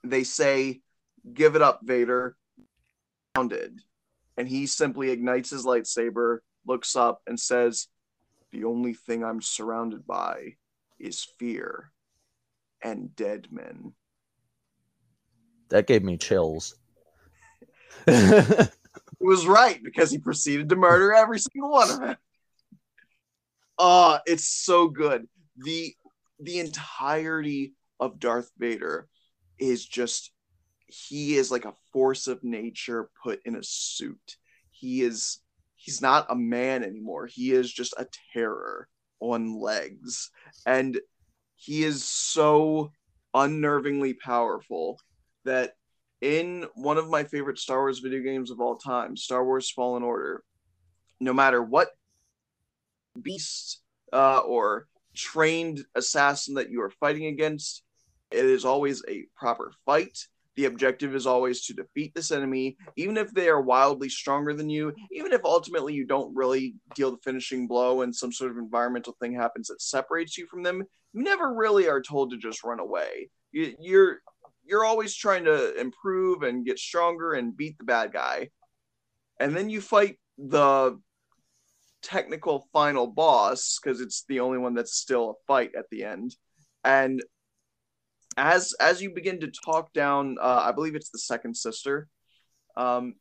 they 0.06 0.24
say, 0.24 0.80
"Give 1.32 1.56
it 1.56 1.62
up, 1.62 1.82
Vader." 1.84 2.36
Grounded, 3.36 3.80
and 4.38 4.48
he 4.48 4.68
simply 4.68 5.10
ignites 5.10 5.50
his 5.50 5.66
lightsaber, 5.66 6.40
looks 6.66 6.96
up, 6.96 7.22
and 7.28 7.40
says, 7.40 7.88
"The 8.52 8.66
only 8.66 8.94
thing 8.94 9.24
I'm 9.24 9.42
surrounded 9.42 10.06
by 10.06 10.58
is 11.00 11.28
fear 11.40 11.92
and 12.82 13.16
dead 13.16 13.52
men." 13.52 13.94
That 15.70 15.88
gave 15.88 16.04
me 16.04 16.18
chills. 16.18 16.76
It 19.24 19.28
was 19.28 19.48
right 19.48 19.82
because 19.82 20.12
he 20.12 20.18
proceeded 20.18 20.68
to 20.68 20.76
murder 20.76 21.14
every 21.14 21.40
single 21.40 21.72
one 21.72 21.90
of 21.90 22.00
them. 22.02 22.18
Oh, 23.78 24.20
it's 24.26 24.46
so 24.46 24.90
good. 24.90 25.30
The 25.56 25.96
the 26.42 26.60
entirety 26.60 27.72
of 28.02 28.20
Darth 28.20 28.52
Vader 28.58 29.08
is 29.58 29.86
just 29.86 30.33
he 30.94 31.36
is 31.36 31.52
like 31.52 31.66
a 31.66 31.74
force 31.92 32.28
of 32.28 32.44
nature 32.44 33.10
put 33.24 33.42
in 33.46 33.56
a 33.56 33.64
suit. 33.64 34.38
He 34.72 35.02
is 35.02 35.40
he's 35.76 36.02
not 36.02 36.28
a 36.30 36.36
man 36.36 36.84
anymore. 36.84 37.28
He 37.28 37.52
is 37.52 37.72
just 37.72 37.94
a 37.98 38.08
terror 38.34 38.88
on 39.20 39.60
legs. 39.60 40.30
And 40.66 41.00
he 41.56 41.84
is 41.84 42.04
so 42.04 42.92
unnervingly 43.34 44.18
powerful 44.20 45.00
that 45.46 45.74
in 46.22 46.66
one 46.76 46.98
of 46.98 47.10
my 47.10 47.24
favorite 47.24 47.60
Star 47.60 47.80
Wars 47.80 48.00
video 48.00 48.22
games 48.22 48.52
of 48.52 48.62
all 48.62 48.78
time, 48.78 49.18
Star 49.18 49.44
Wars 49.44 49.70
Fallen 49.70 50.04
Order, 50.04 50.44
no 51.20 51.34
matter 51.34 51.62
what 51.62 51.90
beast 53.22 53.82
uh, 54.12 54.40
or 54.40 54.88
trained 55.16 55.86
assassin 55.96 56.56
that 56.56 56.70
you 56.70 56.82
are 56.82 56.90
fighting 56.90 57.26
against, 57.26 57.84
it 58.32 58.46
is 58.46 58.66
always 58.66 59.04
a 59.08 59.26
proper 59.36 59.74
fight. 59.86 60.18
The 60.56 60.66
objective 60.66 61.16
is 61.16 61.26
always 61.26 61.66
to 61.66 61.74
defeat 61.74 62.14
this 62.14 62.32
enemy, 62.32 62.78
even 62.96 63.18
if 63.18 63.34
they 63.34 63.50
are 63.50 63.62
wildly 63.62 64.10
stronger 64.10 64.54
than 64.54 64.70
you, 64.70 64.94
even 65.12 65.32
if 65.32 65.42
ultimately 65.44 65.94
you 65.94 66.06
don't 66.06 66.36
really 66.36 66.76
deal 66.96 67.12
the 67.12 67.18
finishing 67.24 67.68
blow 67.68 68.02
and 68.02 68.16
some 68.16 68.32
sort 68.32 68.52
of 68.52 68.58
environmental 68.58 69.16
thing 69.20 69.34
happens 69.34 69.68
that 69.68 69.82
separates 69.82 70.38
you 70.38 70.46
from 70.48 70.62
them. 70.62 70.84
You 71.14 71.24
never 71.24 71.54
really 71.54 71.88
are 71.88 72.02
told 72.02 72.32
to 72.32 72.38
just 72.38 72.64
run 72.64 72.80
away. 72.80 73.30
You, 73.52 73.76
you're 73.80 74.20
you're 74.66 74.86
always 74.86 75.16
trying 75.16 75.46
to 75.46 75.80
improve 75.80 76.44
and 76.44 76.66
get 76.66 76.80
stronger 76.80 77.34
and 77.34 77.56
beat 77.56 77.78
the 77.78 77.84
bad 77.84 78.14
guy. 78.14 78.50
And 79.40 79.56
then 79.56 79.70
you 79.70 79.82
fight 79.82 80.20
the 80.38 81.00
technical 82.02 82.68
final 82.72 83.08
boss 83.08 83.80
because 83.82 84.02
it's 84.02 84.24
the 84.28 84.40
only 84.40 84.58
one 84.58 84.74
that's 84.74 84.96
still 84.96 85.32
a 85.32 85.46
fight 85.48 85.72
at 85.78 85.86
the 85.90 86.04
end. 86.04 86.36
And 86.84 87.22
as 88.38 88.74
as 88.80 89.02
you 89.02 89.14
begin 89.14 89.40
to 89.42 89.52
talk 89.52 89.94
down, 89.94 90.38
uh, 90.42 90.62
I 90.64 90.72
believe 90.72 90.96
it's 90.96 91.10
the 91.10 91.20
second 91.20 91.56
sister. 91.56 92.08
Um, 92.76 93.16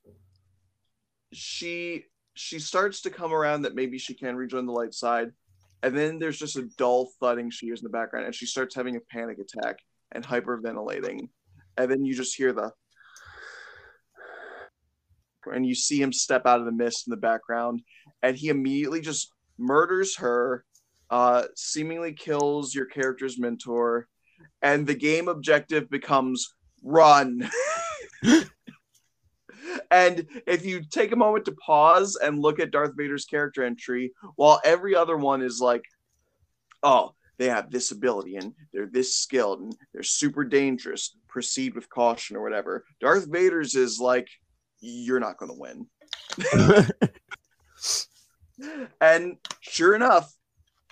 she 1.33 2.05
she 2.35 2.59
starts 2.59 3.03
to 3.03 3.11
come 3.11 3.33
around 3.33 3.63
that 3.63 3.75
maybe 3.75 3.99
she 3.99 4.15
can 4.15 4.37
rejoin 4.37 4.67
the 4.67 4.73
light 4.73 4.95
side, 4.95 5.33
and 5.83 5.97
then 5.97 6.19
there's 6.19 6.39
just 6.39 6.57
a 6.57 6.69
dull 6.79 7.11
thudding 7.21 7.51
she 7.51 7.67
hears 7.67 7.81
in 7.81 7.85
the 7.85 7.91
background, 7.91 8.27
and 8.27 8.35
she 8.35 8.47
starts 8.47 8.75
having 8.75 8.97
a 8.97 9.01
panic 9.01 9.39
attack 9.39 9.79
and 10.13 10.25
hyperventilating, 10.25 11.29
and 11.77 11.91
then 11.91 12.05
you 12.05 12.15
just 12.15 12.37
hear 12.37 12.53
the 12.53 12.73
and 15.53 15.67
you 15.67 15.75
see 15.75 16.01
him 16.01 16.13
step 16.13 16.47
out 16.47 16.61
of 16.61 16.67
the 16.67 16.73
mist 16.73 17.07
in 17.07 17.11
the 17.11 17.17
background, 17.17 17.83
and 18.23 18.37
he 18.37 18.49
immediately 18.49 19.01
just 19.01 19.33
murders 19.59 20.17
her, 20.17 20.65
uh, 21.11 21.45
seemingly 21.57 22.13
kills 22.13 22.75
your 22.75 22.87
character's 22.87 23.39
mentor, 23.39 24.09
and 24.61 24.87
the 24.87 24.95
game 24.95 25.29
objective 25.29 25.91
becomes 25.91 26.55
run. 26.83 27.49
and 29.91 30.27
if 30.47 30.65
you 30.65 30.83
take 30.83 31.13
a 31.13 31.17
moment 31.17 31.45
to 31.47 31.53
pause 31.53 32.17
and 32.17 32.41
look 32.41 32.61
at 32.61 32.71
Darth 32.71 32.93
Vader's 32.97 33.25
character 33.25 33.65
entry, 33.65 34.13
while 34.37 34.61
every 34.65 34.95
other 34.95 35.17
one 35.17 35.43
is 35.43 35.61
like, 35.61 35.85
oh, 36.83 37.15
they 37.39 37.49
have 37.49 37.71
this 37.71 37.91
ability 37.91 38.37
and 38.37 38.53
they're 38.73 38.87
this 38.87 39.17
skilled 39.17 39.61
and 39.61 39.77
they're 39.93 40.03
super 40.03 40.45
dangerous, 40.45 41.17
proceed 41.29 41.75
with 41.75 41.89
caution 41.89 42.37
or 42.37 42.43
whatever. 42.43 42.85
Darth 43.01 43.27
Vader's 43.29 43.75
is 43.75 43.99
like, 43.99 44.29
you're 44.81 45.21
not 45.21 45.39
going 45.39 45.53
to 45.53 45.59
win. 45.59 45.87
and 49.01 49.37
sure 49.61 49.95
enough, 49.95 50.33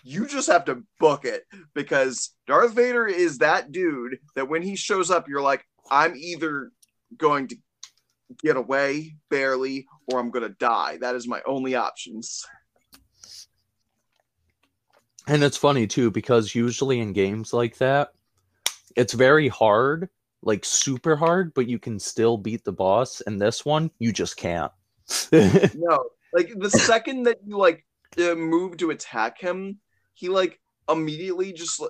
you 0.05 0.27
just 0.27 0.49
have 0.49 0.65
to 0.67 0.83
book 0.99 1.25
it 1.25 1.45
because 1.75 2.31
Darth 2.47 2.73
Vader 2.73 3.07
is 3.07 3.39
that 3.39 3.73
dude 3.73 4.19
that 4.35 4.49
when 4.49 4.63
he 4.63 4.77
shows 4.77 5.11
up, 5.11 5.29
you're 5.29 5.43
like, 5.43 5.65
I'm 5.91 6.17
either 6.17 6.73
going 7.17 7.49
to 7.49 7.57
get 8.43 8.57
away 8.57 9.17
barely 9.29 9.87
or 10.07 10.19
I'm 10.19 10.31
going 10.31 10.47
to 10.47 10.55
die. 10.59 10.99
That 11.01 11.15
is 11.15 11.27
my 11.27 11.41
only 11.47 11.75
options. 11.75 12.47
And 15.27 15.45
it's 15.45 15.57
funny 15.57 15.87
too 15.87 16.11
because 16.11 16.55
usually 16.55 17.01
in 17.01 17.13
games 17.13 17.53
like 17.53 17.77
that, 17.79 18.13
it's 18.97 19.13
very 19.13 19.49
hard, 19.49 20.09
like 20.43 20.65
super 20.65 21.15
hard, 21.15 21.55
but 21.55 21.69
you 21.69 21.79
can 21.79 21.99
still 21.99 22.37
beat 22.37 22.65
the 22.65 22.73
boss. 22.73 23.21
And 23.23 23.41
this 23.41 23.65
one, 23.65 23.91
you 23.99 24.13
just 24.13 24.37
can't. 24.37 24.73
no, 25.33 26.05
like 26.33 26.53
the 26.57 26.71
second 26.71 27.25
that 27.25 27.39
you 27.47 27.57
like 27.59 27.85
uh, 28.19 28.35
move 28.35 28.77
to 28.79 28.91
attack 28.91 29.41
him, 29.41 29.79
he 30.15 30.29
like 30.29 30.61
immediately 30.89 31.53
just 31.53 31.83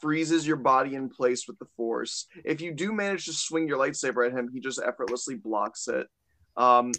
freezes 0.00 0.46
your 0.46 0.56
body 0.56 0.94
in 0.94 1.08
place 1.08 1.46
with 1.46 1.58
the 1.58 1.66
force. 1.76 2.26
If 2.44 2.60
you 2.60 2.72
do 2.72 2.92
manage 2.92 3.26
to 3.26 3.32
swing 3.32 3.68
your 3.68 3.78
lightsaber 3.78 4.26
at 4.26 4.36
him, 4.36 4.50
he 4.52 4.60
just 4.60 4.80
effortlessly 4.84 5.34
blocks 5.34 5.88
it. 5.88 6.06
Um, 6.56 6.92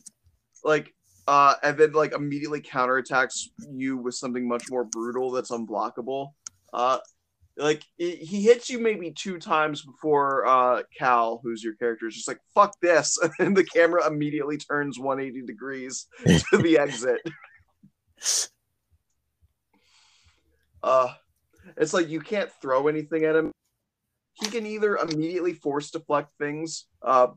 like 0.64 0.94
uh, 1.28 1.54
and 1.62 1.78
then 1.78 1.92
like 1.92 2.14
immediately 2.14 2.62
counterattacks 2.62 3.50
you 3.72 3.98
with 3.98 4.16
something 4.16 4.48
much 4.48 4.64
more 4.72 4.84
brutal 4.84 5.32
that's 5.32 5.52
unblockable. 5.52 6.30
Uh, 6.74 6.98
like 7.56 7.84
it, 7.98 8.20
he 8.20 8.42
hits 8.42 8.70
you 8.70 8.80
maybe 8.80 9.12
two 9.12 9.38
times 9.38 9.84
before 9.84 10.46
uh, 10.48 10.82
Cal, 10.98 11.40
who's 11.44 11.64
your 11.64 11.76
character, 11.76 12.08
is 12.08 12.16
just 12.16 12.28
like 12.28 12.40
"fuck 12.56 12.74
this," 12.82 13.20
and 13.40 13.56
the 13.56 13.64
camera 13.64 14.08
immediately 14.08 14.58
turns 14.58 14.98
180 14.98 15.46
degrees 15.46 16.08
to 16.26 16.58
the 16.58 16.78
exit. 16.80 17.22
Uh, 20.84 21.14
it's 21.78 21.94
like 21.94 22.10
you 22.10 22.20
can't 22.20 22.50
throw 22.62 22.88
anything 22.88 23.24
at 23.26 23.36
him. 23.36 23.52
He 24.34 24.48
can 24.48 24.66
either 24.66 24.96
immediately 24.98 25.54
force 25.54 25.92
deflect 25.92 26.32
things, 26.40 26.86
uh, 27.02 27.28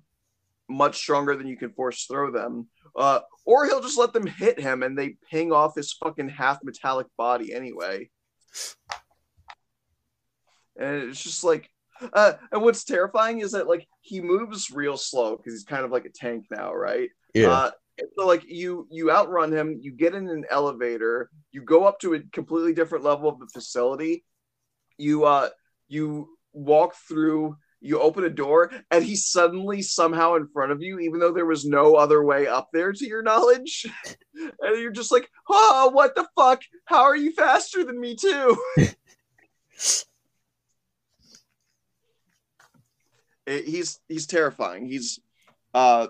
much 0.69 0.97
stronger 0.97 1.36
than 1.36 1.47
you 1.47 1.56
can 1.56 1.73
force 1.73 2.05
throw 2.06 2.31
them, 2.31 2.69
uh, 2.97 3.20
or 3.44 3.66
he'll 3.66 3.82
just 3.82 3.98
let 3.98 4.12
them 4.12 4.27
hit 4.27 4.60
him 4.60 4.82
and 4.82 4.97
they 4.97 5.16
ping 5.31 5.52
off 5.52 5.74
his 5.74 5.93
fucking 5.93 6.28
half 6.28 6.62
metallic 6.62 7.09
body 7.19 7.52
anyway. 7.52 8.09
And 10.78 11.10
it's 11.10 11.23
just 11.23 11.44
like, 11.44 11.69
uh, 12.12 12.35
and 12.51 12.62
what's 12.62 12.85
terrifying 12.85 13.40
is 13.40 13.52
that 13.52 13.69
like 13.69 13.86
he 14.01 14.20
moves 14.20 14.70
real 14.70 14.97
slow 14.97 15.36
because 15.36 15.52
he's 15.52 15.64
kind 15.64 15.85
of 15.85 15.90
like 15.90 16.05
a 16.05 16.10
tank 16.10 16.47
now, 16.51 16.73
right? 16.73 17.10
Yeah. 17.35 17.51
Uh, 17.51 17.70
so 18.16 18.27
like 18.27 18.44
you 18.47 18.86
you 18.90 19.10
outrun 19.10 19.52
him, 19.52 19.78
you 19.81 19.93
get 19.93 20.14
in 20.14 20.28
an 20.28 20.44
elevator, 20.51 21.31
you 21.51 21.62
go 21.62 21.85
up 21.85 21.98
to 22.01 22.14
a 22.14 22.20
completely 22.32 22.73
different 22.74 23.05
level 23.05 23.28
of 23.28 23.39
the 23.39 23.47
facility, 23.52 24.24
you 24.98 25.24
uh 25.24 25.48
you 25.89 26.28
walk 26.52 26.94
through 27.09 27.56
you 27.85 27.98
open 28.01 28.23
a 28.24 28.31
door 28.31 28.70
and 28.93 29.05
he's 29.05 29.27
suddenly 29.27 29.82
somehow 29.82 30.36
in 30.36 30.47
front 30.47 30.70
of 30.70 30.81
you 30.81 31.01
even 31.01 31.19
though 31.19 31.32
there 31.32 31.47
was 31.47 31.64
no 31.64 31.97
other 31.97 32.23
way 32.24 32.47
up 32.47 32.69
there 32.73 32.93
to 32.93 33.06
your 33.06 33.23
knowledge. 33.23 33.86
And 34.35 34.81
you're 34.81 34.90
just 34.90 35.12
like 35.12 35.28
oh 35.51 35.90
what 35.93 36.14
the 36.14 36.27
fuck? 36.36 36.62
How 36.86 37.02
are 37.02 37.16
you 37.16 37.32
faster 37.32 37.85
than 37.85 38.01
me 38.01 38.16
too? 38.16 38.56
It- 43.47 43.64
he's 43.66 43.98
he's 44.09 44.27
terrifying. 44.27 44.86
He's 44.86 45.19
uh 45.74 46.09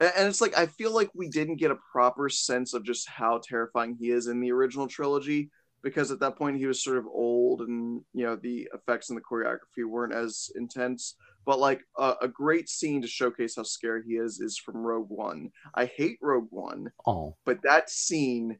and 0.00 0.28
it's 0.28 0.40
like 0.40 0.56
i 0.56 0.66
feel 0.66 0.92
like 0.92 1.10
we 1.14 1.28
didn't 1.28 1.56
get 1.56 1.70
a 1.70 1.78
proper 1.92 2.28
sense 2.28 2.74
of 2.74 2.84
just 2.84 3.08
how 3.08 3.40
terrifying 3.42 3.96
he 3.98 4.10
is 4.10 4.26
in 4.26 4.40
the 4.40 4.50
original 4.52 4.86
trilogy 4.88 5.50
because 5.82 6.10
at 6.10 6.20
that 6.20 6.36
point 6.36 6.56
he 6.56 6.66
was 6.66 6.82
sort 6.82 6.96
of 6.96 7.06
old 7.06 7.60
and 7.62 8.00
you 8.12 8.24
know 8.24 8.36
the 8.36 8.68
effects 8.74 9.10
and 9.10 9.16
the 9.18 9.22
choreography 9.22 9.84
weren't 9.86 10.14
as 10.14 10.50
intense. 10.56 11.14
But 11.44 11.58
like 11.58 11.82
a, 11.98 12.14
a 12.22 12.28
great 12.28 12.70
scene 12.70 13.02
to 13.02 13.06
showcase 13.08 13.56
how 13.56 13.64
scary 13.64 14.02
he 14.06 14.14
is 14.14 14.40
is 14.40 14.56
from 14.56 14.78
rogue 14.78 15.10
one. 15.10 15.50
I 15.74 15.84
hate 15.84 16.16
rogue 16.22 16.48
one 16.50 16.90
oh, 17.06 17.36
but 17.44 17.62
that 17.64 17.90
scene 17.90 18.58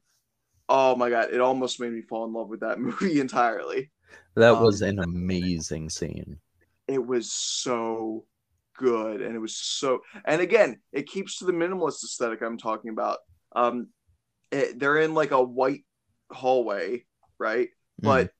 oh 0.68 0.96
my 0.96 1.10
god 1.10 1.30
it 1.32 1.40
almost 1.40 1.80
made 1.80 1.92
me 1.92 2.02
fall 2.02 2.24
in 2.26 2.32
love 2.32 2.48
with 2.48 2.60
that 2.60 2.78
movie 2.80 3.20
entirely. 3.20 3.90
That 4.36 4.58
Um, 4.58 4.58
was 4.60 4.80
an 4.80 5.00
amazing 5.00 5.90
scene. 5.90 6.38
it 6.88 7.04
was 7.04 7.30
so 7.32 8.24
good 8.76 9.22
and 9.22 9.34
it 9.34 9.38
was 9.38 9.56
so 9.56 10.00
and 10.24 10.40
again 10.40 10.78
it 10.92 11.06
keeps 11.06 11.38
to 11.38 11.44
the 11.44 11.52
minimalist 11.52 12.04
aesthetic 12.04 12.42
i'm 12.42 12.58
talking 12.58 12.90
about. 12.90 13.18
Um 13.54 13.88
it, 14.50 14.78
they're 14.78 14.98
in 14.98 15.14
like 15.14 15.30
a 15.30 15.42
white 15.42 15.84
hallway 16.30 17.04
right? 17.38 17.68
Hmm. 18.00 18.06
but 18.06 18.30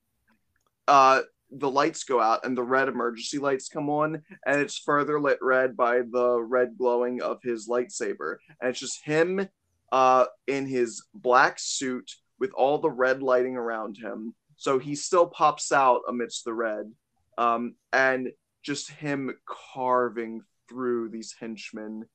uh 0.87 1.21
the 1.51 1.69
lights 1.69 2.03
go 2.03 2.19
out 2.19 2.45
and 2.45 2.57
the 2.57 2.63
red 2.63 2.87
emergency 2.89 3.37
lights 3.37 3.69
come 3.69 3.89
on 3.89 4.21
and 4.45 4.61
it's 4.61 4.77
further 4.77 5.19
lit 5.19 5.37
red 5.41 5.77
by 5.77 6.01
the 6.11 6.41
red 6.41 6.77
glowing 6.77 7.21
of 7.21 7.41
his 7.43 7.69
lightsaber. 7.69 8.37
And 8.59 8.69
it's 8.69 8.79
just 8.79 9.03
him 9.03 9.47
uh 9.91 10.25
in 10.47 10.65
his 10.65 11.05
black 11.13 11.57
suit 11.59 12.11
with 12.39 12.51
all 12.53 12.79
the 12.79 12.89
red 12.89 13.21
lighting 13.21 13.55
around 13.55 13.97
him. 13.97 14.33
So 14.57 14.79
he 14.79 14.95
still 14.95 15.27
pops 15.27 15.71
out 15.71 16.01
amidst 16.07 16.45
the 16.45 16.53
red. 16.53 16.91
Um 17.37 17.75
and 17.93 18.29
just 18.65 18.89
him 18.89 19.31
carving 19.45 20.41
through 20.67 21.09
these 21.09 21.35
henchmen. 21.39 22.05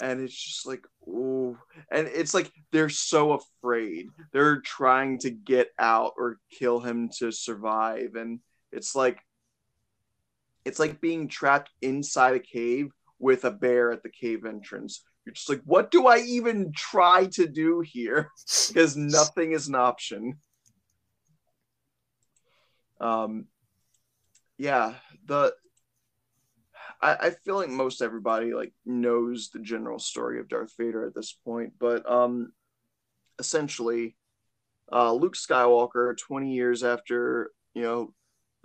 And 0.00 0.20
it's 0.20 0.34
just 0.34 0.66
like 0.66 0.86
oh 1.08 1.58
and 1.90 2.06
it's 2.06 2.32
like 2.32 2.50
they're 2.72 2.88
so 2.88 3.32
afraid. 3.32 4.06
They're 4.32 4.60
trying 4.60 5.18
to 5.20 5.30
get 5.30 5.70
out 5.78 6.12
or 6.16 6.38
kill 6.50 6.80
him 6.80 7.10
to 7.18 7.32
survive. 7.32 8.14
And 8.14 8.40
it's 8.72 8.94
like 8.94 9.18
it's 10.64 10.78
like 10.78 11.00
being 11.00 11.28
trapped 11.28 11.70
inside 11.82 12.34
a 12.34 12.40
cave 12.40 12.90
with 13.18 13.44
a 13.44 13.50
bear 13.50 13.90
at 13.90 14.02
the 14.02 14.10
cave 14.10 14.44
entrance. 14.44 15.02
You're 15.26 15.34
just 15.34 15.48
like 15.48 15.62
what 15.64 15.90
do 15.90 16.06
i 16.06 16.18
even 16.18 16.72
try 16.74 17.26
to 17.32 17.46
do 17.46 17.80
here? 17.80 18.30
Because 18.68 18.96
nothing 18.96 19.52
is 19.52 19.66
an 19.68 19.74
option. 19.74 20.38
Um 23.00 23.46
yeah 24.58 24.94
the 25.26 25.54
I, 27.00 27.14
I 27.14 27.30
feel 27.30 27.56
like 27.56 27.68
most 27.68 28.02
everybody 28.02 28.52
like 28.52 28.72
knows 28.84 29.50
the 29.50 29.60
general 29.60 29.98
story 29.98 30.40
of 30.40 30.48
Darth 30.48 30.72
Vader 30.78 31.06
at 31.06 31.14
this 31.14 31.32
point, 31.44 31.74
but 31.78 32.08
um, 32.10 32.52
essentially, 33.38 34.16
uh, 34.92 35.12
Luke 35.12 35.36
Skywalker, 35.36 36.16
twenty 36.16 36.54
years 36.54 36.82
after 36.82 37.52
you 37.74 37.82
know 37.82 38.14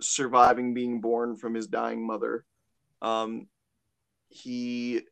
surviving 0.00 0.74
being 0.74 1.00
born 1.00 1.36
from 1.36 1.54
his 1.54 1.68
dying 1.68 2.04
mother, 2.06 2.44
um, 3.02 3.46
he 4.28 5.02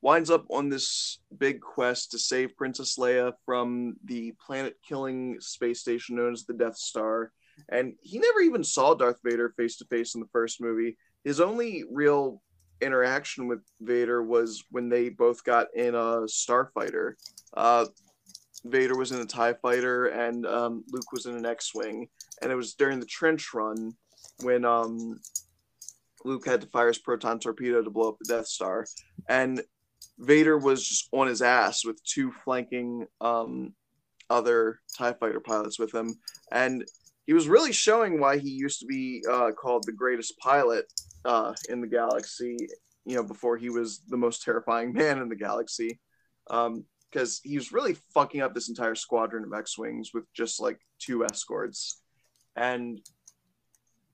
winds 0.00 0.30
up 0.30 0.44
on 0.50 0.68
this 0.68 1.20
big 1.38 1.60
quest 1.60 2.10
to 2.10 2.18
save 2.18 2.56
Princess 2.56 2.98
Leia 2.98 3.34
from 3.46 3.94
the 4.04 4.34
planet-killing 4.44 5.36
space 5.38 5.80
station 5.80 6.16
known 6.16 6.32
as 6.32 6.44
the 6.44 6.52
Death 6.52 6.76
Star. 6.76 7.30
And 7.68 7.94
he 8.00 8.18
never 8.18 8.40
even 8.40 8.64
saw 8.64 8.94
Darth 8.94 9.20
Vader 9.22 9.54
face 9.56 9.76
to 9.76 9.84
face 9.84 10.16
in 10.16 10.20
the 10.20 10.26
first 10.32 10.60
movie 10.60 10.96
his 11.24 11.40
only 11.40 11.84
real 11.90 12.42
interaction 12.80 13.46
with 13.46 13.60
Vader 13.80 14.22
was 14.22 14.64
when 14.70 14.88
they 14.88 15.08
both 15.08 15.44
got 15.44 15.68
in 15.74 15.94
a 15.94 16.26
starfighter. 16.26 17.12
Uh, 17.54 17.86
Vader 18.64 18.96
was 18.96 19.12
in 19.12 19.20
a 19.20 19.26
TIE 19.26 19.54
fighter 19.54 20.06
and 20.06 20.46
um, 20.46 20.84
Luke 20.90 21.12
was 21.12 21.26
in 21.26 21.36
an 21.36 21.46
X 21.46 21.74
Wing. 21.74 22.08
And 22.40 22.50
it 22.50 22.56
was 22.56 22.74
during 22.74 23.00
the 23.00 23.06
trench 23.06 23.54
run 23.54 23.92
when 24.42 24.64
um, 24.64 25.20
Luke 26.24 26.46
had 26.46 26.60
to 26.60 26.66
fire 26.68 26.88
his 26.88 26.98
proton 26.98 27.38
torpedo 27.38 27.82
to 27.82 27.90
blow 27.90 28.10
up 28.10 28.18
the 28.20 28.34
Death 28.34 28.46
Star. 28.46 28.86
And 29.28 29.62
Vader 30.18 30.58
was 30.58 30.86
just 30.86 31.08
on 31.12 31.26
his 31.26 31.42
ass 31.42 31.84
with 31.84 32.02
two 32.04 32.32
flanking 32.44 33.06
um, 33.20 33.74
other 34.30 34.80
TIE 34.96 35.12
fighter 35.14 35.40
pilots 35.40 35.78
with 35.78 35.94
him. 35.94 36.14
And 36.50 36.84
he 37.26 37.32
was 37.32 37.48
really 37.48 37.72
showing 37.72 38.18
why 38.18 38.38
he 38.38 38.50
used 38.50 38.80
to 38.80 38.86
be 38.86 39.22
uh, 39.30 39.52
called 39.52 39.84
the 39.86 39.92
greatest 39.92 40.36
pilot 40.38 40.86
uh, 41.24 41.52
in 41.68 41.80
the 41.80 41.86
galaxy. 41.86 42.56
You 43.04 43.16
know, 43.16 43.22
before 43.22 43.56
he 43.56 43.70
was 43.70 44.02
the 44.08 44.16
most 44.16 44.42
terrifying 44.42 44.92
man 44.94 45.18
in 45.18 45.28
the 45.28 45.36
galaxy, 45.36 46.00
because 46.46 46.68
um, 46.68 47.40
he 47.44 47.56
was 47.56 47.72
really 47.72 47.96
fucking 48.14 48.40
up 48.40 48.54
this 48.54 48.68
entire 48.68 48.94
squadron 48.94 49.44
of 49.44 49.52
X-wings 49.52 50.10
with 50.12 50.24
just 50.34 50.60
like 50.60 50.78
two 50.98 51.24
escorts, 51.24 52.00
and 52.56 53.00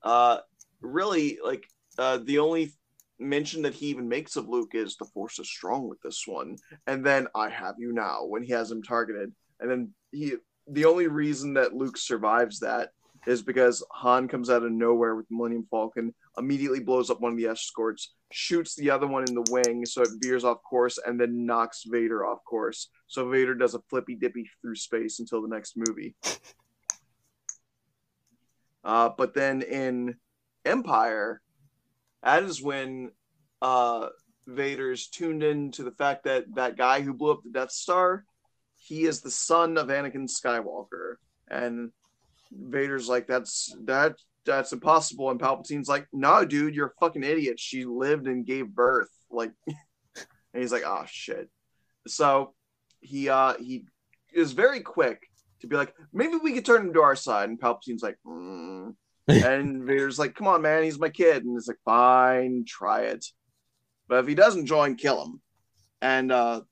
uh, 0.02 0.38
really 0.80 1.38
like 1.42 1.64
uh, 1.98 2.18
the 2.24 2.38
only 2.38 2.72
mention 3.18 3.62
that 3.62 3.74
he 3.74 3.86
even 3.86 4.08
makes 4.08 4.36
of 4.36 4.48
Luke 4.48 4.72
is 4.74 4.96
the 4.96 5.04
Force 5.06 5.38
is 5.38 5.48
strong 5.48 5.88
with 5.88 6.00
this 6.02 6.24
one, 6.26 6.56
and 6.86 7.04
then 7.04 7.26
I 7.34 7.48
have 7.48 7.76
you 7.78 7.92
now 7.92 8.24
when 8.24 8.42
he 8.42 8.52
has 8.52 8.70
him 8.70 8.82
targeted, 8.82 9.32
and 9.60 9.70
then 9.70 9.90
he 10.12 10.34
the 10.70 10.84
only 10.84 11.06
reason 11.06 11.54
that 11.54 11.74
Luke 11.74 11.96
survives 11.96 12.60
that 12.60 12.90
is 13.26 13.42
because 13.42 13.84
Han 13.92 14.28
comes 14.28 14.50
out 14.50 14.62
of 14.62 14.72
nowhere 14.72 15.14
with 15.14 15.26
Millennium 15.30 15.66
Falcon, 15.70 16.14
immediately 16.36 16.80
blows 16.80 17.10
up 17.10 17.20
one 17.20 17.32
of 17.32 17.38
the 17.38 17.46
escorts, 17.46 18.14
shoots 18.30 18.74
the 18.74 18.90
other 18.90 19.06
one 19.06 19.24
in 19.28 19.34
the 19.34 19.46
wing 19.50 19.84
so 19.84 20.02
it 20.02 20.10
veers 20.22 20.44
off 20.44 20.58
course, 20.62 20.98
and 21.04 21.20
then 21.20 21.46
knocks 21.46 21.84
Vader 21.86 22.24
off 22.24 22.44
course. 22.44 22.90
So 23.06 23.28
Vader 23.28 23.54
does 23.54 23.74
a 23.74 23.82
flippy 23.90 24.14
dippy 24.14 24.48
through 24.60 24.76
space 24.76 25.18
until 25.18 25.42
the 25.42 25.48
next 25.48 25.74
movie. 25.76 26.14
Uh, 28.84 29.10
but 29.16 29.34
then 29.34 29.62
in 29.62 30.16
Empire, 30.64 31.42
that 32.22 32.42
is 32.42 32.62
when 32.62 33.10
uh, 33.60 34.08
Vader's 34.46 35.08
tuned 35.08 35.42
in 35.42 35.72
to 35.72 35.82
the 35.82 35.90
fact 35.92 36.24
that 36.24 36.44
that 36.54 36.76
guy 36.76 37.00
who 37.00 37.12
blew 37.12 37.32
up 37.32 37.42
the 37.42 37.50
Death 37.50 37.70
Star, 37.70 38.24
he 38.76 39.04
is 39.04 39.20
the 39.20 39.30
son 39.30 39.76
of 39.76 39.88
Anakin 39.88 40.28
Skywalker, 40.28 41.16
and 41.48 41.90
Vader's 42.52 43.08
like, 43.08 43.26
"That's 43.26 43.74
that 43.84 44.16
that's 44.44 44.72
impossible," 44.72 45.30
and 45.30 45.40
Palpatine's 45.40 45.88
like, 45.88 46.06
"No, 46.12 46.44
dude, 46.44 46.74
you're 46.74 46.88
a 46.88 47.00
fucking 47.00 47.24
idiot. 47.24 47.60
She 47.60 47.84
lived 47.84 48.26
and 48.26 48.46
gave 48.46 48.68
birth." 48.68 49.10
Like, 49.30 49.52
and 49.66 50.26
he's 50.54 50.72
like, 50.72 50.84
"Oh 50.86 51.04
shit." 51.06 51.50
So 52.06 52.54
he 53.00 53.28
uh 53.28 53.54
he 53.54 53.84
is 54.32 54.52
very 54.52 54.80
quick 54.80 55.28
to 55.60 55.66
be 55.66 55.76
like, 55.76 55.94
maybe 56.12 56.36
we 56.36 56.52
could 56.52 56.64
turn 56.64 56.86
him 56.86 56.92
to 56.94 57.02
our 57.02 57.16
side, 57.16 57.48
and 57.48 57.60
Palpatine's 57.60 58.02
like, 58.02 58.16
mm. 58.26 58.94
and 59.28 59.84
Vader's 59.84 60.18
like, 60.18 60.34
"Come 60.34 60.46
on, 60.46 60.62
man, 60.62 60.84
he's 60.84 60.98
my 60.98 61.10
kid," 61.10 61.44
and 61.44 61.56
it's 61.56 61.68
like, 61.68 61.78
"Fine, 61.84 62.64
try 62.66 63.02
it." 63.02 63.26
But 64.08 64.20
if 64.20 64.26
he 64.26 64.34
doesn't 64.34 64.66
join, 64.66 64.96
kill 64.96 65.22
him. 65.22 65.42
And 66.00 66.32
uh, 66.32 66.62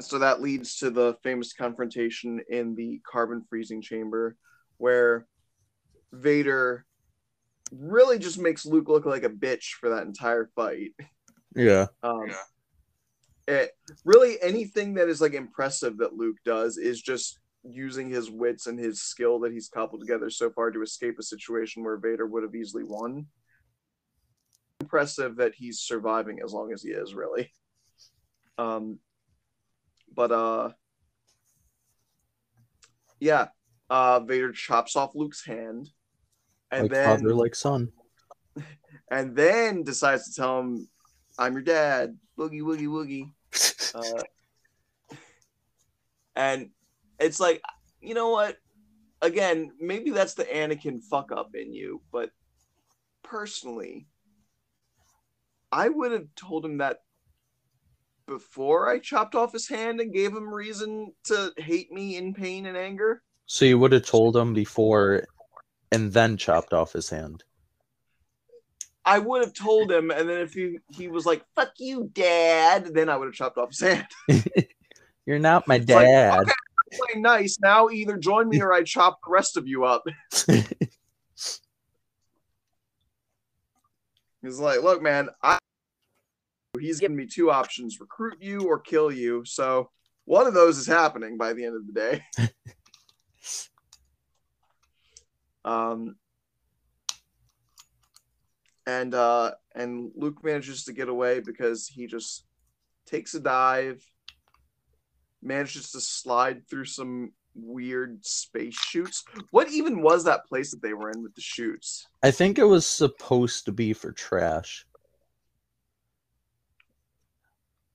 so 0.00 0.18
that 0.18 0.42
leads 0.42 0.76
to 0.78 0.90
the 0.90 1.16
famous 1.22 1.52
confrontation 1.52 2.40
in 2.48 2.74
the 2.74 3.00
carbon 3.08 3.42
freezing 3.48 3.82
chamber 3.82 4.36
where 4.78 5.26
Vader 6.12 6.84
really 7.70 8.18
just 8.18 8.38
makes 8.38 8.66
Luke 8.66 8.88
look 8.88 9.06
like 9.06 9.24
a 9.24 9.30
bitch 9.30 9.74
for 9.80 9.90
that 9.90 10.06
entire 10.06 10.50
fight. 10.54 10.92
Yeah. 11.54 11.86
Um, 12.02 12.26
yeah. 12.28 13.54
It, 13.54 13.70
really 14.04 14.36
anything 14.42 14.94
that 14.94 15.08
is 15.08 15.20
like 15.20 15.34
impressive 15.34 15.98
that 15.98 16.14
Luke 16.14 16.36
does 16.44 16.78
is 16.78 17.00
just 17.00 17.38
using 17.64 18.10
his 18.10 18.30
wits 18.30 18.66
and 18.66 18.78
his 18.78 19.02
skill 19.02 19.40
that 19.40 19.52
he's 19.52 19.68
coupled 19.68 20.00
together 20.00 20.30
so 20.30 20.50
far 20.50 20.70
to 20.70 20.82
escape 20.82 21.18
a 21.18 21.22
situation 21.22 21.84
where 21.84 21.96
Vader 21.96 22.26
would 22.26 22.42
have 22.42 22.54
easily 22.54 22.84
won. 22.84 23.26
Impressive 24.80 25.36
that 25.36 25.54
he's 25.54 25.80
surviving 25.80 26.40
as 26.44 26.52
long 26.52 26.72
as 26.72 26.82
he 26.82 26.90
is, 26.90 27.14
really. 27.14 27.50
Um, 28.58 28.98
but 30.14 30.32
uh 30.32 30.70
yeah, 33.20 33.48
uh 33.90 34.20
Vader 34.20 34.52
chops 34.52 34.96
off 34.96 35.14
Luke's 35.14 35.44
hand 35.44 35.90
and 36.70 36.84
like 36.84 36.90
then 36.90 37.18
father 37.18 37.34
like 37.34 37.54
son. 37.54 37.92
And 39.10 39.36
then 39.36 39.82
decides 39.82 40.24
to 40.30 40.40
tell 40.40 40.60
him, 40.60 40.88
I'm 41.38 41.52
your 41.52 41.62
dad. 41.62 42.16
Boogie 42.38 42.62
woogie 42.62 42.88
woogie. 42.88 43.30
uh, 43.94 44.22
and 46.34 46.70
it's 47.18 47.38
like, 47.38 47.60
you 48.00 48.14
know 48.14 48.30
what? 48.30 48.56
Again, 49.20 49.72
maybe 49.78 50.10
that's 50.10 50.34
the 50.34 50.44
Anakin 50.44 51.02
fuck 51.02 51.30
up 51.30 51.54
in 51.54 51.74
you, 51.74 52.00
but 52.10 52.30
personally, 53.22 54.06
I 55.70 55.88
would 55.88 56.12
have 56.12 56.34
told 56.34 56.64
him 56.64 56.78
that 56.78 57.00
before 58.32 58.88
I 58.88 58.98
chopped 58.98 59.34
off 59.34 59.52
his 59.52 59.68
hand 59.68 60.00
and 60.00 60.12
gave 60.12 60.32
him 60.32 60.52
reason 60.52 61.12
to 61.24 61.52
hate 61.56 61.92
me 61.92 62.16
in 62.16 62.34
pain 62.34 62.66
and 62.66 62.76
anger. 62.76 63.22
So 63.46 63.64
you 63.64 63.78
would 63.78 63.92
have 63.92 64.06
told 64.06 64.36
him 64.36 64.54
before 64.54 65.26
and 65.90 66.12
then 66.12 66.36
chopped 66.36 66.72
off 66.72 66.92
his 66.92 67.10
hand. 67.10 67.44
I 69.04 69.18
would 69.18 69.42
have 69.42 69.52
told 69.52 69.90
him, 69.90 70.10
and 70.10 70.28
then 70.28 70.40
if 70.40 70.52
he, 70.54 70.78
he 70.90 71.08
was 71.08 71.26
like, 71.26 71.42
fuck 71.56 71.72
you, 71.78 72.08
dad, 72.12 72.94
then 72.94 73.08
I 73.08 73.16
would 73.16 73.26
have 73.26 73.34
chopped 73.34 73.58
off 73.58 73.70
his 73.70 73.80
hand. 73.80 74.06
You're 75.26 75.40
not 75.40 75.66
my 75.66 75.78
dad. 75.78 76.38
Like, 76.38 76.42
okay, 76.42 76.52
playing 76.92 77.22
nice. 77.22 77.58
Now 77.60 77.88
either 77.88 78.16
join 78.16 78.48
me 78.48 78.62
or 78.62 78.72
I 78.72 78.84
chop 78.84 79.18
the 79.24 79.30
rest 79.30 79.56
of 79.56 79.66
you 79.66 79.84
up. 79.84 80.04
He's 84.42 84.58
like, 84.58 84.82
look, 84.82 85.02
man, 85.02 85.28
I 85.42 85.58
he's 86.82 87.00
given 87.00 87.16
me 87.16 87.26
two 87.26 87.50
options 87.50 88.00
recruit 88.00 88.38
you 88.40 88.62
or 88.68 88.78
kill 88.78 89.10
you. 89.10 89.44
So 89.44 89.90
one 90.24 90.46
of 90.46 90.54
those 90.54 90.78
is 90.78 90.86
happening 90.86 91.36
by 91.36 91.52
the 91.52 91.64
end 91.64 91.76
of 91.76 91.86
the 91.86 91.92
day. 91.92 92.24
um, 95.64 96.16
and 98.86 99.14
uh, 99.14 99.52
and 99.74 100.10
Luke 100.16 100.42
manages 100.42 100.84
to 100.84 100.92
get 100.92 101.08
away 101.08 101.40
because 101.40 101.86
he 101.86 102.06
just 102.06 102.44
takes 103.06 103.34
a 103.34 103.40
dive, 103.40 104.04
manages 105.42 105.92
to 105.92 106.00
slide 106.00 106.68
through 106.68 106.86
some 106.86 107.32
weird 107.54 108.24
space 108.24 108.74
chutes. 108.74 109.24
What 109.50 109.70
even 109.70 110.02
was 110.02 110.24
that 110.24 110.46
place 110.46 110.70
that 110.70 110.82
they 110.82 110.94
were 110.94 111.10
in 111.10 111.22
with 111.22 111.34
the 111.34 111.40
chutes? 111.40 112.06
I 112.22 112.30
think 112.30 112.58
it 112.58 112.64
was 112.64 112.86
supposed 112.86 113.66
to 113.66 113.72
be 113.72 113.92
for 113.92 114.10
trash. 114.12 114.86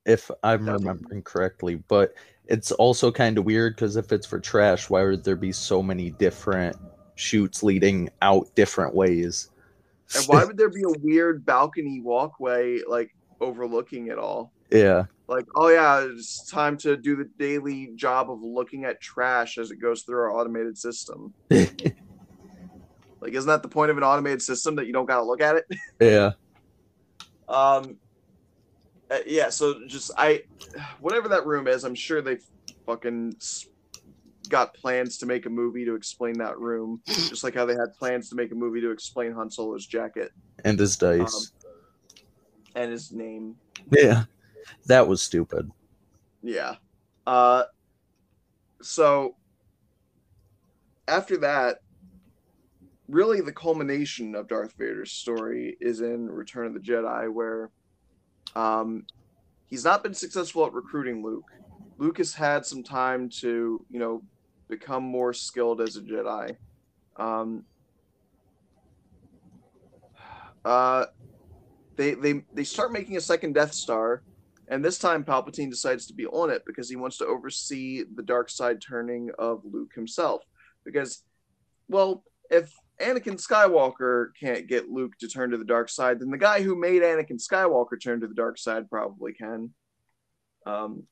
If 0.07 0.31
I'm 0.41 0.65
That's- 0.65 0.81
remembering 0.81 1.21
correctly, 1.21 1.75
but 1.88 2.13
it's 2.45 2.71
also 2.71 3.11
kind 3.11 3.38
of 3.38 3.45
weird 3.45 3.75
because 3.75 3.97
if 3.97 4.11
it's 4.11 4.25
for 4.25 4.39
trash, 4.39 4.89
why 4.89 5.03
would 5.03 5.23
there 5.23 5.35
be 5.35 5.51
so 5.51 5.84
many 5.84 6.11
different 6.11 6.75
chutes 7.15 7.61
leading 7.61 8.09
out 8.21 8.47
different 8.55 8.95
ways? 8.95 9.49
And 10.15 10.25
why 10.25 10.45
would 10.45 10.57
there 10.57 10.69
be 10.69 10.84
a 10.84 10.99
weird 10.99 11.45
balcony 11.45 11.99
walkway 11.99 12.79
like 12.88 13.13
overlooking 13.41 14.07
it 14.07 14.17
all? 14.17 14.53
yeah. 14.71 15.03
Like, 15.29 15.45
oh 15.55 15.67
yeah, 15.67 16.07
it's 16.09 16.49
time 16.49 16.77
to 16.77 16.95
do 16.95 17.17
the 17.17 17.29
daily 17.38 17.91
job 17.95 18.31
of 18.31 18.41
looking 18.41 18.85
at 18.85 19.01
trash 19.01 19.57
as 19.57 19.71
it 19.71 19.81
goes 19.81 20.03
through 20.03 20.19
our 20.19 20.31
automated 20.31 20.77
system. 20.77 21.34
Like, 23.19 23.34
isn't 23.34 23.47
that 23.47 23.63
the 23.63 23.69
point 23.69 23.91
of 23.91 23.97
an 23.97 24.03
automated 24.03 24.41
system 24.41 24.75
that 24.75 24.88
you 24.88 24.93
don't 24.93 25.05
gotta 25.05 25.23
look 25.23 25.41
at 25.41 25.55
it? 25.55 25.65
yeah. 25.99 26.31
Um, 27.49 27.97
uh, 29.11 29.19
yeah. 29.25 29.49
So 29.49 29.85
just 29.88 30.11
I, 30.17 30.43
whatever 30.99 31.27
that 31.29 31.45
room 31.45 31.67
is, 31.67 31.84
I'm 31.84 31.95
sure 31.95 32.21
they 32.21 32.38
fucking 32.85 33.35
got 34.49 34.73
plans 34.73 35.17
to 35.19 35.25
make 35.25 35.45
a 35.45 35.49
movie 35.49 35.85
to 35.85 35.95
explain 35.95 36.38
that 36.39 36.57
room, 36.57 37.01
just 37.07 37.43
like 37.43 37.53
how 37.55 37.65
they 37.65 37.73
had 37.73 37.93
plans 37.99 38.29
to 38.29 38.35
make 38.35 38.51
a 38.51 38.55
movie 38.55 38.81
to 38.81 38.91
explain 38.91 39.34
Han 39.34 39.51
Solo's 39.51 39.85
jacket 39.85 40.31
And 40.63 40.79
his 40.79 40.95
dice. 40.97 41.51
and 42.75 42.91
his 42.91 43.11
name. 43.11 43.55
yeah. 43.91 44.23
That 44.85 45.07
was 45.07 45.21
stupid. 45.21 45.69
Yeah. 46.43 46.75
Uh, 47.25 47.63
so 48.81 49.35
after 51.07 51.38
that, 51.38 51.79
really 53.07 53.41
the 53.41 53.51
culmination 53.53 54.35
of 54.35 54.47
Darth 54.47 54.73
Vader's 54.77 55.11
story 55.11 55.77
is 55.79 56.01
in 56.01 56.29
Return 56.29 56.67
of 56.67 56.73
the 56.73 56.79
Jedi, 56.79 57.31
where 57.31 57.69
um, 58.57 59.05
he's 59.67 59.85
not 59.85 60.03
been 60.03 60.15
successful 60.15 60.65
at 60.65 60.73
recruiting 60.73 61.23
Luke. 61.23 61.45
Luke 61.99 62.17
has 62.17 62.34
had 62.34 62.65
some 62.65 62.84
time 62.84 63.29
to, 63.41 63.85
you 63.89 63.99
know, 63.99 64.23
become 64.67 65.03
more 65.03 65.31
skilled 65.31 65.79
as 65.79 65.95
a 65.95 66.01
Jedi. 66.01 66.57
Um, 67.17 67.63
uh, 70.65 71.05
they 71.97 72.15
they 72.15 72.41
they 72.53 72.63
start 72.63 72.91
making 72.91 73.17
a 73.17 73.21
second 73.21 73.53
Death 73.53 73.73
Star, 73.73 74.23
and 74.67 74.84
this 74.84 74.97
time 74.97 75.23
Palpatine 75.23 75.69
decides 75.69 76.07
to 76.07 76.13
be 76.13 76.25
on 76.25 76.49
it 76.49 76.63
because 76.65 76.89
he 76.89 76.95
wants 76.95 77.17
to 77.19 77.27
oversee 77.27 78.03
the 78.15 78.23
dark 78.23 78.49
side 78.49 78.81
turning 78.81 79.29
of 79.38 79.61
Luke 79.63 79.91
himself. 79.95 80.41
Because, 80.84 81.23
well, 81.89 82.23
if 82.49 82.71
Anakin 83.02 83.41
Skywalker 83.41 84.30
can't 84.40 84.68
get 84.68 84.90
Luke 84.90 85.14
to 85.19 85.28
turn 85.28 85.52
to 85.52 85.57
the 85.57 85.65
dark 85.65 85.90
side, 85.90 86.19
then 86.19 86.32
the 86.32 86.38
guy 86.38 86.61
who 86.61 86.76
made 86.76 87.02
Anakin 87.02 87.41
Skywalker 87.41 88.02
turn 88.02 88.22
to 88.22 88.28
the 88.28 88.34
dark 88.34 88.57
side 88.57 88.90
probably 88.90 89.34
can. 89.34 89.72
Um, 90.65 91.03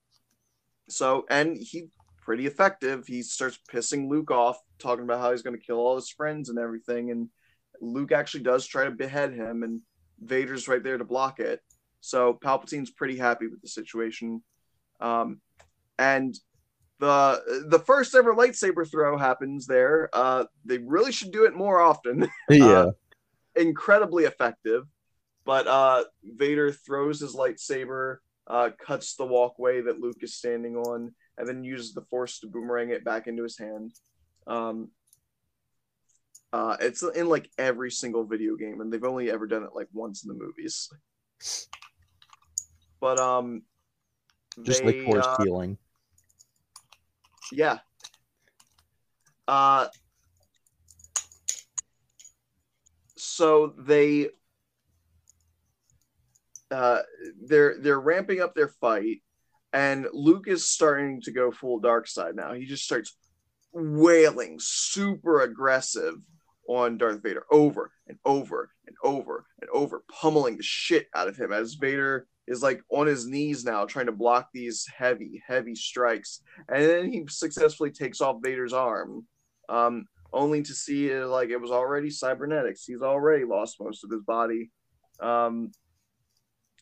so, 0.90 1.26
and 1.30 1.58
he 1.58 1.90
pretty 2.26 2.48
effective. 2.48 3.06
He 3.06 3.22
starts 3.22 3.60
pissing 3.72 4.10
Luke 4.10 4.32
off, 4.32 4.58
talking 4.80 5.04
about 5.04 5.22
how 5.22 5.32
he's 5.32 5.44
going 5.44 5.58
to 5.58 5.64
kill 5.66 5.78
all 5.78 5.96
his 5.96 6.10
friends 6.10 6.50
and 6.50 6.58
everything. 6.58 7.12
And 7.12 7.30
Luke 7.80 8.12
actually 8.12 8.44
does 8.44 8.66
try 8.66 8.86
to 8.86 8.92
behead 8.92 9.34
him, 9.34 9.62
and 9.62 9.82
Vader's 10.20 10.68
right 10.68 10.84
there 10.84 10.98
to 10.98 11.06
block 11.06 11.40
it. 11.40 11.62
So 12.02 12.34
Palpatine's 12.34 12.90
pretty 12.90 13.18
happy 13.18 13.48
with 13.48 13.62
the 13.62 13.68
situation. 13.68 14.42
Um, 15.00 15.40
and 16.00 16.36
the 17.00 17.66
the 17.70 17.80
first 17.80 18.16
ever 18.16 18.34
lightsaber 18.34 18.90
throw 18.90 19.18
happens 19.18 19.68
there. 19.68 20.10
Uh, 20.14 20.46
they 20.64 20.78
really 20.80 21.12
should 21.12 21.32
do 21.32 21.46
it 21.46 21.56
more 21.56 21.82
often. 21.82 22.30
Yeah. 22.50 22.92
Incredibly 23.56 24.26
effective. 24.26 24.86
But 25.46 25.68
uh, 25.68 26.04
Vader 26.24 26.72
throws 26.72 27.22
his 27.22 27.36
lightsaber, 27.36 28.18
uh, 28.48 28.72
cuts 28.84 29.16
the 29.16 29.26
walkway 29.26 29.82
that 29.82 30.00
Luke 30.00 30.18
is 30.22 30.36
standing 30.36 30.76
on, 30.76 31.14
and 31.38 31.48
then 31.48 31.64
uses 31.64 31.94
the 31.94 32.02
Force 32.02 32.40
to 32.40 32.48
boomerang 32.48 32.90
it 32.90 33.06
back 33.06 33.28
into 33.28 33.44
his 33.44 33.58
hand. 33.58 33.94
Um, 34.48 34.90
uh, 36.52 36.78
it's 36.80 37.04
in 37.04 37.30
like 37.30 37.50
every 37.58 37.92
single 37.92 38.26
video 38.26 38.56
game, 38.56 38.82
and 38.82 38.92
they've 38.92 39.04
only 39.04 39.30
ever 39.30 39.46
done 39.46 39.64
it 39.64 39.76
like 39.76 39.88
once 39.94 40.24
in 40.24 40.30
the 40.30 40.34
movies. 40.34 40.90
But 43.00 43.20
um, 43.20 43.64
Just 44.64 44.84
they, 44.84 45.04
like 45.04 45.06
force 45.06 45.26
uh, 45.26 45.44
healing. 45.44 45.78
Yeah. 47.52 47.80
Uh 49.48 49.88
so 53.18 53.74
they 53.78 54.30
uh 56.72 57.00
they're 57.46 57.76
they're 57.80 58.00
ramping 58.00 58.42
up 58.42 58.56
their 58.56 58.68
fight 58.68 59.22
and 59.74 60.08
Luke 60.14 60.48
is 60.48 60.68
starting 60.68 61.22
to 61.22 61.32
go 61.32 61.52
full 61.52 61.80
dark 61.80 62.08
side 62.08 62.36
now. 62.36 62.54
He 62.54 62.66
just 62.66 62.86
starts 62.86 63.18
wailing 63.74 64.58
super 64.58 65.42
aggressive 65.42 66.16
on 66.70 66.98
Darth 66.98 67.22
Vader 67.22 67.44
over 67.52 67.92
and 68.08 68.18
over 68.26 68.72
and 68.88 68.96
over 69.04 69.46
and 69.60 69.70
over, 69.72 70.04
pummeling 70.10 70.56
the 70.56 70.64
shit 70.64 71.08
out 71.14 71.28
of 71.28 71.38
him 71.38 71.52
as 71.52 71.74
Vader 71.74 72.26
is 72.48 72.62
like 72.62 72.82
on 72.90 73.08
his 73.08 73.26
knees 73.26 73.64
now 73.64 73.86
trying 73.86 74.06
to 74.06 74.12
block 74.12 74.50
these 74.54 74.86
heavy, 74.96 75.42
heavy 75.48 75.76
strikes. 75.76 76.42
And 76.70 76.84
then 76.84 77.12
he 77.12 77.26
successfully 77.28 77.92
takes 77.92 78.22
off 78.22 78.38
Vader's 78.44 78.74
arm, 78.74 79.26
um, 79.70 80.06
only 80.32 80.62
to 80.64 80.74
see 80.74 81.10
it 81.10 81.26
like 81.26 81.50
it 81.50 81.62
was 81.62 81.72
already 81.72 82.10
cybernetics. 82.10 82.86
He's 82.86 83.02
already 83.02 83.46
lost 83.46 83.78
most 83.80 84.04
of 84.04 84.12
his 84.12 84.22
body, 84.22 84.70
um, 85.20 85.72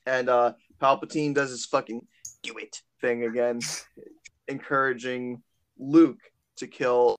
and 0.05 0.27
uh, 0.27 0.53
Palpatine 0.81 1.33
does 1.33 1.51
his 1.51 1.65
fucking 1.65 2.01
do 2.41 2.57
it 2.57 2.81
thing 2.99 3.23
again, 3.23 3.59
encouraging 4.47 5.41
Luke 5.77 6.19
to 6.57 6.67
kill 6.67 7.15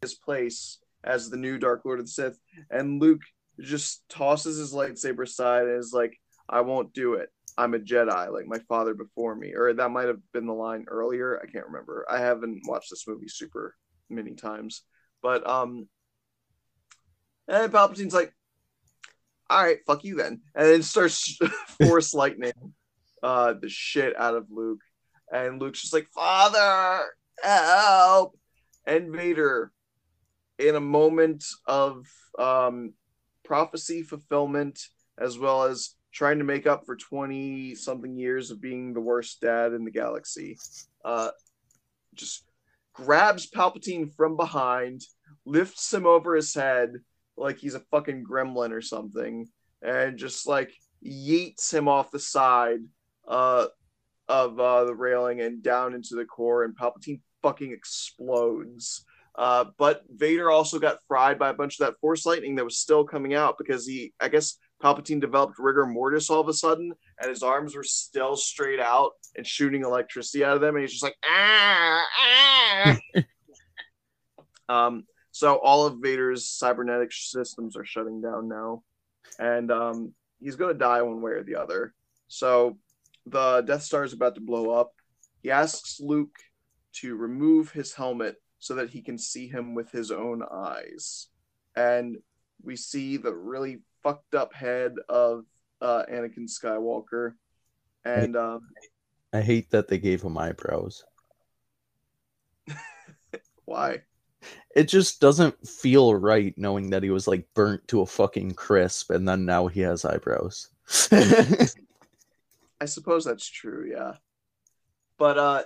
his 0.00 0.14
place 0.14 0.78
as 1.04 1.30
the 1.30 1.36
new 1.36 1.58
Dark 1.58 1.82
Lord 1.84 2.00
of 2.00 2.06
the 2.06 2.10
Sith, 2.10 2.38
and 2.70 3.00
Luke 3.00 3.20
just 3.60 4.08
tosses 4.08 4.56
his 4.56 4.72
lightsaber 4.72 5.24
aside 5.24 5.66
and 5.66 5.78
is 5.78 5.92
like, 5.92 6.18
"I 6.48 6.60
won't 6.60 6.92
do 6.92 7.14
it." 7.14 7.30
I'm 7.56 7.74
a 7.74 7.78
Jedi, 7.78 8.32
like 8.32 8.46
my 8.46 8.58
father 8.68 8.94
before 8.94 9.34
me. 9.34 9.52
Or 9.54 9.72
that 9.72 9.90
might 9.90 10.08
have 10.08 10.20
been 10.32 10.46
the 10.46 10.54
line 10.54 10.86
earlier. 10.88 11.40
I 11.40 11.46
can't 11.46 11.66
remember. 11.66 12.04
I 12.10 12.18
haven't 12.18 12.62
watched 12.66 12.90
this 12.90 13.06
movie 13.06 13.28
super 13.28 13.76
many 14.10 14.34
times. 14.34 14.82
But 15.22 15.48
um 15.48 15.88
and 17.46 17.70
Palpatine's 17.70 18.14
like, 18.14 18.34
all 19.50 19.62
right, 19.62 19.78
fuck 19.86 20.04
you 20.04 20.16
then. 20.16 20.40
And 20.54 20.66
then 20.66 20.82
starts 20.82 21.38
force 21.82 22.14
lightning 22.14 22.52
uh 23.22 23.54
the 23.60 23.68
shit 23.68 24.16
out 24.18 24.34
of 24.34 24.46
Luke. 24.50 24.82
And 25.32 25.60
Luke's 25.60 25.82
just 25.82 25.94
like, 25.94 26.08
Father, 26.14 27.04
help. 27.42 28.36
And 28.86 29.12
Vader, 29.14 29.72
in 30.58 30.74
a 30.74 30.80
moment 30.80 31.44
of 31.66 32.06
um 32.36 32.94
prophecy 33.44 34.02
fulfillment, 34.02 34.80
as 35.18 35.38
well 35.38 35.64
as 35.64 35.94
trying 36.14 36.38
to 36.38 36.44
make 36.44 36.66
up 36.66 36.86
for 36.86 36.96
20 36.96 37.74
something 37.74 38.16
years 38.16 38.50
of 38.50 38.60
being 38.60 38.94
the 38.94 39.00
worst 39.00 39.40
dad 39.40 39.72
in 39.72 39.84
the 39.84 39.90
galaxy. 39.90 40.56
Uh, 41.04 41.30
just 42.14 42.46
grabs 42.94 43.50
Palpatine 43.50 44.14
from 44.14 44.36
behind, 44.36 45.02
lifts 45.44 45.92
him 45.92 46.06
over 46.06 46.36
his 46.36 46.54
head 46.54 46.92
like 47.36 47.58
he's 47.58 47.74
a 47.74 47.80
fucking 47.90 48.24
gremlin 48.24 48.70
or 48.70 48.80
something, 48.80 49.48
and 49.82 50.16
just 50.16 50.46
like 50.46 50.72
yeets 51.04 51.74
him 51.74 51.88
off 51.88 52.12
the 52.12 52.18
side 52.20 52.78
uh, 53.26 53.66
of 54.28 54.58
uh, 54.60 54.84
the 54.84 54.94
railing 54.94 55.40
and 55.40 55.64
down 55.64 55.94
into 55.94 56.14
the 56.14 56.24
core, 56.24 56.62
and 56.62 56.78
Palpatine 56.78 57.20
fucking 57.42 57.72
explodes. 57.72 59.04
Uh, 59.36 59.64
but 59.78 60.04
Vader 60.08 60.48
also 60.48 60.78
got 60.78 60.98
fried 61.08 61.40
by 61.40 61.50
a 61.50 61.54
bunch 61.54 61.80
of 61.80 61.86
that 61.86 61.98
force 62.00 62.24
lightning 62.24 62.54
that 62.54 62.64
was 62.64 62.78
still 62.78 63.04
coming 63.04 63.34
out 63.34 63.58
because 63.58 63.84
he, 63.84 64.12
I 64.20 64.28
guess, 64.28 64.58
Palpatine 64.84 65.20
developed 65.20 65.58
rigor 65.58 65.86
mortis 65.86 66.28
all 66.28 66.40
of 66.40 66.48
a 66.48 66.52
sudden, 66.52 66.92
and 67.18 67.30
his 67.30 67.42
arms 67.42 67.74
were 67.74 67.82
still 67.82 68.36
straight 68.36 68.80
out 68.80 69.12
and 69.34 69.46
shooting 69.46 69.82
electricity 69.82 70.44
out 70.44 70.56
of 70.56 70.60
them, 70.60 70.74
and 70.74 70.82
he's 70.82 70.92
just 70.92 71.02
like 71.02 71.16
ah 71.24 72.04
ah. 72.20 72.98
um, 74.68 75.04
so 75.32 75.56
all 75.56 75.86
of 75.86 76.00
Vader's 76.02 76.50
cybernetic 76.50 77.12
systems 77.12 77.76
are 77.76 77.84
shutting 77.86 78.20
down 78.20 78.46
now, 78.46 78.82
and 79.38 79.72
um, 79.72 80.12
he's 80.38 80.56
gonna 80.56 80.74
die 80.74 81.00
one 81.00 81.22
way 81.22 81.32
or 81.32 81.44
the 81.44 81.56
other. 81.56 81.94
So 82.28 82.76
the 83.24 83.62
Death 83.62 83.82
Star 83.84 84.04
is 84.04 84.12
about 84.12 84.34
to 84.34 84.42
blow 84.42 84.70
up. 84.70 84.92
He 85.42 85.50
asks 85.50 85.98
Luke 85.98 86.36
to 86.96 87.16
remove 87.16 87.72
his 87.72 87.94
helmet 87.94 88.36
so 88.58 88.74
that 88.74 88.90
he 88.90 89.00
can 89.00 89.16
see 89.16 89.48
him 89.48 89.74
with 89.74 89.90
his 89.90 90.10
own 90.10 90.42
eyes, 90.52 91.28
and 91.74 92.18
we 92.62 92.76
see 92.76 93.16
the 93.16 93.34
really 93.34 93.78
fucked 94.04 94.36
up 94.36 94.54
head 94.54 94.94
of 95.08 95.44
uh, 95.80 96.04
Anakin 96.08 96.48
Skywalker, 96.48 97.32
and 98.04 98.36
um, 98.36 98.60
I 99.34 99.40
hate 99.40 99.70
that 99.72 99.88
they 99.88 99.98
gave 99.98 100.22
him 100.22 100.38
eyebrows. 100.38 101.04
Why? 103.64 104.02
It 104.76 104.88
just 104.88 105.20
doesn't 105.20 105.66
feel 105.66 106.14
right 106.14 106.54
knowing 106.56 106.90
that 106.90 107.02
he 107.02 107.10
was 107.10 107.26
like 107.26 107.48
burnt 107.54 107.86
to 107.88 108.02
a 108.02 108.06
fucking 108.06 108.52
crisp 108.52 109.10
and 109.10 109.26
then 109.26 109.44
now 109.44 109.66
he 109.66 109.80
has 109.80 110.04
eyebrows. 110.04 110.68
I 112.80 112.84
suppose 112.84 113.24
that's 113.24 113.48
true, 113.48 113.90
yeah. 113.90 114.14
But 115.18 115.38
uh 115.38 115.62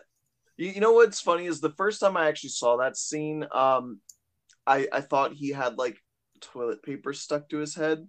you, 0.57 0.71
you 0.71 0.81
know 0.81 0.93
what's 0.93 1.21
funny 1.21 1.47
is 1.47 1.61
the 1.61 1.71
first 1.71 2.01
time 2.01 2.17
I 2.17 2.29
actually 2.29 2.51
saw 2.51 2.77
that 2.77 2.97
scene, 2.97 3.47
um 3.53 4.01
I 4.67 4.87
I 4.93 5.01
thought 5.01 5.33
he 5.33 5.51
had 5.51 5.77
like 5.77 5.99
toilet 6.41 6.83
paper 6.83 7.13
stuck 7.13 7.49
to 7.49 7.59
his 7.59 7.75
head. 7.75 8.07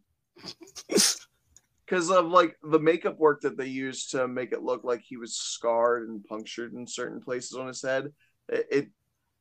Because 1.86 2.12
of 2.12 2.28
like 2.28 2.56
the 2.64 2.80
makeup 2.80 3.18
work 3.18 3.42
that 3.42 3.58
they 3.58 3.68
used 3.68 4.12
to 4.12 4.28
make 4.28 4.52
it 4.52 4.62
look 4.62 4.84
like 4.84 5.02
he 5.02 5.18
was 5.18 5.36
scarred 5.36 6.08
and 6.08 6.24
punctured 6.24 6.74
in 6.74 6.86
certain 6.86 7.20
places 7.20 7.54
on 7.54 7.68
his 7.68 7.82
head. 7.82 8.14
It, 8.48 8.68
it, 8.72 8.90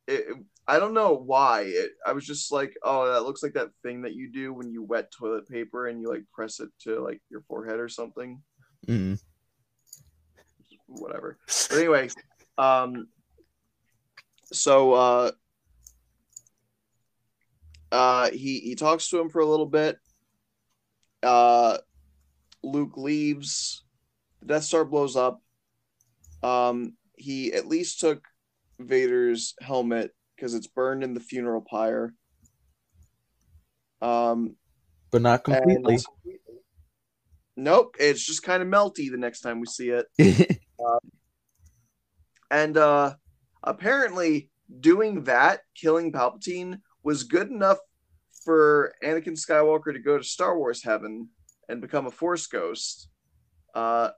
it 0.07 0.25
I 0.67 0.79
don't 0.79 0.93
know 0.93 1.13
why. 1.13 1.61
It, 1.67 1.91
I 2.05 2.13
was 2.13 2.25
just 2.25 2.51
like, 2.51 2.75
oh, 2.83 3.11
that 3.11 3.23
looks 3.23 3.43
like 3.43 3.53
that 3.53 3.69
thing 3.83 4.01
that 4.03 4.13
you 4.13 4.31
do 4.31 4.53
when 4.53 4.71
you 4.71 4.83
wet 4.83 5.11
toilet 5.11 5.47
paper 5.47 5.87
and 5.87 6.01
you 6.01 6.09
like 6.09 6.23
press 6.31 6.59
it 6.59 6.69
to 6.81 7.03
like 7.03 7.21
your 7.29 7.41
forehead 7.41 7.79
or 7.79 7.89
something. 7.89 8.41
Mm. 8.87 9.19
Whatever. 10.87 11.37
But 11.69 11.77
anyway, 11.77 12.09
um, 12.57 13.07
so 14.51 14.93
uh, 14.93 15.31
uh, 17.91 18.29
he 18.31 18.59
he 18.59 18.75
talks 18.75 19.09
to 19.09 19.19
him 19.19 19.29
for 19.29 19.39
a 19.39 19.45
little 19.45 19.65
bit. 19.65 19.97
Uh, 21.23 21.77
Luke 22.63 22.97
leaves. 22.97 23.83
The 24.41 24.47
Death 24.47 24.63
Star 24.63 24.85
blows 24.85 25.15
up. 25.15 25.41
Um, 26.43 26.93
he 27.15 27.53
at 27.53 27.67
least 27.67 27.99
took 27.99 28.25
Vader's 28.79 29.55
helmet 29.61 30.11
because 30.35 30.53
it's 30.53 30.67
burned 30.67 31.03
in 31.03 31.13
the 31.13 31.19
funeral 31.19 31.61
pyre. 31.61 32.13
Um, 34.01 34.55
But 35.11 35.21
not 35.21 35.43
completely. 35.43 35.95
and 35.95 36.05
nope, 37.57 37.95
it's 37.99 38.25
just 38.25 38.43
kind 38.43 38.63
of 38.63 38.69
melty 38.69 39.11
the 39.11 39.17
next 39.17 39.41
time 39.41 39.59
we 39.59 39.67
see 39.67 39.89
it. 39.89 40.07
And 42.51 42.77
uh, 42.77 43.15
apparently, 43.63 44.49
doing 44.79 45.25
that, 45.25 45.61
killing 45.75 46.11
Palpatine, 46.11 46.79
was 47.03 47.23
good 47.23 47.49
enough 47.49 47.77
for 48.49 48.95
Anakin 49.03 49.37
Skywalker 49.37 49.93
to 49.93 49.99
go 49.99 50.17
to 50.17 50.23
Star 50.23 50.57
Wars 50.57 50.83
heaven 50.83 51.29
and 51.67 51.81
become 51.81 52.07
a 52.07 52.11
Force 52.11 52.47
ghost, 52.47 53.07
uh, 53.75 54.09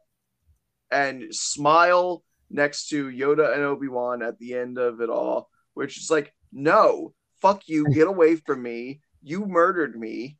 and 0.89 1.35
smile 1.35 2.23
next 2.49 2.87
to 2.91 3.09
Yoda 3.09 3.53
and 3.53 3.61
Obi 3.63 3.89
Wan 3.89 4.23
at 4.23 4.39
the 4.39 4.53
end 4.53 4.77
of 4.77 5.01
it 5.01 5.09
all, 5.09 5.49
which 5.73 5.97
is 5.97 6.09
like, 6.09 6.33
no, 6.53 7.13
fuck 7.41 7.67
you, 7.67 7.89
get 7.93 8.07
away 8.07 8.37
from 8.37 8.63
me. 8.63 9.01
You 9.21 9.45
murdered 9.45 9.99
me. 9.99 10.37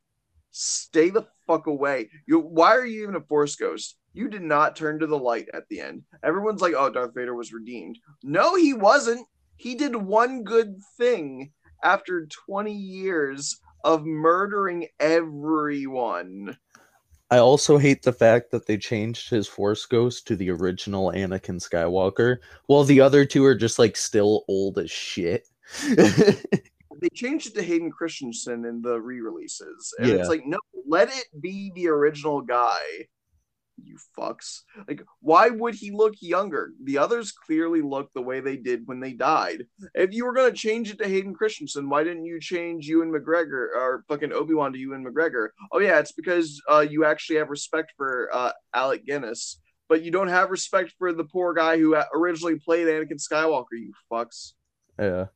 Stay 0.52 1.10
the 1.10 1.26
fuck 1.46 1.66
away. 1.66 2.08
You, 2.26 2.38
why 2.38 2.74
are 2.74 2.86
you 2.86 3.02
even 3.02 3.16
a 3.16 3.20
Force 3.20 3.56
ghost? 3.56 3.98
You 4.14 4.30
did 4.30 4.40
not 4.40 4.74
turn 4.74 5.00
to 5.00 5.06
the 5.06 5.18
light 5.18 5.50
at 5.52 5.64
the 5.68 5.80
end. 5.80 6.04
Everyone's 6.24 6.62
like, 6.62 6.72
oh, 6.74 6.88
Darth 6.88 7.12
Vader 7.14 7.34
was 7.34 7.52
redeemed. 7.52 7.98
No, 8.22 8.54
he 8.54 8.72
wasn't. 8.72 9.26
He 9.56 9.74
did 9.74 9.94
one 9.94 10.44
good 10.44 10.78
thing 10.96 11.52
after 11.84 12.26
20 12.48 12.72
years 12.72 13.60
of 13.84 14.04
murdering 14.04 14.86
everyone. 15.00 16.56
I 17.30 17.38
also 17.38 17.78
hate 17.78 18.02
the 18.02 18.12
fact 18.12 18.50
that 18.50 18.66
they 18.66 18.76
changed 18.76 19.30
his 19.30 19.48
Force 19.48 19.86
Ghost 19.86 20.26
to 20.26 20.36
the 20.36 20.50
original 20.50 21.12
Anakin 21.12 21.60
Skywalker, 21.60 22.38
while 22.66 22.84
the 22.84 23.00
other 23.00 23.24
two 23.24 23.44
are 23.44 23.54
just 23.54 23.78
like 23.78 23.96
still 23.96 24.44
old 24.48 24.78
as 24.78 24.90
shit. 24.90 25.48
They 27.00 27.08
changed 27.08 27.48
it 27.48 27.54
to 27.54 27.62
Hayden 27.64 27.90
Christensen 27.90 28.64
in 28.64 28.80
the 28.80 29.00
re-releases, 29.00 29.92
and 29.98 30.06
Yeah. 30.06 30.14
it's 30.16 30.28
like, 30.28 30.46
no, 30.46 30.58
let 30.86 31.08
it 31.08 31.24
be 31.40 31.72
the 31.74 31.88
original 31.88 32.40
guy. 32.42 32.78
You 33.84 33.96
fucks! 34.18 34.60
Like, 34.88 35.02
why 35.20 35.48
would 35.48 35.74
he 35.74 35.90
look 35.90 36.14
younger? 36.20 36.72
The 36.84 36.98
others 36.98 37.32
clearly 37.32 37.82
look 37.82 38.10
the 38.12 38.22
way 38.22 38.40
they 38.40 38.56
did 38.56 38.82
when 38.86 39.00
they 39.00 39.12
died. 39.12 39.66
If 39.94 40.12
you 40.12 40.24
were 40.24 40.32
gonna 40.32 40.52
change 40.52 40.90
it 40.90 40.98
to 40.98 41.08
Hayden 41.08 41.34
Christensen, 41.34 41.88
why 41.88 42.04
didn't 42.04 42.24
you 42.24 42.40
change 42.40 42.86
Ewan 42.86 43.12
McGregor 43.12 43.68
or 43.74 44.04
fucking 44.08 44.32
Obi 44.32 44.54
Wan 44.54 44.72
to 44.72 44.78
Ewan 44.78 45.04
McGregor? 45.04 45.48
Oh 45.72 45.80
yeah, 45.80 45.98
it's 45.98 46.12
because 46.12 46.60
uh, 46.70 46.80
you 46.80 47.04
actually 47.04 47.36
have 47.36 47.50
respect 47.50 47.92
for 47.96 48.28
uh, 48.32 48.52
Alec 48.74 49.04
Guinness, 49.06 49.60
but 49.88 50.02
you 50.02 50.10
don't 50.10 50.28
have 50.28 50.50
respect 50.50 50.94
for 50.98 51.12
the 51.12 51.24
poor 51.24 51.52
guy 51.54 51.78
who 51.78 51.94
uh, 51.94 52.04
originally 52.14 52.58
played 52.58 52.86
Anakin 52.86 53.20
Skywalker. 53.20 53.72
You 53.72 53.92
fucks. 54.10 54.52
yeah. 54.98 55.26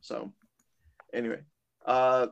So, 0.00 0.32
anyway, 1.12 1.40
uh, 1.84 2.28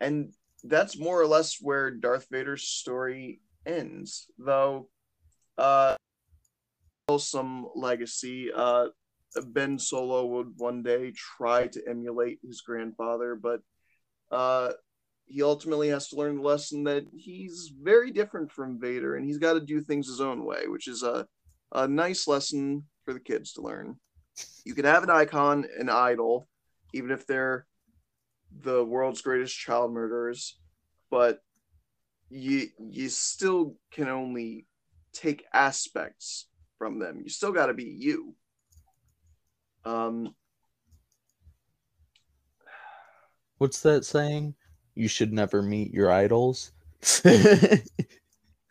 and 0.00 0.32
that's 0.64 0.98
more 0.98 1.20
or 1.20 1.26
less 1.26 1.58
where 1.60 1.90
Darth 1.90 2.26
Vader's 2.30 2.68
story 2.68 3.40
ends, 3.64 4.30
though. 4.38 4.88
Uh, 5.56 5.96
some 7.18 7.68
legacy. 7.74 8.50
Uh, 8.54 8.88
Ben 9.48 9.78
Solo 9.78 10.26
would 10.26 10.54
one 10.56 10.82
day 10.82 11.12
try 11.14 11.66
to 11.68 11.82
emulate 11.88 12.38
his 12.42 12.62
grandfather, 12.62 13.38
but 13.40 13.60
uh, 14.30 14.72
he 15.26 15.42
ultimately 15.42 15.88
has 15.88 16.08
to 16.08 16.16
learn 16.16 16.36
the 16.36 16.42
lesson 16.42 16.84
that 16.84 17.04
he's 17.14 17.72
very 17.80 18.10
different 18.10 18.50
from 18.50 18.80
Vader, 18.80 19.16
and 19.16 19.26
he's 19.26 19.38
got 19.38 19.54
to 19.54 19.60
do 19.60 19.80
things 19.80 20.08
his 20.08 20.20
own 20.20 20.44
way, 20.44 20.66
which 20.66 20.88
is 20.88 21.02
a 21.02 21.26
a 21.72 21.86
nice 21.86 22.28
lesson 22.28 22.84
for 23.04 23.12
the 23.12 23.20
kids 23.20 23.52
to 23.52 23.60
learn 23.60 23.96
you 24.64 24.74
can 24.74 24.84
have 24.84 25.02
an 25.02 25.10
icon, 25.10 25.66
an 25.78 25.88
idol, 25.88 26.48
even 26.92 27.10
if 27.10 27.26
they're 27.26 27.66
the 28.62 28.84
world's 28.84 29.22
greatest 29.22 29.56
child 29.56 29.92
murderers, 29.92 30.58
but 31.10 31.40
you 32.28 32.68
you 32.78 33.08
still 33.08 33.76
can 33.90 34.08
only 34.08 34.66
take 35.12 35.44
aspects 35.52 36.48
from 36.78 36.98
them. 36.98 37.20
You 37.22 37.30
still 37.30 37.52
got 37.52 37.66
to 37.66 37.74
be 37.74 37.84
you. 37.84 38.34
Um, 39.84 40.34
What's 43.58 43.80
that 43.82 44.04
saying? 44.04 44.54
You 44.94 45.08
should 45.08 45.32
never 45.32 45.62
meet 45.62 45.92
your 45.92 46.10
idols. 46.10 46.72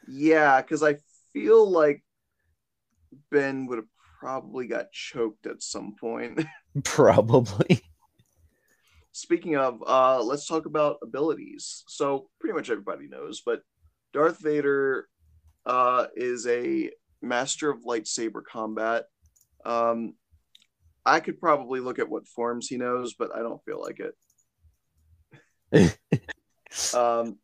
yeah, 0.07 0.61
because 0.61 0.83
I 0.83 0.97
feel 1.33 1.69
like 1.69 2.03
Ben 3.31 3.65
would 3.67 3.77
have 3.77 3.87
probably 4.19 4.67
got 4.67 4.91
choked 4.91 5.47
at 5.47 5.63
some 5.63 5.95
point. 5.99 6.45
Probably. 6.83 7.81
Speaking 9.15 9.55
of, 9.55 9.81
uh, 9.87 10.21
let's 10.21 10.45
talk 10.45 10.65
about 10.65 10.97
abilities. 11.01 11.85
So 11.87 12.27
pretty 12.41 12.53
much 12.53 12.69
everybody 12.69 13.07
knows, 13.07 13.41
but 13.45 13.61
Darth 14.11 14.41
Vader 14.41 15.07
uh, 15.65 16.07
is 16.17 16.45
a 16.47 16.91
master 17.21 17.69
of 17.69 17.85
lightsaber 17.85 18.43
combat. 18.43 19.05
Um, 19.63 20.15
I 21.05 21.21
could 21.21 21.39
probably 21.39 21.79
look 21.79 21.97
at 21.97 22.09
what 22.09 22.27
forms 22.27 22.67
he 22.67 22.75
knows, 22.75 23.13
but 23.13 23.33
I 23.33 23.39
don't 23.39 23.63
feel 23.63 23.81
like 23.81 24.01
it. 25.71 25.97
um, 26.93 27.37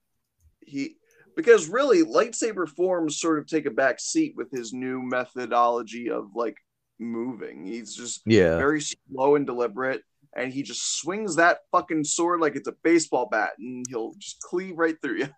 he 0.60 0.98
because 1.38 1.69
really 1.69 2.03
lightsaber 2.03 2.68
forms 2.68 3.18
sort 3.18 3.39
of 3.39 3.48
take 3.48 3.65
a 3.65 3.72
back 3.72 4.02
seat 4.02 4.34
with 4.35 4.52
his 4.52 4.73
new 4.73 5.02
methodology 5.02 6.10
of 6.10 6.35
like 6.35 6.57
moving. 6.99 7.65
He's 7.65 7.95
just 7.95 8.23
yeah. 8.26 8.57
very 8.57 8.81
slow 8.81 9.35
and 9.35 9.45
deliberate, 9.45 10.03
and 10.35 10.53
he 10.53 10.63
just 10.63 10.99
swings 10.99 11.35
that 11.35 11.59
fucking 11.71 12.03
sword 12.03 12.39
like 12.39 12.55
it's 12.55 12.67
a 12.67 12.75
baseball 12.83 13.27
bat, 13.29 13.51
and 13.59 13.85
he'll 13.89 14.13
just 14.17 14.41
cleave 14.41 14.77
right 14.77 14.95
through 15.01 15.17
you. 15.17 15.29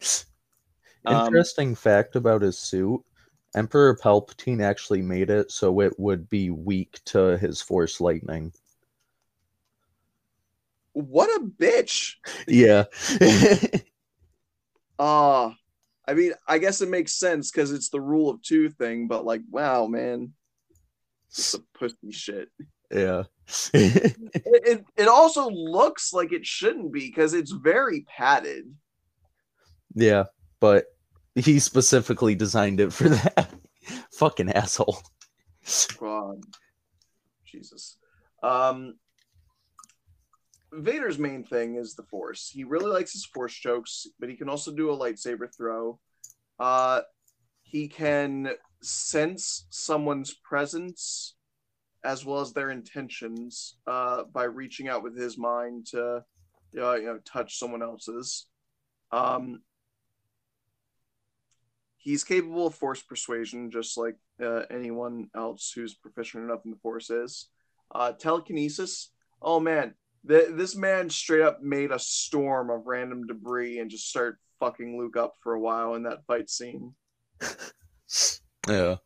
Um, 1.04 1.26
Interesting 1.26 1.74
fact 1.74 2.16
about 2.16 2.42
his 2.42 2.58
suit. 2.58 3.00
Emperor 3.54 3.96
Palpatine 3.96 4.62
actually 4.62 5.00
made 5.00 5.30
it 5.30 5.50
so 5.50 5.80
it 5.80 5.98
would 5.98 6.28
be 6.28 6.50
weak 6.50 6.98
to 7.06 7.38
his 7.38 7.62
force 7.62 8.00
lightning. 8.00 8.52
What 10.92 11.30
a 11.30 11.44
bitch! 11.44 12.14
Yeah. 12.46 12.84
Ah, 14.98 15.56
I 16.08 16.14
mean, 16.14 16.32
I 16.46 16.58
guess 16.58 16.80
it 16.80 16.88
makes 16.88 17.14
sense 17.14 17.50
because 17.50 17.70
it's 17.70 17.90
the 17.90 18.00
rule 18.00 18.30
of 18.30 18.42
two 18.42 18.68
thing, 18.68 19.06
but 19.06 19.24
like, 19.24 19.42
wow, 19.50 19.86
man, 19.86 20.32
it's 21.30 21.54
a 21.54 21.60
pussy 21.78 22.10
shit. 22.10 22.48
Yeah. 22.90 23.24
It, 23.72 24.16
it 24.34 24.84
it 24.96 25.08
also 25.08 25.48
looks 25.48 26.12
like 26.12 26.32
it 26.32 26.44
shouldn't 26.44 26.92
be 26.92 27.00
because 27.08 27.32
it's 27.32 27.52
very 27.52 28.02
padded. 28.02 28.64
yeah, 29.94 30.24
but 30.60 30.84
he 31.34 31.58
specifically 31.58 32.34
designed 32.34 32.80
it 32.80 32.92
for 32.92 33.08
that. 33.08 33.54
Fucking 34.12 34.52
asshole. 34.52 34.98
God, 35.98 36.42
Jesus. 37.46 37.96
Um, 38.42 38.96
Vader's 40.72 41.18
main 41.18 41.44
thing 41.44 41.76
is 41.76 41.94
the 41.94 42.02
Force. 42.02 42.50
He 42.52 42.64
really 42.64 42.90
likes 42.90 43.12
his 43.12 43.24
Force 43.24 43.54
chokes, 43.54 44.06
but 44.20 44.28
he 44.28 44.36
can 44.36 44.48
also 44.48 44.72
do 44.72 44.90
a 44.90 44.96
lightsaber 44.96 45.48
throw. 45.54 45.98
Uh, 46.58 47.00
he 47.62 47.88
can 47.88 48.50
sense 48.82 49.66
someone's 49.70 50.34
presence 50.34 51.34
as 52.04 52.24
well 52.24 52.40
as 52.40 52.52
their 52.52 52.70
intentions 52.70 53.76
uh, 53.86 54.24
by 54.32 54.44
reaching 54.44 54.88
out 54.88 55.02
with 55.02 55.16
his 55.16 55.36
mind 55.36 55.86
to 55.86 56.24
uh, 56.78 56.94
you 56.94 57.06
know 57.06 57.18
touch 57.24 57.58
someone 57.58 57.82
else's. 57.82 58.46
Um, 59.10 59.62
he's 61.96 62.24
capable 62.24 62.66
of 62.66 62.74
force 62.74 63.02
persuasion, 63.02 63.70
just 63.70 63.98
like 63.98 64.16
uh, 64.42 64.62
anyone 64.70 65.28
else 65.34 65.72
who's 65.74 65.94
proficient 65.94 66.44
enough 66.44 66.64
in 66.64 66.70
the 66.70 66.78
force 66.78 67.10
is. 67.10 67.48
Uh, 67.94 68.12
telekinesis. 68.12 69.10
Oh 69.40 69.60
man, 69.60 69.94
th- 70.26 70.50
this 70.52 70.76
man 70.76 71.10
straight 71.10 71.42
up 71.42 71.62
made 71.62 71.90
a 71.90 71.98
storm 71.98 72.70
of 72.70 72.86
random 72.86 73.26
debris 73.26 73.78
and 73.78 73.90
just 73.90 74.08
started 74.08 74.36
fucking 74.60 74.98
Luke 74.98 75.16
up 75.16 75.34
for 75.42 75.54
a 75.54 75.60
while 75.60 75.94
in 75.94 76.02
that 76.04 76.24
fight 76.26 76.50
scene. 76.50 76.94
Yeah. 78.68 78.96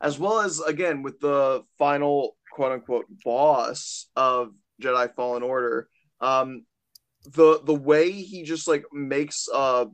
As 0.00 0.18
well 0.18 0.40
as 0.40 0.60
again 0.60 1.02
with 1.02 1.20
the 1.20 1.62
final 1.78 2.36
quote 2.52 2.72
unquote 2.72 3.06
boss 3.24 4.06
of 4.16 4.52
Jedi 4.82 5.12
Fallen 5.14 5.42
Order. 5.42 5.88
Um, 6.20 6.64
the 7.24 7.60
the 7.64 7.74
way 7.74 8.10
he 8.10 8.42
just 8.42 8.68
like 8.68 8.84
makes 8.92 9.48
uh 9.52 9.84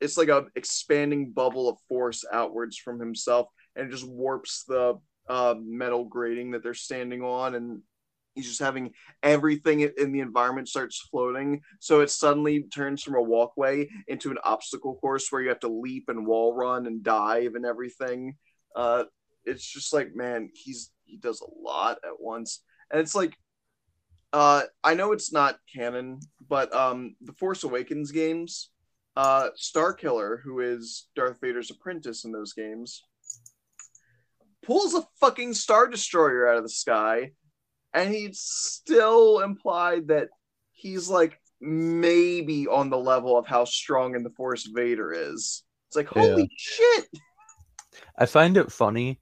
it's 0.00 0.18
like 0.18 0.28
a 0.28 0.46
expanding 0.54 1.32
bubble 1.32 1.68
of 1.68 1.78
force 1.88 2.24
outwards 2.32 2.76
from 2.76 3.00
himself 3.00 3.48
and 3.74 3.88
it 3.88 3.90
just 3.90 4.06
warps 4.06 4.64
the 4.68 4.94
uh 5.28 5.54
metal 5.58 6.04
grating 6.04 6.50
that 6.50 6.62
they're 6.62 6.74
standing 6.74 7.22
on 7.22 7.54
and 7.54 7.80
he's 8.34 8.46
just 8.46 8.60
having 8.60 8.92
everything 9.22 9.80
in 9.80 10.12
the 10.12 10.20
environment 10.20 10.68
starts 10.68 11.00
floating 11.10 11.60
so 11.80 12.00
it 12.00 12.10
suddenly 12.10 12.64
turns 12.64 13.02
from 13.02 13.14
a 13.14 13.22
walkway 13.22 13.88
into 14.06 14.30
an 14.30 14.38
obstacle 14.44 14.96
course 14.96 15.32
where 15.32 15.40
you 15.40 15.48
have 15.48 15.60
to 15.60 15.68
leap 15.68 16.04
and 16.08 16.26
wall 16.26 16.54
run 16.54 16.86
and 16.86 17.02
dive 17.02 17.54
and 17.54 17.64
everything 17.64 18.34
uh 18.76 19.04
it's 19.46 19.64
just 19.64 19.92
like 19.92 20.14
man 20.14 20.50
he's 20.54 20.90
he 21.04 21.16
does 21.16 21.40
a 21.40 21.62
lot 21.62 21.98
at 22.04 22.20
once. 22.20 22.62
And 22.90 23.00
it's 23.00 23.14
like 23.14 23.36
uh 24.32 24.62
i 24.82 24.92
know 24.92 25.12
it's 25.12 25.32
not 25.32 25.60
canon 25.72 26.18
but 26.48 26.74
um 26.74 27.14
the 27.20 27.32
force 27.34 27.62
awakens 27.62 28.10
games 28.10 28.70
uh 29.16 29.50
Starkiller 29.56 30.40
who 30.42 30.58
is 30.58 31.06
darth 31.14 31.40
vader's 31.40 31.70
apprentice 31.70 32.24
in 32.24 32.32
those 32.32 32.52
games 32.52 33.04
pulls 34.64 34.94
a 34.94 35.06
fucking 35.20 35.54
star 35.54 35.86
destroyer 35.86 36.48
out 36.48 36.56
of 36.56 36.64
the 36.64 36.68
sky 36.68 37.30
and 37.94 38.12
he 38.12 38.30
still 38.32 39.40
implied 39.40 40.08
that 40.08 40.28
he's 40.72 41.08
like 41.08 41.40
maybe 41.60 42.66
on 42.66 42.90
the 42.90 42.98
level 42.98 43.38
of 43.38 43.46
how 43.46 43.64
strong 43.64 44.14
in 44.14 44.22
the 44.22 44.30
force 44.30 44.66
vader 44.66 45.12
is. 45.12 45.62
It's 45.88 45.96
like 45.96 46.08
holy 46.08 46.42
Yeah. 46.42 46.46
shit! 46.56 47.08
I 48.18 48.26
find 48.26 48.56
it 48.56 48.72
funny 48.72 49.20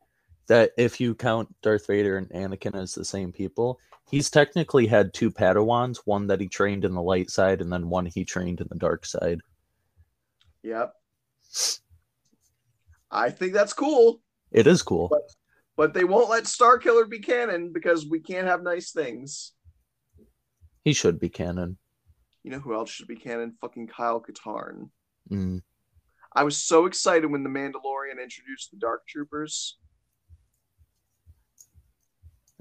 that 0.49 0.73
if 0.77 1.01
you 1.01 1.15
count 1.15 1.55
Darth 1.63 1.87
Vader 1.87 2.17
and 2.19 2.29
Anakin 2.31 2.75
as 2.75 2.95
the 2.95 3.05
same 3.05 3.33
people, 3.33 3.79
he's 4.11 4.31
technically 4.31 4.87
had 4.87 5.15
two 5.15 5.31
Padawans, 5.31 6.01
one 6.05 6.27
that 6.27 6.41
he 6.41 6.49
trained 6.49 6.85
in 6.85 6.95
the 6.95 7.03
light 7.03 7.31
side 7.31 7.61
and 7.61 7.73
then 7.73 7.89
one 7.89 8.07
he 8.07 8.25
trained 8.25 8.61
in 8.61 8.67
the 8.71 8.79
dark 8.79 9.07
side. 9.07 9.41
Yep. 10.63 10.93
I 13.11 13.31
think 13.31 13.53
that's 13.53 13.73
cool, 13.73 14.21
It 14.51 14.67
is 14.67 14.83
cool. 14.83 15.11
but 15.77 15.95
they 15.95 16.05
won't 16.05 16.31
let 16.31 16.45
Starkiller 16.45 17.09
be 17.09 17.21
canon 17.21 17.73
because 17.73 18.07
we 18.07 18.21
can't 18.21 18.47
have 18.47 18.63
nice 18.63 18.91
things. 18.93 19.53
He 20.85 20.93
should 20.93 21.19
be 21.21 21.29
canon. 21.29 21.79
You 22.43 22.51
know 22.51 22.59
who 22.59 22.75
else 22.75 22.91
should 22.91 23.07
be 23.07 23.17
canon? 23.17 23.55
Fucking 23.61 23.87
Kyle 23.87 24.21
Katarn. 24.21 24.91
Mm. 25.31 25.63
I 26.35 26.43
was 26.43 26.57
so 26.57 26.87
excited 26.87 27.31
when 27.31 27.43
the 27.45 27.49
Mandalorian 27.49 28.23
introduced 28.23 28.71
the 28.71 28.77
Dark 28.79 29.07
Troopers 29.07 29.79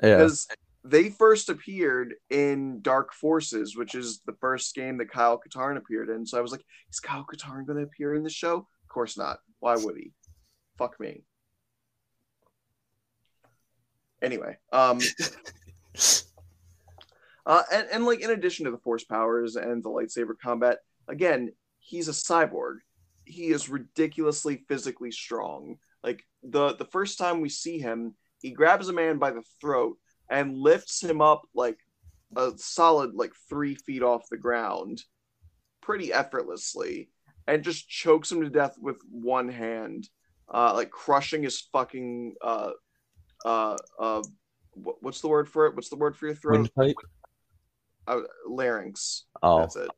Yeah. 0.02 0.18
because 0.18 0.48
they 0.84 1.10
first 1.10 1.50
appeared 1.50 2.16
in 2.30 2.82
Dark 2.82 3.14
Forces, 3.14 3.78
which 3.78 3.96
is 3.96 4.22
the 4.26 4.34
first 4.34 4.76
game 4.76 4.98
that 4.98 5.12
Kyle 5.12 5.40
Katarn 5.40 5.78
appeared 5.78 6.10
in. 6.10 6.26
So 6.26 6.38
I 6.38 6.42
was 6.42 6.52
like, 6.52 6.66
is 6.92 7.00
Kyle 7.00 7.26
Katarn 7.26 7.66
going 7.66 7.78
to 7.78 7.86
appear 7.86 8.16
in 8.16 8.24
the 8.24 8.30
show? 8.30 8.58
Of 8.58 8.90
course 8.90 9.18
not. 9.18 9.40
Why 9.60 9.78
would 9.78 9.96
he? 9.96 10.12
Fuck 10.78 11.00
me. 11.00 11.24
Anyway, 14.22 14.58
um, 14.72 15.00
uh, 17.46 17.64
and, 17.72 17.88
and 17.92 18.06
like 18.06 18.22
in 18.22 18.32
addition 18.32 18.66
to 18.66 18.72
the 18.72 18.78
force 18.78 19.04
powers 19.04 19.58
and 19.58 19.84
the 19.84 19.90
lightsaber 19.90 20.34
combat, 20.42 20.80
again, 21.08 21.52
he's 21.80 22.08
a 22.08 22.12
cyborg. 22.12 22.78
He 23.26 23.48
is 23.48 23.70
ridiculously 23.70 24.64
physically 24.68 25.12
strong. 25.12 25.78
Like 26.04 26.26
the 26.42 26.76
the 26.76 26.86
first 26.86 27.18
time 27.18 27.42
we 27.42 27.50
see 27.50 27.80
him, 27.80 28.16
he 28.44 28.52
grabs 28.52 28.90
a 28.90 28.94
man 28.94 29.18
by 29.18 29.32
the 29.32 29.42
throat 29.60 29.98
and 30.30 30.56
lifts 30.56 31.02
him 31.02 31.22
up 31.22 31.48
like 31.56 31.78
a 32.36 32.52
solid 32.58 33.16
like 33.16 33.32
three 33.50 33.74
feet 33.74 34.04
off 34.04 34.30
the 34.30 34.38
ground, 34.38 35.02
pretty 35.82 36.14
effortlessly, 36.14 37.10
and 37.48 37.64
just 37.64 37.90
chokes 37.90 38.32
him 38.32 38.42
to 38.42 38.50
death 38.50 38.76
with 38.80 38.98
one 39.10 39.50
hand, 39.50 40.08
uh, 40.54 40.74
like 40.74 40.92
crushing 40.92 41.42
his 41.42 41.62
fucking 41.72 42.36
uh, 42.44 42.72
uh, 43.46 43.78
uh, 44.00 44.22
what's 44.76 45.22
the 45.22 45.28
word 45.28 45.50
for 45.50 45.68
it? 45.68 45.76
What's 45.76 45.90
the 45.90 45.96
word 45.96 46.16
for 46.18 46.28
your 46.28 46.36
throat? 46.36 46.70
Uh, 48.06 48.22
larynx. 48.48 49.24
Oh, 49.42 49.60
That's 49.60 49.78
it. 49.78 49.90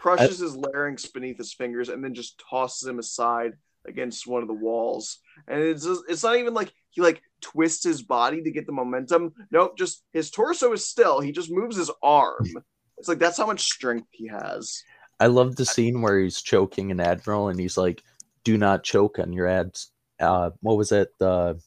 Crushes 0.00 0.38
his 0.38 0.56
larynx 0.56 1.06
beneath 1.06 1.36
his 1.36 1.52
fingers 1.52 1.90
and 1.90 2.02
then 2.02 2.14
just 2.14 2.42
tosses 2.50 2.88
him 2.88 2.98
aside 2.98 3.52
against 3.86 4.26
one 4.26 4.40
of 4.40 4.48
the 4.48 4.54
walls. 4.54 5.18
And 5.46 5.60
it's 5.60 5.84
just, 5.84 6.02
it's 6.08 6.22
not 6.22 6.36
even 6.36 6.54
like 6.54 6.72
he 6.90 7.02
like 7.02 7.20
twists 7.44 7.84
his 7.84 8.02
body 8.02 8.42
to 8.42 8.50
get 8.50 8.66
the 8.66 8.72
momentum. 8.72 9.34
Nope, 9.50 9.76
just 9.76 10.02
his 10.12 10.30
torso 10.30 10.72
is 10.72 10.86
still. 10.86 11.20
He 11.20 11.30
just 11.30 11.50
moves 11.50 11.76
his 11.76 11.90
arm. 12.02 12.48
It's 12.96 13.08
like 13.08 13.18
that's 13.18 13.36
how 13.36 13.46
much 13.46 13.62
strength 13.62 14.08
he 14.10 14.28
has. 14.28 14.82
I 15.20 15.26
love 15.26 15.56
the 15.56 15.66
scene 15.66 16.00
where 16.00 16.18
he's 16.18 16.42
choking 16.42 16.90
an 16.90 17.00
admiral 17.00 17.48
and 17.48 17.60
he's 17.60 17.76
like, 17.76 18.02
"Do 18.44 18.56
not 18.56 18.82
choke 18.82 19.18
on 19.18 19.32
your 19.32 19.46
ads." 19.46 19.92
Uh, 20.18 20.50
what 20.60 20.76
was 20.76 20.90
it? 20.90 21.08
The 21.18 21.60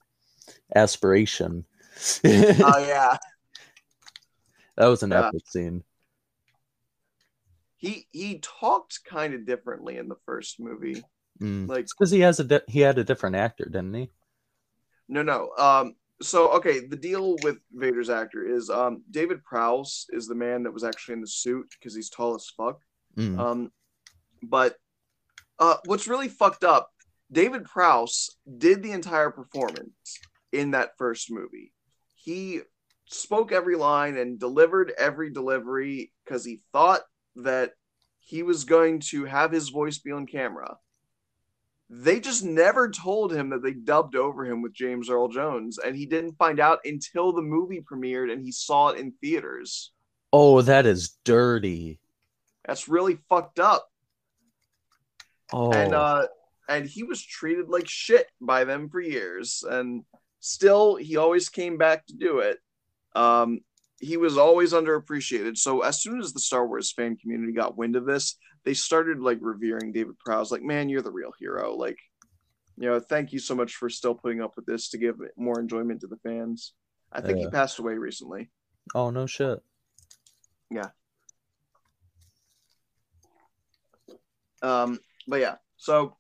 aspiration. 0.76 1.66
that 2.24 2.62
Oh 2.64 2.80
yeah. 2.88 3.18
That 4.78 4.88
was 4.88 5.04
an 5.04 5.12
yeah. 5.12 5.28
epic 5.28 5.44
scene. 5.48 5.84
He 7.78 8.08
he 8.12 8.40
talked 8.40 9.04
kind 9.06 9.34
of 9.34 9.46
differently 9.46 9.98
in 9.98 10.08
the 10.08 10.18
first 10.26 10.60
movie. 10.60 11.04
Mm. 11.42 11.68
Like 11.68 11.86
because 11.86 12.12
he 12.12 12.22
has 12.22 12.40
a 12.40 12.44
di- 12.44 12.62
he 12.68 12.80
had 12.80 12.98
a 12.98 13.04
different 13.04 13.36
actor, 13.36 13.66
didn't 13.66 13.94
he? 13.94 14.10
No, 15.10 15.24
no. 15.24 15.50
Um, 15.58 15.96
so 16.22 16.52
okay, 16.54 16.86
the 16.86 16.96
deal 16.96 17.36
with 17.44 17.58
Vader's 17.72 18.10
actor 18.10 18.44
is 18.44 18.70
um 18.70 19.04
David 19.12 19.44
Prowse 19.44 20.08
is 20.10 20.28
the 20.28 20.36
man 20.36 20.64
that 20.64 20.74
was 20.74 20.84
actually 20.84 21.14
in 21.14 21.22
the 21.22 21.28
suit 21.28 21.68
because 21.80 21.96
he's 21.96 22.10
tall 22.10 22.36
as 22.36 22.52
fuck. 22.56 22.82
Mm. 23.18 23.40
Um, 23.40 23.72
but 24.44 24.76
uh, 25.60 25.78
what's 25.86 26.08
really 26.08 26.28
fucked 26.28 26.64
up, 26.64 26.90
David 27.32 27.66
Prowse 27.66 28.30
did 28.58 28.84
the 28.84 28.92
entire 28.92 29.32
performance 29.32 30.20
in 30.52 30.72
that 30.72 30.98
first 30.98 31.32
movie. 31.32 31.74
He 32.16 32.62
spoke 33.10 33.52
every 33.52 33.76
line 33.76 34.18
and 34.18 34.40
delivered 34.40 34.94
every 34.98 35.32
delivery 35.32 36.12
because 36.24 36.46
he 36.46 36.62
thought 36.74 37.02
that 37.38 37.72
he 38.20 38.44
was 38.44 38.66
going 38.66 39.00
to 39.00 39.26
have 39.26 39.52
his 39.52 39.70
voice 39.70 40.00
be 40.00 40.12
on 40.12 40.26
camera. 40.26 40.78
They 41.90 42.20
just 42.20 42.44
never 42.44 42.90
told 42.90 43.34
him 43.34 43.50
that 43.52 43.64
they 43.64 43.72
dubbed 43.72 44.16
over 44.16 44.46
him 44.46 44.62
with 44.62 44.74
James 44.74 45.10
Earl 45.10 45.30
Jones, 45.30 45.78
and 45.78 45.96
he 45.96 46.06
didn't 46.06 46.38
find 46.38 46.60
out 46.60 46.80
until 46.84 47.32
the 47.32 47.42
movie 47.42 47.82
premiered 47.82 48.32
and 48.32 48.42
he 48.44 48.52
saw 48.52 48.90
it 48.90 49.00
in 49.00 49.14
theaters. 49.22 49.94
Oh, 50.34 50.62
that 50.62 50.86
is 50.86 51.18
dirty. 51.24 52.00
That's 52.66 52.90
really 52.90 53.18
fucked 53.30 53.60
up. 53.60 53.88
Oh, 55.54 55.72
and 55.72 55.94
uh 55.94 56.28
and 56.68 56.86
he 56.86 57.04
was 57.04 57.24
treated 57.24 57.70
like 57.70 57.88
shit 57.88 58.28
by 58.42 58.66
them 58.66 58.90
for 58.90 59.00
years 59.00 59.64
and 59.68 60.04
still 60.42 60.96
he 60.96 61.16
always 61.16 61.48
came 61.48 61.78
back 61.78 62.06
to 62.06 62.14
do 62.14 62.40
it 62.40 62.58
um 63.16 63.62
he 64.00 64.18
was 64.18 64.38
always 64.38 64.74
underappreciated 64.74 65.58
so 65.58 65.82
as 65.82 66.02
soon 66.02 66.20
as 66.20 66.34
the 66.34 66.40
star 66.40 66.68
wars 66.68 66.92
fan 66.92 67.16
community 67.16 67.54
got 67.54 67.78
wind 67.78 67.96
of 67.96 68.06
this 68.06 68.36
they 68.68 68.74
started 68.74 69.22
like 69.22 69.38
revering 69.40 69.94
david 69.94 70.20
prowse 70.20 70.52
like 70.52 70.62
man 70.62 70.90
you're 70.90 71.02
the 71.02 71.10
real 71.10 71.32
hero 71.40 71.74
like 71.74 71.98
you 72.78 72.86
know 72.86 73.00
thank 73.00 73.32
you 73.32 73.40
so 73.40 73.56
much 73.56 73.76
for 73.76 73.90
still 73.90 74.14
putting 74.14 74.42
up 74.42 74.52
with 74.58 74.66
this 74.66 74.90
to 74.90 74.98
give 74.98 75.16
more 75.38 75.58
enjoyment 75.58 76.02
to 76.02 76.08
the 76.08 76.18
fans 76.18 76.74
i 77.14 77.22
think 77.22 77.38
Yeah. 77.38 77.46
he 77.46 77.50
passed 77.50 77.80
away 77.80 77.94
recently 77.94 78.50
oh 78.94 79.10
no 79.10 79.26
shit. 79.26 79.60
Yeah. 80.70 80.90
Um, 84.62 85.00
but 85.28 85.40
yeah, 85.40 85.56
so 85.78 86.18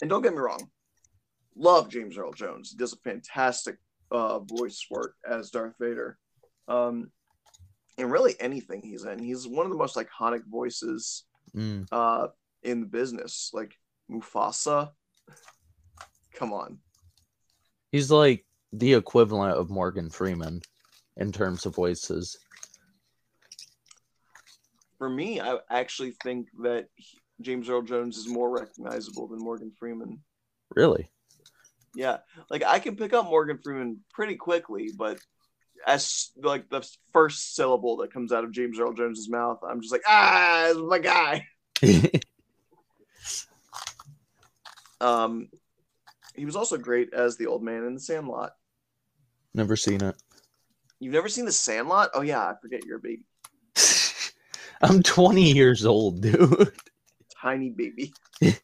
and 0.00 0.08
don't 0.08 0.22
get 0.22 0.32
me 0.32 0.38
wrong, 0.38 0.70
love 1.56 1.88
James 1.90 2.16
Earl 2.16 2.32
Jones. 2.32 2.70
He 2.70 2.76
does 2.78 2.92
a 2.92 2.96
fantastic 2.98 3.76
uh, 4.10 4.38
voice 4.40 4.86
work 4.90 5.16
as 5.28 5.50
Darth 5.50 5.74
Vader. 5.80 6.18
Um, 6.68 7.10
and 7.98 8.10
really 8.10 8.34
anything 8.40 8.80
he's 8.82 9.04
in, 9.04 9.18
he's 9.18 9.46
one 9.46 9.66
of 9.66 9.72
the 9.72 9.78
most 9.78 9.96
iconic 9.96 10.42
voices 10.46 11.24
Mm. 11.54 11.86
uh, 11.92 12.28
in 12.62 12.80
the 12.80 12.86
business. 12.86 13.50
Like 13.52 13.78
Mufasa, 14.10 14.92
come 16.34 16.52
on, 16.52 16.78
He's 17.92 18.10
like 18.10 18.44
the 18.72 18.94
equivalent 18.94 19.56
of 19.56 19.70
Morgan 19.70 20.10
Freeman 20.10 20.62
in 21.16 21.30
terms 21.30 21.64
of 21.64 21.76
voices. 21.76 22.36
For 24.98 25.08
me, 25.08 25.40
I 25.40 25.58
actually 25.70 26.16
think 26.24 26.48
that 26.62 26.88
he- 26.96 27.20
James 27.40 27.68
Earl 27.68 27.82
Jones 27.82 28.16
is 28.16 28.28
more 28.28 28.50
recognizable 28.50 29.28
than 29.28 29.38
Morgan 29.38 29.72
Freeman. 29.78 30.20
Really? 30.74 31.08
Yeah, 31.94 32.18
like 32.50 32.64
I 32.64 32.80
can 32.80 32.96
pick 32.96 33.12
up 33.12 33.26
Morgan 33.26 33.58
Freeman 33.62 34.00
pretty 34.12 34.34
quickly, 34.34 34.90
but 34.96 35.20
as 35.86 36.30
like 36.36 36.68
the 36.70 36.86
first 37.12 37.54
syllable 37.54 37.98
that 37.98 38.12
comes 38.12 38.32
out 38.32 38.44
of 38.44 38.52
James 38.52 38.78
Earl 38.78 38.92
Jones's 38.92 39.28
mouth, 39.28 39.58
I'm 39.68 39.80
just 39.80 39.92
like, 39.92 40.02
ah, 40.06 40.72
my 40.88 40.98
guy. 40.98 41.46
Um, 45.00 45.48
he 46.34 46.46
was 46.46 46.56
also 46.56 46.78
great 46.78 47.12
as 47.12 47.36
the 47.36 47.46
old 47.46 47.62
man 47.62 47.84
in 47.84 47.94
The 47.94 48.00
Sandlot. 48.00 48.52
Never 49.52 49.76
seen 49.76 50.02
it. 50.02 50.16
You've 50.98 51.12
never 51.12 51.28
seen 51.28 51.44
The 51.44 51.52
Sandlot? 51.52 52.10
Oh 52.14 52.22
yeah, 52.22 52.40
I 52.40 52.54
forget 52.60 52.84
you're 52.84 52.96
a 52.96 53.00
baby, 53.00 53.26
I'm 54.82 55.02
20 55.02 55.52
years 55.52 55.84
old, 55.84 56.22
dude. 56.22 56.72
tiny 57.40 57.70
baby. 57.70 58.14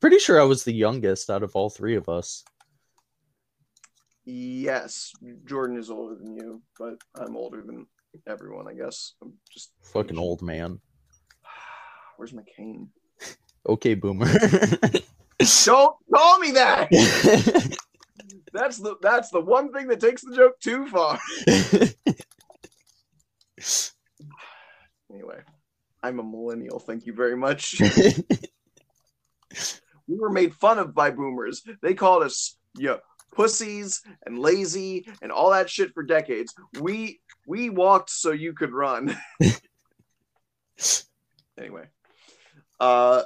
Pretty 0.00 0.18
sure 0.18 0.40
I 0.40 0.44
was 0.44 0.64
the 0.64 0.74
youngest 0.74 1.30
out 1.30 1.42
of 1.42 1.56
all 1.56 1.70
three 1.70 1.96
of 1.96 2.08
us. 2.08 2.44
Yes, 4.28 5.12
Jordan 5.44 5.78
is 5.78 5.88
older 5.88 6.16
than 6.16 6.34
you, 6.34 6.60
but 6.76 6.94
I'm 7.14 7.36
older 7.36 7.62
than 7.64 7.86
everyone. 8.26 8.66
I 8.66 8.74
guess 8.74 9.14
I'm 9.22 9.34
just 9.48 9.70
Fucking 9.84 10.18
old 10.18 10.42
man. 10.42 10.80
Where's 12.16 12.34
my 12.34 12.42
cane? 12.56 12.90
Okay, 13.68 13.94
boomer. 13.94 14.26
Don't 15.64 15.96
call 16.14 16.38
me 16.38 16.52
that. 16.52 16.88
That's 18.52 18.78
the 18.78 18.94
that's 19.02 19.30
the 19.30 19.40
one 19.40 19.72
thing 19.72 19.88
that 19.88 19.98
takes 19.98 20.22
the 20.22 20.36
joke 20.36 20.60
too 20.60 20.86
far. 20.86 21.18
Anyway, 25.12 25.38
I'm 26.02 26.20
a 26.20 26.22
millennial. 26.22 26.78
Thank 26.78 27.06
you 27.06 27.12
very 27.14 27.36
much. 27.36 27.80
we 30.06 30.16
were 30.16 30.30
made 30.30 30.54
fun 30.54 30.78
of 30.78 30.94
by 30.94 31.10
boomers. 31.10 31.62
They 31.82 31.94
called 31.94 32.22
us 32.22 32.56
yeah, 32.78 32.96
pussies 33.34 34.02
and 34.24 34.38
lazy 34.38 35.06
and 35.22 35.30
all 35.30 35.50
that 35.50 35.70
shit 35.70 35.92
for 35.92 36.02
decades. 36.02 36.54
We 36.80 37.20
we 37.46 37.70
walked 37.70 38.10
so 38.10 38.32
you 38.32 38.52
could 38.52 38.72
run. 38.72 39.16
anyway. 41.58 41.84
Uh 42.80 43.22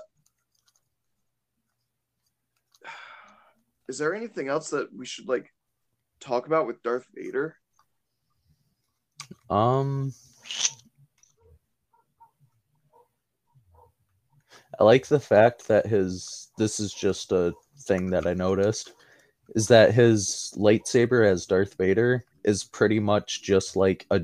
Is 3.89 3.99
there 3.99 4.15
anything 4.15 4.47
else 4.47 4.71
that 4.71 4.89
we 4.97 5.05
should 5.05 5.29
like 5.29 5.53
talk 6.21 6.47
about 6.47 6.69
with 6.69 6.83
Darth 6.83 7.07
Vader? 7.13 7.57
um 9.49 10.13
I 14.79 14.85
like 14.85 15.07
the 15.07 15.21
fact 15.21 15.69
that 15.69 15.87
his 15.87 16.51
this 16.57 16.81
is 16.81 16.95
just 16.95 17.33
a 17.33 17.53
thing 17.81 18.11
that 18.11 18.27
I 18.27 18.35
noticed 18.35 18.93
is 19.55 19.69
that 19.69 19.95
his 19.95 20.53
lightsaber 20.57 21.27
as 21.27 21.47
Darth 21.47 21.77
Vader 21.77 22.25
is 22.45 22.65
pretty 22.65 23.01
much 23.01 23.43
just 23.43 23.77
like 23.77 24.07
a 24.11 24.23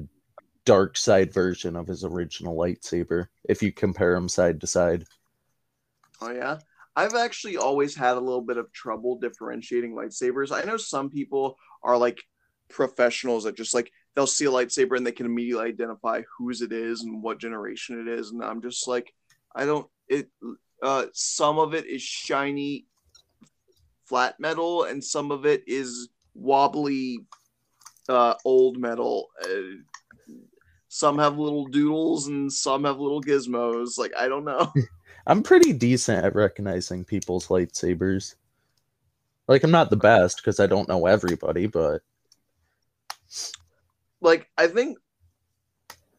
dark 0.65 0.97
side 0.97 1.33
version 1.33 1.77
of 1.77 1.87
his 1.87 2.05
original 2.05 2.57
lightsaber 2.57 3.27
if 3.49 3.63
you 3.63 3.73
compare 3.73 4.15
them 4.15 4.29
side 4.29 4.61
to 4.61 4.67
side. 4.67 5.05
Oh 6.21 6.31
yeah. 6.31 6.59
I've 6.95 7.15
actually 7.15 7.59
always 7.59 7.95
had 7.95 8.17
a 8.17 8.21
little 8.21 8.41
bit 8.41 8.57
of 8.57 8.73
trouble 8.73 9.19
differentiating 9.19 9.93
lightsabers. 9.93 10.51
I 10.51 10.67
know 10.67 10.79
some 10.79 11.11
people 11.11 11.59
are 11.83 11.99
like 11.99 12.23
professionals 12.69 13.45
that 13.45 13.57
just 13.57 13.75
like 13.75 13.93
they'll 14.15 14.27
see 14.27 14.47
a 14.47 14.51
lightsaber 14.51 14.97
and 14.97 15.07
they 15.07 15.13
can 15.13 15.27
immediately 15.27 15.69
identify 15.69 16.23
whose 16.37 16.63
it 16.63 16.73
is 16.73 17.03
and 17.03 17.23
what 17.23 17.39
generation 17.39 18.01
it 18.01 18.09
is 18.09 18.31
and 18.31 18.43
I'm 18.43 18.61
just 18.61 18.89
like 18.89 19.13
I 19.55 19.67
don't 19.67 19.87
it 20.09 20.29
uh 20.83 21.07
some 21.13 21.59
of 21.61 21.75
it 21.75 21.87
is 21.87 22.03
shiny 22.03 22.87
flat 24.07 24.39
metal 24.39 24.85
and 24.85 25.03
some 25.03 25.31
of 25.31 25.47
it 25.47 25.63
is 25.67 26.09
wobbly 26.35 27.19
uh 28.09 28.35
old 28.45 28.79
metal. 28.79 29.29
Uh, 29.43 29.81
some 30.89 31.19
have 31.19 31.39
little 31.39 31.67
doodles 31.67 32.29
and 32.29 32.51
some 32.53 32.85
have 32.85 32.99
little 32.99 33.21
gizmos. 33.21 33.99
Like 33.99 34.13
I 34.17 34.29
don't 34.29 34.45
know. 34.45 34.73
I'm 35.27 35.43
pretty 35.43 35.73
decent 35.73 36.25
at 36.25 36.35
recognizing 36.35 37.05
people's 37.05 37.49
lightsabers. 37.49 38.37
Like 39.49 39.63
I'm 39.65 39.71
not 39.71 39.91
the 39.91 39.97
best 39.97 40.39
because 40.39 40.61
I 40.61 40.67
don't 40.67 40.89
know 40.89 41.07
everybody, 41.07 41.67
but 41.67 42.03
like 44.21 44.49
I 44.57 44.69
think 44.69 44.99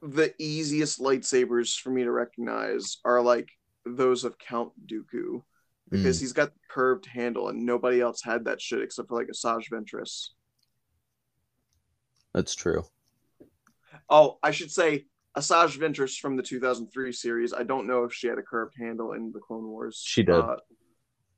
the 0.01 0.33
easiest 0.37 0.99
lightsabers 0.99 1.79
for 1.79 1.89
me 1.89 2.03
to 2.03 2.11
recognize 2.11 2.97
are 3.03 3.21
like 3.21 3.49
those 3.85 4.23
of 4.23 4.37
Count 4.37 4.71
Dooku 4.85 5.41
because 5.89 6.19
he's 6.19 6.33
got 6.33 6.53
the 6.53 6.59
curved 6.69 7.05
handle 7.05 7.49
and 7.49 7.65
nobody 7.65 8.01
else 8.01 8.21
had 8.21 8.45
that 8.45 8.61
shit 8.61 8.81
except 8.81 9.09
for 9.09 9.17
like 9.17 9.27
Asajj 9.27 9.69
Ventress. 9.71 10.29
that's 12.33 12.55
true. 12.55 12.83
Oh, 14.09 14.37
I 14.43 14.51
should 14.51 14.71
say 14.71 15.05
Asajj 15.37 15.77
Ventress 15.77 16.17
from 16.17 16.35
the 16.35 16.43
2003 16.43 17.11
series. 17.11 17.53
I 17.53 17.63
don't 17.63 17.87
know 17.87 18.03
if 18.03 18.13
she 18.13 18.27
had 18.27 18.37
a 18.37 18.43
curved 18.43 18.75
handle 18.77 19.13
in 19.13 19.31
the 19.31 19.39
Clone 19.39 19.67
Wars. 19.67 20.01
She 20.05 20.23
did. 20.23 20.35
Uh, 20.35 20.57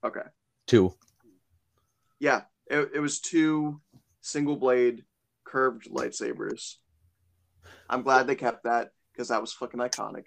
okay. 0.03 0.21
Two. 0.67 0.93
Yeah, 2.19 2.41
it, 2.67 2.91
it 2.95 2.99
was 2.99 3.19
two 3.19 3.81
single 4.21 4.55
blade 4.55 5.03
curved 5.45 5.89
lightsabers. 5.89 6.75
I'm 7.89 8.03
glad 8.03 8.27
they 8.27 8.35
kept 8.35 8.63
that 8.63 8.91
because 9.11 9.29
that 9.29 9.41
was 9.41 9.53
fucking 9.53 9.79
iconic. 9.79 10.25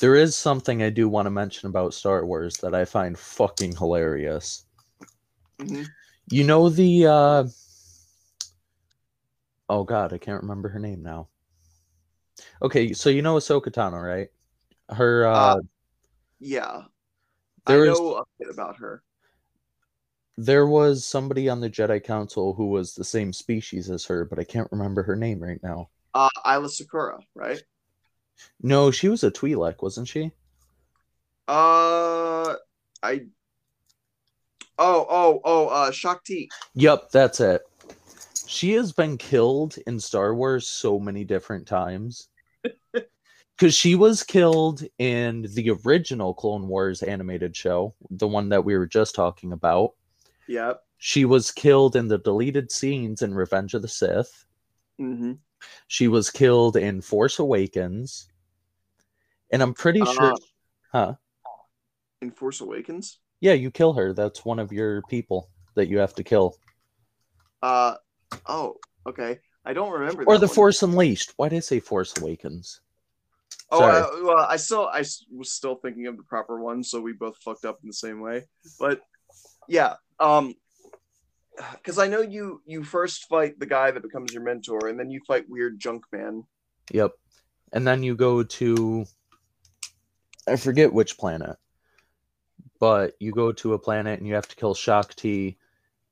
There 0.00 0.14
is 0.14 0.36
something 0.36 0.82
I 0.82 0.90
do 0.90 1.08
want 1.08 1.26
to 1.26 1.30
mention 1.30 1.68
about 1.68 1.92
Star 1.94 2.24
Wars 2.24 2.56
that 2.58 2.74
I 2.74 2.84
find 2.84 3.18
fucking 3.18 3.76
hilarious. 3.76 4.64
Mhm. 5.58 5.86
You 6.30 6.44
know 6.44 6.68
the 6.68 7.06
uh 7.06 7.44
Oh 9.68 9.84
god, 9.84 10.12
I 10.12 10.18
can't 10.18 10.42
remember 10.42 10.68
her 10.68 10.78
name 10.78 11.02
now. 11.02 11.28
Okay, 12.62 12.92
so 12.92 13.10
you 13.10 13.22
know 13.22 13.36
Ahsoka 13.36 13.70
Tano, 13.72 14.02
right? 14.02 14.28
Her 14.90 15.26
uh, 15.26 15.54
Uh, 15.56 15.60
Yeah, 16.38 16.84
There 17.66 17.84
I 17.84 17.90
is- 17.90 17.98
know 17.98 18.14
a 18.16 18.24
bit 18.38 18.48
about 18.50 18.76
her. 18.76 19.02
there 20.36 20.68
was 20.68 21.04
somebody 21.04 21.48
on 21.48 21.60
the 21.60 21.68
Jedi 21.68 22.02
Council 22.02 22.54
who 22.54 22.66
was 22.68 22.94
the 22.94 23.02
same 23.04 23.32
species 23.32 23.90
as 23.90 24.04
her, 24.06 24.24
but 24.24 24.38
I 24.38 24.44
can't 24.44 24.70
remember 24.70 25.02
her 25.02 25.16
name 25.16 25.40
right 25.42 25.60
now. 25.64 25.90
Uh, 26.14 26.28
Isla 26.46 26.68
Sakura, 26.68 27.18
right? 27.34 27.60
No, 28.62 28.90
she 28.90 29.08
was 29.08 29.24
a 29.24 29.30
Twi'lek, 29.30 29.82
wasn't 29.82 30.08
she? 30.08 30.32
Uh, 31.46 32.54
I. 33.02 33.26
Oh, 34.78 35.06
oh, 35.08 35.40
oh, 35.44 35.66
uh, 35.68 35.90
Shaak 35.90 36.24
Ti. 36.24 36.50
Yep, 36.74 37.10
that's 37.10 37.40
it. 37.40 37.62
She 38.46 38.72
has 38.72 38.92
been 38.92 39.18
killed 39.18 39.76
in 39.86 39.98
Star 40.00 40.34
Wars 40.34 40.66
so 40.66 40.98
many 40.98 41.24
different 41.24 41.66
times. 41.66 42.28
Because 43.58 43.74
she 43.74 43.96
was 43.96 44.22
killed 44.22 44.84
in 44.98 45.42
the 45.52 45.76
original 45.84 46.32
Clone 46.32 46.68
Wars 46.68 47.02
animated 47.02 47.56
show, 47.56 47.92
the 48.08 48.28
one 48.28 48.50
that 48.50 48.64
we 48.64 48.78
were 48.78 48.86
just 48.86 49.16
talking 49.16 49.50
about. 49.50 49.94
Yep. 50.46 50.80
She 50.98 51.24
was 51.24 51.50
killed 51.50 51.96
in 51.96 52.06
the 52.06 52.18
deleted 52.18 52.70
scenes 52.70 53.20
in 53.20 53.34
Revenge 53.34 53.74
of 53.74 53.82
the 53.82 53.88
Sith. 53.88 54.46
Mm-hmm. 55.00 55.32
She 55.86 56.08
was 56.08 56.30
killed 56.30 56.76
in 56.76 57.00
Force 57.00 57.38
Awakens. 57.38 58.28
And 59.50 59.62
I'm 59.62 59.74
pretty 59.74 60.04
sure. 60.04 60.32
Uh, 60.32 60.36
Huh? 60.90 61.14
In 62.22 62.30
Force 62.30 62.62
Awakens. 62.62 63.18
Yeah, 63.40 63.52
you 63.52 63.70
kill 63.70 63.92
her. 63.92 64.14
That's 64.14 64.44
one 64.44 64.58
of 64.58 64.72
your 64.72 65.02
people 65.02 65.50
that 65.74 65.88
you 65.88 65.98
have 65.98 66.14
to 66.14 66.24
kill. 66.24 66.56
Uh, 67.62 67.94
oh, 68.46 68.76
okay. 69.06 69.38
I 69.64 69.74
don't 69.74 69.92
remember. 69.92 70.24
Or 70.24 70.38
the 70.38 70.46
one. 70.46 70.54
Force 70.54 70.82
Unleashed. 70.82 71.34
Why 71.36 71.50
did 71.50 71.56
I 71.56 71.60
say 71.60 71.78
Force 71.78 72.16
Awakens? 72.18 72.80
Oh, 73.70 73.84
uh, 73.84 74.08
well, 74.22 74.46
I 74.48 74.56
still, 74.56 74.88
I 74.88 75.00
was 75.30 75.52
still 75.52 75.74
thinking 75.74 76.06
of 76.06 76.16
the 76.16 76.22
proper 76.22 76.58
one, 76.58 76.82
so 76.82 77.02
we 77.02 77.12
both 77.12 77.36
fucked 77.36 77.66
up 77.66 77.78
in 77.82 77.88
the 77.88 77.92
same 77.94 78.20
way. 78.20 78.46
But 78.80 79.02
yeah, 79.68 79.96
um, 80.18 80.54
because 81.72 81.98
I 81.98 82.08
know 82.08 82.20
you, 82.20 82.62
you 82.66 82.84
first 82.84 83.28
fight 83.28 83.58
the 83.58 83.66
guy 83.66 83.90
that 83.90 84.02
becomes 84.02 84.32
your 84.32 84.42
mentor, 84.42 84.88
and 84.88 84.98
then 84.98 85.10
you 85.10 85.20
fight 85.26 85.44
weird 85.48 85.78
junk 85.78 86.04
man. 86.12 86.44
Yep. 86.92 87.12
And 87.72 87.86
then 87.86 88.02
you 88.02 88.14
go 88.16 88.42
to 88.42 89.06
I 90.48 90.56
forget 90.56 90.92
which 90.92 91.18
planet. 91.18 91.56
But 92.80 93.14
you 93.18 93.32
go 93.32 93.52
to 93.52 93.74
a 93.74 93.78
planet 93.78 94.18
and 94.18 94.28
you 94.28 94.34
have 94.34 94.48
to 94.48 94.56
kill 94.56 94.74
Shaak 94.74 95.14
Ti 95.16 95.58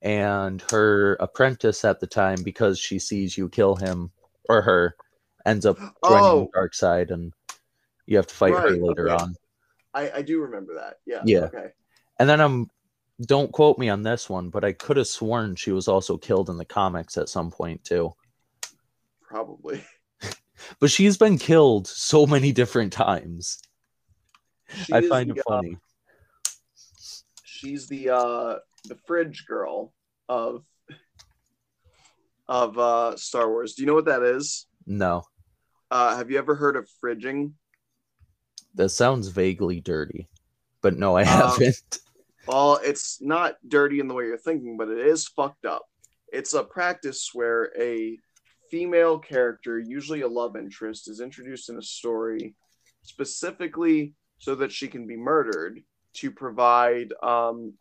and 0.03 0.63
her 0.71 1.15
apprentice 1.15 1.85
at 1.85 2.01
the 2.01 2.07
time 2.07 2.43
because 2.43 2.79
she 2.79 2.99
sees 2.99 3.39
you 3.39 3.49
kill 3.49 3.77
him 3.77 4.11
or 4.49 4.63
her 4.63 4.97
ends 5.45 5.65
up 5.65 5.79
joining 5.79 5.95
Oh. 6.03 6.41
the 6.41 6.51
dark 6.53 6.75
side 6.75 7.11
and 7.11 7.33
you 8.07 8.17
have 8.17 8.27
to 8.27 8.35
fight 8.35 8.53
her 8.53 8.71
later 8.71 9.11
okay. 9.11 9.23
on. 9.23 9.37
I, 9.95 10.11
I 10.17 10.23
do 10.23 10.41
remember 10.41 10.75
that. 10.75 10.97
Yeah. 11.07 11.23
Yeah. 11.25 11.45
Okay. 11.45 11.69
And 12.19 12.29
then 12.29 12.41
I'm 12.41 12.69
Don't 13.25 13.51
quote 13.53 13.79
me 13.79 13.89
on 13.89 14.03
this 14.03 14.29
one, 14.29 14.51
but 14.51 14.65
I 14.65 14.73
could 14.73 14.99
have 14.99 15.07
sworn 15.07 15.57
she 15.57 15.73
was 15.73 15.89
also 15.89 16.19
killed 16.19 16.51
in 16.51 16.59
the 16.59 16.65
comics 16.67 17.17
at 17.17 17.29
some 17.31 17.51
point 17.51 17.83
too. 17.85 18.13
Probably. 19.23 19.83
But 20.81 20.91
she's 20.91 21.19
been 21.19 21.37
killed 21.39 21.87
so 21.87 22.27
many 22.27 22.51
different 22.51 22.91
times. 22.93 23.59
She 24.85 24.93
I 24.95 25.03
find 25.07 25.31
the, 25.31 25.35
it 25.35 25.41
uh, 25.41 25.51
funny. 25.51 25.77
she's 27.45 27.87
the 27.89 28.09
uh 28.11 28.57
the 28.87 28.97
fridge 29.07 29.45
girl 29.47 29.93
of 30.31 30.65
of 32.49 32.79
uh 32.79 33.17
Star 33.17 33.49
Wars. 33.51 33.75
Do 33.75 33.83
you 33.83 33.87
know 33.87 33.95
what 33.95 34.07
that 34.07 34.23
is? 34.23 34.67
No, 34.87 35.25
Uh 35.91 36.17
have 36.17 36.31
you 36.31 36.39
ever 36.39 36.55
heard 36.55 36.75
of 36.77 36.89
fridging? 37.05 37.53
that 38.75 38.89
sounds 38.89 39.29
vaguely 39.29 39.81
dirty, 39.81 40.27
but 40.81 40.97
no, 40.97 41.17
I 41.17 41.23
Um, 41.23 41.27
haven't. 41.27 41.99
Well, 42.47 42.79
it's 42.83 43.21
not 43.21 43.57
dirty 43.67 44.01
in 44.01 44.09
the 44.09 44.15
way 44.15 44.25
you're 44.25 44.39
thinking, 44.39 44.77
but 44.77 44.89
it 44.89 44.99
is 44.99 45.27
fucked 45.29 45.65
up. 45.65 45.83
It's 46.33 46.55
a 46.55 46.63
practice 46.63 47.31
where 47.33 47.73
a 47.79 48.19
female 48.71 49.19
character, 49.19 49.79
usually 49.79 50.23
a 50.23 50.29
love 50.29 50.57
interest, 50.57 51.09
is 51.09 51.21
introduced 51.21 51.69
in 51.71 51.79
a 51.79 51.83
story 51.83 52.55
specifically 53.03 54.15
so 54.39 54.55
that 54.57 54.73
she 54.73 54.89
can 54.89 55.07
be 55.07 55.17
murdered 55.17 55.81
to 56.15 56.31
provide 56.31 57.13
um, 57.23 57.75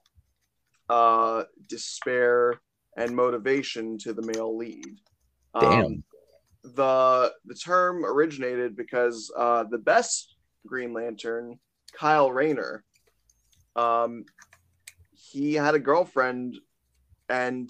uh, 0.90 1.44
despair 1.68 2.60
and 2.98 3.16
motivation 3.16 3.98
to 4.00 4.14
the 4.14 4.22
male 4.22 4.56
lead. 4.56 5.00
Um, 5.54 6.04
the 6.64 7.32
the 7.46 7.56
term 7.56 8.04
originated 8.04 8.76
because 8.76 9.32
uh, 9.38 9.64
the 9.70 9.78
best 9.78 10.36
Green 10.66 10.94
Lantern, 10.94 11.60
Kyle 11.94 12.32
Rayner, 12.32 12.84
um, 13.76 14.26
he 15.36 15.54
had 15.56 15.76
a 15.76 15.80
girlfriend, 15.80 16.56
and 17.28 17.70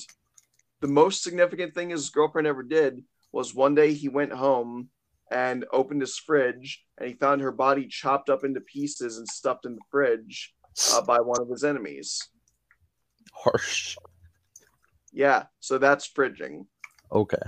the 0.81 0.87
most 0.87 1.23
significant 1.23 1.73
thing 1.73 1.89
his 1.89 2.11
girlfriend 2.11 2.47
ever 2.47 2.61
did 2.61 3.03
was 3.31 3.55
one 3.55 3.73
day 3.73 3.91
he 3.93 4.07
went 4.07 4.31
home 4.31 4.89
and 5.31 5.65
opened 5.73 6.01
his 6.01 6.15
fridge 6.15 6.85
and 6.99 7.07
he 7.07 7.15
found 7.15 7.41
her 7.41 7.51
body 7.51 7.87
chopped 7.87 8.29
up 8.29 8.43
into 8.43 8.61
pieces 8.61 9.17
and 9.17 9.27
stuffed 9.27 9.65
in 9.65 9.73
the 9.73 9.81
fridge 9.89 10.53
uh, 10.93 11.01
by 11.01 11.19
one 11.19 11.41
of 11.41 11.49
his 11.49 11.63
enemies. 11.63 12.21
Harsh. 13.33 13.97
Yeah, 15.11 15.45
so 15.59 15.79
that's 15.79 16.07
fridging. 16.07 16.67
Okay. 17.11 17.41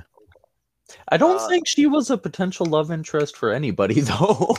I 1.09 1.17
don't 1.17 1.39
Uh, 1.39 1.47
think 1.47 1.67
she 1.67 1.85
was 1.85 2.09
a 2.09 2.17
potential 2.17 2.65
love 2.65 2.89
interest 2.91 3.37
for 3.37 3.51
anybody 3.53 4.01
though. 4.11 4.55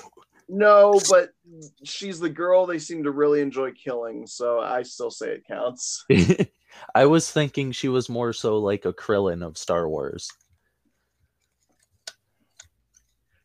No, 0.49 0.99
but 1.11 1.31
she's 1.85 2.19
the 2.19 2.31
girl 2.31 2.65
they 2.65 2.79
seem 2.79 3.05
to 3.05 3.11
really 3.11 3.41
enjoy 3.41 3.73
killing, 3.73 4.27
so 4.27 4.61
I 4.61 4.83
still 4.83 5.11
say 5.11 5.29
it 5.33 5.47
counts. 5.47 6.07
I 6.95 7.07
was 7.07 7.31
thinking 7.31 7.73
she 7.73 7.89
was 7.89 8.09
more 8.09 8.33
so 8.33 8.59
like 8.59 8.87
a 8.87 8.93
Krillin 8.93 9.45
of 9.45 9.59
Star 9.59 9.89
Wars. 9.89 10.31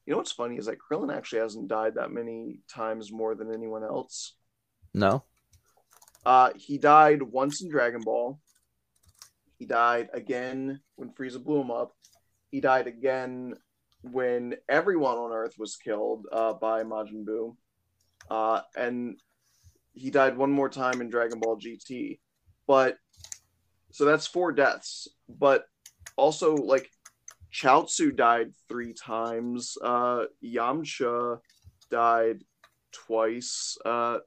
You 0.05 0.11
know 0.11 0.17
what's 0.17 0.31
funny 0.31 0.57
is 0.57 0.65
that 0.65 0.79
Krillin 0.79 1.15
actually 1.15 1.39
hasn't 1.39 1.67
died 1.67 1.95
that 1.95 2.11
many 2.11 2.59
times 2.69 3.11
more 3.11 3.35
than 3.35 3.53
anyone 3.53 3.83
else. 3.83 4.35
No? 4.93 5.23
Uh, 6.25 6.51
he 6.55 6.77
died 6.77 7.21
once 7.21 7.61
in 7.61 7.69
Dragon 7.69 8.01
Ball. 8.01 8.39
He 9.59 9.65
died 9.65 10.09
again 10.13 10.81
when 10.95 11.11
Frieza 11.11 11.41
blew 11.41 11.61
him 11.61 11.71
up. 11.71 11.93
He 12.51 12.59
died 12.59 12.87
again 12.87 13.55
when 14.03 14.55
everyone 14.69 15.17
on 15.17 15.31
Earth 15.31 15.55
was 15.57 15.75
killed 15.75 16.27
uh, 16.31 16.53
by 16.53 16.83
Majin 16.83 17.25
Buu. 17.25 17.55
Uh, 18.29 18.61
and 18.75 19.19
he 19.93 20.09
died 20.09 20.37
one 20.37 20.51
more 20.51 20.69
time 20.69 21.01
in 21.01 21.09
Dragon 21.09 21.39
Ball 21.39 21.57
GT. 21.57 22.19
But 22.67 22.97
so 23.91 24.05
that's 24.05 24.27
four 24.27 24.51
deaths. 24.51 25.07
But 25.29 25.65
also, 26.17 26.55
like, 26.55 26.89
Chaozu 27.53 28.15
died 28.15 28.51
three 28.67 28.93
times. 28.93 29.77
Uh, 29.81 30.25
Yamcha 30.43 31.39
died 31.89 32.43
twice. 32.91 33.77
Uh, 33.85 34.19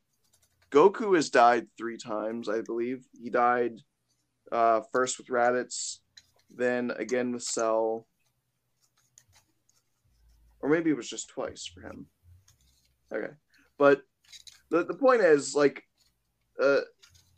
Goku 0.70 1.16
has 1.16 1.30
died 1.30 1.66
three 1.76 1.96
times, 1.96 2.48
I 2.48 2.60
believe. 2.60 3.04
He 3.20 3.30
died 3.30 3.80
uh, 4.52 4.82
first 4.92 5.18
with 5.18 5.28
Raditz, 5.28 5.98
then 6.54 6.92
again 6.96 7.32
with 7.32 7.42
Cell, 7.42 8.06
or 10.60 10.68
maybe 10.68 10.90
it 10.90 10.96
was 10.96 11.08
just 11.08 11.28
twice 11.28 11.66
for 11.66 11.80
him. 11.82 12.06
Okay, 13.12 13.32
but 13.78 14.02
the 14.70 14.84
the 14.84 14.94
point 14.94 15.20
is, 15.22 15.54
like, 15.54 15.82
uh, 16.62 16.80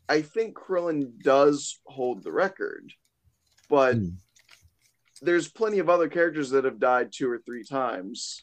I 0.08 0.22
think 0.22 0.56
Krillin 0.56 1.20
does 1.22 1.80
hold 1.86 2.22
the 2.22 2.32
record, 2.32 2.92
but 3.68 3.96
Hmm. 3.96 4.08
there's 5.20 5.48
plenty 5.48 5.78
of 5.80 5.88
other 5.90 6.08
characters 6.08 6.50
that 6.50 6.64
have 6.64 6.78
died 6.80 7.10
two 7.12 7.28
or 7.30 7.38
three 7.38 7.64
times. 7.64 8.42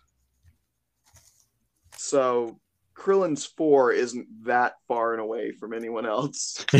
So 1.97 2.59
Krillin's 2.95 3.45
four 3.45 3.91
isn't 3.91 4.27
that 4.45 4.73
far 4.87 5.13
and 5.13 5.21
away 5.21 5.51
from 5.53 5.73
anyone 5.73 6.05
else. 6.05 6.63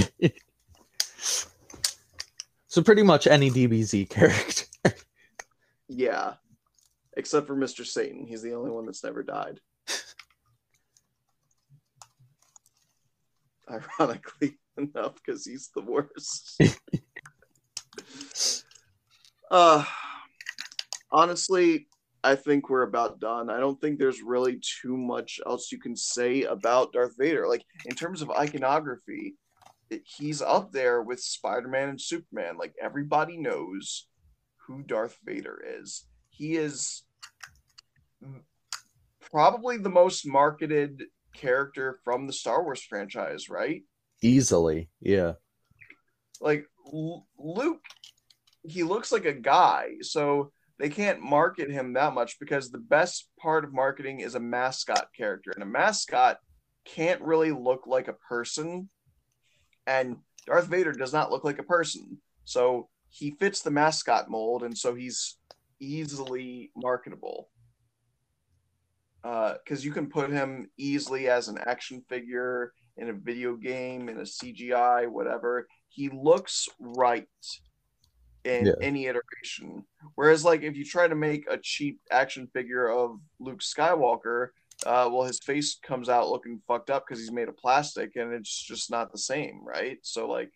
So 2.67 2.83
pretty 2.83 3.03
much 3.03 3.25
any 3.25 3.49
DBZ 3.49 4.09
character. 4.09 4.65
yeah. 5.87 6.33
Except 7.17 7.47
for 7.47 7.55
Mr. 7.55 7.85
Satan. 7.85 8.25
He's 8.27 8.41
the 8.41 8.53
only 8.53 8.71
one 8.71 8.85
that's 8.85 9.03
never 9.03 9.23
died. 9.23 9.59
Ironically 13.69 14.57
enough, 14.77 15.15
because 15.15 15.45
he's 15.45 15.69
the 15.75 15.81
worst. 15.81 16.61
uh 19.51 19.83
honestly, 21.11 21.87
I 22.23 22.35
think 22.35 22.69
we're 22.69 22.81
about 22.81 23.19
done. 23.19 23.49
I 23.49 23.59
don't 23.59 23.79
think 23.79 23.99
there's 23.99 24.21
really 24.21 24.59
too 24.81 24.97
much 24.97 25.39
else 25.45 25.71
you 25.71 25.79
can 25.79 25.95
say 25.95 26.41
about 26.43 26.91
Darth 26.91 27.15
Vader. 27.17 27.47
Like 27.47 27.63
in 27.85 27.95
terms 27.95 28.21
of 28.21 28.31
iconography, 28.31 29.35
it, 29.91 30.01
he's 30.05 30.41
up 30.41 30.71
there 30.71 31.03
with 31.03 31.19
Spider-Man 31.19 31.89
and 31.89 32.01
Superman. 32.01 32.57
Like 32.57 32.73
everybody 32.81 33.37
knows 33.37 34.07
who 34.65 34.81
Darth 34.81 35.17
Vader 35.23 35.63
is. 35.79 36.07
He 36.37 36.55
is 36.55 37.03
probably 39.31 39.77
the 39.77 39.89
most 39.89 40.27
marketed 40.27 41.03
character 41.33 41.99
from 42.03 42.27
the 42.27 42.33
Star 42.33 42.63
Wars 42.63 42.83
franchise, 42.83 43.49
right? 43.49 43.83
Easily. 44.21 44.89
Yeah. 45.01 45.33
Like 46.41 46.65
L- 46.93 47.25
Luke, 47.37 47.83
he 48.63 48.83
looks 48.83 49.11
like 49.11 49.25
a 49.25 49.33
guy, 49.33 49.91
so 50.01 50.51
they 50.77 50.89
can't 50.89 51.21
market 51.21 51.69
him 51.69 51.93
that 51.93 52.13
much 52.13 52.39
because 52.39 52.69
the 52.69 52.77
best 52.77 53.29
part 53.39 53.63
of 53.63 53.73
marketing 53.73 54.19
is 54.19 54.35
a 54.35 54.39
mascot 54.39 55.07
character, 55.15 55.51
and 55.51 55.63
a 55.63 55.67
mascot 55.67 56.37
can't 56.83 57.21
really 57.21 57.51
look 57.51 57.87
like 57.87 58.07
a 58.07 58.13
person. 58.13 58.89
And 59.87 60.17
Darth 60.45 60.67
Vader 60.67 60.91
does 60.91 61.13
not 61.13 61.31
look 61.31 61.43
like 61.43 61.59
a 61.59 61.63
person, 61.63 62.17
so 62.43 62.89
he 63.09 63.31
fits 63.31 63.61
the 63.61 63.71
mascot 63.71 64.29
mold, 64.29 64.63
and 64.63 64.77
so 64.77 64.93
he's 64.93 65.37
easily 65.79 66.71
marketable. 66.75 67.49
Because 69.23 69.83
you 69.83 69.91
can 69.91 70.07
put 70.07 70.29
him 70.29 70.69
easily 70.77 71.29
as 71.29 71.47
an 71.47 71.57
action 71.57 72.03
figure 72.07 72.73
in 72.97 73.09
a 73.09 73.13
video 73.13 73.55
game, 73.55 74.07
in 74.07 74.19
a 74.19 74.25
CGI, 74.25 75.07
whatever. 75.07 75.67
He 75.89 76.09
looks 76.09 76.69
right 76.79 77.27
in 78.43 78.67
Yeah. 78.67 78.73
any 78.81 79.07
iteration. 79.07 79.87
Whereas, 80.13 80.45
like, 80.45 80.61
if 80.61 80.75
you 80.75 80.85
try 80.85 81.07
to 81.07 81.15
make 81.15 81.45
a 81.49 81.57
cheap 81.57 81.99
action 82.11 82.47
figure 82.53 82.87
of 82.87 83.19
Luke 83.39 83.61
Skywalker, 83.61 84.49
uh, 84.85 85.09
well, 85.11 85.23
his 85.23 85.39
face 85.39 85.79
comes 85.81 86.09
out 86.09 86.29
looking 86.29 86.61
fucked 86.67 86.91
up 86.91 87.05
because 87.07 87.19
he's 87.19 87.31
made 87.31 87.49
of 87.49 87.57
plastic, 87.57 88.15
and 88.17 88.31
it's 88.33 88.63
just 88.63 88.91
not 88.91 89.11
the 89.11 89.17
same, 89.17 89.61
right? 89.65 89.97
So, 90.03 90.29
like, 90.29 90.51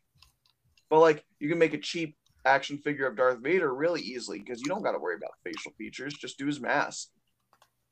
but 0.89 0.99
like, 0.99 1.25
you 1.39 1.49
can 1.49 1.57
make 1.57 1.73
a 1.73 1.79
cheap 1.79 2.15
action 2.49 2.77
figure 2.80 3.07
of 3.07 3.15
Darth 3.15 3.39
Vader 3.39 3.73
really 3.73 4.01
easily 4.01 4.39
because 4.39 4.59
you 4.59 4.67
don't 4.67 4.84
got 4.84 4.93
to 4.93 4.99
worry 4.99 5.15
about 5.15 5.31
facial 5.43 5.71
features. 5.77 6.13
Just 6.13 6.38
do 6.38 6.47
his 6.47 6.59
mask. 6.59 7.09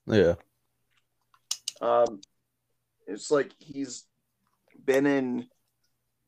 Yeah. 0.08 0.36
Um, 1.82 2.22
it's 3.06 3.30
like 3.30 3.52
he's 3.60 4.06
been 4.86 5.06
in 5.06 5.48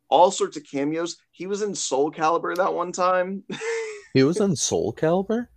all 0.09 0.31
sorts 0.31 0.57
of 0.57 0.63
cameos. 0.69 1.17
He 1.31 1.47
was 1.47 1.61
in 1.61 1.73
Soul 1.75 2.11
Calibur 2.11 2.55
that 2.55 2.73
one 2.73 2.91
time. 2.91 3.43
He 4.11 4.23
was 4.23 4.39
in 4.39 4.55
Soul 4.55 4.91
Calibur? 4.91 5.49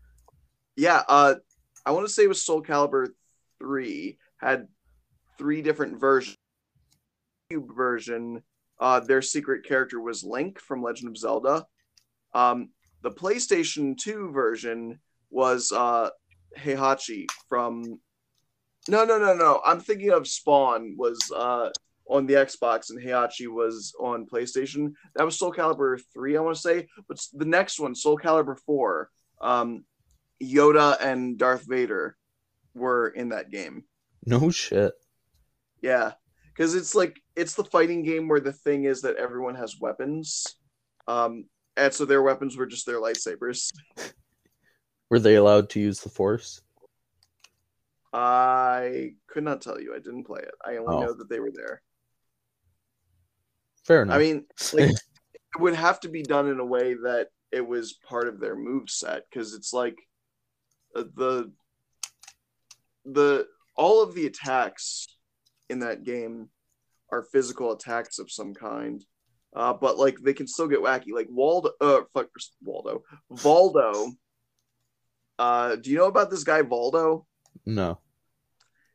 yeah, 0.77 1.03
uh, 1.09 1.37
I 1.87 1.93
want 1.93 2.07
to 2.07 2.13
say 2.13 2.25
it 2.25 2.29
was 2.29 2.45
Soul 2.45 2.63
Calibur 2.63 3.09
three. 3.59 4.19
Had 4.37 4.69
three 5.39 5.63
different 5.63 5.99
versions. 5.99 6.37
Cube 7.49 7.75
version. 7.75 8.43
Uh, 8.79 9.01
their 9.01 9.23
secret 9.23 9.65
character 9.65 10.01
was 10.01 10.23
Link 10.23 10.61
from 10.61 10.83
Legend 10.83 11.09
of 11.09 11.17
Zelda. 11.17 11.67
Um, 12.35 12.71
the 13.03 13.11
PlayStation 13.11 13.97
Two 13.97 14.31
version 14.31 14.99
was 15.31 15.73
uh, 15.73 16.11
Heihachi 16.59 17.27
from. 17.49 18.01
No, 18.89 19.05
no, 19.05 19.19
no, 19.19 19.35
no. 19.35 19.61
I'm 19.65 19.79
thinking 19.79 20.11
of 20.11 20.27
Spawn 20.27 20.97
was 20.99 21.19
uh, 21.35 21.71
on 22.09 22.27
the 22.27 22.35
Xbox 22.35 22.91
and 22.91 23.01
Heihachi 23.01 23.49
was 23.49 23.95
on 23.99 24.27
PlayStation. 24.27 24.93
That 25.15 25.25
was 25.25 25.39
Soul 25.39 25.53
Calibur 25.53 26.01
3, 26.13 26.37
I 26.37 26.41
want 26.41 26.57
to 26.57 26.61
say. 26.63 26.89
But 27.09 27.19
the 27.33 27.45
next 27.45 27.79
one, 27.79 27.95
Soul 27.95 28.19
Calibur 28.19 28.59
4, 28.67 29.11
um, 29.41 29.85
Yoda 30.43 30.97
and 31.01 31.39
Darth 31.39 31.65
Vader 31.67 32.17
were 32.75 33.09
in 33.09 33.31
that 33.31 33.51
game. 33.51 33.85
No 34.27 34.51
shit. 34.51 34.93
Yeah. 35.81 36.13
Because 36.55 36.75
it's 36.75 36.95
like 36.95 37.21
it's 37.35 37.55
the 37.55 37.65
fighting 37.65 38.03
game 38.03 38.29
where 38.29 38.41
the 38.41 38.53
thing 38.53 38.85
is 38.85 39.03
that 39.03 39.17
everyone 39.17 39.55
has 39.55 39.81
weapons. 39.81 40.47
Um, 41.09 41.47
and 41.77 41.93
so 41.93 42.05
their 42.05 42.23
weapons 42.23 42.57
were 42.57 42.67
just 42.67 42.87
their 42.87 43.01
lightsabers. 43.01 43.71
Were 45.11 45.19
they 45.19 45.35
allowed 45.35 45.69
to 45.71 45.81
use 45.81 46.01
the 46.01 46.09
Force? 46.09 46.63
I 48.15 49.15
could 49.27 49.45
not 49.45 49.61
tell 49.63 49.81
you. 49.81 49.95
I 49.95 49.99
didn't 49.99 50.25
play 50.25 50.41
it. 50.41 50.55
I 50.65 50.77
only 50.77 50.95
Oh. 50.97 51.01
know 51.03 51.13
that 51.15 51.29
they 51.29 51.41
were 51.41 51.51
there. 51.51 51.83
Fair 53.85 54.03
enough. 54.03 54.17
I 54.17 54.19
mean, 54.19 54.47
like, 54.73 54.91
it 55.35 55.61
would 55.61 55.75
have 55.75 56.01
to 56.01 56.09
be 56.09 56.23
done 56.23 56.49
in 56.49 56.61
a 56.61 56.65
way 56.65 56.95
that 56.95 57.29
it 57.51 57.67
was 57.67 57.95
part 57.95 58.29
of 58.29 58.41
their 58.41 58.57
move 58.57 58.89
set 58.89 59.25
because 59.29 59.55
it's 59.55 59.73
like 59.73 59.97
uh, 60.95 61.05
the 61.15 61.53
the 63.05 63.47
all 63.77 64.03
of 64.03 64.15
the 64.15 64.27
attacks 64.27 65.07
in 65.69 65.81
that 65.81 66.05
game 66.05 66.49
are 67.11 67.23
physical 67.33 67.73
attacks 67.73 68.19
of 68.19 68.31
some 68.31 68.55
kind. 68.55 69.05
Uh, 69.55 69.73
but 69.75 69.99
like 69.99 70.19
they 70.19 70.33
can 70.33 70.47
still 70.47 70.69
get 70.69 70.81
wacky. 70.81 71.13
Like 71.13 71.29
Waldo, 71.31 71.71
uh, 71.81 72.01
fuck 72.15 72.29
Waldo, 72.63 73.03
Voldo. 73.31 74.13
Uh, 75.39 75.77
do 75.77 75.91
you 75.91 75.97
know 75.97 76.07
about 76.07 76.31
this 76.31 76.45
guy 76.45 76.63
Voldo? 76.63 77.25
no. 77.67 77.99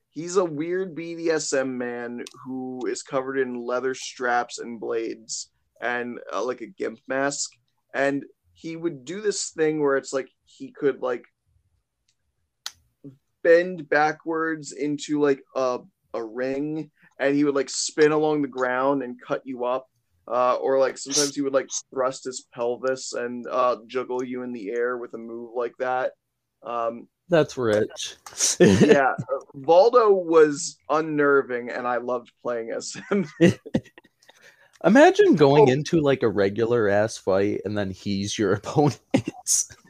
He's 0.10 0.38
a 0.38 0.44
weird 0.44 0.96
BDSM 0.96 1.70
man 1.70 2.26
who 2.44 2.88
is 2.88 3.04
covered 3.04 3.38
in 3.38 3.64
leather 3.64 3.94
straps 3.94 4.58
and 4.58 4.80
blades 4.80 5.52
and 5.80 6.18
uh, 6.34 6.44
like 6.44 6.62
a 6.62 6.66
gimp 6.66 6.98
mask. 7.08 7.52
And 7.94 8.24
he 8.54 8.76
would 8.76 9.06
do 9.06 9.22
this 9.22 9.52
thing 9.52 9.80
where 9.80 9.96
it's 9.96 10.14
like 10.14 10.28
he 10.46 10.72
could 10.72 11.04
like 11.04 11.24
bend 13.44 13.88
backwards 13.88 14.72
into 14.72 15.22
like 15.22 15.44
a, 15.56 15.80
a 16.16 16.24
ring 16.24 16.90
and 17.20 17.36
he 17.36 17.44
would 17.44 17.56
like 17.56 17.70
spin 17.70 18.12
along 18.12 18.42
the 18.42 18.48
ground 18.48 19.04
and 19.04 19.22
cut 19.22 19.44
you 19.46 19.66
up. 19.66 19.88
Uh, 20.28 20.56
or 20.56 20.78
like 20.80 20.98
sometimes 20.98 21.34
he 21.36 21.42
would 21.42 21.54
like 21.54 21.70
thrust 21.94 22.26
his 22.26 22.46
pelvis 22.54 23.14
and 23.14 23.46
uh, 23.50 23.78
juggle 23.88 24.24
you 24.24 24.44
in 24.44 24.52
the 24.52 24.70
air 24.72 24.98
with 24.98 25.14
a 25.14 25.18
move 25.18 25.52
like 25.56 25.74
that. 25.80 26.12
Um, 26.64 27.08
That's 27.30 27.58
rich. 27.58 28.16
yeah, 28.60 29.14
Voldo 29.56 30.12
was 30.12 30.78
unnerving, 30.90 31.70
and 31.70 31.88
I 31.88 31.98
loved 31.98 32.32
playing 32.42 32.72
as 32.72 32.94
him. 33.10 33.26
Imagine 34.84 35.36
going 35.36 35.70
Oh. 35.70 35.74
into 35.74 36.02
like 36.02 36.22
a 36.22 36.30
regular 36.30 36.88
ass 36.88 37.18
fight 37.18 37.62
and 37.66 37.76
then 37.76 37.90
he's 37.90 38.38
your 38.38 38.54
opponent. 38.62 39.00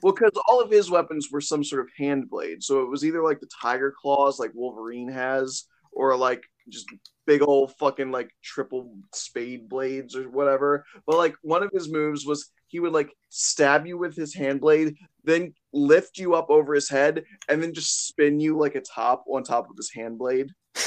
well, 0.02 0.14
because 0.14 0.32
all 0.48 0.62
of 0.62 0.72
his 0.72 0.90
weapons 0.90 1.30
were 1.32 1.42
some 1.42 1.64
sort 1.64 1.82
of 1.82 1.90
hand 1.98 2.30
blade, 2.30 2.64
so 2.64 2.82
it 2.84 2.90
was 2.90 3.04
either 3.04 3.22
like 3.24 3.40
the 3.42 3.50
tiger 3.62 3.94
claws, 4.00 4.40
like 4.40 4.52
Wolverine 4.54 5.10
has, 5.10 5.66
or 5.92 6.16
like 6.16 6.44
just 6.70 6.88
big 7.26 7.42
old 7.42 7.76
fucking 7.78 8.12
like 8.12 8.32
triple 8.44 8.96
spade 9.14 9.68
blades 9.70 10.16
or 10.16 10.30
whatever. 10.30 10.86
But 11.06 11.18
like 11.18 11.36
one 11.42 11.64
of 11.64 11.72
his 11.74 11.90
moves 11.90 12.26
was 12.26 12.50
he 12.68 12.80
would 12.80 12.94
like 12.94 13.12
stab 13.30 13.86
you 13.86 13.98
with 13.98 14.16
his 14.16 14.34
hand 14.34 14.62
blade, 14.62 14.96
then 15.24 15.54
lift 15.74 16.18
you 16.18 16.36
up 16.36 16.50
over 16.50 16.74
his 16.74 16.90
head, 16.90 17.24
and 17.48 17.62
then 17.62 17.74
just 17.74 18.08
spin 18.08 18.40
you 18.40 18.58
like 18.58 18.76
a 18.76 18.82
top 18.82 19.24
on 19.28 19.44
top 19.44 19.70
of 19.70 19.78
his 19.78 19.92
hand 19.94 20.18
blade. 20.18 20.52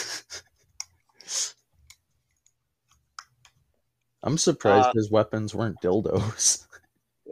I'm 4.23 4.37
surprised 4.37 4.89
Uh, 4.89 4.93
his 4.95 5.11
weapons 5.11 5.55
weren't 5.55 5.81
dildos. 5.83 6.67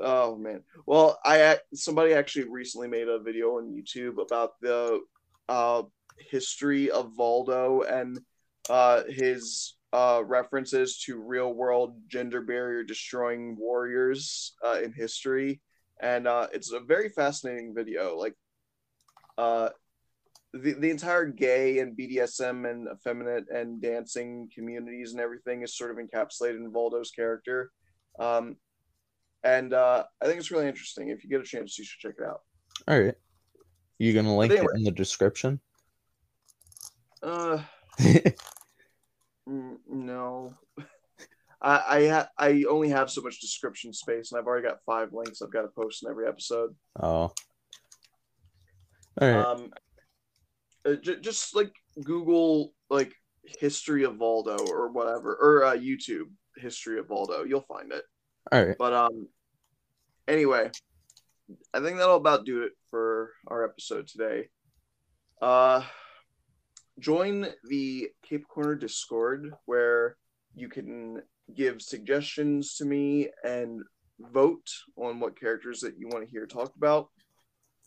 Oh 0.00 0.36
man. 0.36 0.62
Well, 0.86 1.18
I 1.24 1.58
somebody 1.74 2.12
actually 2.12 2.48
recently 2.48 2.86
made 2.86 3.08
a 3.08 3.18
video 3.18 3.58
on 3.58 3.74
YouTube 3.74 4.22
about 4.22 4.52
the 4.60 5.00
uh, 5.48 5.82
history 6.30 6.88
of 6.88 7.14
Voldo 7.18 7.82
and 7.90 8.20
uh, 8.68 9.02
his 9.08 9.76
uh, 9.92 10.22
references 10.24 10.98
to 10.98 11.20
real 11.20 11.52
world 11.52 11.96
gender 12.08 12.42
barrier 12.42 12.82
destroying 12.84 13.56
warriors 13.58 14.54
uh, 14.64 14.78
in 14.82 14.92
history, 14.92 15.60
and 16.00 16.26
uh, 16.26 16.46
it's 16.52 16.72
a 16.72 16.80
very 16.80 17.08
fascinating 17.08 17.74
video. 17.74 18.16
Like, 18.16 18.34
uh, 19.36 19.70
the 20.52 20.74
the 20.74 20.90
entire 20.90 21.26
gay 21.26 21.78
and 21.78 21.96
BDSM 21.96 22.68
and 22.68 22.88
effeminate 22.92 23.44
and 23.50 23.80
dancing 23.80 24.48
communities 24.54 25.12
and 25.12 25.20
everything 25.20 25.62
is 25.62 25.76
sort 25.76 25.90
of 25.90 25.98
encapsulated 25.98 26.56
in 26.56 26.72
Voldo's 26.72 27.10
character. 27.10 27.70
Um, 28.18 28.56
and 29.44 29.72
uh, 29.72 30.04
I 30.20 30.26
think 30.26 30.38
it's 30.38 30.50
really 30.50 30.66
interesting. 30.66 31.08
If 31.08 31.22
you 31.22 31.30
get 31.30 31.40
a 31.40 31.44
chance, 31.44 31.78
you 31.78 31.84
should 31.84 32.00
check 32.00 32.16
it 32.18 32.26
out. 32.26 32.40
All 32.88 33.00
right. 33.00 33.14
You 33.98 34.12
gonna 34.12 34.36
link 34.36 34.52
anyway. 34.52 34.66
it 34.74 34.78
in 34.78 34.84
the 34.84 34.90
description? 34.90 35.60
Uh, 37.22 37.58
mm, 39.48 39.76
no, 39.88 40.54
I 41.62 41.82
I, 41.88 42.08
ha- 42.08 42.28
I 42.38 42.64
only 42.68 42.90
have 42.90 43.10
so 43.10 43.22
much 43.22 43.40
description 43.40 43.92
space, 43.92 44.32
and 44.32 44.38
I've 44.38 44.46
already 44.46 44.66
got 44.66 44.82
five 44.86 45.12
links 45.12 45.42
I've 45.42 45.52
got 45.52 45.62
to 45.62 45.68
post 45.68 46.04
in 46.04 46.10
every 46.10 46.26
episode. 46.28 46.74
oh. 47.00 47.32
All 49.20 49.28
right. 49.28 49.44
Um, 49.44 49.72
uh, 50.86 50.94
j- 50.94 51.20
just 51.20 51.56
like 51.56 51.72
Google 52.04 52.72
like 52.88 53.12
history 53.42 54.04
of 54.04 54.14
Voldo 54.14 54.60
or 54.68 54.92
whatever, 54.92 55.34
or 55.34 55.64
uh, 55.64 55.74
YouTube 55.76 56.30
history 56.56 56.98
of 56.98 57.08
Voldo, 57.08 57.48
you'll 57.48 57.62
find 57.62 57.92
it. 57.92 58.04
All 58.52 58.64
right. 58.64 58.76
But 58.78 58.92
um, 58.92 59.28
anyway, 60.26 60.70
I 61.74 61.80
think 61.80 61.98
that'll 61.98 62.16
about 62.16 62.44
do 62.44 62.62
it 62.62 62.72
for 62.90 63.32
our 63.46 63.64
episode 63.64 64.06
today. 64.06 64.48
Uh, 65.40 65.82
join 66.98 67.46
the 67.64 68.08
Cape 68.22 68.46
Corner 68.48 68.74
Discord 68.74 69.52
where 69.66 70.16
you 70.54 70.68
can 70.68 71.22
give 71.54 71.80
suggestions 71.80 72.76
to 72.76 72.84
me 72.84 73.28
and 73.44 73.82
vote 74.20 74.66
on 74.96 75.20
what 75.20 75.38
characters 75.38 75.80
that 75.80 75.98
you 75.98 76.08
want 76.08 76.24
to 76.24 76.30
hear 76.30 76.46
talked 76.46 76.76
about. 76.76 77.08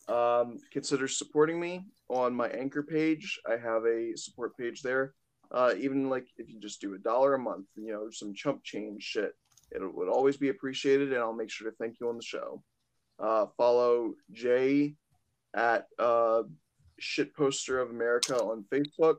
Um, 0.07 0.57
consider 0.71 1.07
supporting 1.07 1.59
me 1.59 1.85
on 2.09 2.33
my 2.33 2.49
anchor 2.49 2.83
page. 2.83 3.39
I 3.47 3.57
have 3.57 3.85
a 3.85 4.15
support 4.15 4.57
page 4.57 4.81
there. 4.81 5.13
Uh, 5.51 5.73
even 5.77 6.09
like 6.09 6.27
if 6.37 6.49
you 6.49 6.59
just 6.59 6.81
do 6.81 6.93
a 6.93 6.99
dollar 6.99 7.33
a 7.33 7.39
month, 7.39 7.67
you 7.75 7.91
know, 7.91 8.07
some 8.09 8.33
chump 8.33 8.63
change 8.63 9.03
shit 9.03 9.33
it 9.71 9.95
would 9.95 10.09
always 10.09 10.37
be 10.37 10.49
appreciated, 10.49 11.13
and 11.13 11.21
I'll 11.21 11.33
make 11.33 11.49
sure 11.49 11.69
to 11.69 11.75
thank 11.77 11.97
you 11.99 12.09
on 12.09 12.17
the 12.17 12.23
show. 12.23 12.61
Uh, 13.19 13.45
follow 13.57 14.13
Jay 14.31 14.95
at 15.55 15.85
uh, 15.97 16.43
Shitposter 17.01 17.81
of 17.81 17.89
America 17.89 18.35
on 18.35 18.65
Facebook. 18.71 19.17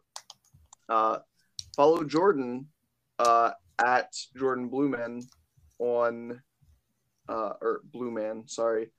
Uh, 0.88 1.18
follow 1.76 2.04
Jordan 2.04 2.66
uh, 3.18 3.50
at 3.84 4.12
Jordan 4.36 4.70
Blueman 4.70 5.22
on 5.78 6.40
uh, 7.28 7.52
or 7.60 7.82
Blueman, 7.94 8.48
sorry, 8.48 8.90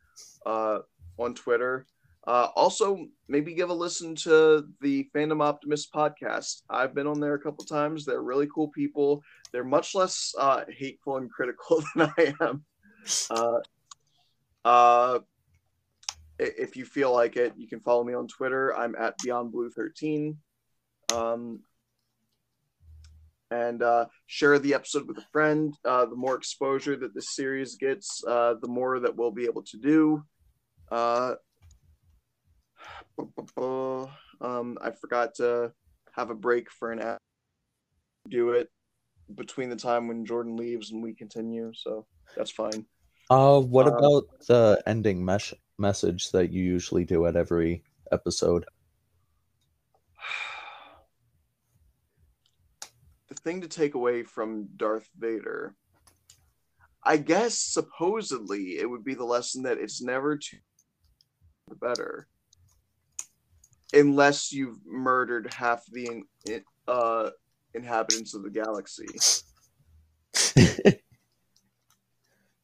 uh, 0.46 0.80
on 1.18 1.34
Twitter. 1.34 1.86
Uh, 2.26 2.48
also, 2.56 3.06
maybe 3.28 3.54
give 3.54 3.70
a 3.70 3.74
listen 3.74 4.16
to 4.16 4.66
the 4.80 5.10
Fandom 5.14 5.44
Optimist 5.44 5.94
podcast. 5.94 6.62
I've 6.70 6.96
been 6.96 7.08
on 7.08 7.20
there 7.20 7.34
a 7.34 7.40
couple 7.40 7.66
times. 7.66 8.06
They're 8.06 8.22
really 8.22 8.48
cool 8.54 8.70
people 8.70 9.22
they're 9.54 9.64
much 9.64 9.96
less 9.96 10.34
uh, 10.38 10.66
hateful 10.68 11.18
and 11.18 11.32
critical 11.32 11.82
than 11.96 12.12
I 12.18 12.34
am. 12.42 12.66
Uh, 13.30 13.60
uh, 14.66 15.20
if 16.40 16.76
you 16.76 16.86
feel 16.86 17.14
like 17.14 17.36
it, 17.38 17.54
you 17.58 17.68
can 17.68 17.80
follow 17.80 18.04
me 18.04 18.14
on 18.14 18.28
Twitter. 18.28 18.76
I'm 18.76 18.96
at 18.96 19.18
Beyond 19.24 19.52
Blue 19.52 19.70
13. 19.70 20.38
Um, 21.14 21.60
and 23.52 23.84
uh, 23.84 24.06
share 24.26 24.58
the 24.58 24.74
episode 24.74 25.08
with 25.08 25.18
a 25.18 25.26
friend. 25.32 25.74
Uh, 25.86 26.06
the 26.06 26.16
more 26.16 26.36
exposure 26.36 26.96
that 26.96 27.14
this 27.14 27.36
series 27.36 27.76
gets, 27.76 28.24
uh, 28.28 28.56
the 28.62 28.68
more 28.68 29.00
that 29.00 29.16
we'll 29.16 29.32
be 29.32 29.46
able 29.46 29.64
to 29.64 29.78
do. 29.78 30.24
Uh, 30.92 31.36
um, 34.42 34.78
I 34.82 34.92
forgot 35.00 35.36
to 35.36 35.72
have 36.16 36.30
a 36.30 36.36
break 36.36 36.72
for 36.72 36.92
an 36.92 37.00
app. 37.00 37.18
Do 38.30 38.52
it 38.52 38.70
between 39.36 39.70
the 39.70 39.76
time 39.76 40.08
when 40.08 40.26
Jordan 40.26 40.56
leaves 40.56 40.92
and 40.92 41.04
we 41.04 41.14
continue, 41.14 41.72
so 41.76 42.06
that's 42.36 42.52
fine. 42.52 42.86
Uh, 43.30 43.60
what 43.60 43.88
uh, 43.88 43.96
about 43.96 44.24
the 44.48 44.82
ending 44.86 45.24
mesh 45.24 45.54
message 45.78 46.32
that 46.32 46.52
you 46.52 46.64
usually 46.64 47.06
do 47.06 47.26
at 47.26 47.36
every 47.36 47.84
episode? 48.12 48.66
the 53.30 53.36
thing 53.36 53.62
to 53.62 53.68
take 53.68 53.96
away 53.96 54.24
from 54.24 54.68
Darth 54.78 55.10
Vader, 55.18 55.76
I 57.04 57.18
guess 57.18 57.58
supposedly 57.58 58.78
it 58.78 58.90
would 58.90 59.04
be 59.04 59.16
the 59.16 59.26
lesson 59.26 59.64
that 59.64 59.78
it's 59.78 60.02
never 60.02 60.38
too 60.38 60.58
the 61.70 61.76
better, 61.76 62.28
unless 63.94 64.52
you've 64.52 64.80
murdered 64.86 65.54
half 65.54 65.84
the 65.92 66.24
uh 66.88 67.30
inhabitants 67.74 68.34
of 68.34 68.44
the 68.44 68.50
galaxy, 68.50 69.06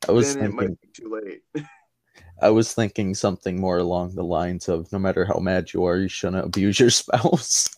I 0.08 0.12
was 0.12 0.36
then 0.36 0.44
it 0.44 0.48
thinking 0.48 0.56
might 0.56 0.82
be 0.82 0.88
too 0.94 1.22
late. 1.24 1.44
I 2.42 2.50
was 2.50 2.74
thinking 2.74 3.14
something 3.14 3.60
more 3.60 3.78
along 3.78 4.16
the 4.16 4.24
lines 4.24 4.70
of 4.70 4.92
no 4.92 5.00
matter 5.00 5.26
how 5.26 5.40
mad 5.40 5.74
you 5.74 5.86
are, 5.86 5.98
you 5.98 6.08
shouldn't 6.08 6.46
abuse 6.46 6.80
your 6.80 6.90
spouse. 7.02 7.70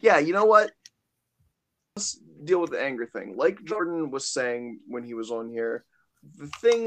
yeah, 0.00 0.18
you 0.18 0.32
know 0.32 0.46
what? 0.46 0.72
Let's 1.96 2.18
deal 2.44 2.60
with 2.60 2.70
the 2.70 2.82
anger 2.82 3.06
thing. 3.06 3.34
Like 3.36 3.62
Jordan 3.64 4.10
was 4.10 4.26
saying 4.26 4.80
when 4.86 5.04
he 5.04 5.14
was 5.14 5.30
on 5.30 5.50
here, 5.50 5.84
the 6.38 6.48
thing 6.60 6.86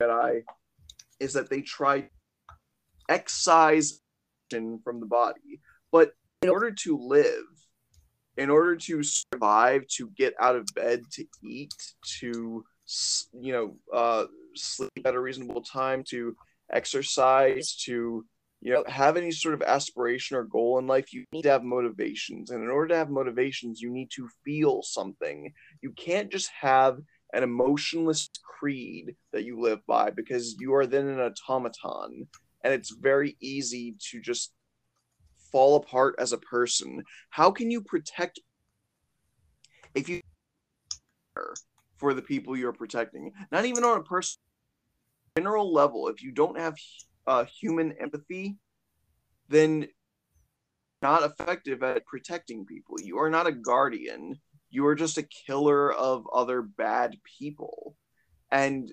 that 0.00 0.10
I 0.10 0.42
is 1.20 1.32
that 1.34 1.50
they 1.50 1.60
try 1.60 2.08
excise 3.08 4.00
from 4.50 5.00
the 5.00 5.06
body, 5.06 5.60
but 5.90 6.12
in 6.42 6.48
order 6.48 6.70
to 6.70 6.96
live, 6.96 7.44
in 8.36 8.50
order 8.50 8.76
to 8.76 9.02
survive, 9.02 9.84
to 9.88 10.10
get 10.16 10.34
out 10.40 10.54
of 10.54 10.66
bed, 10.76 11.02
to 11.12 11.24
eat, 11.42 11.74
to 12.20 12.64
you 13.32 13.52
know, 13.52 13.76
uh, 13.92 14.26
sleep 14.56 14.90
at 15.04 15.14
a 15.14 15.20
reasonable 15.20 15.62
time, 15.62 16.04
to 16.08 16.36
exercise, 16.72 17.76
to 17.84 18.24
you 18.60 18.72
know 18.72 18.84
have 18.88 19.16
any 19.16 19.30
sort 19.30 19.54
of 19.54 19.62
aspiration 19.62 20.36
or 20.36 20.44
goal 20.44 20.78
in 20.78 20.86
life 20.86 21.12
you 21.12 21.24
need 21.32 21.42
to 21.42 21.50
have 21.50 21.62
motivations. 21.62 22.50
And 22.50 22.62
in 22.62 22.70
order 22.70 22.88
to 22.88 22.96
have 22.96 23.10
motivations 23.10 23.80
you 23.80 23.90
need 23.90 24.10
to 24.12 24.28
feel 24.44 24.82
something. 24.82 25.52
You 25.82 25.92
can't 25.92 26.30
just 26.30 26.50
have 26.58 26.98
an 27.34 27.42
emotionless 27.42 28.30
creed 28.58 29.16
that 29.32 29.44
you 29.44 29.60
live 29.60 29.80
by 29.86 30.10
because 30.10 30.56
you 30.58 30.72
are 30.74 30.86
then 30.86 31.08
an 31.08 31.20
automaton 31.20 32.26
and 32.62 32.72
it's 32.72 32.90
very 32.90 33.36
easy 33.40 33.94
to 34.10 34.20
just 34.20 34.52
fall 35.52 35.76
apart 35.76 36.14
as 36.18 36.32
a 36.32 36.38
person. 36.38 37.04
How 37.30 37.50
can 37.50 37.70
you 37.70 37.82
protect 37.82 38.40
if 39.94 40.08
you 40.08 40.20
for 42.04 42.12
the 42.12 42.22
people 42.22 42.54
you're 42.54 42.72
protecting 42.72 43.32
not 43.50 43.64
even 43.64 43.82
on 43.82 43.98
a 43.98 44.02
personal 44.02 44.42
general 45.36 45.72
level 45.72 46.08
if 46.08 46.22
you 46.22 46.30
don't 46.30 46.58
have 46.58 46.76
uh, 47.26 47.44
human 47.44 47.92
empathy, 48.00 48.56
then 49.48 49.88
not 51.02 51.22
effective 51.22 51.82
at 51.82 52.06
protecting 52.06 52.64
people. 52.64 52.96
You 53.00 53.18
are 53.18 53.30
not 53.30 53.46
a 53.46 53.52
guardian. 53.52 54.40
You 54.70 54.86
are 54.86 54.94
just 54.94 55.18
a 55.18 55.22
killer 55.22 55.92
of 55.92 56.26
other 56.32 56.62
bad 56.62 57.16
people. 57.38 57.96
And 58.50 58.92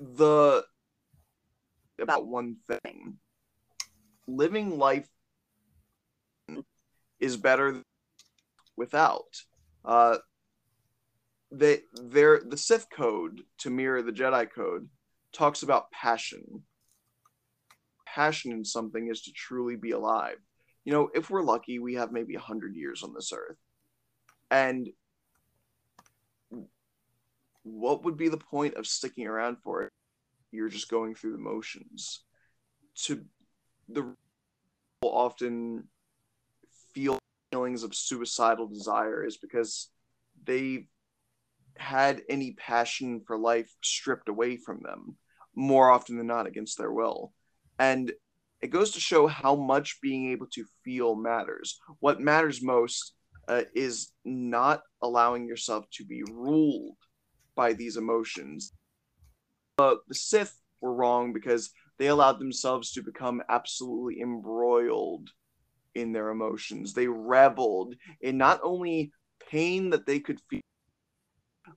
the 0.00 0.64
about 2.00 2.26
one 2.26 2.56
thing 2.66 3.18
living 4.26 4.78
life 4.78 5.08
is 7.20 7.36
better 7.36 7.80
without 8.76 9.22
uh 9.84 10.16
they 11.58 11.82
they're 11.92 12.40
the 12.40 12.56
sith 12.56 12.88
code 12.90 13.42
to 13.58 13.70
mirror 13.70 14.02
the 14.02 14.12
jedi 14.12 14.50
code 14.50 14.88
talks 15.32 15.62
about 15.62 15.90
passion. 15.90 16.62
Passion 18.06 18.52
in 18.52 18.64
something 18.64 19.08
is 19.08 19.22
to 19.22 19.32
truly 19.32 19.76
be 19.76 19.90
alive. 19.90 20.36
You 20.84 20.92
know, 20.92 21.10
if 21.14 21.30
we're 21.30 21.42
lucky, 21.42 21.78
we 21.78 21.94
have 21.94 22.12
maybe 22.12 22.34
100 22.34 22.76
years 22.76 23.02
on 23.02 23.12
this 23.12 23.32
earth. 23.32 23.56
And 24.50 24.88
what 27.64 28.04
would 28.04 28.16
be 28.16 28.28
the 28.28 28.36
point 28.36 28.74
of 28.74 28.86
sticking 28.86 29.26
around 29.26 29.56
for 29.64 29.82
it? 29.82 29.92
You're 30.52 30.68
just 30.68 30.90
going 30.90 31.14
through 31.14 31.32
the 31.32 31.38
motions. 31.38 32.20
To 33.06 33.24
the 33.88 34.14
often 35.02 35.88
feel 36.92 37.18
feelings 37.50 37.82
of 37.82 37.94
suicidal 37.94 38.68
desire 38.68 39.24
is 39.24 39.36
because 39.36 39.88
they 40.44 40.86
had 41.76 42.22
any 42.28 42.52
passion 42.52 43.22
for 43.26 43.38
life 43.38 43.70
stripped 43.82 44.28
away 44.28 44.56
from 44.56 44.80
them 44.82 45.16
more 45.54 45.90
often 45.90 46.16
than 46.16 46.26
not 46.26 46.46
against 46.46 46.78
their 46.78 46.92
will. 46.92 47.32
And 47.78 48.12
it 48.60 48.68
goes 48.68 48.92
to 48.92 49.00
show 49.00 49.26
how 49.26 49.54
much 49.54 50.00
being 50.00 50.30
able 50.30 50.46
to 50.54 50.64
feel 50.84 51.14
matters. 51.14 51.78
What 52.00 52.20
matters 52.20 52.62
most 52.62 53.14
uh, 53.48 53.62
is 53.74 54.12
not 54.24 54.82
allowing 55.02 55.46
yourself 55.46 55.84
to 55.92 56.04
be 56.04 56.22
ruled 56.30 56.96
by 57.54 57.72
these 57.72 57.96
emotions. 57.96 58.72
Uh, 59.78 59.96
the 60.08 60.14
Sith 60.14 60.58
were 60.80 60.94
wrong 60.94 61.32
because 61.32 61.70
they 61.98 62.06
allowed 62.06 62.38
themselves 62.38 62.92
to 62.92 63.02
become 63.02 63.42
absolutely 63.48 64.20
embroiled 64.20 65.28
in 65.94 66.12
their 66.12 66.30
emotions. 66.30 66.92
They 66.92 67.06
reveled 67.06 67.94
in 68.20 68.38
not 68.38 68.60
only 68.62 69.12
pain 69.50 69.90
that 69.90 70.06
they 70.06 70.20
could 70.20 70.40
feel 70.50 70.60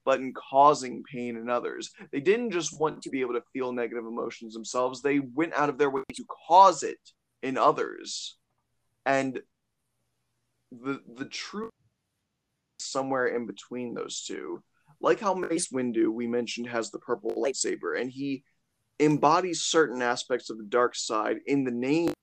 but 0.08 0.22
in 0.22 0.34
causing 0.34 1.04
pain 1.04 1.36
in 1.36 1.50
others. 1.50 1.92
They 2.14 2.22
didn't 2.22 2.52
just 2.52 2.80
want 2.80 3.02
to 3.02 3.10
be 3.10 3.20
able 3.20 3.34
to 3.34 3.44
feel 3.52 3.74
negative 3.74 4.06
emotions 4.06 4.54
themselves, 4.54 5.02
they 5.02 5.20
went 5.20 5.54
out 5.54 5.68
of 5.68 5.78
their 5.78 5.90
way 5.90 6.04
to 6.16 6.26
cause 6.48 6.82
it 6.82 6.98
in 7.44 7.58
others. 7.58 8.38
And 9.06 9.42
the 10.72 11.02
the 11.14 11.26
truth 11.26 11.74
somewhere 12.80 13.28
in 13.28 13.48
between 13.48 13.94
those 13.94 14.24
two. 14.24 14.64
Like 15.02 15.20
how 15.20 15.34
Mace 15.34 15.74
Windu, 15.74 16.08
we 16.08 16.26
mentioned, 16.26 16.70
has 16.70 16.90
the 16.90 17.00
purple 17.00 17.32
lightsaber, 17.32 18.00
and 18.00 18.10
he 18.10 18.46
embodies 19.02 19.64
certain 19.64 20.02
aspects 20.02 20.50
of 20.50 20.58
the 20.58 20.70
dark 20.70 20.96
side 20.96 21.40
in 21.48 21.66
the 21.66 21.72
name. 21.72 22.14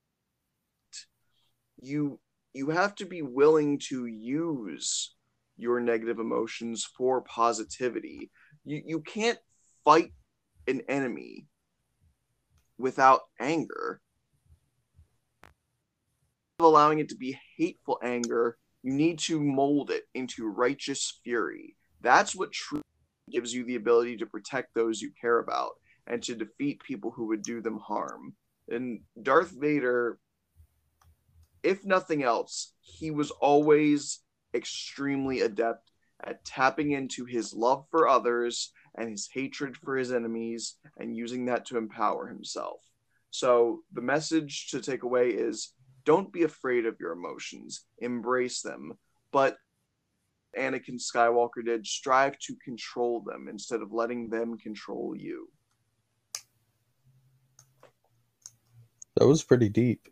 You 1.79 2.19
you 2.55 2.71
have 2.71 2.95
to 2.95 3.05
be 3.05 3.21
willing 3.21 3.77
to 3.89 4.07
use 4.07 5.15
your 5.57 5.79
negative 5.79 6.19
emotions 6.19 6.87
for 6.97 7.21
positivity. 7.21 8.31
You 8.63 8.81
you 8.85 9.01
can't 9.01 9.39
fight 9.83 10.11
an 10.67 10.81
enemy 10.89 11.47
without 12.77 13.21
anger. 13.39 14.01
Allowing 16.59 16.99
it 16.99 17.09
to 17.09 17.15
be 17.15 17.37
hateful 17.57 17.99
anger, 18.01 18.57
you 18.81 18.93
need 18.93 19.19
to 19.19 19.41
mold 19.41 19.91
it 19.91 20.03
into 20.13 20.47
righteous 20.47 21.19
fury. 21.23 21.75
That's 22.01 22.35
what 22.35 22.51
truly 22.51 22.83
gives 23.29 23.53
you 23.53 23.65
the 23.65 23.75
ability 23.75 24.17
to 24.17 24.25
protect 24.25 24.73
those 24.73 25.01
you 25.01 25.11
care 25.19 25.39
about 25.39 25.71
and 26.07 26.21
to 26.23 26.35
defeat 26.35 26.81
people 26.83 27.11
who 27.11 27.27
would 27.27 27.41
do 27.41 27.61
them 27.61 27.79
harm. 27.79 28.35
And 28.69 29.01
Darth 29.21 29.51
Vader, 29.51 30.19
if 31.63 31.83
nothing 31.83 32.23
else, 32.23 32.73
he 32.79 33.11
was 33.11 33.31
always 33.31 34.19
extremely 34.55 35.41
adept 35.41 35.91
at 36.23 36.43
tapping 36.45 36.91
into 36.91 37.25
his 37.25 37.53
love 37.53 37.85
for 37.91 38.07
others 38.07 38.71
and 38.97 39.09
his 39.09 39.29
hatred 39.31 39.75
for 39.77 39.95
his 39.95 40.11
enemies 40.11 40.75
and 40.97 41.15
using 41.15 41.45
that 41.45 41.65
to 41.65 41.77
empower 41.77 42.27
himself. 42.27 42.79
So, 43.31 43.81
the 43.91 44.01
message 44.01 44.69
to 44.69 44.81
take 44.81 45.03
away 45.03 45.29
is 45.29 45.73
don't 46.05 46.31
be 46.31 46.43
afraid 46.43 46.85
of 46.85 46.99
your 46.99 47.11
emotions, 47.11 47.85
embrace 47.99 48.61
them, 48.61 48.93
but 49.31 49.57
Anakin 50.57 50.99
Skywalker 50.99 51.65
did 51.65 51.85
strive 51.85 52.37
to 52.39 52.55
control 52.63 53.21
them 53.21 53.47
instead 53.49 53.81
of 53.81 53.91
letting 53.91 54.29
them 54.29 54.57
control 54.57 55.15
you. 55.17 55.49
That 59.17 59.27
was 59.27 59.43
pretty 59.43 59.69
deep. 59.69 60.07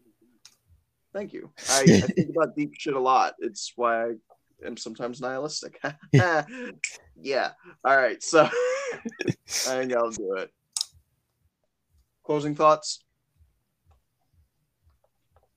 Thank 1.14 1.34
you. 1.34 1.52
I, 1.70 1.82
I 2.04 2.08
think 2.08 2.30
about 2.30 2.56
deep 2.56 2.74
shit 2.78 2.96
a 2.96 3.00
lot. 3.00 3.36
It's 3.40 3.74
why 3.76 4.04
I 4.04 4.12
am 4.66 4.78
sometimes 4.78 5.22
nihilistic. 5.22 5.80
yeah. 6.14 7.52
All 7.84 7.98
right. 7.98 8.22
So 8.22 8.44
I 8.46 9.30
think 9.38 9.94
I'll 9.94 10.12
do 10.12 10.36
it. 10.38 10.52
Closing 12.24 12.56
thoughts. 12.56 13.04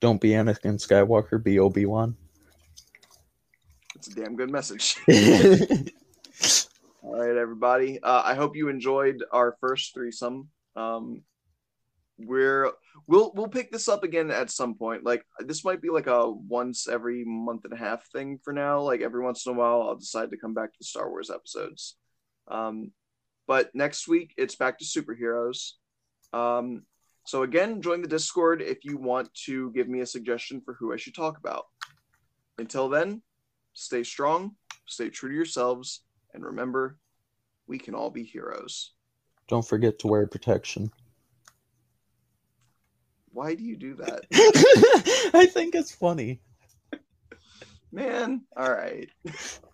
Don't 0.00 0.20
be 0.20 0.30
Anakin 0.30 0.78
Skywalker, 0.78 1.42
be 1.42 1.58
Obi 1.58 1.86
Wan. 1.86 2.16
It's 3.94 4.08
a 4.08 4.14
damn 4.14 4.36
good 4.36 4.50
message. 4.50 4.98
All 7.02 7.18
right, 7.18 7.36
everybody. 7.36 7.98
Uh, 8.02 8.22
I 8.24 8.34
hope 8.34 8.56
you 8.56 8.68
enjoyed 8.68 9.24
our 9.32 9.56
first 9.60 9.94
threesome. 9.94 10.48
Um, 10.74 11.22
we're 12.18 12.70
we'll 13.06 13.32
we'll 13.34 13.48
pick 13.48 13.70
this 13.70 13.88
up 13.88 14.02
again 14.02 14.30
at 14.30 14.50
some 14.50 14.74
point. 14.74 15.04
Like 15.04 15.24
this 15.40 15.64
might 15.64 15.82
be 15.82 15.90
like 15.90 16.06
a 16.06 16.30
once 16.30 16.88
every 16.88 17.24
month 17.24 17.64
and 17.64 17.72
a 17.72 17.76
half 17.76 18.06
thing 18.10 18.38
for 18.42 18.52
now. 18.52 18.80
Like 18.80 19.02
every 19.02 19.22
once 19.22 19.44
in 19.46 19.52
a 19.52 19.56
while, 19.56 19.82
I'll 19.82 19.96
decide 19.96 20.30
to 20.30 20.36
come 20.36 20.54
back 20.54 20.72
to 20.72 20.78
the 20.80 20.84
Star 20.84 21.10
Wars 21.10 21.30
episodes. 21.30 21.96
Um, 22.48 22.92
but 23.46 23.74
next 23.74 24.08
week 24.08 24.32
it's 24.36 24.56
back 24.56 24.78
to 24.78 24.84
superheroes. 24.84 25.72
Um, 26.32 26.82
so 27.26 27.42
again, 27.42 27.82
join 27.82 28.02
the 28.02 28.08
Discord 28.08 28.62
if 28.62 28.84
you 28.84 28.96
want 28.96 29.32
to 29.46 29.70
give 29.72 29.88
me 29.88 30.00
a 30.00 30.06
suggestion 30.06 30.62
for 30.64 30.74
who 30.74 30.92
I 30.92 30.96
should 30.96 31.14
talk 31.14 31.38
about. 31.38 31.64
Until 32.58 32.88
then, 32.88 33.22
stay 33.74 34.02
strong, 34.02 34.52
stay 34.86 35.10
true 35.10 35.28
to 35.28 35.34
yourselves, 35.34 36.02
and 36.32 36.44
remember, 36.44 36.98
we 37.66 37.78
can 37.78 37.94
all 37.94 38.10
be 38.10 38.22
heroes. 38.22 38.92
Don't 39.48 39.66
forget 39.66 39.98
to 40.00 40.06
wear 40.06 40.26
protection. 40.26 40.90
Why 43.36 43.54
do 43.54 43.62
you 43.64 43.76
do 43.76 43.96
that? 43.96 44.24
I 45.34 45.44
think 45.44 45.74
it's 45.74 45.94
funny. 45.94 46.40
Man, 47.92 48.46
all 48.56 48.72
right. 48.72 49.10